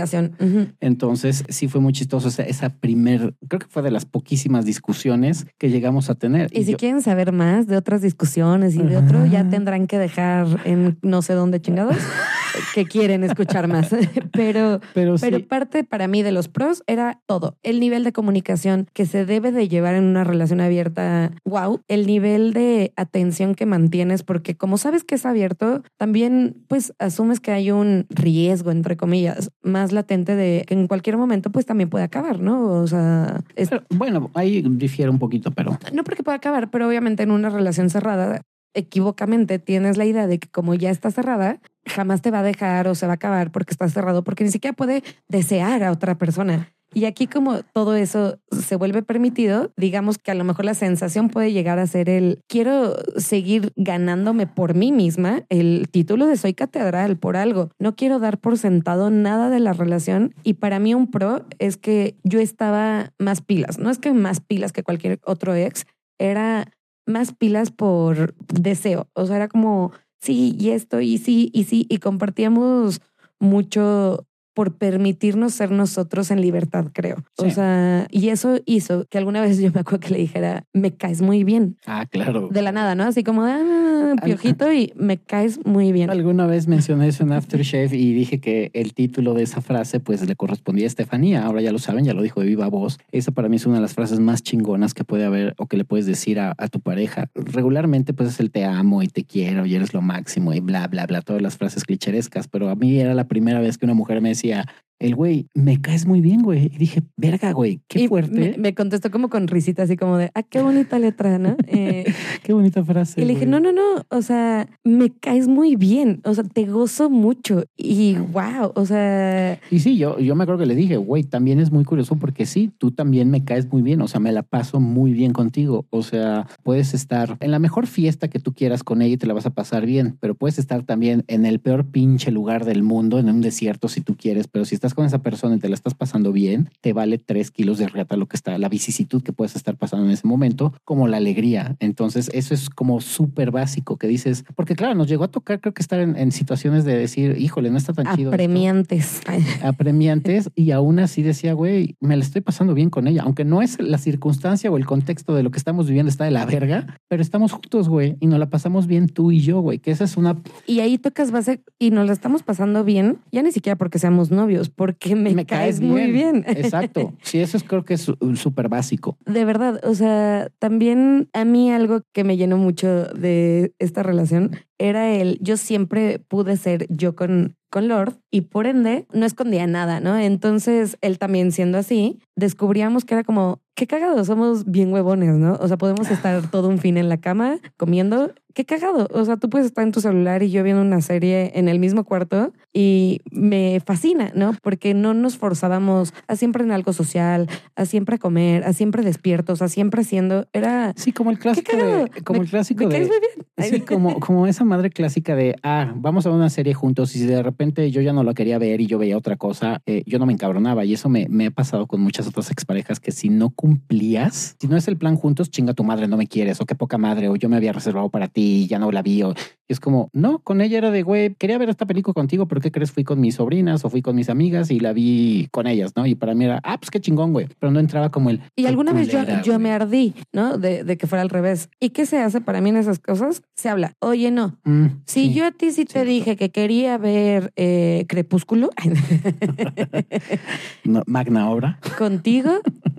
entonces, 0.80 1.44
sí 1.50 1.68
fue 1.68 1.82
muy 1.82 1.94
chistoso 1.94 2.28
esa, 2.28 2.44
esa 2.44 2.70
primer, 2.70 3.36
creo 3.48 3.60
que 3.60 3.68
fue 3.68 3.82
de 3.82 3.92
las 3.92 4.06
poquísimas 4.06 4.66
discusiones 4.66 5.46
que 5.58 5.70
llegamos 5.70 6.10
a 6.10 6.16
tener. 6.16 6.50
Y, 6.52 6.64
si 6.64 6.76
quieren 6.76 7.02
saber 7.02 7.32
más 7.32 7.68
de 7.68 7.78
otras 7.78 8.02
discusiones 8.02 8.76
y 8.76 8.84
de 8.84 8.98
otro, 8.98 9.26
ya 9.26 9.48
tendrán 9.50 9.88
que 9.88 9.98
dejar 9.98 10.48
en 10.66 10.98
no 11.02 11.22
sé 11.22 11.34
dónde 11.34 11.62
chingados 11.62 11.98
que 12.74 12.86
quieren 12.86 13.24
escuchar 13.24 13.68
más. 13.68 13.90
pero, 14.34 14.80
pero, 14.94 15.16
pero 15.20 15.48
parte 15.48 15.84
para 15.84 16.08
mí 16.08 16.24
de 16.24 16.32
los 16.32 16.48
pros 16.48 16.84
era 16.88 17.22
todo. 17.26 17.58
El 17.64 17.80
nivel 17.80 18.04
de 18.04 18.14
comunicación 18.14 18.88
que 18.94 19.06
se 19.06 19.26
debe 19.26 19.52
de 19.52 19.68
llevar 19.68 19.96
en 19.96 20.06
una 20.06 20.24
relación 20.24 20.62
abierta. 20.62 21.32
Wow. 21.46 21.82
El 21.88 22.08
nivel 22.08 22.54
de 22.54 22.94
atención 22.96 23.56
que 23.56 23.66
mantienes, 23.66 24.24
porque 24.24 24.56
como 24.56 24.78
sabes 24.78 25.04
que 25.04 25.16
es 25.16 25.26
abierto, 25.26 25.84
también 25.98 26.64
pues 26.68 26.94
asumes 27.00 27.40
que 27.40 27.52
hay 27.52 27.72
un 27.72 28.06
riesgo, 28.10 28.72
entre 28.72 28.98
comillas, 28.98 29.52
más 29.62 29.92
latente 29.92 30.36
de 30.36 30.64
que 30.68 30.74
en 30.74 30.88
cualquier 30.88 31.18
momento 31.18 31.52
pues 31.52 31.66
también 31.66 31.90
puede 31.90 32.04
acabar, 32.04 32.40
¿no? 32.40 32.66
O 32.66 32.88
sea... 32.88 33.44
bueno, 33.90 34.32
ahí 34.34 34.62
difiere 34.62 35.10
un 35.10 35.20
poquito, 35.20 35.52
pero... 35.52 35.78
No 35.94 36.04
porque 36.04 36.24
pueda 36.24 36.38
acabar, 36.38 36.70
pero 36.70 36.88
obviamente 36.88 37.24
en 37.24 37.32
una 37.32 37.50
relación 37.50 37.90
cerrada 37.90 38.42
equivocamente 38.74 39.60
tienes 39.60 39.98
la 39.98 40.06
idea 40.06 40.28
de 40.28 40.40
que 40.40 40.50
como 40.50 40.74
ya 40.74 40.90
está 40.90 41.12
cerrada, 41.12 41.60
jamás 41.86 42.22
te 42.22 42.32
va 42.32 42.40
a 42.40 42.44
dejar 42.44 42.88
o 42.88 42.96
se 42.96 43.06
va 43.06 43.14
a 43.14 43.16
acabar 43.16 43.52
porque 43.52 43.72
está 43.72 43.88
cerrado, 43.90 44.24
porque 44.24 44.44
ni 44.44 44.52
siquiera 44.52 44.76
puede 44.76 45.04
desear 45.28 45.84
a 45.84 45.92
otra 45.92 46.18
persona. 46.18 46.74
Y 46.94 47.06
aquí 47.06 47.28
como 47.28 47.64
todo 47.74 47.96
eso 47.96 48.40
se 48.52 48.76
vuelve 48.76 49.02
permitido, 49.02 49.72
digamos 49.76 50.18
que 50.18 50.32
a 50.32 50.36
lo 50.36 50.44
mejor 50.44 50.66
la 50.66 50.76
sensación 50.76 51.30
puede 51.30 51.52
llegar 51.52 51.80
a 51.80 51.88
ser 51.88 52.08
el 52.08 52.42
quiero 52.48 52.96
seguir 53.18 53.74
ganándome 53.76 54.46
por 54.46 54.76
mí 54.76 54.92
misma 54.92 55.44
el 55.50 55.88
título 55.90 56.28
de 56.28 56.38
soy 56.38 56.54
catedral 56.54 57.18
por 57.18 57.36
algo. 57.36 57.72
No 57.80 57.96
quiero 57.96 58.20
dar 58.20 58.40
por 58.40 58.58
sentado 58.58 59.10
nada 59.10 59.50
de 59.50 59.60
la 59.60 59.74
relación 59.74 60.36
y 60.44 60.56
para 60.56 60.80
mí 60.80 60.94
un 60.94 61.10
pro 61.10 61.46
es 61.58 61.78
que 61.78 62.16
yo 62.24 62.40
estaba 62.40 63.12
más 63.18 63.42
pilas. 63.42 63.80
No 63.80 63.90
es 63.90 63.98
que 63.98 64.14
más 64.14 64.40
pilas 64.40 64.72
que 64.72 64.84
cualquier 64.84 65.20
otro 65.26 65.56
ex, 65.56 65.88
era 66.20 66.68
más 67.06 67.34
pilas 67.34 67.72
por 67.72 68.36
deseo. 68.48 69.10
O 69.14 69.26
sea, 69.26 69.38
era 69.38 69.48
como, 69.48 69.92
sí, 70.22 70.56
y 70.60 70.72
esto, 70.72 71.02
y 71.02 71.18
sí, 71.18 71.50
y 71.54 71.66
sí, 71.66 71.86
y 71.90 71.98
compartíamos 72.00 73.02
mucho 73.40 74.28
por 74.54 74.76
permitirnos 74.76 75.54
ser 75.54 75.72
nosotros 75.72 76.32
en 76.32 76.42
libertad, 76.42 76.88
creo. 76.94 77.24
O 77.38 77.50
sea, 77.50 78.08
y 78.12 78.30
eso 78.30 78.60
hizo 78.66 79.06
que 79.10 79.18
alguna 79.18 79.42
vez 79.42 79.60
yo 79.60 79.72
me 79.74 79.82
acuerdo 79.82 80.02
que 80.02 80.14
le 80.14 80.20
dijera, 80.20 80.66
me 80.74 80.96
caes 80.96 81.22
muy 81.22 81.44
bien. 81.44 81.78
Ah, 81.86 82.06
claro. 82.10 82.50
De 82.52 82.62
la 82.62 82.72
nada, 82.72 82.96
¿no? 82.96 83.04
Así 83.04 83.24
como, 83.24 83.44
ah, 83.44 83.58
ah, 83.58 84.16
piojito 84.24 84.72
y 84.72 84.94
me 84.96 85.18
caes 85.18 85.60
muy 85.66 85.92
bien. 85.92 86.10
Alguna 86.10 86.46
vez 86.46 86.68
mencioné 86.68 87.08
eso 87.08 87.24
en 87.24 87.32
Aftershave 87.32 87.96
y 87.96 88.14
dije 88.14 88.40
que 88.40 88.70
el 88.74 88.94
título 88.94 89.34
de 89.34 89.44
esa 89.44 89.62
frase 89.62 90.00
pues 90.00 90.28
le 90.28 90.36
correspondía 90.36 90.86
a 90.86 90.88
Estefanía. 90.88 91.46
Ahora 91.46 91.62
ya 91.62 91.72
lo 91.72 91.80
saben, 91.80 92.06
ya 92.06 92.14
lo 92.14 92.22
dijo 92.22 92.42
de 92.42 92.48
viva 92.48 92.68
voz. 92.68 93.00
Esa 93.12 93.32
para 93.32 93.50
mí 93.50 93.56
es 93.56 93.66
una 93.66 93.76
de 93.76 93.82
las 93.82 93.94
frases 93.94 94.20
más 94.20 94.44
chingonas 94.44 94.94
que 94.94 95.04
puede 95.04 95.26
haber 95.26 95.56
o 95.58 95.66
que 95.66 95.78
le 95.78 95.86
puedes 95.86 96.06
decir 96.06 96.40
a, 96.40 96.54
a 96.58 96.68
tu 96.68 96.80
pareja. 96.80 97.30
Regularmente 97.34 98.14
pues 98.14 98.30
es 98.30 98.40
el 98.40 98.52
te 98.52 98.66
amo 98.66 99.02
y 99.02 99.08
te 99.08 99.24
quiero 99.24 99.66
y 99.66 99.76
eres 99.76 99.94
lo 99.94 100.02
máximo 100.02 100.54
y 100.54 100.60
bla, 100.60 100.88
bla, 100.88 101.08
bla, 101.08 101.22
todas 101.22 101.42
las 101.42 101.58
frases 101.58 101.84
clicherescas. 101.86 102.48
Pero 102.48 102.70
a 102.70 102.76
mí 102.76 103.00
era 103.00 103.16
la 103.16 103.28
primera 103.28 103.60
vez 103.60 103.78
que 103.78 103.86
una 103.86 103.96
mujer 103.96 104.22
me 104.22 104.30
decía, 104.30 104.43
decía, 104.44 104.66
el 105.00 105.16
güey, 105.16 105.48
me 105.54 105.82
caes 105.82 106.06
muy 106.06 106.22
bien, 106.22 106.42
güey. 106.42 106.66
Y 106.66 106.78
dije, 106.78 107.04
verga, 107.18 107.52
güey, 107.52 107.82
qué 107.88 108.08
fuerte. 108.08 108.56
Me, 108.58 108.74
contestó 108.74 109.12
como 109.12 109.30
con 109.30 109.48
risita, 109.48 109.84
así 109.84 109.98
como 109.98 110.18
de, 110.18 110.32
ah, 110.34 110.44
qué 110.44 110.62
bonita 110.62 110.98
letra, 111.00 111.38
¿no? 111.40 111.56
Eh, 111.68 112.06
qué 112.44 112.54
bonita 112.54 112.84
frase. 112.84 113.22
Y 113.22 113.26
le 113.26 113.34
dije, 113.34 113.46
no, 113.46 113.60
no, 113.60 113.72
no, 113.72 114.06
o 114.10 114.22
sea, 114.22 114.68
me 114.84 115.10
caes 115.10 115.48
muy 115.48 115.76
bien, 115.76 116.22
o 116.24 116.34
sea, 116.34 116.44
te 116.44 116.66
gozo 116.66 117.10
mucho 117.10 117.66
y 117.76 118.16
wow, 118.16 118.72
o 118.76 118.86
sea. 118.86 119.60
Y 119.70 119.80
sí, 119.80 119.98
yo, 119.98 120.20
yo 120.20 120.36
me 120.36 120.44
acuerdo 120.44 120.62
que 120.62 120.68
le 120.68 120.76
dije, 120.76 120.98
güey, 120.98 121.24
también 121.24 121.60
es 121.60 121.72
muy 121.72 121.84
curioso 121.84 122.16
porque 122.16 122.46
sí, 122.46 122.72
tú 122.78 122.92
también 122.92 123.30
me 123.30 123.44
caes 123.44 123.72
muy 123.72 123.82
bien, 123.82 124.02
o 124.02 124.08
sea, 124.08 124.20
me 124.20 124.32
la 124.32 124.44
paso 124.44 124.80
muy 124.80 125.14
bien 125.14 125.34
contigo. 125.34 125.86
O 125.90 126.04
sea, 126.04 126.48
puedes 126.64 126.94
estar 126.94 127.38
en 127.40 127.52
la 127.52 127.60
mejor 127.60 127.88
fiesta 127.88 128.28
que 128.28 128.40
tú 128.40 128.54
quieras 128.54 128.84
con 128.84 129.02
ella 129.02 129.16
y 129.16 129.18
te 129.18 129.28
la 129.28 129.34
vas 129.34 129.46
a 129.46 129.54
pasar 129.54 129.86
bien, 129.86 130.18
pero 130.20 130.36
puedes 130.36 130.60
estar 130.60 130.84
también 130.84 131.24
en 131.28 131.46
el 131.46 131.60
peor 131.60 131.86
pinche 131.86 132.32
lugar 132.32 132.66
del 132.66 132.84
mundo, 132.84 133.20
en 133.20 133.30
un 133.30 133.42
desierto 133.42 133.88
si 133.88 134.02
tú 134.02 134.16
quieres, 134.16 134.48
pero 134.48 134.66
si 134.66 134.76
estás 134.84 134.96
con 134.96 135.06
esa 135.06 135.20
persona 135.20 135.56
y 135.56 135.60
te 135.60 135.70
la 135.70 135.76
estás 135.76 135.94
pasando 135.94 136.34
bien, 136.34 136.70
te 136.82 136.92
vale 136.92 137.18
tres 137.18 137.52
kilos 137.52 137.78
de 137.78 137.88
reata 137.88 138.18
lo 138.18 138.26
que 138.26 138.36
está, 138.36 138.58
la 138.58 138.68
vicisitud 138.68 139.24
que 139.24 139.32
puedes 139.32 139.56
estar 139.56 139.78
pasando 139.78 140.06
en 140.06 140.12
ese 140.12 140.28
momento, 140.28 140.74
como 140.84 141.08
la 141.08 141.16
alegría. 141.16 141.78
Entonces, 141.80 142.30
eso 142.34 142.54
es 142.54 142.70
como 142.70 143.00
súper 143.00 143.52
básico 143.52 143.96
que 143.96 144.08
dices, 144.08 144.44
porque 144.58 144.76
claro, 144.76 144.94
nos 144.94 145.08
llegó 145.08 145.24
a 145.24 145.30
tocar, 145.30 145.62
creo 145.62 145.74
que 145.74 145.82
estar 145.82 146.02
en, 146.02 146.32
situaciones 146.34 146.84
de 146.84 146.98
decir, 146.98 147.38
híjole, 147.40 147.72
no 147.72 147.78
está 147.78 147.94
tan 147.94 148.14
chido. 148.14 148.32
Apremiantes. 148.32 149.22
Apremiantes. 149.64 150.50
y 150.54 150.72
aún 150.72 151.00
así 151.00 151.22
decía, 151.22 151.54
güey, 151.54 151.96
me 152.02 152.18
la 152.18 152.24
estoy 152.26 152.42
pasando 152.42 152.74
bien 152.74 152.90
con 152.90 153.08
ella, 153.08 153.22
aunque 153.24 153.46
no 153.46 153.62
es 153.62 153.80
la 153.80 153.98
circunstancia 153.98 154.70
o 154.70 154.76
el 154.76 154.86
contexto 154.86 155.34
de 155.34 155.44
lo 155.44 155.52
que 155.52 155.60
estamos 155.60 155.88
viviendo 155.88 156.10
está 156.10 156.26
de 156.26 156.32
la 156.32 156.46
verga, 156.46 157.00
pero 157.08 157.22
estamos 157.22 157.54
juntos, 157.54 157.88
güey, 157.88 158.18
y 158.20 158.28
nos 158.28 158.38
la 158.38 158.50
pasamos 158.50 158.88
bien 158.88 159.08
tú 159.08 159.32
y 159.32 159.40
yo, 159.40 159.62
güey, 159.62 159.80
que 159.80 159.92
esa 159.92 160.04
es 160.04 160.18
una... 160.18 160.42
Y 160.68 160.82
ahí 160.82 160.98
tocas 160.98 161.32
base 161.32 161.62
y 161.80 161.92
nos 161.92 162.06
la 162.06 162.12
estamos 162.12 162.44
pasando 162.44 162.84
bien, 162.84 163.20
ya 163.32 163.42
ni 163.44 163.54
siquiera 163.54 163.78
porque 163.78 163.98
seamos 163.98 164.30
novios, 164.30 164.73
porque 164.76 165.16
me, 165.16 165.46
caes, 165.46 165.82
muy 165.82 166.12
bien. 166.12 166.44
Exacto. 166.48 167.14
Sí, 167.22 167.40
eso 167.40 167.58
es, 167.58 167.64
creo 167.64 167.86
que 167.86 167.96
es 167.96 168.12
súper 168.36 168.70
básico. 168.70 169.18
De 169.26 169.46
verdad, 169.46 169.80
o 169.84 169.96
sea, 169.96 170.50
también 170.60 171.30
a 171.34 171.46
mí 171.46 171.72
algo 171.72 172.02
que 172.12 172.24
me 172.24 172.38
llenó 172.38 172.58
mucho 172.58 173.06
de 173.06 173.74
esta 173.80 174.04
relación 174.04 174.52
era 174.78 175.12
el, 175.12 175.40
yo 175.42 175.58
siempre 175.58 176.20
pude 176.20 176.58
ser 176.58 176.88
yo 176.90 177.16
con, 177.16 177.56
con 177.70 177.88
Lord 177.88 178.16
y 178.30 178.42
por 178.42 178.68
ende 178.68 179.08
no 179.14 179.26
escondía 179.26 179.66
nada, 179.66 180.00
¿no? 180.00 180.18
Entonces 180.18 180.98
él 181.02 181.20
también 181.20 181.52
siendo 181.52 181.78
así, 181.78 182.20
descubríamos 182.36 183.06
que 183.06 183.14
era 183.14 183.24
como, 183.24 183.62
qué 183.76 183.88
cagado, 183.88 184.24
somos 184.26 184.66
bien 184.66 184.92
huevones, 184.92 185.36
¿no? 185.36 185.54
O 185.54 185.68
sea, 185.68 185.78
podemos 185.78 186.12
estar 186.12 186.50
todo 186.52 186.68
un 186.68 186.80
fin 186.80 186.98
en 186.98 187.10
la 187.10 187.18
cama 187.18 187.60
comiendo 187.78 188.34
qué 188.54 188.66
cagado. 188.66 189.08
O 189.12 189.26
sea, 189.26 189.38
tú 189.38 189.50
puedes 189.50 189.68
estar 189.68 189.84
en 189.84 189.92
tu 189.92 190.02
celular 190.02 190.44
y 190.44 190.52
yo 190.52 190.64
viendo 190.64 190.82
una 190.82 191.02
serie 191.02 191.52
en 191.56 191.68
el 191.68 191.80
mismo 191.80 192.04
cuarto 192.04 192.54
y 192.72 193.22
me 193.32 193.82
fascina, 193.86 194.32
¿no? 194.36 194.56
Porque 194.62 194.94
no 194.94 195.14
nos 195.14 195.38
forzábamos 195.38 196.14
a 196.28 196.36
siempre 196.36 196.64
en 196.64 196.72
algo 196.72 196.94
social, 196.94 197.50
a 197.76 197.86
siempre 197.86 198.20
comer, 198.20 198.64
a 198.64 198.74
siempre 198.74 199.04
despiertos, 199.04 199.62
a 199.62 199.68
siempre 199.68 200.02
haciendo. 200.02 200.48
Era. 200.54 200.94
Sí, 200.96 201.12
como 201.12 201.32
el 201.32 201.40
clásico 201.40 201.76
de. 201.76 202.10
Como 202.24 202.42
el 202.42 202.50
clásico 202.50 202.88
de. 202.88 203.10
Sí, 203.58 203.82
como, 203.82 204.20
como 204.20 204.48
esa 204.48 204.64
madre 204.64 204.90
clásica 204.90 205.36
de, 205.36 205.56
ah, 205.64 205.94
vamos 205.96 206.26
a 206.26 206.30
ver 206.30 206.38
una 206.38 206.50
serie 206.50 206.74
juntos 206.74 207.16
y 207.16 207.20
si 207.20 207.26
de 207.26 207.42
repente 207.42 207.90
yo 207.92 208.02
ya 208.02 208.14
no 208.14 208.24
la 208.24 208.34
quería 208.34 208.58
ver 208.58 208.82
y 208.82 208.88
yo 208.88 208.98
veía 208.98 209.18
otra 209.18 209.36
cosa, 209.36 209.82
eh, 209.86 210.04
yo 210.06 210.20
no 210.20 210.26
me 210.26 210.34
encabronaba. 210.34 210.86
Y 210.86 210.94
eso 210.94 211.10
me, 211.10 211.28
me 211.30 211.48
ha 211.48 211.52
pasado 211.52 211.88
con 211.88 212.02
muchas 212.02 212.28
otras 212.28 212.52
exparejas 212.52 213.00
que 213.00 213.12
si 213.12 213.30
no 213.30 213.50
cumplías, 213.50 214.56
si 214.60 214.68
no 214.68 214.78
es 214.78 214.88
el 214.88 214.98
plan 214.98 215.16
juntos, 215.16 215.50
chinga 215.50 215.74
tu 215.74 215.84
madre, 215.84 216.08
no 216.08 216.18
me 216.18 216.28
quieres, 216.28 216.62
o 216.62 216.66
qué 216.66 216.76
poca 216.76 216.98
madre, 216.98 217.30
o 217.30 217.36
yo 217.36 217.50
me 217.50 217.56
había 217.56 217.74
reservado 217.74 218.10
para 218.10 218.28
ti 218.28 218.43
y 218.44 218.68
ya 218.68 218.80
no 218.80 218.92
la 218.92 219.02
vi. 219.02 219.24
O, 219.24 219.34
es 219.68 219.80
como, 219.80 220.10
no, 220.14 220.40
con 220.40 220.62
ella 220.62 220.78
era 220.78 220.92
de, 220.92 221.04
güey, 221.04 221.36
quería 221.36 221.58
ver 221.58 221.70
esta 221.70 221.86
película 221.86 222.14
contigo, 222.14 222.48
pero 222.48 222.62
¿qué 222.62 222.72
crees? 222.72 222.92
Fui 222.92 223.04
con 223.04 223.20
mis 223.20 223.36
sobrinas 223.36 223.86
o 223.86 223.90
fui 223.90 224.02
con 224.02 224.16
mis 224.16 224.30
amigas 224.30 224.72
y 224.72 224.80
la 224.80 224.94
vi 224.94 225.48
con 225.52 225.68
ellas, 225.68 225.94
¿no? 225.96 226.06
Y 226.06 226.16
para 226.16 226.36
mí 226.36 226.46
era, 226.46 226.60
ah, 226.64 226.78
pues 226.78 226.92
qué 226.92 227.00
chingón, 227.00 227.34
güey. 227.34 227.48
Pero 227.60 227.72
no 227.72 227.80
entraba 227.80 228.10
como 228.10 228.30
el... 228.30 228.42
Y 228.56 228.66
alguna 228.66 228.94
vez 228.94 229.10
yo, 229.10 229.20
yo 229.44 229.60
me 229.60 229.72
ardí, 229.72 230.14
¿no? 230.32 230.58
De, 230.58 230.84
de, 230.84 230.98
que 230.98 231.08
fuera 231.08 231.22
al 231.22 231.30
revés. 231.30 231.70
¿Y 231.80 231.90
qué 231.90 232.06
se 232.06 232.20
hace 232.20 232.42
para 232.42 232.62
mí 232.62 232.70
en 232.70 232.78
esas 232.78 233.00
cosas? 233.00 233.42
Se 233.56 233.70
habla, 233.70 233.94
oye, 234.00 234.32
no. 234.32 234.58
Mm, 234.66 234.88
si 235.06 235.34
yo 235.34 235.46
a 235.46 235.52
ti 235.52 235.72
sí 235.72 235.86
te 235.86 236.04
dije 236.04 236.36
que 236.36 236.50
quería 236.50 236.98
ver 236.98 237.54
eh, 237.56 238.06
Crepúsculo. 238.08 238.70
magna 241.08 241.50
obra. 241.50 241.80
Contigo 241.98 242.52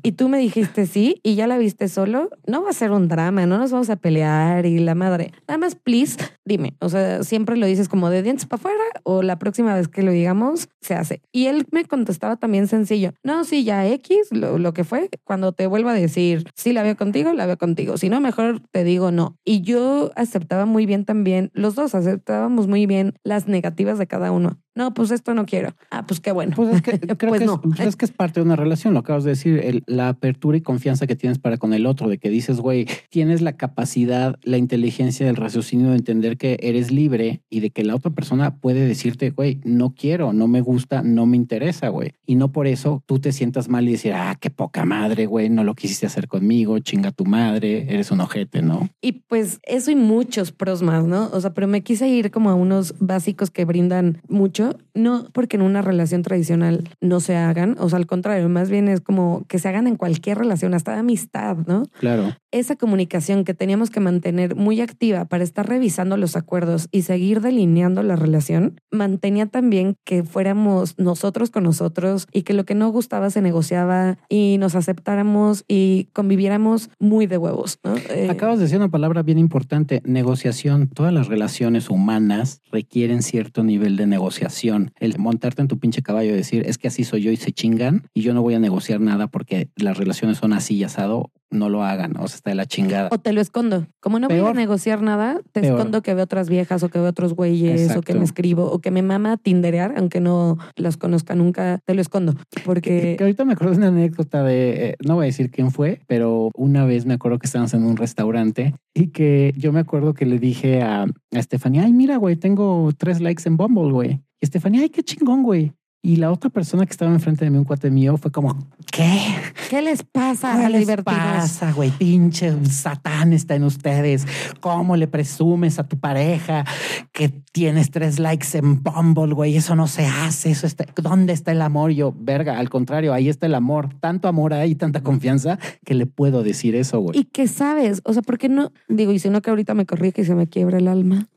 y 0.02 0.12
tú 0.12 0.28
me 0.28 0.38
dijiste 0.38 0.86
sí 0.86 1.20
y 1.22 1.34
ya 1.34 1.46
la 1.46 1.58
viste 1.58 1.88
solo, 1.88 2.30
no 2.46 2.62
va 2.62 2.70
a 2.70 2.72
ser 2.72 2.90
un 2.90 3.08
drama, 3.08 3.46
no 3.46 3.58
nos 3.58 3.70
vamos 3.70 3.90
a 3.90 3.96
pelear 3.96 4.66
y 4.66 4.78
la 4.78 4.94
madre. 4.94 5.32
Nada 5.46 5.58
más, 5.58 5.74
please, 5.74 6.16
dime. 6.44 6.74
O 6.80 6.88
sea, 6.88 7.22
siempre 7.22 7.56
lo 7.56 7.66
dices 7.66 7.88
como 7.88 8.10
de 8.10 8.22
dientes 8.22 8.46
para 8.46 8.60
afuera 8.60 8.84
o 9.02 9.22
la 9.22 9.38
próxima 9.38 9.74
vez 9.74 9.88
que 9.88 10.02
lo 10.02 10.12
digamos, 10.12 10.68
se 10.80 10.94
hace. 10.94 11.20
Y 11.32 11.46
él 11.46 11.66
me 11.70 11.84
contestaba 11.84 12.36
también 12.36 12.68
sencillo. 12.68 13.12
No, 13.22 13.44
sí, 13.44 13.64
ya 13.64 13.86
X, 13.86 14.28
lo, 14.30 14.74
que 14.74 14.84
fue. 14.84 15.08
Cuando 15.24 15.52
te 15.52 15.66
vuelva 15.66 15.92
a 15.92 15.94
decir, 15.94 16.44
sí, 16.54 16.72
la 16.72 16.82
veo 16.82 16.96
contigo, 16.96 17.32
la 17.32 17.46
veo 17.46 17.58
contigo. 17.58 17.96
Si 17.96 18.08
no, 18.08 18.20
mejor 18.20 18.60
te 18.70 18.84
digo 18.84 19.10
no. 19.10 19.36
Y 19.44 19.62
yo 19.62 20.10
aceptaba 20.16 20.66
muy 20.66 20.86
bien 20.86 21.04
también, 21.04 21.50
los 21.54 21.74
dos 21.74 21.94
aceptábamos 21.94 22.66
muy 22.66 22.86
bien 22.86 23.14
las 23.22 23.48
negativas 23.48 23.98
de 23.98 24.06
cada 24.06 24.32
uno 24.32 24.63
no, 24.74 24.92
pues 24.92 25.10
esto 25.12 25.34
no 25.34 25.46
quiero. 25.46 25.74
Ah, 25.90 26.04
pues 26.06 26.20
qué 26.20 26.32
bueno. 26.32 26.52
Pues 26.56 26.74
es 26.74 26.82
que 26.82 26.98
creo 27.16 27.30
pues 27.30 27.40
que, 27.40 27.46
no. 27.46 27.54
es, 27.54 27.60
pues 27.62 27.80
es, 27.80 27.96
que 27.96 28.04
es 28.04 28.10
parte 28.10 28.40
de 28.40 28.46
una 28.46 28.56
relación, 28.56 28.92
lo 28.92 29.00
acabas 29.00 29.24
de 29.24 29.30
decir, 29.30 29.82
la 29.86 30.08
apertura 30.08 30.56
y 30.56 30.62
confianza 30.62 31.06
que 31.06 31.14
tienes 31.14 31.38
para 31.38 31.58
con 31.58 31.72
el 31.72 31.86
otro, 31.86 32.08
de 32.08 32.18
que 32.18 32.28
dices, 32.28 32.60
güey, 32.60 32.86
tienes 33.08 33.40
la 33.40 33.56
capacidad, 33.56 34.36
la 34.42 34.58
inteligencia 34.58 35.26
del 35.26 35.36
raciocinio 35.36 35.90
de 35.90 35.96
entender 35.96 36.36
que 36.36 36.58
eres 36.60 36.90
libre 36.90 37.42
y 37.48 37.60
de 37.60 37.70
que 37.70 37.84
la 37.84 37.94
otra 37.94 38.10
persona 38.10 38.56
puede 38.56 38.86
decirte, 38.86 39.30
güey, 39.30 39.60
no 39.64 39.94
quiero, 39.94 40.32
no 40.32 40.48
me 40.48 40.60
gusta, 40.60 41.02
no 41.02 41.26
me 41.26 41.36
interesa, 41.36 41.88
güey. 41.88 42.14
Y 42.26 42.34
no 42.34 42.50
por 42.50 42.66
eso 42.66 43.02
tú 43.06 43.20
te 43.20 43.32
sientas 43.32 43.68
mal 43.68 43.88
y 43.88 43.92
decir, 43.92 44.12
ah, 44.14 44.36
qué 44.40 44.50
poca 44.50 44.84
madre, 44.84 45.26
güey, 45.26 45.50
no 45.50 45.62
lo 45.62 45.74
quisiste 45.74 46.06
hacer 46.06 46.26
conmigo, 46.26 46.78
chinga 46.80 47.12
tu 47.12 47.24
madre, 47.24 47.86
eres 47.88 48.10
un 48.10 48.20
ojete, 48.20 48.62
¿no? 48.62 48.88
Y 49.00 49.12
pues 49.12 49.60
eso 49.62 49.92
y 49.92 49.96
muchos 49.96 50.50
pros 50.50 50.82
más, 50.82 51.04
¿no? 51.04 51.30
O 51.32 51.40
sea, 51.40 51.54
pero 51.54 51.68
me 51.68 51.82
quise 51.82 52.08
ir 52.08 52.30
como 52.30 52.50
a 52.50 52.54
unos 52.54 52.94
básicos 52.98 53.50
que 53.50 53.64
brindan 53.64 54.20
mucho 54.28 54.63
no 54.94 55.28
porque 55.32 55.56
en 55.56 55.62
una 55.62 55.82
relación 55.82 56.22
tradicional 56.22 56.88
no 57.00 57.20
se 57.20 57.36
hagan, 57.36 57.76
o 57.78 57.88
sea, 57.88 57.98
al 57.98 58.06
contrario, 58.06 58.48
más 58.48 58.70
bien 58.70 58.88
es 58.88 59.00
como 59.00 59.44
que 59.48 59.58
se 59.58 59.68
hagan 59.68 59.86
en 59.86 59.96
cualquier 59.96 60.38
relación, 60.38 60.74
hasta 60.74 60.92
de 60.92 61.00
amistad, 61.00 61.56
¿no? 61.66 61.84
Claro. 61.98 62.36
Esa 62.50 62.76
comunicación 62.76 63.44
que 63.44 63.54
teníamos 63.54 63.90
que 63.90 64.00
mantener 64.00 64.54
muy 64.54 64.80
activa 64.80 65.24
para 65.24 65.42
estar 65.42 65.68
revisando 65.68 66.16
los 66.16 66.36
acuerdos 66.36 66.88
y 66.92 67.02
seguir 67.02 67.40
delineando 67.40 68.02
la 68.02 68.16
relación, 68.16 68.80
mantenía 68.90 69.46
también 69.46 69.96
que 70.04 70.22
fuéramos 70.22 70.98
nosotros 70.98 71.50
con 71.50 71.64
nosotros 71.64 72.28
y 72.32 72.42
que 72.42 72.52
lo 72.52 72.64
que 72.64 72.74
no 72.74 72.88
gustaba 72.90 73.30
se 73.30 73.42
negociaba 73.42 74.18
y 74.28 74.56
nos 74.58 74.74
aceptáramos 74.76 75.64
y 75.66 76.08
conviviéramos 76.12 76.90
muy 76.98 77.26
de 77.26 77.38
huevos, 77.38 77.78
¿no? 77.82 77.96
Eh, 77.96 78.28
Acabas 78.30 78.58
de 78.58 78.64
decir 78.64 78.78
una 78.78 78.90
palabra 78.90 79.22
bien 79.22 79.38
importante, 79.38 80.00
negociación. 80.04 80.88
Todas 80.88 81.12
las 81.12 81.26
relaciones 81.26 81.90
humanas 81.90 82.60
requieren 82.70 83.22
cierto 83.22 83.64
nivel 83.64 83.96
de 83.96 84.06
negociación 84.06 84.24
el 84.62 85.18
montarte 85.18 85.62
en 85.62 85.68
tu 85.68 85.78
pinche 85.78 86.02
caballo 86.02 86.30
y 86.30 86.36
decir, 86.36 86.64
es 86.66 86.78
que 86.78 86.88
así 86.88 87.04
soy 87.04 87.22
yo 87.22 87.30
y 87.30 87.36
se 87.36 87.52
chingan 87.52 88.06
y 88.14 88.22
yo 88.22 88.34
no 88.34 88.42
voy 88.42 88.54
a 88.54 88.58
negociar 88.58 89.00
nada 89.00 89.26
porque 89.26 89.68
las 89.76 89.96
relaciones 89.96 90.38
son 90.38 90.52
así 90.52 90.76
y 90.76 90.84
asado, 90.84 91.30
no 91.54 91.68
lo 91.68 91.82
hagan, 91.82 92.16
o 92.18 92.26
sea, 92.28 92.36
está 92.36 92.50
de 92.50 92.56
la 92.56 92.66
chingada. 92.66 93.08
O 93.12 93.18
te 93.18 93.32
lo 93.32 93.40
escondo. 93.40 93.86
Como 94.00 94.18
no 94.18 94.28
voy 94.28 94.38
a 94.38 94.52
negociar 94.52 95.02
nada, 95.02 95.40
te 95.52 95.60
escondo 95.60 96.02
que 96.02 96.14
veo 96.14 96.24
otras 96.24 96.48
viejas 96.48 96.82
o 96.82 96.88
que 96.88 96.98
veo 96.98 97.08
otros 97.08 97.34
güeyes 97.34 97.96
o 97.96 98.02
que 98.02 98.14
me 98.14 98.24
escribo 98.24 98.70
o 98.70 98.80
que 98.80 98.90
me 98.90 99.02
mama 99.02 99.36
tinderear, 99.36 99.94
aunque 99.96 100.20
no 100.20 100.58
las 100.76 100.96
conozca 100.96 101.34
nunca, 101.34 101.80
te 101.84 101.94
lo 101.94 102.00
escondo. 102.00 102.34
Porque... 102.64 103.16
Que, 103.16 103.24
ahorita 103.24 103.44
me 103.44 103.54
acuerdo 103.54 103.72
de 103.72 103.78
una 103.78 103.88
anécdota 103.88 104.42
de, 104.42 104.88
eh, 104.88 104.96
no 105.06 105.14
voy 105.14 105.24
a 105.24 105.26
decir 105.26 105.50
quién 105.50 105.70
fue, 105.70 106.00
pero 106.06 106.50
una 106.56 106.84
vez 106.84 107.06
me 107.06 107.14
acuerdo 107.14 107.38
que 107.38 107.46
estábamos 107.46 107.72
en 107.74 107.84
un 107.84 107.96
restaurante 107.96 108.74
y 108.92 109.08
que 109.08 109.54
yo 109.56 109.72
me 109.72 109.80
acuerdo 109.80 110.14
que 110.14 110.26
le 110.26 110.38
dije 110.38 110.82
a, 110.82 111.02
a 111.02 111.38
Estefanía, 111.38 111.84
ay, 111.84 111.92
mira, 111.92 112.16
güey, 112.16 112.36
tengo 112.36 112.90
tres 112.96 113.20
likes 113.20 113.42
en 113.46 113.56
Bumble, 113.56 113.92
güey. 113.92 114.20
Estefanía, 114.44 114.82
ay, 114.82 114.90
qué 114.90 115.02
chingón, 115.02 115.42
güey. 115.42 115.72
Y 116.04 116.16
la 116.16 116.30
otra 116.30 116.50
persona 116.50 116.84
que 116.84 116.90
estaba 116.90 117.10
enfrente 117.10 117.46
de 117.46 117.50
mí, 117.50 117.56
un 117.56 117.64
cuate 117.64 117.90
mío, 117.90 118.18
fue 118.18 118.30
como, 118.30 118.58
¿qué? 118.92 119.22
¿Qué 119.70 119.80
les 119.80 120.02
pasa 120.02 120.54
¿Qué 120.54 120.66
a 120.66 120.68
les 120.68 120.86
pasa, 121.02 121.72
güey? 121.72 121.90
Pinche 121.92 122.52
satán 122.66 123.32
está 123.32 123.54
en 123.54 123.64
ustedes. 123.64 124.26
¿Cómo 124.60 124.98
le 124.98 125.08
presumes 125.08 125.78
a 125.78 125.88
tu 125.88 125.98
pareja 125.98 126.66
que 127.10 127.30
tienes 127.30 127.90
tres 127.90 128.18
likes 128.18 128.48
en 128.52 128.82
Bumble, 128.82 129.32
güey? 129.32 129.56
Eso 129.56 129.76
no 129.76 129.86
se 129.86 130.04
hace. 130.04 130.50
Eso 130.50 130.66
está... 130.66 130.84
¿Dónde 130.94 131.32
está 131.32 131.52
el 131.52 131.62
amor? 131.62 131.90
Yo, 131.90 132.14
verga, 132.14 132.58
al 132.58 132.68
contrario, 132.68 133.14
ahí 133.14 133.30
está 133.30 133.46
el 133.46 133.54
amor. 133.54 133.88
Tanto 134.00 134.28
amor 134.28 134.52
hay 134.52 134.72
y 134.72 134.74
tanta 134.74 135.02
confianza 135.02 135.58
que 135.86 135.94
le 135.94 136.04
puedo 136.04 136.42
decir 136.42 136.76
eso, 136.76 137.00
güey. 137.00 137.18
Y 137.18 137.24
que 137.24 137.48
sabes, 137.48 138.02
o 138.04 138.12
sea, 138.12 138.20
¿por 138.20 138.36
qué 138.36 138.50
no? 138.50 138.72
Digo, 138.88 139.10
y 139.10 139.18
si 139.18 139.30
no 139.30 139.40
que 139.40 139.48
ahorita 139.48 139.72
me 139.72 139.86
corrige 139.86 140.20
y 140.20 140.24
se 140.26 140.34
me 140.34 140.48
quiebra 140.48 140.76
el 140.76 140.88
alma. 140.88 141.28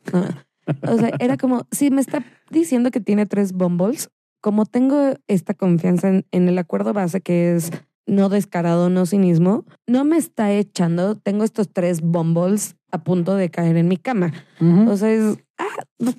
O 0.88 0.98
sea, 0.98 1.12
era 1.20 1.38
como, 1.38 1.68
si 1.72 1.92
me 1.92 2.02
está 2.02 2.24
diciendo 2.50 2.92
que 2.92 3.00
tiene 3.00 3.26
tres 3.26 3.54
bumbles, 3.54 4.10
como 4.42 4.66
tengo 4.66 5.14
esta 5.28 5.54
confianza 5.54 6.10
en, 6.10 6.26
en 6.32 6.48
el 6.48 6.58
acuerdo 6.58 6.94
base 6.94 7.22
que 7.22 7.56
es 7.56 7.72
no 8.06 8.30
descarado, 8.30 8.90
no 8.90 9.06
cinismo, 9.06 9.66
no 9.86 10.06
me 10.06 10.18
está 10.18 10.52
echando, 10.52 11.16
tengo 11.16 11.44
estos 11.44 11.68
tres 11.72 12.02
bumbles 12.02 12.77
a 12.92 13.04
punto 13.04 13.36
de 13.36 13.50
caer 13.50 13.78
en 13.78 13.88
mi 13.88 13.98
cama. 13.98 14.32
Ujú. 14.62 14.90
O 14.92 14.98
sea, 14.98 15.12
es, 15.12 15.38
ah, 15.58 15.66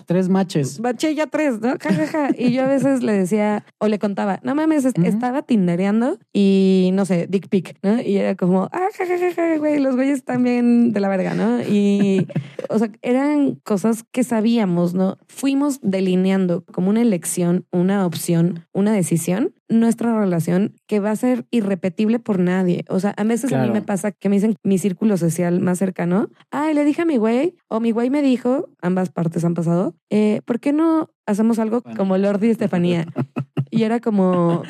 Tres 0.06 0.28
matches. 0.28 0.80
baché 0.80 1.14
ya 1.14 1.26
tres, 1.26 1.60
¿no? 1.60 1.76
Ja, 1.80 1.92
ja, 1.94 2.06
ja. 2.06 2.28
Y 2.36 2.52
yo 2.52 2.64
a 2.64 2.66
veces 2.66 3.02
le 3.02 3.12
decía 3.12 3.64
o 3.78 3.86
le 3.88 3.98
contaba, 3.98 4.40
no 4.42 4.54
mames, 4.54 4.84
Ujú. 4.84 5.04
estaba 5.04 5.42
tindereando 5.42 6.18
y 6.32 6.90
no 6.92 7.04
sé, 7.04 7.26
dick 7.28 7.48
pic, 7.48 7.76
¿no? 7.82 8.00
Y 8.02 8.16
era 8.16 8.34
como, 8.34 8.64
ah, 8.72 8.88
ja, 8.98 9.06
ja, 9.06 9.18
ja, 9.18 9.34
ja, 9.34 9.56
güey, 9.58 9.78
los 9.78 9.94
güeyes 9.94 10.24
bien 10.40 10.92
de 10.92 11.00
la 11.00 11.08
verga, 11.08 11.34
¿no? 11.34 11.60
Y, 11.62 12.26
o 12.68 12.78
sea, 12.78 12.90
eran 13.02 13.54
cosas 13.64 14.04
que 14.12 14.24
sabíamos, 14.24 14.94
¿no? 14.94 15.16
Fuimos 15.28 15.80
delineando 15.82 16.64
como 16.72 16.90
una 16.90 17.00
elección, 17.02 17.64
una 17.72 18.04
opción, 18.04 18.66
una 18.72 18.92
decisión, 18.92 19.54
nuestra 19.68 20.18
relación 20.18 20.74
que 20.86 20.98
va 21.00 21.10
a 21.10 21.16
ser 21.16 21.46
irrepetible 21.50 22.18
por 22.18 22.38
nadie. 22.38 22.84
O 22.88 23.00
sea, 23.00 23.10
a 23.16 23.24
veces 23.24 23.52
a 23.52 23.62
mí 23.64 23.70
me 23.70 23.82
pasa 23.82 24.12
que 24.12 24.28
me 24.28 24.36
dicen 24.36 24.56
mi 24.64 24.78
círculo 24.78 25.16
social 25.16 25.60
más 25.60 25.78
cercano, 25.78 26.30
ay, 26.50 26.74
le 26.74 26.84
dije 26.84 27.02
a 27.02 27.04
mi 27.04 27.16
güey, 27.18 27.54
o 27.68 27.78
mi 27.80 27.90
güey 27.90 28.08
me 28.10 28.22
dijo, 28.22 28.70
ambas 28.80 29.10
partes 29.10 29.44
han 29.44 29.54
pasado, 29.54 29.94
eh, 30.10 30.40
¿por 30.46 30.58
qué 30.60 30.72
no 30.72 31.10
hacemos 31.26 31.58
algo 31.58 31.82
Bueno. 31.82 31.96
como 31.98 32.16
Lord 32.18 32.42
y 32.44 32.50
Estefanía? 32.50 33.06
Y 33.70 33.82
era 33.82 34.00
como, 34.00 34.62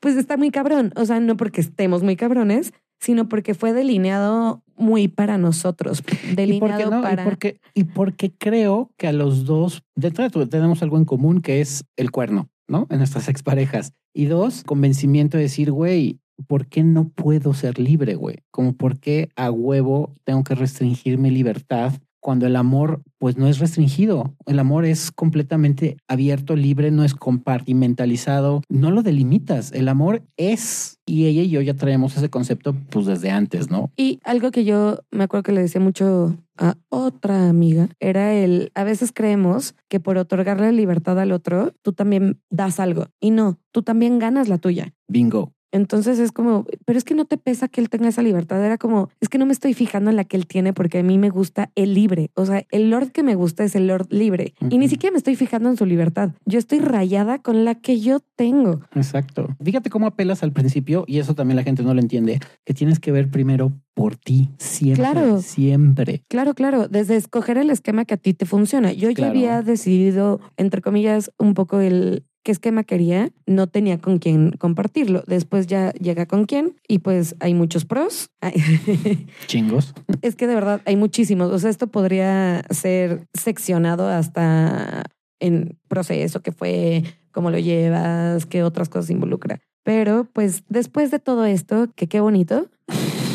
pues 0.00 0.16
está 0.16 0.36
muy 0.38 0.50
cabrón. 0.50 0.92
O 0.96 1.04
sea, 1.04 1.20
no 1.20 1.36
porque 1.36 1.60
estemos 1.60 2.02
muy 2.02 2.16
cabrones, 2.16 2.72
sino 2.98 3.28
porque 3.28 3.52
fue 3.54 3.74
delineado 3.74 4.62
muy 4.76 5.08
para 5.08 5.36
nosotros. 5.38 6.00
¿Y 6.00 6.10
por 6.12 6.20
qué 6.20 6.34
Delineado 6.34 6.90
no? 6.90 7.02
para. 7.02 7.22
Y 7.22 7.24
porque, 7.26 7.60
y 7.74 7.84
porque 7.84 8.32
creo 8.36 8.90
que 8.96 9.06
a 9.08 9.12
los 9.12 9.44
dos, 9.44 9.82
de 9.96 10.08
entrada, 10.08 10.30
tu- 10.30 10.46
tenemos 10.46 10.82
algo 10.82 10.96
en 10.96 11.04
común 11.04 11.42
que 11.42 11.60
es 11.60 11.84
el 11.96 12.10
cuerno, 12.10 12.48
¿no? 12.68 12.86
En 12.90 12.98
nuestras 12.98 13.28
exparejas. 13.28 13.94
Y 14.14 14.26
dos, 14.26 14.62
convencimiento 14.64 15.36
de 15.36 15.44
decir, 15.44 15.72
güey, 15.72 16.20
¿por 16.46 16.66
qué 16.66 16.82
no 16.84 17.08
puedo 17.08 17.54
ser 17.54 17.78
libre, 17.78 18.14
güey? 18.14 18.44
Como 18.50 18.74
por 18.74 19.00
qué 19.00 19.30
a 19.36 19.50
huevo 19.50 20.14
tengo 20.24 20.44
que 20.44 20.54
restringir 20.54 21.18
mi 21.18 21.30
libertad 21.30 21.94
cuando 22.20 22.46
el 22.46 22.56
amor, 22.56 23.02
pues 23.18 23.36
no 23.36 23.46
es 23.46 23.58
restringido. 23.58 24.34
El 24.46 24.58
amor 24.58 24.84
es 24.84 25.10
completamente 25.10 25.96
abierto, 26.08 26.56
libre, 26.56 26.90
no 26.90 27.04
es 27.04 27.14
compartimentalizado, 27.14 28.62
no 28.68 28.90
lo 28.90 29.02
delimitas. 29.02 29.72
El 29.72 29.88
amor 29.88 30.22
es, 30.36 30.98
y 31.06 31.26
ella 31.26 31.42
y 31.42 31.50
yo 31.50 31.60
ya 31.60 31.74
traemos 31.74 32.16
ese 32.16 32.30
concepto, 32.30 32.74
pues 32.90 33.06
desde 33.06 33.30
antes, 33.30 33.70
¿no? 33.70 33.90
Y 33.96 34.20
algo 34.24 34.50
que 34.50 34.64
yo 34.64 35.00
me 35.10 35.24
acuerdo 35.24 35.44
que 35.44 35.52
le 35.52 35.62
decía 35.62 35.80
mucho 35.80 36.36
a 36.56 36.76
otra 36.88 37.48
amiga 37.48 37.88
era 38.00 38.34
el, 38.34 38.72
a 38.74 38.84
veces 38.84 39.12
creemos 39.14 39.74
que 39.88 40.00
por 40.00 40.18
otorgarle 40.18 40.72
libertad 40.72 41.18
al 41.20 41.32
otro, 41.32 41.72
tú 41.82 41.92
también 41.92 42.40
das 42.50 42.80
algo. 42.80 43.06
Y 43.20 43.30
no, 43.30 43.58
tú 43.70 43.82
también 43.82 44.18
ganas 44.18 44.48
la 44.48 44.58
tuya. 44.58 44.94
Bingo. 45.06 45.52
Entonces 45.72 46.18
es 46.18 46.32
como, 46.32 46.66
pero 46.84 46.98
es 46.98 47.04
que 47.04 47.14
no 47.14 47.24
te 47.24 47.36
pesa 47.36 47.68
que 47.68 47.80
él 47.80 47.90
tenga 47.90 48.08
esa 48.08 48.22
libertad. 48.22 48.64
Era 48.64 48.78
como, 48.78 49.10
es 49.20 49.28
que 49.28 49.38
no 49.38 49.46
me 49.46 49.52
estoy 49.52 49.74
fijando 49.74 50.10
en 50.10 50.16
la 50.16 50.24
que 50.24 50.36
él 50.36 50.46
tiene 50.46 50.72
porque 50.72 50.98
a 50.98 51.02
mí 51.02 51.18
me 51.18 51.30
gusta 51.30 51.70
el 51.74 51.94
libre. 51.94 52.30
O 52.34 52.46
sea, 52.46 52.64
el 52.70 52.90
Lord 52.90 53.12
que 53.12 53.22
me 53.22 53.34
gusta 53.34 53.64
es 53.64 53.74
el 53.74 53.86
Lord 53.86 54.06
libre. 54.10 54.54
Y 54.70 54.78
ni 54.78 54.88
siquiera 54.88 55.12
me 55.12 55.18
estoy 55.18 55.36
fijando 55.36 55.68
en 55.68 55.76
su 55.76 55.86
libertad. 55.86 56.32
Yo 56.44 56.58
estoy 56.58 56.78
rayada 56.78 57.38
con 57.38 57.64
la 57.64 57.74
que 57.74 58.00
yo 58.00 58.20
tengo. 58.36 58.80
Exacto. 58.94 59.48
Fíjate 59.62 59.90
cómo 59.90 60.06
apelas 60.06 60.42
al 60.42 60.52
principio, 60.52 61.04
y 61.06 61.18
eso 61.18 61.34
también 61.34 61.56
la 61.56 61.62
gente 61.62 61.82
no 61.82 61.94
lo 61.94 62.00
entiende, 62.00 62.40
que 62.64 62.74
tienes 62.74 63.00
que 63.00 63.12
ver 63.12 63.30
primero 63.30 63.72
por 63.94 64.16
ti, 64.16 64.50
siempre. 64.58 65.02
Claro. 65.02 65.42
Siempre. 65.42 66.22
Claro, 66.28 66.54
claro, 66.54 66.86
desde 66.86 67.16
escoger 67.16 67.58
el 67.58 67.70
esquema 67.70 68.04
que 68.04 68.14
a 68.14 68.16
ti 68.16 68.32
te 68.32 68.46
funciona. 68.46 68.92
Yo 68.92 69.10
ya 69.10 69.28
había 69.28 69.62
decidido, 69.62 70.40
entre 70.56 70.82
comillas, 70.82 71.32
un 71.36 71.54
poco 71.54 71.80
el 71.80 72.24
qué 72.42 72.52
esquema 72.52 72.84
quería, 72.84 73.30
no 73.46 73.66
tenía 73.66 73.98
con 73.98 74.18
quién 74.18 74.52
compartirlo. 74.52 75.22
Después 75.26 75.66
ya 75.66 75.92
llega 75.92 76.26
con 76.26 76.46
quién 76.46 76.76
y 76.86 77.00
pues 77.00 77.36
hay 77.40 77.54
muchos 77.54 77.84
pros. 77.84 78.30
Chingos. 79.46 79.94
es 80.22 80.36
que 80.36 80.46
de 80.46 80.54
verdad 80.54 80.80
hay 80.84 80.96
muchísimos. 80.96 81.50
O 81.50 81.58
sea, 81.58 81.70
esto 81.70 81.88
podría 81.88 82.64
ser 82.70 83.26
seccionado 83.34 84.08
hasta 84.08 85.04
en 85.40 85.78
proceso, 85.88 86.40
que 86.42 86.52
fue, 86.52 87.04
cómo 87.30 87.50
lo 87.50 87.58
llevas, 87.58 88.46
qué 88.46 88.62
otras 88.62 88.88
cosas 88.88 89.10
involucra. 89.10 89.60
Pero 89.84 90.28
pues 90.32 90.64
después 90.68 91.10
de 91.10 91.18
todo 91.18 91.44
esto, 91.44 91.88
que 91.94 92.08
qué 92.08 92.20
bonito, 92.20 92.68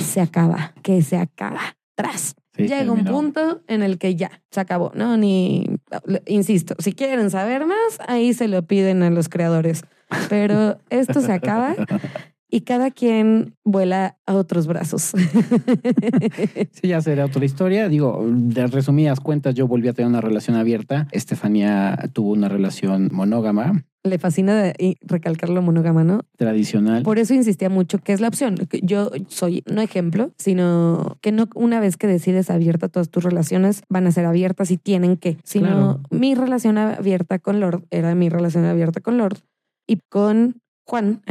se 0.03 0.21
acaba, 0.21 0.73
que 0.83 1.01
se 1.01 1.17
acaba. 1.17 1.77
Tras. 1.95 2.35
Sí, 2.55 2.67
Llega 2.67 2.91
un 2.91 3.03
punto 3.03 3.61
en 3.67 3.81
el 3.81 3.97
que 3.97 4.15
ya 4.15 4.41
se 4.51 4.59
acabó, 4.59 4.91
¿no? 4.93 5.17
Ni, 5.17 5.65
insisto, 6.27 6.75
si 6.77 6.93
quieren 6.93 7.31
saber 7.31 7.65
más, 7.65 7.99
ahí 8.07 8.33
se 8.33 8.47
lo 8.47 8.61
piden 8.63 9.01
a 9.01 9.09
los 9.09 9.27
creadores. 9.27 9.83
Pero 10.29 10.77
esto 10.91 11.21
se 11.21 11.31
acaba 11.31 11.75
y 12.53 12.61
cada 12.61 12.91
quien 12.91 13.55
vuela 13.65 14.19
a 14.27 14.35
otros 14.35 14.67
brazos. 14.67 15.13
Sí, 16.71 16.87
ya 16.87 17.01
será 17.01 17.25
otra 17.25 17.43
historia. 17.45 17.89
Digo, 17.89 18.23
de 18.29 18.67
resumidas 18.67 19.19
cuentas, 19.19 19.55
yo 19.55 19.67
volví 19.67 19.87
a 19.87 19.93
tener 19.93 20.09
una 20.09 20.21
relación 20.21 20.55
abierta. 20.55 21.07
Estefanía 21.11 21.97
tuvo 22.13 22.31
una 22.31 22.49
relación 22.49 23.09
monógama, 23.11 23.83
Le 24.03 24.19
fascina 24.19 24.73
recalcar 25.01 25.49
lo 25.49 25.61
monógama, 25.61 26.03
¿no? 26.03 26.21
tradicional. 26.37 27.03
Por 27.03 27.19
eso 27.19 27.33
insistía 27.33 27.69
mucho 27.69 27.97
que 27.99 28.13
es 28.13 28.21
la 28.21 28.27
opción. 28.27 28.55
Yo 28.81 29.11
soy 29.27 29.63
no 29.65 29.81
ejemplo, 29.81 30.31
sino 30.37 31.17
que 31.21 31.31
no 31.31 31.47
una 31.55 31.79
vez 31.79 31.97
que 31.97 32.07
decides 32.07 32.49
abierta, 32.49 32.87
todas 32.89 33.09
tus 33.09 33.23
relaciones 33.23 33.81
van 33.89 34.05
a 34.07 34.11
ser 34.11 34.25
abiertas 34.25 34.69
y 34.71 34.77
tienen 34.77 35.17
que. 35.17 35.37
Sino 35.43 35.67
Claro. 35.67 36.01
mi 36.11 36.35
relación 36.35 36.77
abierta 36.77 37.39
con 37.39 37.59
Lord 37.59 37.85
era 37.89 38.13
mi 38.13 38.29
relación 38.29 38.65
abierta 38.65 38.99
con 39.01 39.17
Lord 39.17 39.37
y 39.87 39.99
con 40.09 40.61
Juan 40.85 41.21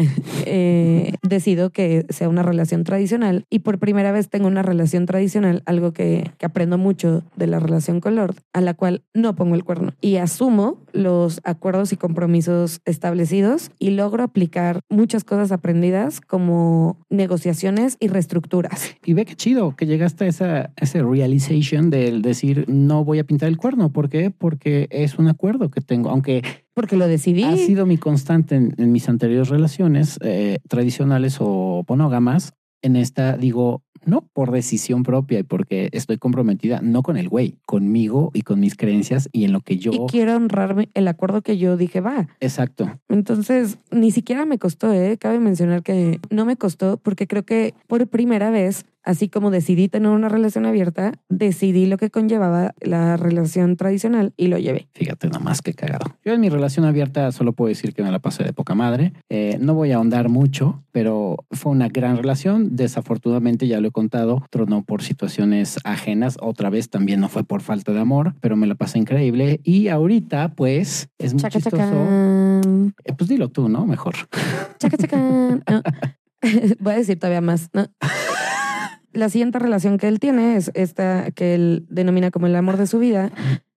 eh, 0.46 1.14
decido 1.22 1.70
que 1.70 2.06
sea 2.08 2.28
una 2.28 2.42
relación 2.42 2.84
tradicional 2.84 3.44
y 3.50 3.60
por 3.60 3.78
primera 3.78 4.12
vez 4.12 4.28
tengo 4.28 4.46
una 4.46 4.62
relación 4.62 5.06
tradicional, 5.06 5.62
algo 5.66 5.92
que, 5.92 6.30
que 6.38 6.46
aprendo 6.46 6.78
mucho 6.78 7.22
de 7.36 7.46
la 7.46 7.60
relación 7.60 8.00
con 8.00 8.16
Lord, 8.16 8.36
a 8.52 8.60
la 8.60 8.74
cual 8.74 9.02
no 9.14 9.34
pongo 9.34 9.54
el 9.54 9.64
cuerno 9.64 9.92
y 10.00 10.16
asumo 10.16 10.78
los 10.92 11.40
acuerdos 11.44 11.92
y 11.92 11.96
compromisos 11.96 12.80
establecidos 12.84 13.70
y 13.78 13.90
logro 13.90 14.22
aplicar 14.22 14.80
muchas 14.88 15.24
cosas 15.24 15.52
aprendidas 15.52 16.20
como 16.20 16.96
negociaciones 17.10 17.96
y 18.00 18.08
reestructuras. 18.08 18.96
Y 19.04 19.14
ve 19.14 19.24
qué 19.24 19.34
chido 19.34 19.76
que 19.76 19.86
llegaste 19.86 20.24
a 20.24 20.28
esa, 20.28 20.70
ese 20.76 21.02
realization 21.02 21.90
del 21.90 22.22
decir 22.22 22.64
no 22.68 23.04
voy 23.04 23.18
a 23.18 23.24
pintar 23.24 23.48
el 23.48 23.56
cuerno. 23.56 23.92
¿Por 23.92 24.08
qué? 24.08 24.30
Porque 24.30 24.88
es 24.90 25.18
un 25.18 25.28
acuerdo 25.28 25.70
que 25.70 25.80
tengo. 25.80 26.10
Aunque 26.10 26.42
Porque 26.74 26.96
lo 26.96 27.06
decidí. 27.06 27.44
ha 27.44 27.56
sido 27.56 27.86
mi 27.86 27.98
constante 27.98 28.54
en, 28.56 28.74
en 28.78 28.92
mis 28.92 29.08
anteriores 29.08 29.48
relaciones 29.48 30.18
eh, 30.22 30.58
tradicionales 30.68 31.36
o 31.40 31.84
monógamas, 31.88 32.54
en 32.82 32.96
esta 32.96 33.36
digo 33.36 33.82
no 34.04 34.28
por 34.32 34.50
decisión 34.50 35.02
propia 35.02 35.38
y 35.38 35.42
porque 35.42 35.88
estoy 35.92 36.18
comprometida, 36.18 36.80
no 36.82 37.02
con 37.02 37.16
el 37.16 37.28
güey, 37.28 37.58
conmigo 37.66 38.30
y 38.34 38.42
con 38.42 38.60
mis 38.60 38.76
creencias 38.76 39.28
y 39.32 39.44
en 39.44 39.52
lo 39.52 39.60
que 39.60 39.78
yo. 39.78 39.92
Y 39.92 40.00
quiero 40.08 40.36
honrarme 40.36 40.88
el 40.94 41.08
acuerdo 41.08 41.42
que 41.42 41.56
yo 41.56 41.76
dije, 41.76 42.00
va, 42.00 42.28
Exacto. 42.40 42.98
Entonces, 43.08 43.78
ni 43.90 44.10
siquiera 44.10 44.44
me 44.46 44.58
costó, 44.58 44.92
¿eh? 44.92 45.16
Cabe 45.18 45.38
mencionar 45.38 45.82
que 45.82 46.20
no 46.30 46.44
me 46.44 46.56
costó 46.56 46.96
porque 46.96 47.26
creo 47.26 47.44
que 47.44 47.74
por 47.86 48.06
primera 48.08 48.50
vez, 48.50 48.84
así 49.04 49.28
como 49.28 49.50
decidí 49.50 49.88
tener 49.88 50.10
una 50.10 50.28
relación 50.28 50.66
abierta, 50.66 51.12
decidí 51.28 51.86
lo 51.86 51.96
que 51.98 52.10
conllevaba 52.10 52.74
la 52.80 53.16
relación 53.16 53.76
tradicional 53.76 54.32
y 54.36 54.48
lo 54.48 54.58
llevé. 54.58 54.88
Fíjate 54.94 55.28
nada 55.28 55.40
más 55.40 55.62
que 55.62 55.74
cagado. 55.74 56.16
Yo 56.24 56.32
en 56.32 56.40
mi 56.40 56.48
relación 56.48 56.84
abierta 56.84 57.32
solo 57.32 57.52
puedo 57.52 57.68
decir 57.68 57.94
que 57.94 58.02
me 58.02 58.10
la 58.10 58.18
pasé 58.18 58.44
de 58.44 58.52
poca 58.52 58.74
madre. 58.74 59.12
Eh, 59.28 59.58
no 59.60 59.74
voy 59.74 59.92
a 59.92 59.96
ahondar 59.96 60.28
mucho, 60.28 60.82
pero 60.92 61.44
fue 61.50 61.72
una 61.72 61.88
gran 61.88 62.16
relación. 62.16 62.76
Desafortunadamente, 62.76 63.66
ya 63.66 63.80
lo 63.80 63.88
he 63.88 63.92
contado, 63.92 64.44
tronó 64.50 64.82
por 64.84 65.02
situaciones 65.02 65.78
ajenas. 65.84 66.36
Otra 66.40 66.70
vez 66.70 66.90
también 66.90 67.20
no 67.20 67.28
fue 67.28 67.44
por 67.44 67.62
falta 67.62 67.92
de 67.92 68.00
amor, 68.00 68.34
pero 68.40 68.56
me 68.56 68.66
la 68.66 68.74
pasé 68.74 68.98
increíble. 68.98 69.60
Y 69.64 69.88
ahorita, 69.88 70.54
pues, 70.54 71.08
es 71.18 71.34
muy 71.34 71.42
Chaca, 71.42 71.58
chistoso. 71.60 71.82
Eh, 71.82 73.12
pues 73.16 73.28
dilo 73.28 73.48
tú, 73.48 73.68
¿no? 73.68 73.86
Mejor. 73.86 74.14
Chaca, 74.78 74.96
chacán. 74.96 75.62
No. 75.68 75.82
Voy 76.80 76.92
a 76.92 76.96
decir 76.96 77.18
todavía 77.18 77.40
más. 77.40 77.70
¿no? 77.72 77.86
La 79.12 79.28
siguiente 79.28 79.58
relación 79.58 79.98
que 79.98 80.08
él 80.08 80.20
tiene 80.20 80.56
es 80.56 80.70
esta 80.74 81.30
que 81.32 81.54
él 81.54 81.86
denomina 81.90 82.30
como 82.30 82.46
el 82.46 82.56
amor 82.56 82.76
de 82.76 82.86
su 82.86 82.98
vida. 82.98 83.30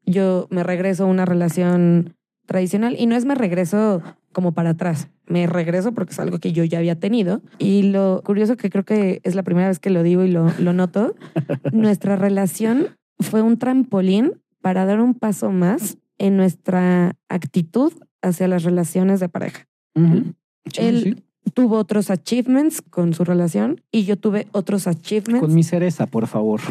Yo 0.06 0.48
me 0.50 0.64
regreso 0.64 1.04
a 1.04 1.08
una 1.08 1.26
relación 1.26 2.16
tradicional 2.46 2.96
y 2.98 3.06
no 3.06 3.16
es 3.16 3.26
me 3.26 3.36
regreso 3.36 4.02
como 4.32 4.54
para 4.54 4.72
atrás, 4.72 5.08
me 5.28 5.48
regreso 5.48 5.94
porque 5.94 6.12
es 6.12 6.20
algo 6.20 6.40
que 6.40 6.52
yo 6.52 6.64
ya 6.64 6.78
había 6.78 7.00
tenido 7.00 7.42
y 7.58 7.84
lo 7.84 8.22
curioso 8.24 8.58
que 8.58 8.70
creo 8.70 8.84
que 8.84 9.22
es 9.24 9.34
la 9.34 9.44
primera 9.44 9.70
vez 9.70 9.80
que 9.80 9.90
lo 9.90 10.04
digo 10.04 10.24
y 10.24 10.32
lo, 10.32 10.52
lo 10.60 10.74
noto, 10.74 11.16
nuestra 11.72 12.16
relación 12.18 12.98
fue 13.20 13.42
un 13.42 13.58
trampolín 13.58 14.34
para 14.62 14.86
dar 14.86 15.00
un 15.00 15.14
paso 15.14 15.52
más 15.52 15.98
en 16.18 16.38
nuestra 16.38 17.16
actitud 17.30 17.94
hacia 18.22 18.48
las 18.48 18.64
relaciones 18.64 19.20
de 19.20 19.30
pareja. 19.30 19.68
Ujú. 19.95 20.34
Sí, 20.66 20.82
Él 20.82 21.03
sí. 21.03 21.24
Tuvo 21.53 21.77
otros 21.77 22.09
achievements 22.09 22.81
con 22.81 23.13
su 23.13 23.23
relación 23.23 23.81
y 23.91 24.05
yo 24.05 24.17
tuve 24.17 24.47
otros 24.51 24.88
achievements. 24.88 25.41
Con 25.41 25.53
mi 25.53 25.63
cereza, 25.63 26.07
por 26.07 26.27
favor. 26.27 26.61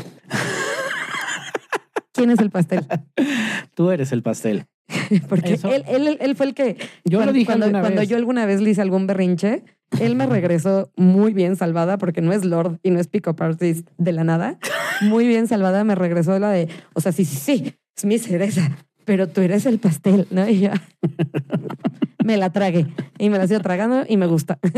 ¿Quién 2.12 2.30
es 2.30 2.38
el 2.38 2.51
pastel? 2.51 2.86
Tú 3.74 3.90
eres 3.90 4.12
el 4.12 4.22
pastel. 4.22 4.66
Porque 5.28 5.59
él, 5.64 5.84
él, 5.88 6.18
él 6.20 6.36
fue 6.36 6.46
el 6.46 6.55
que 6.55 6.76
Yo 7.05 7.18
cuando, 7.18 7.26
lo 7.26 7.32
dije 7.32 7.46
cuando, 7.46 7.70
cuando 7.70 8.02
yo 8.02 8.16
alguna 8.18 8.44
vez 8.44 8.60
le 8.60 8.70
hice 8.70 8.82
algún 8.82 9.06
berrinche, 9.06 9.64
él 9.98 10.14
me 10.14 10.26
regresó 10.26 10.90
muy 10.96 11.32
bien 11.32 11.56
salvada 11.56 11.98
porque 11.98 12.20
no 12.20 12.32
es 12.32 12.44
Lord 12.44 12.78
y 12.82 12.90
no 12.90 13.01
es 13.01 13.09
pick-up 13.09 13.42
artist 13.42 13.88
de 13.96 14.12
la 14.12 14.24
nada. 14.24 14.59
Muy 15.01 15.26
bien 15.26 15.46
salvada 15.46 15.84
me 15.84 15.94
regresó 15.94 16.38
la 16.38 16.51
de, 16.51 16.68
o 16.94 17.01
sea, 17.01 17.12
sí, 17.12 17.24
sí, 17.24 17.36
sí, 17.36 17.74
es 17.96 18.05
mi 18.05 18.18
cereza, 18.18 18.76
pero 19.05 19.28
tú 19.28 19.40
eres 19.40 19.66
el 19.66 19.78
pastel, 19.78 20.26
¿no? 20.31 20.48
Y 20.48 20.60
yo 20.60 20.70
me 22.24 22.36
la 22.36 22.51
tragué 22.51 22.86
y 23.18 23.31
me 23.31 23.39
la 23.39 23.47
sigo 23.47 23.60
tragando 23.60 24.05
y 24.09 24.16
me 24.16 24.26
gusta. 24.26 24.59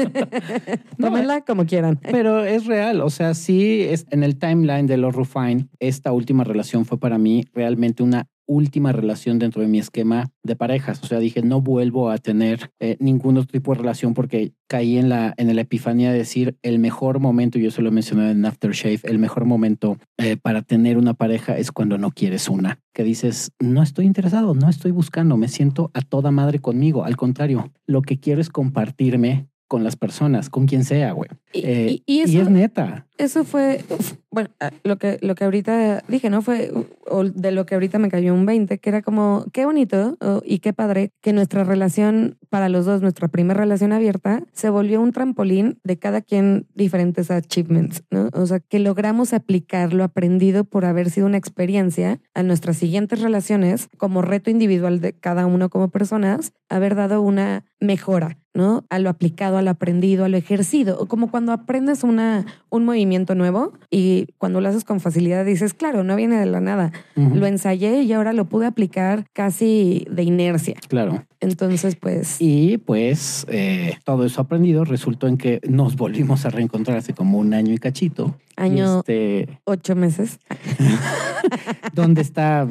No, 0.99 1.09
Tómenla 1.09 1.43
como 1.43 1.67
quieran. 1.67 2.01
Pero 2.11 2.43
es 2.45 2.65
real, 2.67 3.03
o 3.03 3.11
sea, 3.11 3.35
sí, 3.35 3.83
es, 3.83 4.07
en 4.11 4.23
el 4.23 4.39
timeline 4.39 4.87
de 4.87 4.97
los 4.97 5.15
Rufine, 5.15 5.69
esta 5.79 6.13
última 6.13 6.43
relación 6.43 6.87
fue 6.87 6.99
para 6.99 7.19
mí 7.19 7.45
realmente 7.53 8.03
una 8.03 8.29
última 8.47 8.93
relación 8.93 9.39
dentro 9.39 9.63
de 9.63 9.69
mi 9.69 9.79
esquema 9.79 10.31
de 10.43 10.57
parejas. 10.57 11.03
O 11.03 11.07
sea, 11.07 11.19
dije, 11.19 11.43
no 11.43 11.61
vuelvo 11.61 12.11
a 12.11 12.19
tener 12.19 12.71
eh, 12.81 12.97
ningún 13.01 13.37
otro 13.37 13.53
tipo 13.53 13.73
de 13.73 13.79
relación 13.79 14.15
porque 14.15 14.53
caí 14.69 14.99
en 14.99 15.09
la, 15.09 15.35
en 15.37 15.55
la 15.55 15.61
epifanía 15.61 16.13
de 16.13 16.19
decir 16.19 16.57
el 16.63 16.79
mejor 16.79 17.21
momento, 17.21 17.59
yo 17.59 17.71
se 17.71 17.83
lo 17.83 17.91
mencioné 17.93 18.31
en 18.31 18.45
Aftershave, 18.45 19.01
el 19.05 19.19
mejor 19.19 19.45
momento 19.45 19.99
eh, 20.19 20.37
para 20.37 20.63
tener 20.63 20.99
una 20.99 21.15
pareja 21.15 21.57
es 21.57 21.73
cuando 21.73 21.99
no 21.99 22.11
quieres 22.11 22.49
una. 22.49 22.81
Que 22.93 23.05
dices, 23.05 23.53
no 23.61 23.83
estoy 23.83 24.07
interesado, 24.07 24.55
no 24.55 24.69
estoy 24.69 24.91
buscando, 24.91 25.37
me 25.37 25.49
siento 25.49 25.91
a 25.95 26.01
toda 26.01 26.31
madre 26.31 26.61
conmigo. 26.61 27.05
Al 27.05 27.17
contrario, 27.17 27.73
lo 27.87 28.03
que 28.03 28.19
quiero 28.19 28.41
es 28.41 28.49
compartirme 28.49 29.49
con 29.69 29.83
las 29.85 29.97
personas, 29.97 30.49
con 30.51 30.67
quien 30.67 30.85
sea, 30.85 31.13
güey. 31.13 31.29
Y, 31.53 31.61
Eh, 31.65 32.03
y- 32.07 32.17
y 32.19 32.21
eso, 32.21 32.33
y 32.33 32.39
es 32.39 32.51
neta. 32.51 33.07
Eso 33.19 33.45
fue, 33.45 33.83
bueno, 34.31 34.51
ah, 34.61 34.71
lo 34.85 34.99
que, 34.99 35.19
lo 35.23 35.35
que 35.35 35.45
ahorita 35.45 36.03
dije, 36.07 36.29
¿no? 36.29 36.43
Fue, 36.43 36.71
o 37.09 37.25
de 37.25 37.51
lo 37.51 37.65
que 37.65 37.75
ahorita 37.75 37.99
me 37.99 38.11
cayó 38.11 38.35
un 38.35 38.45
20, 38.45 38.79
que 38.79 38.91
era 38.91 39.01
como, 39.01 39.47
qué 39.55 39.65
bonito 39.65 40.17
oh, 40.21 40.43
y 40.45 40.59
qué 40.59 40.73
padre 40.75 41.13
que 41.23 41.33
nuestra 41.33 41.65
relación, 41.65 42.37
para 42.51 42.69
los 42.69 42.85
dos, 42.85 43.01
nuestra 43.01 43.29
primera 43.29 43.59
relación 43.61 43.93
abierta, 43.93 44.43
se 44.53 44.69
volvió 44.69 45.01
un 45.01 45.13
trampolín 45.13 45.79
de 45.83 45.99
cada 45.99 46.21
quien 46.21 46.67
diferentes 46.75 47.31
achievements, 47.31 48.05
¿no? 48.11 48.29
O 48.35 48.47
sea, 48.47 48.61
que 48.61 48.79
logramos 48.79 49.33
aplicar 49.33 49.95
lo 49.95 50.05
aprendido 50.05 50.65
por 50.65 50.85
haber 50.85 51.09
sido 51.11 51.27
una 51.27 51.39
experiencia 51.39 52.21
a 52.35 52.43
nuestras 52.43 52.77
siguientes 52.77 53.23
relaciones 53.23 53.89
como 53.97 54.21
reto 54.21 54.51
individual 54.51 55.01
de 55.01 55.15
cada 55.15 55.47
uno 55.47 55.71
como 55.71 55.89
personas, 55.89 56.53
haber 56.69 56.95
dado 56.97 57.23
una 57.23 57.65
mejora, 57.81 58.39
¿no? 58.57 58.85
A 58.89 58.99
lo 58.99 59.11
aplicado, 59.11 59.59
a 59.59 59.63
lo 59.63 59.71
aprendido, 59.71 60.25
a 60.25 60.29
lo 60.29 60.37
ejercido, 60.37 61.07
como 61.07 61.31
cuando 61.31 61.53
aprendes 61.53 62.03
una, 62.03 62.47
un 62.71 62.85
movimiento 62.85 63.35
nuevo 63.35 63.75
y 63.91 64.29
cuando 64.39 64.61
lo 64.61 64.69
haces 64.69 64.85
con 64.85 64.99
facilidad 65.01 65.45
dices, 65.45 65.75
claro, 65.75 66.03
no 66.03 66.17
viene 66.17 66.37
de 66.37 66.47
la 66.47 66.61
nada. 66.61 66.93
Lo 67.15 67.47
ensayé 67.47 68.03
y 68.03 68.13
ahora 68.13 68.33
lo 68.33 68.47
pude 68.47 68.67
aplicar 68.67 69.27
casi 69.33 70.07
de 70.11 70.23
inercia. 70.23 70.77
Claro. 70.89 71.25
Entonces, 71.41 71.97
pues, 71.97 72.37
Y 72.41 72.79
pues 72.79 73.47
eh, 73.51 73.99
todo 74.05 74.25
eso 74.25 74.41
aprendido 74.41 74.85
resultó 74.85 75.29
en 75.29 75.37
que 75.37 75.61
nos 75.69 75.97
volvimos 75.97 76.47
a 76.47 76.51
reencontrar 76.51 76.97
hace 76.97 77.13
como 77.13 77.39
un 77.39 77.53
año 77.53 77.75
y 77.75 77.79
cachito. 77.79 78.39
Año 78.57 79.01
Este, 79.01 79.61
ocho 79.65 79.95
meses. 79.95 80.41
¿Dónde 81.93 82.23
está? 82.23 82.67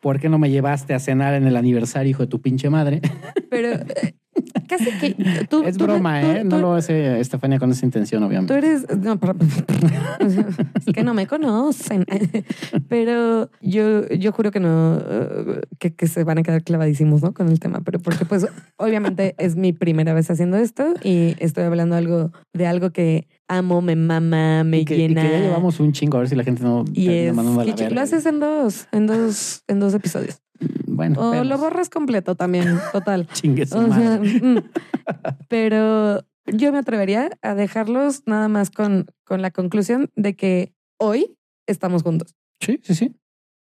¿Por 0.00 0.18
qué 0.18 0.28
no 0.28 0.38
me 0.38 0.50
llevaste 0.50 0.92
a 0.92 0.98
cenar 0.98 1.34
en 1.34 1.46
el 1.46 1.56
aniversario, 1.56 2.10
hijo 2.10 2.24
de 2.24 2.28
tu 2.28 2.40
pinche 2.40 2.68
madre? 2.68 3.00
Pero 3.48 3.68
casi 4.68 4.90
que 5.00 5.14
tú... 5.48 5.62
es 5.64 5.76
tú- 5.76 5.84
broma, 5.84 6.20
tú- 6.20 6.26
¿eh? 6.26 6.44
No 6.44 6.56
tú- 6.56 6.62
lo 6.62 6.74
hace 6.74 7.20
Estefania 7.20 7.58
con 7.58 7.70
esa 7.70 7.84
intención, 7.86 8.20
Tú 8.22 8.26
obviamente. 8.28 8.56
eres, 8.58 8.86
no, 8.98 9.18
pero- 9.18 9.34
es 10.20 10.92
que 10.94 11.02
no 11.02 11.14
me 11.14 11.26
conocen, 11.26 12.04
pero 12.88 13.50
yo, 13.60 14.08
yo 14.08 14.32
juro 14.32 14.50
que 14.50 14.60
no, 14.60 15.02
que, 15.78 15.94
que 15.94 16.06
se 16.06 16.24
van 16.24 16.38
a 16.38 16.42
quedar 16.42 16.62
clavadísimos, 16.62 17.22
¿no? 17.22 17.32
Con 17.34 17.48
el 17.48 17.60
tema, 17.60 17.80
pero 17.84 17.98
porque 18.00 18.24
pues 18.24 18.46
obviamente 18.76 19.34
es 19.38 19.56
mi 19.56 19.72
primera 19.72 20.14
vez 20.14 20.30
haciendo 20.30 20.56
esto 20.56 20.94
y 21.02 21.36
estoy 21.38 21.64
hablando 21.64 21.96
algo 21.96 22.32
de 22.52 22.66
algo 22.66 22.90
que 22.90 23.28
amo, 23.48 23.82
me 23.82 23.96
mama, 23.96 24.64
me 24.64 24.78
Y 24.80 24.84
que, 24.84 24.94
y 24.94 24.98
que 24.98 25.08
llena. 25.08 25.22
ya 25.24 25.40
llevamos 25.40 25.80
un 25.80 25.92
chingo, 25.92 26.16
a 26.16 26.20
ver 26.20 26.28
si 26.28 26.36
la 26.36 26.44
gente 26.44 26.62
no 26.62 26.84
y 26.92 27.08
es, 27.08 27.34
la 27.36 27.74
que 27.74 27.90
lo 27.90 28.00
haces 28.00 28.26
en 28.26 28.40
dos, 28.40 28.86
en 28.92 29.06
dos, 29.06 29.64
en 29.68 29.80
dos 29.80 29.94
episodios. 29.94 30.40
Bueno, 30.86 31.20
O 31.20 31.30
vemos. 31.30 31.46
lo 31.46 31.58
borras 31.58 31.88
completo 31.88 32.34
también, 32.34 32.78
total. 32.92 33.26
Chingue 33.32 33.66
su 33.66 33.78
sea, 33.92 34.20
mm. 34.20 34.58
pero 35.48 36.24
yo 36.46 36.72
me 36.72 36.78
atrevería 36.78 37.30
a 37.42 37.54
dejarlos 37.54 38.22
nada 38.26 38.48
más 38.48 38.70
con, 38.70 39.06
con 39.24 39.42
la 39.42 39.50
conclusión 39.50 40.10
de 40.16 40.34
que 40.34 40.72
hoy 40.98 41.36
estamos 41.66 42.02
juntos. 42.02 42.34
Sí, 42.60 42.80
sí, 42.82 42.94
sí. 42.94 43.14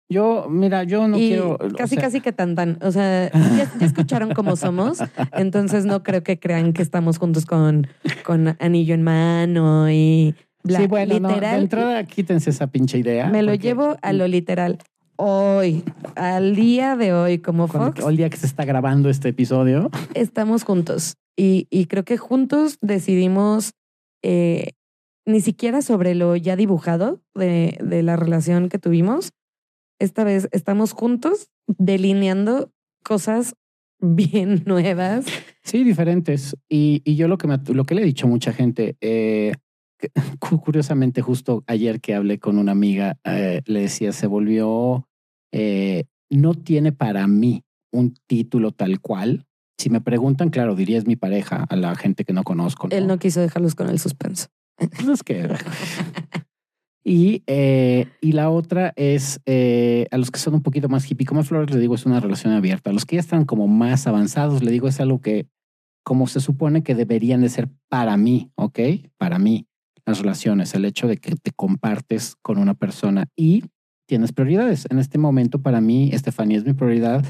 Yo, 0.09 0.47
mira, 0.51 0.82
yo 0.85 1.09
no 1.09 1.16
y 1.16 1.28
quiero. 1.28 1.55
o 1.55 1.69
casi, 1.74 1.94
sea, 1.94 2.05
casi 2.05 2.20
que 2.20 2.32
tan 2.32 2.55
tan. 2.55 2.78
O 2.82 2.93
sea, 2.93 3.31
ya, 3.32 3.73
ya 3.78 3.86
escucharon 3.86 4.35
cómo 4.35 4.56
somos. 4.56 4.98
Entonces 5.32 5.86
no 5.86 6.02
creo 6.02 6.23
que 6.23 6.39
crean 6.39 6.74
que 6.74 6.82
estamos 6.82 7.16
juntos 7.19 7.47
con, 7.47 7.86
con 8.23 8.55
anillo 8.60 8.94
en 8.94 9.02
mano 9.02 9.90
y 9.90 10.35
bla. 10.64 10.81
Sí, 10.81 10.86
bueno, 10.86 11.19
no, 11.19 11.28
de 11.28 11.35
literal. 11.36 11.62
entrada 11.62 12.05
quítense 12.05 12.51
esa 12.51 12.66
pinche 12.66 12.98
idea. 12.98 13.28
me 13.28 13.43
lo 13.43 13.55
llevo 13.55 13.97
a 14.02 14.12
lo 14.12 14.28
literal. 14.28 14.78
Hoy, 15.24 15.85
al 16.16 16.57
día 16.57 16.97
de 16.97 17.12
hoy, 17.12 17.39
como 17.39 17.69
cuando- 17.69 17.93
Fox, 17.93 18.05
el 18.09 18.16
día 18.16 18.28
que 18.28 18.36
se 18.36 18.47
está 18.47 18.65
grabando 18.65 19.09
este 19.09 19.28
episodio, 19.28 19.89
estamos 20.15 20.65
juntos 20.65 21.15
y, 21.39 21.69
y 21.70 21.86
creo 21.86 22.05
que 22.05 22.16
juntos 22.16 22.78
decidimos 22.81 23.70
eh, 24.24 24.73
ni 25.24 25.40
siquiera 25.40 25.81
sobre 25.81 26.16
lo 26.16 26.35
ya 26.35 26.57
dibujado 26.57 27.20
de, 27.36 27.78
de 27.81 28.03
la 28.03 28.16
relación 28.16 28.69
que 28.69 28.81
tuvimos. 28.81 29.31
Esta 30.01 30.24
vez 30.24 30.49
estamos 30.51 30.90
juntos 30.93 31.51
delineando 31.69 32.73
cosas 33.05 33.55
bien 34.01 34.65
nuevas. 34.66 35.24
Sí, 35.62 35.85
diferentes. 35.85 36.57
Y, 36.69 37.01
y 37.05 37.15
yo 37.15 37.28
lo 37.28 37.39
que, 37.39 37.47
me, 37.47 37.59
lo 37.73 37.85
que 37.85 37.94
le 37.94 38.03
he 38.03 38.07
dicho 38.07 38.27
a 38.27 38.31
mucha 38.31 38.53
gente, 38.53 38.97
eh, 39.01 39.53
curiosamente 40.65 41.23
justo 41.23 41.62
ayer 41.69 42.01
que 42.01 42.16
hablé 42.16 42.40
con 42.40 42.59
una 42.59 42.73
amiga, 42.73 43.19
eh, 43.23 43.62
le 43.66 43.82
decía, 43.82 44.11
se 44.11 44.27
volvió, 44.27 45.07
eh, 45.52 46.04
no 46.30 46.54
tiene 46.54 46.92
para 46.92 47.26
mí 47.26 47.62
un 47.92 48.14
título 48.26 48.72
tal 48.72 49.00
cual. 49.00 49.46
Si 49.78 49.90
me 49.90 50.00
preguntan, 50.00 50.50
claro, 50.50 50.74
diría 50.74 50.98
es 50.98 51.06
mi 51.06 51.16
pareja 51.16 51.66
a 51.68 51.76
la 51.76 51.94
gente 51.94 52.24
que 52.24 52.32
no 52.32 52.42
conozco. 52.44 52.88
Él 52.90 53.06
no 53.06 53.18
quiso 53.18 53.40
dejarlos 53.40 53.74
con 53.74 53.88
el 53.88 53.98
suspenso. 53.98 54.48
Pues 54.76 55.08
es 55.08 55.22
que... 55.22 55.48
Y, 57.04 57.42
eh, 57.48 58.06
y 58.20 58.32
la 58.32 58.48
otra 58.48 58.92
es 58.94 59.40
eh, 59.46 60.06
a 60.12 60.18
los 60.18 60.30
que 60.30 60.38
son 60.38 60.54
un 60.54 60.62
poquito 60.62 60.88
más 60.88 61.10
hippie, 61.10 61.26
como 61.26 61.42
Flores, 61.42 61.74
le 61.74 61.80
digo, 61.80 61.96
es 61.96 62.06
una 62.06 62.20
relación 62.20 62.52
abierta. 62.52 62.90
A 62.90 62.92
los 62.92 63.04
que 63.04 63.16
ya 63.16 63.20
están 63.20 63.44
como 63.44 63.66
más 63.66 64.06
avanzados, 64.06 64.62
le 64.62 64.70
digo, 64.70 64.86
es 64.86 65.00
algo 65.00 65.20
que 65.20 65.46
como 66.04 66.26
se 66.26 66.40
supone 66.40 66.82
que 66.82 66.94
deberían 66.94 67.40
de 67.40 67.48
ser 67.48 67.68
para 67.88 68.16
mí, 68.16 68.50
¿ok? 68.54 68.78
Para 69.18 69.38
mí, 69.38 69.66
las 70.04 70.20
relaciones, 70.20 70.74
el 70.74 70.84
hecho 70.84 71.06
de 71.08 71.16
que 71.16 71.36
te 71.36 71.52
compartes 71.52 72.36
con 72.42 72.58
una 72.58 72.74
persona 72.74 73.26
y 73.36 73.64
tienes 74.06 74.32
prioridades. 74.32 74.86
En 74.90 74.98
este 74.98 75.18
momento, 75.18 75.60
para 75.60 75.80
mí, 75.80 76.10
Estefanía 76.12 76.58
es 76.58 76.64
mi 76.64 76.72
prioridad. 76.72 77.24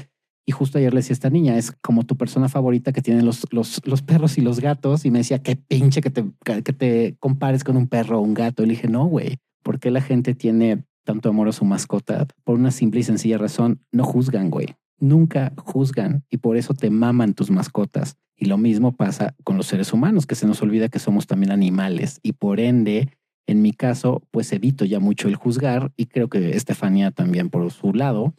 Y 0.45 0.51
justo 0.51 0.77
ayer 0.77 0.93
le 0.93 0.99
decía 0.99 1.13
a 1.13 1.15
esta 1.15 1.29
niña, 1.29 1.57
es 1.57 1.71
como 1.71 2.03
tu 2.03 2.17
persona 2.17 2.49
favorita 2.49 2.91
que 2.91 3.01
tiene 3.01 3.21
los, 3.21 3.47
los, 3.51 3.81
los 3.85 4.01
perros 4.01 4.37
y 4.37 4.41
los 4.41 4.59
gatos. 4.59 5.05
Y 5.05 5.11
me 5.11 5.19
decía, 5.19 5.39
qué 5.39 5.55
pinche 5.55 6.01
que 6.01 6.09
te, 6.09 6.25
que 6.43 6.73
te 6.73 7.15
compares 7.19 7.63
con 7.63 7.77
un 7.77 7.87
perro 7.87 8.19
o 8.19 8.21
un 8.21 8.33
gato. 8.33 8.63
Y 8.63 8.67
le 8.67 8.73
dije, 8.73 8.87
no, 8.87 9.05
güey, 9.05 9.37
¿por 9.63 9.79
qué 9.79 9.91
la 9.91 10.01
gente 10.01 10.35
tiene 10.35 10.83
tanto 11.05 11.29
amor 11.29 11.47
a 11.47 11.53
su 11.53 11.65
mascota? 11.65 12.27
Por 12.43 12.59
una 12.59 12.71
simple 12.71 12.99
y 12.99 13.03
sencilla 13.03 13.37
razón, 13.37 13.79
no 13.91 14.03
juzgan, 14.03 14.49
güey. 14.49 14.75
Nunca 14.99 15.53
juzgan 15.57 16.23
y 16.29 16.37
por 16.37 16.57
eso 16.57 16.73
te 16.73 16.89
maman 16.89 17.33
tus 17.33 17.49
mascotas. 17.49 18.17
Y 18.35 18.45
lo 18.45 18.57
mismo 18.57 18.91
pasa 18.93 19.35
con 19.43 19.57
los 19.57 19.67
seres 19.67 19.93
humanos, 19.93 20.25
que 20.25 20.35
se 20.35 20.47
nos 20.47 20.61
olvida 20.61 20.89
que 20.89 20.99
somos 20.99 21.27
también 21.27 21.51
animales 21.51 22.19
y 22.23 22.33
por 22.33 22.59
ende, 22.59 23.09
en 23.47 23.61
mi 23.61 23.73
caso, 23.73 24.21
pues 24.31 24.51
evito 24.53 24.85
ya 24.85 24.99
mucho 24.99 25.27
el 25.27 25.35
juzgar 25.35 25.91
y 25.97 26.05
creo 26.05 26.29
que 26.29 26.55
Estefanía 26.55 27.11
también 27.11 27.49
por 27.49 27.69
su 27.71 27.93
lado. 27.93 28.33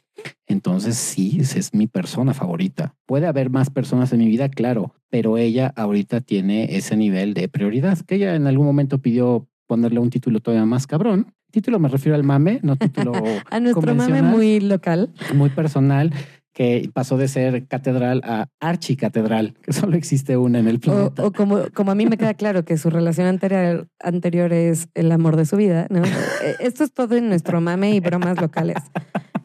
Entonces 0.47 0.97
sí, 0.97 1.39
esa 1.41 1.59
es 1.59 1.75
mi 1.75 1.87
persona 1.87 2.35
favorita. 2.35 2.95
Puede 3.07 3.27
haber 3.27 3.51
más 3.51 3.71
personas 3.71 4.13
en 4.13 4.21
mi 4.21 4.27
vida, 4.29 4.49
claro, 4.49 4.95
pero 5.11 5.37
ella 5.37 5.73
ahorita 5.77 6.21
tiene 6.21 6.77
ese 6.77 6.97
nivel 6.97 7.35
de 7.35 7.49
prioridad 7.49 7.99
que 7.99 8.17
ella 8.17 8.35
en 8.35 8.47
algún 8.47 8.67
momento 8.67 8.99
pidió 8.99 9.49
ponerle 9.67 10.01
un 10.01 10.11
título 10.11 10.41
todavía 10.41 10.67
más 10.67 10.87
cabrón. 10.87 11.35
Título 11.51 11.79
me 11.79 11.89
refiero 11.89 12.17
al 12.17 12.25
mame, 12.25 12.61
no 12.63 12.77
título 12.77 13.13
A 13.51 13.61
nuestro 13.61 13.95
mame 13.95 14.23
muy 14.23 14.61
local. 14.61 15.13
muy 15.35 15.51
personal 15.51 16.13
que 16.55 16.89
pasó 16.95 17.17
de 17.17 17.29
ser 17.29 17.67
catedral 17.67 18.23
a 18.25 18.47
archicatedral, 18.61 19.55
que 19.61 19.73
solo 19.73 19.97
existe 19.97 20.37
una 20.37 20.61
en 20.61 20.69
el 20.69 20.79
planeta. 20.79 21.25
O, 21.25 21.33
como, 21.33 21.65
como 21.75 21.91
a 21.91 21.95
mí 21.95 22.07
me 22.07 22.17
queda 22.17 22.35
claro 22.35 22.65
que 22.65 22.79
su 22.79 22.91
relación 22.91 23.27
anterior, 23.27 23.89
anterior 24.01 24.53
es 24.53 24.89
el 24.95 25.11
amor 25.11 25.37
de 25.37 25.45
su 25.45 25.57
vida, 25.57 25.87
¿no? 25.91 26.03
Eh, 26.45 26.57
esto 26.61 26.85
es 26.85 26.93
todo 26.93 27.17
en 27.17 27.29
nuestro 27.29 27.61
mame 27.61 27.95
y 27.95 28.01
bromas 28.01 28.39
locales 28.39 28.77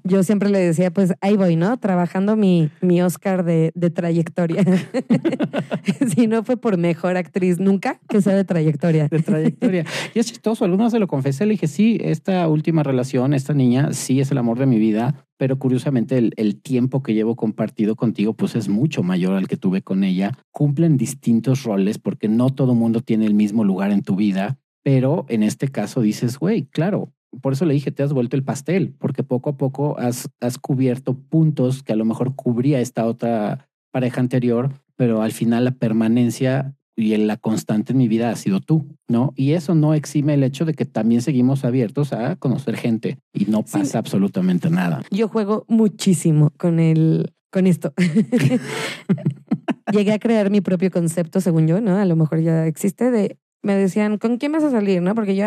yo 0.10 0.24
siempre 0.24 0.50
le 0.50 0.60
decía, 0.60 0.92
pues 0.92 1.14
ahí 1.22 1.38
voy, 1.38 1.56
¿no? 1.56 1.78
Trabajando 1.78 2.36
mi, 2.36 2.70
mi 2.82 3.02
Oscar 3.02 3.44
de, 3.46 3.72
de 3.76 3.90
trayectoria. 3.90 4.64
si 6.16 6.28
no 6.28 6.44
fue 6.44 6.58
por 6.58 6.78
mejor 6.78 7.18
actriz, 7.18 7.60
nunca 7.60 8.00
que 8.10 8.22
sea 8.22 8.36
de 8.36 8.44
trayectoria. 8.44 9.08
De 9.08 9.20
trayectoria. 9.20 9.86
Y 10.16 10.20
es 10.20 10.26
chistoso, 10.28 10.66
algunos 10.66 10.92
se 10.92 11.00
lo 11.00 11.08
confesé, 11.08 11.46
le 11.46 11.52
dije, 11.52 11.68
sí, 11.68 11.98
esta 12.02 12.48
última 12.48 12.84
relación, 12.84 13.34
esta 13.34 13.54
niña, 13.54 13.94
sí 13.94 14.20
es 14.20 14.32
el 14.32 14.38
amor 14.38 14.58
de 14.58 14.66
mi 14.66 14.80
vida, 14.80 15.26
pero 15.38 15.60
curiosamente 15.60 16.18
el, 16.18 16.34
el, 16.38 16.60
tiempo 16.62 17.04
que 17.04 17.14
llevo 17.14 17.36
compartido 17.36 17.96
contigo 17.96 18.34
pues 18.34 18.56
es 18.56 18.68
mucho 18.70 19.04
mayor 19.04 19.36
al 19.36 19.48
que 19.48 19.58
tuve 19.58 19.82
con 19.82 20.04
ella. 20.04 20.38
Cumplen 20.52 20.98
distintos 20.98 21.64
roles 21.64 22.00
porque 22.00 22.28
no 22.28 22.50
todo 22.50 22.74
mundo 22.76 23.02
tiene 23.02 23.26
el 23.26 23.34
mismo 23.34 23.64
lugar 23.64 23.92
en 23.92 24.02
tu 24.02 24.16
vida, 24.16 24.58
pero 24.84 25.26
en 25.30 25.44
este 25.44 25.68
caso 25.68 26.02
dices, 26.02 26.40
güey, 26.40 26.66
claro, 26.66 27.14
por 27.42 27.54
eso 27.54 27.66
le 27.66 27.74
dije, 27.74 27.92
te 27.92 28.04
has 28.04 28.14
vuelto 28.14 28.36
el 28.36 28.44
pastel, 28.44 28.94
porque 28.98 29.24
poco 29.24 29.52
a 29.52 29.58
poco 29.58 29.98
has, 30.00 30.30
has 30.40 30.58
cubierto 30.58 31.16
puntos 31.18 31.84
que 31.84 31.94
a 31.94 31.96
lo 31.96 32.06
mejor 32.06 32.36
cubría 32.36 32.80
esta 32.80 33.06
otra 33.06 33.70
pareja 33.92 34.20
anterior, 34.20 34.74
pero 34.96 35.22
al 35.22 35.32
final 35.32 35.66
la 35.66 35.72
permanencia 35.72 36.76
y 36.96 37.16
la 37.16 37.38
constante 37.38 37.94
en 37.94 37.98
mi 37.98 38.08
vida 38.08 38.30
ha 38.30 38.36
sido 38.36 38.60
tú, 38.60 38.86
¿no? 39.08 39.34
Y 39.36 39.54
eso 39.54 39.74
no 39.74 39.94
exime 39.94 40.34
el 40.34 40.44
hecho 40.44 40.66
de 40.66 40.74
que 40.74 40.86
también 40.86 41.22
seguimos 41.22 41.64
abiertos 41.64 42.12
a 42.12 42.36
conocer 42.36 42.76
gente 42.76 43.20
y 43.34 43.46
no 43.46 43.64
pasa 43.64 44.00
absolutamente 44.00 44.70
nada. 44.70 45.02
Yo 45.10 45.30
juego 45.30 45.66
muchísimo 45.70 46.52
con 46.58 46.80
el, 46.80 47.34
con 47.52 47.68
esto. 47.68 47.94
Llegué 49.94 50.12
a 50.12 50.20
crear 50.20 50.50
mi 50.50 50.62
propio 50.62 50.92
concepto, 50.92 51.40
según 51.40 51.68
yo, 51.68 51.80
¿no? 51.80 51.98
A 51.98 52.06
lo 52.06 52.16
mejor 52.16 52.42
ya 52.42 52.68
existe 52.68 53.12
de 53.12 53.38
me 53.62 53.76
decían, 53.76 54.18
¿con 54.18 54.38
quién 54.38 54.52
vas 54.52 54.64
a 54.64 54.72
salir? 54.72 55.02
¿No? 55.02 55.16
Porque 55.16 55.36
yo 55.36 55.46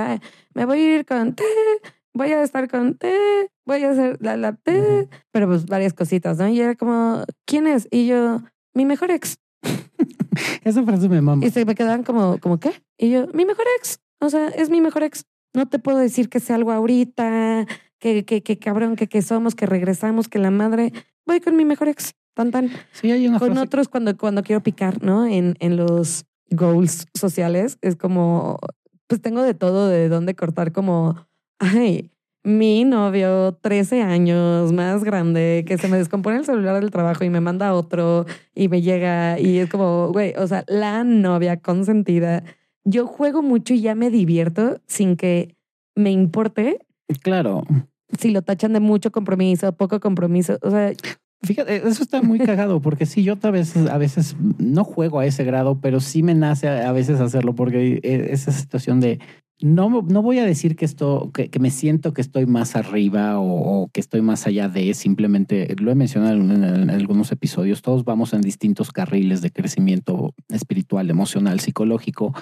me 0.55 0.65
voy 0.65 0.81
a 0.81 0.97
ir 0.97 1.07
con 1.07 1.35
té, 1.35 1.45
voy 2.15 2.33
a 2.33 2.43
estar 2.43 2.69
con 2.69 2.95
té, 2.95 3.51
voy 3.65 3.85
a 3.85 3.91
hacer 3.91 4.19
la, 4.21 4.37
la 4.37 4.55
té, 4.55 5.09
pero 5.31 5.47
pues 5.47 5.67
varias 5.67 5.95
cositas, 5.95 6.39
¿no? 6.39 6.49
Y 6.49 6.61
era 6.61 6.75
como, 6.75 7.25
¿quién 7.47 7.67
es? 7.67 7.89
Y 7.91 8.07
yo, 8.07 8.43
mi 8.75 8.85
mejor 8.85 9.11
ex. 9.11 9.39
Esa 10.65 10.83
frase 10.83 11.09
me 11.09 11.21
mama. 11.21 11.45
Y 11.45 11.51
se 11.51 11.65
me 11.65 11.75
quedaban 11.75 12.05
como, 12.05 12.39
¿como 12.39 12.59
qué? 12.59 12.73
Y 12.99 13.11
yo, 13.11 13.27
mi 13.29 13.45
mejor 13.45 13.67
ex. 13.79 14.01
O 14.21 14.31
sea, 14.31 14.49
es 14.49 14.71
mi 14.71 14.81
mejor 14.81 15.03
ex. 15.03 15.25
No 15.55 15.67
te 15.69 15.79
puedo 15.79 15.99
decir 15.99 16.29
que 16.29 16.41
sea 16.41 16.57
algo 16.57 16.73
ahorita, 16.73 17.67
que, 17.99 18.25
que, 18.25 18.43
que 18.43 18.59
cabrón, 18.59 18.97
que, 18.97 19.07
que 19.07 19.23
somos, 19.23 19.55
que 19.55 19.67
regresamos, 19.67 20.29
que 20.29 20.39
la 20.39 20.51
madre. 20.51 20.93
Voy 21.27 21.41
con 21.41 21.57
mi 21.57 21.65
mejor 21.65 21.89
ex. 21.89 22.15
Tan, 22.35 22.51
tan. 22.51 22.71
Sí, 22.93 23.11
hay 23.11 23.29
una 23.29 23.39
Con 23.39 23.59
otros 23.59 23.89
cuando, 23.89 24.17
cuando 24.17 24.43
quiero 24.43 24.63
picar, 24.63 25.03
¿no? 25.03 25.27
En, 25.27 25.57
en 25.61 25.77
los 25.77 26.25
goals 26.51 27.07
sociales, 27.15 27.79
es 27.81 27.97
como, 27.97 28.59
pues 29.07 29.21
tengo 29.21 29.43
de 29.43 29.55
todo, 29.55 29.89
de 29.89 30.09
dónde 30.09 30.35
cortar 30.35 30.73
como, 30.73 31.17
ay, 31.59 32.11
mi 32.45 32.85
novio, 32.85 33.57
13 33.61 34.03
años, 34.03 34.73
más 34.73 35.05
grande, 35.05 35.65
que 35.67 35.79
se 35.79 35.89
me 35.89 35.97
descompone 35.97 36.39
el 36.39 36.45
celular 36.45 36.81
del 36.81 36.91
trabajo 36.91 37.25
y 37.25 37.31
me 37.31 37.41
manda 37.41 37.75
otro 37.75 38.27
y 38.55 38.69
me 38.69 38.83
llega 38.83 39.39
y 39.39 39.59
es 39.59 39.71
como, 39.71 40.09
güey, 40.13 40.35
o 40.37 40.47
sea, 40.47 40.65
la 40.67 41.05
novia 41.05 41.59
consentida. 41.59 42.43
Yo 42.85 43.07
juego 43.07 43.43
mucho 43.43 43.75
y 43.75 43.81
ya 43.81 43.95
me 43.95 44.11
divierto 44.11 44.81
sin 44.87 45.17
que 45.17 45.55
me 45.95 46.11
importe. 46.11 46.81
Claro. 47.23 47.63
Si 48.19 48.31
lo 48.31 48.43
tachan 48.43 48.73
de 48.73 48.81
mucho 48.81 49.13
compromiso, 49.13 49.73
poco 49.73 50.01
compromiso. 50.01 50.59
O 50.63 50.71
sea, 50.71 50.93
Fíjate, 51.45 51.77
eso 51.77 52.03
está 52.03 52.23
muy 52.23 52.39
cagado 52.39 52.81
porque 52.81 53.05
sí, 53.05 53.25
yo 53.25 53.37
a 53.43 53.51
veces, 53.51 53.89
a 53.89 53.99
veces 53.99 54.37
no 54.59 54.85
juego 54.85 55.19
a 55.19 55.27
ese 55.27 55.43
grado, 55.43 55.81
pero 55.81 55.99
sí 56.01 56.23
me 56.23 56.35
nace 56.35 56.69
a 56.69 56.93
veces 56.93 57.21
hacerlo 57.21 57.55
porque 57.55 58.01
esa 58.03 58.53
situación 58.53 59.01
de 59.01 59.19
no, 59.63 60.03
no 60.03 60.23
voy 60.23 60.39
a 60.39 60.45
decir 60.45 60.77
que 60.77 60.85
esto, 60.85 61.31
que, 61.33 61.51
me 61.61 61.71
siento 61.71 62.13
que 62.13 62.21
estoy 62.21 62.47
más 62.47 62.75
arriba 62.75 63.39
o, 63.39 63.89
que 63.93 64.01
estoy 64.01 64.21
más 64.21 64.47
allá 64.47 64.69
de, 64.69 64.93
simplemente 64.95 65.75
lo 65.79 65.91
he 65.91 65.95
mencionado 65.95 66.35
en, 66.35 66.91
algunos 66.91 67.31
episodios, 67.33 67.81
todos 67.81 68.05
vamos 68.05 68.33
en 68.35 68.41
distintos 68.41 68.91
carriles 68.91 69.41
de 69.41 69.51
crecimiento 69.51 70.35
espiritual, 70.49 71.11
emocional, 71.11 71.61
psicológico, 71.61 72.35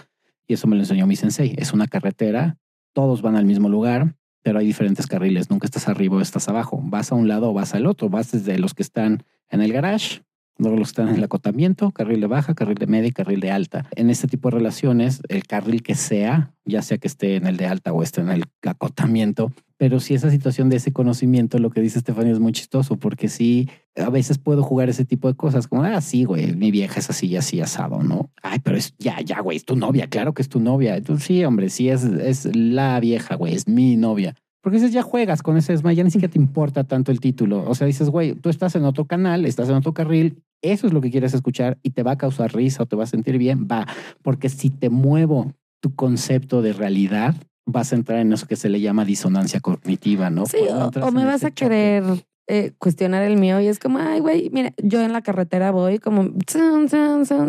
y 0.49 0.55
eso 0.55 0.67
me 0.67 0.77
lo 0.77 0.83
enseñó 0.83 1.07
mi 1.07 1.17
sensei. 1.17 1.55
Es 1.59 1.73
una 1.73 1.87
carretera, 1.87 2.57
todos 2.93 3.23
van 3.23 3.37
al 3.37 3.45
mismo 3.45 3.69
lugar, 3.69 4.17
pero 4.43 4.59
hay 4.59 4.67
diferentes 4.67 5.07
carriles, 5.07 5.51
nunca 5.51 5.67
estás 5.67 5.89
arriba 5.89 6.17
o 6.17 6.21
estás 6.21 6.49
abajo, 6.49 6.81
vas 6.83 7.13
a 7.13 7.15
un 7.15 7.29
lado 7.29 7.51
o 7.51 7.53
vas 7.53 7.75
al 7.75 7.87
otro, 7.87 8.09
vas 8.09 8.33
desde 8.33 8.59
los 8.59 8.75
que 8.75 8.83
están 8.83 9.25
en 9.49 9.61
el 9.61 9.73
garage, 9.73 10.23
luego 10.59 10.77
los 10.77 10.89
que 10.89 11.03
están 11.03 11.09
en 11.09 11.17
el 11.17 11.25
acotamiento, 11.25 11.91
carril 11.91 12.21
de 12.21 12.27
baja, 12.27 12.55
carril 12.55 12.77
de 12.77 12.87
media 12.87 13.09
y 13.09 13.13
carril 13.13 13.41
de 13.41 13.51
alta. 13.51 13.87
En 13.97 14.11
este 14.11 14.29
tipo 14.29 14.51
de 14.51 14.57
relaciones, 14.57 15.21
el 15.29 15.45
carril 15.45 15.83
que 15.83 15.95
sea, 15.95 16.55
ya 16.65 16.83
sea 16.83 16.99
que 16.99 17.09
esté 17.09 17.37
en 17.37 17.47
el 17.47 17.57
de 17.57 17.67
alta 17.67 17.93
o 17.93 18.03
esté 18.03 18.21
en 18.21 18.31
el 18.31 18.45
acotamiento, 18.67 19.53
pero 19.81 19.99
si 19.99 20.13
esa 20.13 20.31
situación 20.31 20.69
de 20.69 20.77
ese 20.77 20.93
conocimiento, 20.93 21.59
lo 21.59 21.71
que 21.71 21.81
dice 21.81 21.97
Estefanía 21.97 22.35
es 22.35 22.39
muy 22.39 22.53
chistoso, 22.53 22.99
porque 22.99 23.29
sí, 23.29 23.71
a 23.97 24.11
veces 24.11 24.37
puedo 24.37 24.63
jugar 24.63 24.91
ese 24.91 25.07
tipo 25.07 25.27
de 25.27 25.35
cosas, 25.35 25.69
como, 25.69 25.85
ah, 25.85 26.03
sí, 26.03 26.25
güey, 26.25 26.55
mi 26.55 26.71
vieja 26.71 27.01
es 27.01 27.09
así 27.09 27.29
y 27.29 27.37
así 27.37 27.63
asado, 27.63 28.03
¿no? 28.03 28.31
Ay, 28.43 28.59
pero 28.63 28.77
es, 28.77 28.95
ya, 28.99 29.23
ya, 29.23 29.41
güey, 29.41 29.57
es 29.57 29.65
tu 29.65 29.77
novia, 29.77 30.07
claro 30.09 30.35
que 30.35 30.43
es 30.43 30.51
tu 30.51 30.61
novia. 30.61 30.99
Entonces, 30.99 31.25
sí, 31.25 31.43
hombre, 31.47 31.71
sí, 31.71 31.89
es, 31.89 32.05
es 32.05 32.55
la 32.55 33.01
vieja, 33.01 33.37
güey, 33.37 33.55
es 33.55 33.69
mi 33.69 33.97
novia. 33.97 34.35
Porque 34.61 34.77
dices, 34.77 34.93
ya 34.93 35.01
juegas 35.01 35.41
con 35.41 35.57
ese 35.57 35.73
esma, 35.73 35.95
ya 35.95 36.05
ni 36.05 36.11
siquiera 36.11 36.31
te 36.31 36.39
importa 36.39 36.85
tanto 36.85 37.11
el 37.11 37.21
título. 37.21 37.65
O 37.67 37.75
sea, 37.75 37.87
dices, 37.87 38.11
güey, 38.11 38.35
tú 38.35 38.51
estás 38.51 38.75
en 38.75 38.85
otro 38.85 39.07
canal, 39.07 39.47
estás 39.47 39.71
en 39.71 39.77
otro 39.77 39.95
carril, 39.95 40.43
eso 40.61 40.89
es 40.89 40.93
lo 40.93 41.01
que 41.01 41.11
quieres 41.11 41.33
escuchar 41.33 41.79
y 41.83 41.93
te 41.93 42.03
va 42.03 42.11
a 42.11 42.19
causar 42.19 42.55
risa 42.55 42.83
o 42.83 42.87
te 42.87 42.97
va 42.97 43.05
a 43.05 43.07
sentir 43.07 43.39
bien, 43.39 43.67
va. 43.67 43.87
Porque 44.21 44.51
si 44.51 44.69
te 44.69 44.91
muevo 44.91 45.55
tu 45.81 45.95
concepto 45.95 46.61
de 46.61 46.75
realidad, 46.75 47.35
vas 47.71 47.93
a 47.93 47.97
entrar 47.97 48.19
en 48.19 48.33
eso 48.33 48.47
que 48.47 48.57
se 48.57 48.69
le 48.69 48.81
llama 48.81 49.05
disonancia 49.05 49.61
cognitiva, 49.61 50.31
¿no? 50.31 50.47
Sí, 50.47 50.59
o, 51.03 51.13
me 51.13 51.25
vas 51.25 51.45
a 51.45 51.51
querer 51.51 52.05
eh, 52.47 52.73
cuestionar 52.79 53.23
el 53.23 53.37
mío 53.37 53.61
y 53.61 53.69
es 53.69 53.79
como, 53.79 53.99
ay, 53.99 54.21
güey, 54.21 54.51
mira, 54.51 54.73
yo 54.83 55.01
en 55.01 55.13
la 55.13 55.23
carretera 55.23 55.71
voy 55.71 55.99
como 55.99 56.31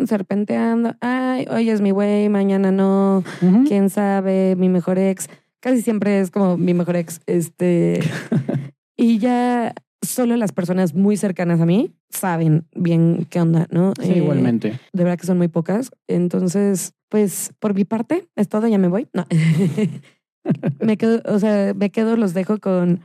serpenteando, 0.06 0.96
ay, 1.02 1.48
hoy 1.50 1.70
es 1.70 1.82
mi 1.82 1.92
güey, 1.92 2.30
mañana 2.30 2.72
no, 2.72 3.24
quién 3.68 3.90
sabe, 3.90 4.56
mi 4.56 4.70
mejor 4.70 5.00
ex. 5.00 5.28
Casi 5.60 5.82
siempre 5.82 6.20
es 6.20 6.32
como 6.32 6.58
mi 6.58 6.74
mejor 6.74 6.96
ex. 6.96 7.22
Este. 7.28 8.00
y 8.98 9.20
ya 9.20 9.74
solo 10.02 10.36
las 10.36 10.52
personas 10.52 10.94
muy 10.94 11.18
cercanas 11.18 11.62
a 11.62 11.66
mí 11.66 11.94
saben 12.10 12.66
bien 12.76 13.26
qué 13.30 13.42
onda, 13.42 13.68
¿no? 13.72 13.94
Sí, 14.02 14.14
igualmente. 14.14 14.80
De 14.94 15.04
verdad 15.04 15.20
que 15.20 15.28
son 15.28 15.38
muy 15.38 15.48
pocas. 15.48 15.92
Entonces, 16.08 16.94
pues 17.12 17.54
por 17.60 17.74
mi 17.74 17.84
parte 17.84 18.30
es 18.38 18.48
todo, 18.48 18.68
ya 18.68 18.78
me 18.78 18.88
voy. 18.88 19.10
No. 19.12 19.28
me 20.80 20.98
quedo, 20.98 21.22
o 21.26 21.40
sea, 21.40 21.74
me 21.74 21.92
quedo, 21.92 22.16
los 22.16 22.34
dejo 22.34 22.58
con, 22.60 23.02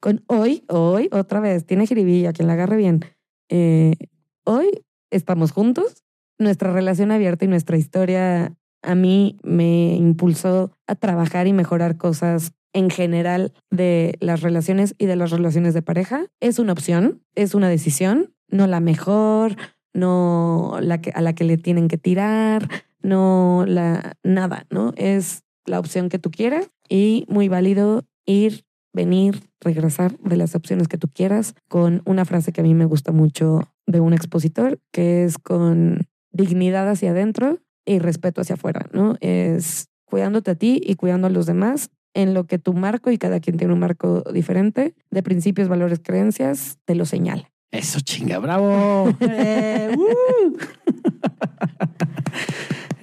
con 0.00 0.24
hoy, 0.26 0.64
hoy, 0.68 1.10
otra 1.12 1.38
vez, 1.38 1.66
tiene 1.66 1.86
jiribilla, 1.86 2.32
quien 2.32 2.48
la 2.48 2.54
agarre 2.54 2.78
bien. 2.78 3.04
Eh, 3.50 3.94
hoy 4.44 4.70
estamos 5.10 5.52
juntos, 5.52 6.02
nuestra 6.38 6.72
relación 6.72 7.12
abierta 7.12 7.44
y 7.44 7.48
nuestra 7.48 7.76
historia 7.76 8.56
a 8.82 8.94
mí 8.94 9.36
me 9.42 9.96
impulsó 9.96 10.72
a 10.86 10.94
trabajar 10.94 11.46
y 11.46 11.52
mejorar 11.52 11.98
cosas 11.98 12.54
en 12.72 12.88
general 12.88 13.52
de 13.70 14.16
las 14.20 14.40
relaciones 14.40 14.94
y 14.96 15.04
de 15.04 15.16
las 15.16 15.30
relaciones 15.30 15.74
de 15.74 15.82
pareja. 15.82 16.24
Es 16.40 16.58
una 16.58 16.72
opción, 16.72 17.22
es 17.34 17.54
una 17.54 17.68
decisión, 17.68 18.34
no 18.48 18.66
la 18.66 18.80
mejor, 18.80 19.56
no 19.92 20.78
la 20.80 21.02
que, 21.02 21.10
a 21.10 21.20
la 21.20 21.34
que 21.34 21.44
le 21.44 21.58
tienen 21.58 21.88
que 21.88 21.98
tirar, 21.98 22.66
no 23.02 23.64
la 23.66 24.16
nada, 24.22 24.66
¿no? 24.70 24.92
Es 24.96 25.42
la 25.66 25.78
opción 25.78 26.08
que 26.08 26.18
tú 26.18 26.30
quieras 26.30 26.70
y 26.88 27.24
muy 27.28 27.48
válido 27.48 28.04
ir, 28.26 28.64
venir, 28.92 29.40
regresar 29.60 30.16
de 30.18 30.36
las 30.36 30.54
opciones 30.54 30.88
que 30.88 30.98
tú 30.98 31.08
quieras 31.08 31.54
con 31.68 32.02
una 32.04 32.24
frase 32.24 32.52
que 32.52 32.60
a 32.60 32.64
mí 32.64 32.74
me 32.74 32.84
gusta 32.84 33.12
mucho 33.12 33.60
de 33.86 34.00
un 34.00 34.12
expositor, 34.12 34.80
que 34.92 35.24
es 35.24 35.38
con 35.38 36.06
dignidad 36.30 36.88
hacia 36.88 37.10
adentro 37.10 37.58
y 37.84 37.98
respeto 37.98 38.40
hacia 38.40 38.54
afuera, 38.54 38.88
¿no? 38.92 39.16
Es 39.20 39.88
cuidándote 40.04 40.50
a 40.50 40.54
ti 40.54 40.80
y 40.84 40.96
cuidando 40.96 41.26
a 41.26 41.30
los 41.30 41.46
demás 41.46 41.90
en 42.14 42.34
lo 42.34 42.44
que 42.44 42.58
tu 42.58 42.74
marco, 42.74 43.10
y 43.10 43.18
cada 43.18 43.40
quien 43.40 43.56
tiene 43.56 43.72
un 43.72 43.80
marco 43.80 44.22
diferente, 44.32 44.94
de 45.10 45.22
principios, 45.22 45.68
valores, 45.68 46.00
creencias, 46.02 46.78
te 46.84 46.94
lo 46.94 47.06
señala. 47.06 47.50
Eso 47.70 48.00
chinga, 48.00 48.38
bravo. 48.38 49.08
Eh, 49.20 49.96
uh. 49.96 50.52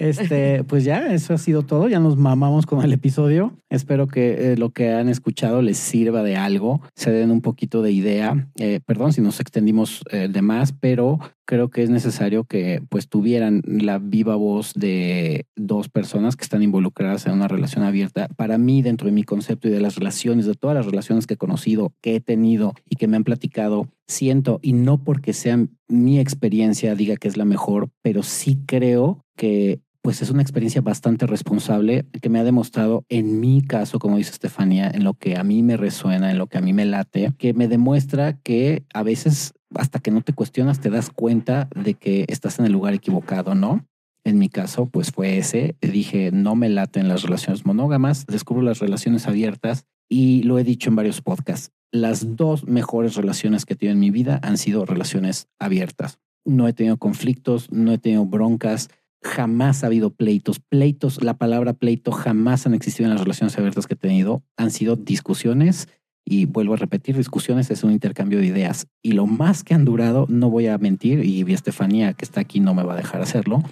Este, 0.00 0.64
pues 0.64 0.84
ya, 0.84 1.12
eso 1.12 1.34
ha 1.34 1.38
sido 1.38 1.62
todo. 1.62 1.86
Ya 1.86 2.00
nos 2.00 2.16
mamamos 2.16 2.64
con 2.64 2.82
el 2.82 2.90
episodio. 2.90 3.52
Espero 3.68 4.08
que 4.08 4.52
eh, 4.52 4.56
lo 4.56 4.70
que 4.70 4.92
han 4.92 5.10
escuchado 5.10 5.60
les 5.60 5.76
sirva 5.76 6.22
de 6.22 6.36
algo, 6.36 6.80
se 6.94 7.12
den 7.12 7.30
un 7.30 7.42
poquito 7.42 7.82
de 7.82 7.92
idea. 7.92 8.48
Eh, 8.58 8.80
perdón 8.84 9.12
si 9.12 9.20
nos 9.20 9.40
extendimos 9.40 10.02
eh, 10.10 10.28
de 10.28 10.40
más, 10.40 10.72
pero 10.72 11.18
creo 11.44 11.68
que 11.68 11.82
es 11.82 11.90
necesario 11.90 12.44
que 12.44 12.82
pues 12.88 13.08
tuvieran 13.08 13.60
la 13.66 13.98
viva 13.98 14.36
voz 14.36 14.72
de 14.72 15.44
dos 15.54 15.90
personas 15.90 16.34
que 16.34 16.44
están 16.44 16.62
involucradas 16.62 17.26
en 17.26 17.34
una 17.34 17.48
relación 17.48 17.84
abierta. 17.84 18.28
Para 18.36 18.56
mí, 18.56 18.80
dentro 18.80 19.04
de 19.04 19.12
mi 19.12 19.24
concepto 19.24 19.68
y 19.68 19.70
de 19.70 19.80
las 19.80 19.96
relaciones, 19.96 20.46
de 20.46 20.54
todas 20.54 20.76
las 20.76 20.86
relaciones 20.86 21.26
que 21.26 21.34
he 21.34 21.36
conocido, 21.36 21.92
que 22.00 22.16
he 22.16 22.20
tenido 22.20 22.72
y 22.88 22.96
que 22.96 23.06
me 23.06 23.18
han 23.18 23.24
platicado, 23.24 23.88
siento, 24.08 24.60
y 24.62 24.72
no 24.72 25.04
porque 25.04 25.34
sea 25.34 25.58
mi 25.88 26.18
experiencia 26.18 26.94
diga 26.94 27.16
que 27.16 27.28
es 27.28 27.36
la 27.36 27.44
mejor, 27.44 27.90
pero 28.02 28.22
sí 28.22 28.60
creo 28.66 29.22
que 29.36 29.80
pues 30.02 30.22
es 30.22 30.30
una 30.30 30.42
experiencia 30.42 30.80
bastante 30.80 31.26
responsable 31.26 32.06
que 32.22 32.28
me 32.28 32.38
ha 32.38 32.44
demostrado 32.44 33.04
en 33.08 33.40
mi 33.40 33.62
caso, 33.62 33.98
como 33.98 34.16
dice 34.16 34.30
Estefanía, 34.30 34.90
en 34.92 35.04
lo 35.04 35.14
que 35.14 35.36
a 35.36 35.44
mí 35.44 35.62
me 35.62 35.76
resuena, 35.76 36.30
en 36.30 36.38
lo 36.38 36.46
que 36.46 36.58
a 36.58 36.62
mí 36.62 36.72
me 36.72 36.86
late, 36.86 37.32
que 37.38 37.52
me 37.52 37.68
demuestra 37.68 38.38
que 38.38 38.84
a 38.94 39.02
veces 39.02 39.54
hasta 39.74 40.00
que 40.00 40.10
no 40.10 40.22
te 40.22 40.32
cuestionas 40.32 40.80
te 40.80 40.90
das 40.90 41.10
cuenta 41.10 41.68
de 41.74 41.94
que 41.94 42.24
estás 42.28 42.58
en 42.58 42.66
el 42.66 42.72
lugar 42.72 42.94
equivocado, 42.94 43.54
¿no? 43.54 43.86
En 44.24 44.38
mi 44.38 44.48
caso, 44.48 44.86
pues 44.86 45.12
fue 45.12 45.38
ese. 45.38 45.76
Dije, 45.80 46.30
no 46.32 46.54
me 46.54 46.68
late 46.68 47.00
en 47.00 47.08
las 47.08 47.22
relaciones 47.22 47.64
monógamas, 47.64 48.26
descubro 48.26 48.62
las 48.62 48.80
relaciones 48.80 49.26
abiertas 49.26 49.86
y 50.08 50.42
lo 50.42 50.58
he 50.58 50.64
dicho 50.64 50.90
en 50.90 50.96
varios 50.96 51.22
podcasts. 51.22 51.72
Las 51.92 52.36
dos 52.36 52.66
mejores 52.66 53.16
relaciones 53.16 53.64
que 53.64 53.74
he 53.74 53.76
tenido 53.76 53.94
en 53.94 54.00
mi 54.00 54.10
vida 54.10 54.40
han 54.42 54.58
sido 54.58 54.84
relaciones 54.84 55.48
abiertas. 55.58 56.18
No 56.44 56.68
he 56.68 56.72
tenido 56.72 56.98
conflictos, 56.98 57.70
no 57.70 57.92
he 57.92 57.98
tenido 57.98 58.26
broncas, 58.26 58.88
jamás 59.22 59.82
ha 59.82 59.86
habido 59.86 60.10
pleitos. 60.10 60.60
Pleitos, 60.60 61.22
la 61.22 61.34
palabra 61.34 61.72
pleito 61.74 62.12
jamás 62.12 62.66
han 62.66 62.74
existido 62.74 63.06
en 63.06 63.14
las 63.14 63.22
relaciones 63.22 63.56
abiertas 63.58 63.86
que 63.86 63.94
he 63.94 63.96
tenido. 63.96 64.42
Han 64.56 64.70
sido 64.70 64.96
discusiones 64.96 65.88
y 66.24 66.44
vuelvo 66.44 66.74
a 66.74 66.76
repetir, 66.76 67.16
discusiones 67.16 67.70
es 67.70 67.82
un 67.82 67.92
intercambio 67.92 68.38
de 68.38 68.46
ideas. 68.46 68.86
Y 69.02 69.12
lo 69.12 69.26
más 69.26 69.64
que 69.64 69.74
han 69.74 69.84
durado, 69.84 70.26
no 70.28 70.50
voy 70.50 70.68
a 70.68 70.78
mentir, 70.78 71.24
y 71.24 71.42
Estefanía 71.52 72.12
que 72.12 72.24
está 72.24 72.40
aquí 72.40 72.60
no 72.60 72.74
me 72.74 72.82
va 72.82 72.92
a 72.92 72.96
dejar 72.96 73.20
hacerlo, 73.20 73.62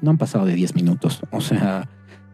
no 0.00 0.10
han 0.10 0.18
pasado 0.18 0.46
de 0.46 0.54
10 0.54 0.74
minutos. 0.76 1.20
O 1.30 1.40
sea, 1.40 1.88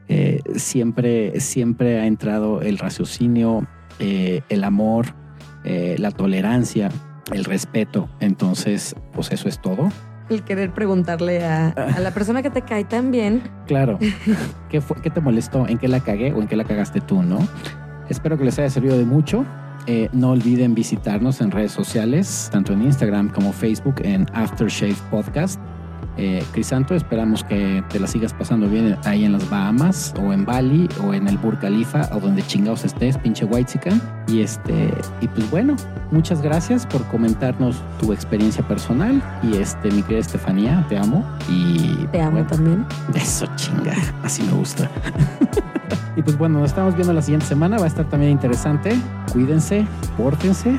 eh, 0.09 0.41
siempre, 0.55 1.41
siempre 1.41 1.99
ha 1.99 2.07
entrado 2.07 2.61
el 2.61 2.79
raciocinio, 2.79 3.67
eh, 3.99 4.43
el 4.49 4.63
amor, 4.63 5.15
eh, 5.65 5.97
la 5.99 6.11
tolerancia, 6.11 6.91
el 7.33 7.45
respeto. 7.45 8.09
Entonces, 8.21 8.95
pues 9.13 9.33
eso 9.33 9.49
es 9.49 9.61
todo. 9.61 9.91
El 10.33 10.43
querer 10.45 10.73
preguntarle 10.73 11.45
a, 11.45 11.75
la 12.01 12.11
persona 12.13 12.43
que 12.43 12.49
te 12.49 12.63
cae 12.63 12.85
tan 12.85 13.11
bien. 13.11 13.43
Claro. 13.67 13.99
¿Qué, 14.71 14.81
fue, 14.81 14.97
¿Qué 15.03 15.11
te 15.11 15.21
molestó? 15.21 15.69
¿En 15.69 15.79
qué 15.79 15.89
la 15.89 16.01
cagué 16.01 16.33
o 16.33 16.41
en 16.41 16.49
qué 16.49 16.57
la 16.57 16.65
cagaste 16.65 17.01
tú, 17.03 17.23
no? 17.23 17.39
Espero 18.09 18.39
que 18.39 18.45
les 18.45 18.59
haya 18.59 18.71
servido 18.71 18.97
de 18.97 19.05
mucho. 19.05 19.45
Eh, 19.87 20.09
no 20.13 20.31
olviden 20.31 20.75
visitarnos 20.75 21.41
en 21.41 21.51
redes 21.51 21.73
sociales, 21.73 22.49
tanto 22.51 22.73
en 22.73 22.83
Instagram 22.83 23.29
como 23.31 23.53
Facebook, 23.53 23.97
en 24.05 24.27
Aftershave 24.33 24.97
Podcast. 25.11 25.61
Eh, 26.19 26.45
Crisanto, 26.53 26.95
esperamos 26.95 27.43
que 27.43 27.83
te 27.89 27.99
la 27.99 28.07
sigas 28.07 28.35
pasando 28.35 28.69
bien 28.69 28.99
ahí 29.05 29.25
en 29.25 29.33
las 29.33 29.49
Bahamas 29.49 30.15
o 30.21 30.33
en 30.33 30.45
Bali 30.45 30.89
o 31.03 31.15
en 31.15 31.27
el 31.27 31.39
Burj 31.39 31.59
Khalifa 31.61 32.09
o 32.13 32.21
donde 32.21 32.43
chingados 32.43 32.85
estés, 32.85 33.17
pinche 33.19 33.45
Whitezican. 33.45 34.01
Y 34.29 34.41
este, 34.41 34.93
y 35.21 35.29
pues 35.29 35.51
bueno, 35.51 35.75
muchas 36.11 36.43
gracias 36.43 36.87
por 36.87 37.03
comentarnos 37.07 37.83
tu 37.99 38.13
experiencia 38.13 38.67
personal. 38.67 39.23
Y 39.43 39.57
este, 39.57 39.91
mi 39.91 40.03
querida 40.03 40.21
Estefanía, 40.21 40.85
te 40.89 40.99
amo. 40.99 41.25
Y 41.49 42.07
te 42.13 42.21
amo 42.21 42.45
también. 42.47 42.85
Eso 43.15 43.47
chinga, 43.57 43.95
así 44.23 44.43
me 44.43 44.53
gusta. 44.53 44.91
y 46.17 46.23
pues 46.23 46.37
bueno, 46.37 46.61
nos 46.61 46.71
estamos 46.71 46.95
viendo 46.95 47.13
la 47.13 47.23
siguiente 47.23 47.47
semana, 47.47 47.79
va 47.79 47.85
a 47.85 47.89
estar 47.89 48.05
también 48.09 48.33
interesante. 48.33 48.97
Cuídense, 49.33 49.87
pórtense. 50.17 50.77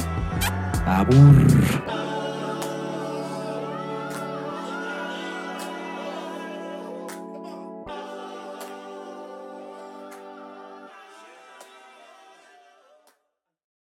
Abur. 0.85 2.02